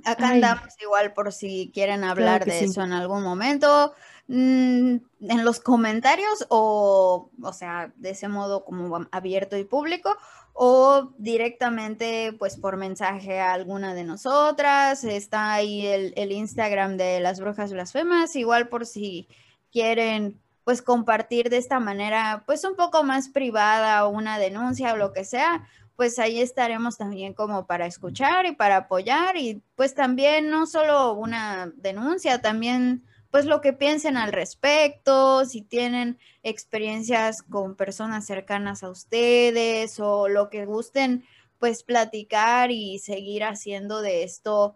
Acá 0.03 0.29
andamos 0.29 0.73
igual 0.81 1.13
por 1.13 1.31
si 1.31 1.69
quieren 1.71 2.03
hablar 2.03 2.45
de 2.45 2.63
eso 2.63 2.81
en 2.81 2.93
algún 2.93 3.21
momento. 3.21 3.93
Mm, 4.33 5.01
en 5.27 5.43
los 5.43 5.59
comentarios 5.59 6.45
o, 6.47 7.29
o 7.43 7.51
sea, 7.53 7.91
de 7.97 8.11
ese 8.11 8.29
modo 8.29 8.63
como 8.63 9.05
abierto 9.11 9.57
y 9.57 9.65
público 9.65 10.15
o 10.53 11.11
directamente 11.17 12.31
pues 12.39 12.55
por 12.55 12.77
mensaje 12.77 13.41
a 13.41 13.51
alguna 13.51 13.93
de 13.93 14.05
nosotras. 14.05 15.03
Está 15.03 15.51
ahí 15.51 15.85
el, 15.85 16.31
Instagram 16.31 16.95
de 16.95 17.19
las 17.19 17.41
brujas 17.41 17.73
blasfemas, 17.73 18.37
igual 18.37 18.69
por 18.69 18.85
si 18.85 19.27
quieren 19.69 20.39
pues 20.63 20.81
compartir 20.81 21.49
de 21.49 21.57
esta 21.57 21.81
manera, 21.81 22.43
pues 22.45 22.63
un 22.63 22.77
poco 22.77 23.03
más 23.03 23.27
privada 23.27 24.07
una 24.07 24.39
denuncia 24.39 24.93
o 24.93 24.97
lo 24.97 25.11
que 25.11 25.25
sea, 25.25 25.67
pues 25.97 26.19
ahí 26.19 26.39
estaremos 26.39 26.97
también 26.97 27.33
como 27.33 27.65
para 27.65 27.85
escuchar 27.85 28.45
y 28.45 28.53
para 28.53 28.77
apoyar 28.77 29.35
y 29.35 29.61
pues 29.75 29.93
también 29.93 30.49
no 30.49 30.67
solo 30.67 31.15
una 31.15 31.69
denuncia, 31.75 32.41
también 32.41 33.03
pues 33.31 33.45
lo 33.45 33.61
que 33.61 33.73
piensen 33.73 34.17
al 34.17 34.31
respecto, 34.31 35.45
si 35.45 35.61
tienen 35.61 36.19
experiencias 36.43 37.41
con 37.41 37.75
personas 37.75 38.25
cercanas 38.25 38.83
a 38.83 38.89
ustedes 38.89 39.99
o 39.99 40.27
lo 40.27 40.49
que 40.49 40.65
gusten 40.65 41.25
pues 41.57 41.83
platicar 41.83 42.71
y 42.71 42.99
seguir 42.99 43.43
haciendo 43.43 44.01
de 44.01 44.23
esto 44.23 44.75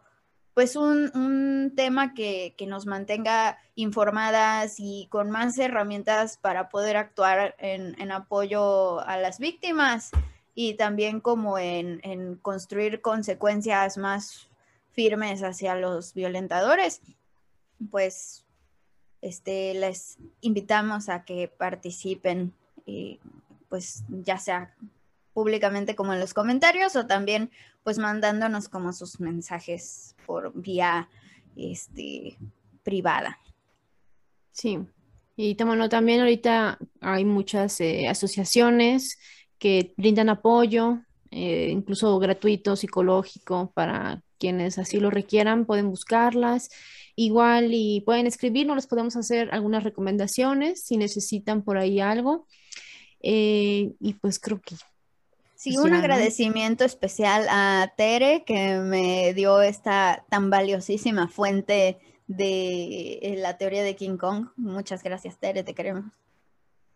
pues 0.55 0.77
un, 0.77 1.73
tema 1.75 2.13
que, 2.13 2.55
nos 2.65 2.85
mantenga 2.85 3.59
informadas 3.75 4.75
y 4.79 5.07
con 5.11 5.29
más 5.29 5.57
herramientas 5.59 6.37
para 6.37 6.69
poder 6.69 6.95
actuar 6.95 7.55
en, 7.59 8.09
apoyo 8.11 9.01
a 9.01 9.17
las 9.17 9.37
víctimas 9.37 10.11
y 10.55 10.75
también 10.75 11.19
como 11.19 11.59
en, 11.59 12.39
construir 12.41 13.01
consecuencias 13.01 13.97
más 13.97 14.47
firmes 14.91 15.43
hacia 15.43 15.75
los 15.75 16.13
violentadores, 16.13 17.01
pues 17.91 18.44
este, 19.25 19.73
les 19.73 20.19
invitamos 20.41 21.09
a 21.09 21.25
que 21.25 21.47
participen, 21.47 22.53
y, 22.85 23.19
pues 23.69 24.03
ya 24.07 24.37
sea 24.37 24.75
públicamente 25.33 25.95
como 25.95 26.13
en 26.13 26.19
los 26.19 26.35
comentarios 26.35 26.95
o 26.95 27.07
también 27.07 27.49
pues 27.83 27.97
mandándonos 27.97 28.69
como 28.69 28.93
sus 28.93 29.19
mensajes 29.19 30.15
por 30.27 30.53
vía 30.53 31.09
este, 31.55 32.37
privada. 32.83 33.39
Sí, 34.51 34.79
y 35.35 35.55
bueno, 35.55 35.89
también 35.89 36.19
ahorita 36.19 36.77
hay 37.01 37.25
muchas 37.25 37.81
eh, 37.81 38.07
asociaciones 38.07 39.17
que 39.57 39.95
brindan 39.97 40.29
apoyo, 40.29 40.99
eh, 41.31 41.69
incluso 41.71 42.19
gratuito, 42.19 42.75
psicológico, 42.75 43.71
para 43.73 44.21
quienes 44.37 44.77
así 44.77 44.99
lo 44.99 45.09
requieran, 45.09 45.65
pueden 45.65 45.89
buscarlas. 45.89 46.69
Igual 47.15 47.69
y 47.73 48.01
pueden 48.01 48.27
escribirnos, 48.27 48.75
les 48.75 48.87
podemos 48.87 49.15
hacer 49.15 49.49
algunas 49.51 49.83
recomendaciones 49.83 50.83
si 50.83 50.97
necesitan 50.97 51.63
por 51.63 51.77
ahí 51.77 51.99
algo. 51.99 52.47
Eh, 53.21 53.93
y 53.99 54.13
pues 54.15 54.39
creo 54.39 54.61
que 54.61 54.75
Sí, 55.55 55.77
un 55.77 55.93
agradecimiento 55.93 56.83
especial 56.83 57.47
a 57.49 57.91
Tere 57.97 58.43
que 58.45 58.77
me 58.77 59.33
dio 59.33 59.61
esta 59.61 60.23
tan 60.29 60.49
valiosísima 60.49 61.27
fuente 61.27 61.97
de 62.27 63.13
eh, 63.21 63.35
la 63.37 63.57
teoría 63.57 63.81
de 63.81 63.95
King 63.95 64.17
Kong. 64.17 64.49
Muchas 64.57 65.01
gracias, 65.01 65.39
Tere, 65.39 65.63
te 65.63 65.73
queremos. 65.73 66.05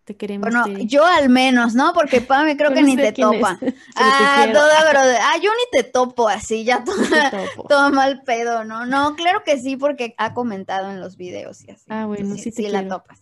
Te 0.10 0.18
queremos. 0.18 0.49
Bueno, 0.49 0.80
yo 0.88 1.06
al 1.06 1.30
menos, 1.30 1.76
¿no? 1.76 1.94
Porque 1.94 2.19
Pame 2.19 2.57
creo 2.57 2.73
que 2.73 2.81
ni 2.81 2.95
te 2.95 3.11
topa. 3.11 3.60
ah, 3.95 4.48
toda, 4.52 4.90
bro. 4.90 5.02
Ah, 5.02 5.36
yo 5.36 5.52
ni 5.52 5.80
te 5.80 5.84
topo 5.84 6.27
así, 6.27 6.64
ya 6.64 6.84
todo, 7.69 7.91
mal 7.91 8.23
pedo, 8.23 8.64
¿no? 8.64 8.88
No, 8.88 9.15
claro 9.15 9.44
que 9.45 9.60
sí, 9.60 9.77
porque 9.77 10.15
ha 10.18 10.34
comentado 10.34 10.90
en 10.90 10.99
los 10.99 11.15
videos 11.15 11.64
y 11.64 11.69
así. 11.69 11.86
Ah, 11.90 12.07
bueno, 12.07 12.36
sí, 12.38 12.52
sí, 12.52 12.68
la 12.69 12.88
topas. 12.88 13.19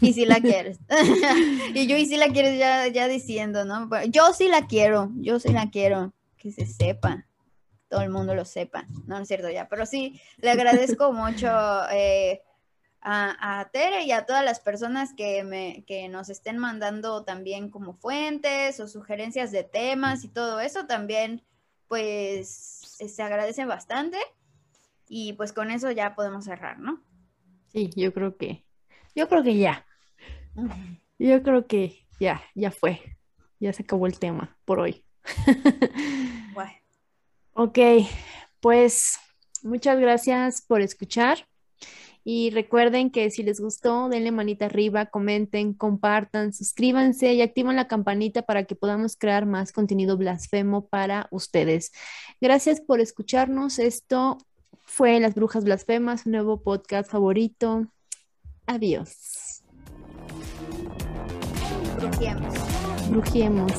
Y 0.00 0.14
si 0.14 0.24
la 0.24 0.36
quieres. 0.40 0.78
y 1.74 1.86
yo 1.86 1.98
y 1.98 2.06
si 2.06 2.16
la 2.16 2.28
quieres 2.28 2.58
ya, 2.58 2.88
ya 2.88 3.08
diciendo, 3.08 3.66
¿no? 3.66 3.90
Yo 4.06 4.32
sí 4.32 4.48
la 4.48 4.66
quiero, 4.66 5.10
yo 5.16 5.38
sí 5.38 5.52
la 5.52 5.68
quiero, 5.68 6.14
que 6.38 6.50
se 6.50 6.64
sepa, 6.64 7.26
todo 7.90 8.00
el 8.00 8.08
mundo 8.08 8.34
lo 8.34 8.46
sepa, 8.46 8.86
no, 9.06 9.18
es 9.18 9.28
cierto 9.28 9.50
ya, 9.50 9.68
pero 9.68 9.84
sí, 9.84 10.18
le 10.38 10.50
agradezco 10.50 11.12
mucho 11.12 11.50
eh, 11.90 12.40
a, 13.02 13.60
a, 13.60 13.68
Tere 13.70 14.04
y 14.04 14.12
a 14.12 14.26
todas 14.26 14.44
las 14.44 14.60
personas 14.60 15.12
que, 15.14 15.44
me, 15.44 15.84
que 15.86 16.08
nos 16.08 16.30
estén 16.30 16.58
mandando 16.58 17.24
también 17.24 17.70
como 17.70 17.94
fuentes 17.94 18.80
o 18.80 18.88
sugerencias 18.88 19.52
de 19.52 19.64
temas 19.64 20.24
y 20.24 20.28
todo 20.28 20.60
eso 20.60 20.86
también, 20.86 21.42
pues 21.88 22.48
se 22.48 23.22
agradece 23.22 23.64
bastante 23.66 24.18
y 25.08 25.34
pues 25.34 25.52
con 25.52 25.70
eso 25.70 25.90
ya 25.90 26.14
podemos 26.14 26.44
cerrar, 26.44 26.78
¿no? 26.78 27.02
Sí, 27.72 27.90
yo 27.96 28.12
creo 28.14 28.36
que 28.36 28.64
yo 29.14 29.28
creo 29.28 29.42
que 29.42 29.56
ya. 29.58 29.86
Yo 31.18 31.42
creo 31.42 31.66
que 31.66 32.06
ya, 32.18 32.42
ya 32.54 32.70
fue. 32.70 33.00
ya 33.60 33.72
se 33.72 33.82
acabó 33.82 34.06
el 34.06 34.18
tema 34.18 34.56
por 34.64 34.80
hoy. 34.80 35.04
Bueno. 36.54 36.72
Ok, 37.54 37.78
pues 38.60 39.18
muchas 39.62 40.00
gracias 40.00 40.62
por 40.62 40.80
escuchar. 40.80 41.46
Y 42.24 42.50
recuerden 42.50 43.10
que 43.10 43.30
si 43.30 43.42
les 43.42 43.60
gustó, 43.60 44.08
denle 44.08 44.30
manita 44.30 44.66
arriba, 44.66 45.06
comenten, 45.06 45.74
compartan, 45.74 46.52
suscríbanse 46.52 47.34
y 47.34 47.42
activen 47.42 47.76
la 47.76 47.88
campanita 47.88 48.42
para 48.42 48.64
que 48.64 48.76
podamos 48.76 49.16
crear 49.16 49.46
más 49.46 49.72
contenido 49.72 50.16
blasfemo 50.16 50.86
para 50.86 51.26
ustedes. 51.30 51.92
Gracias 52.40 52.80
por 52.80 53.00
escucharnos. 53.00 53.78
Esto 53.78 54.38
fue 54.84 55.18
Las 55.20 55.34
Brujas 55.34 55.64
Blasfemas, 55.64 56.26
un 56.26 56.32
nuevo 56.32 56.62
podcast 56.62 57.10
favorito. 57.10 57.86
Adiós. 58.66 59.62
Brujiemos. 61.98 62.54
Brujiemos. 63.10 63.72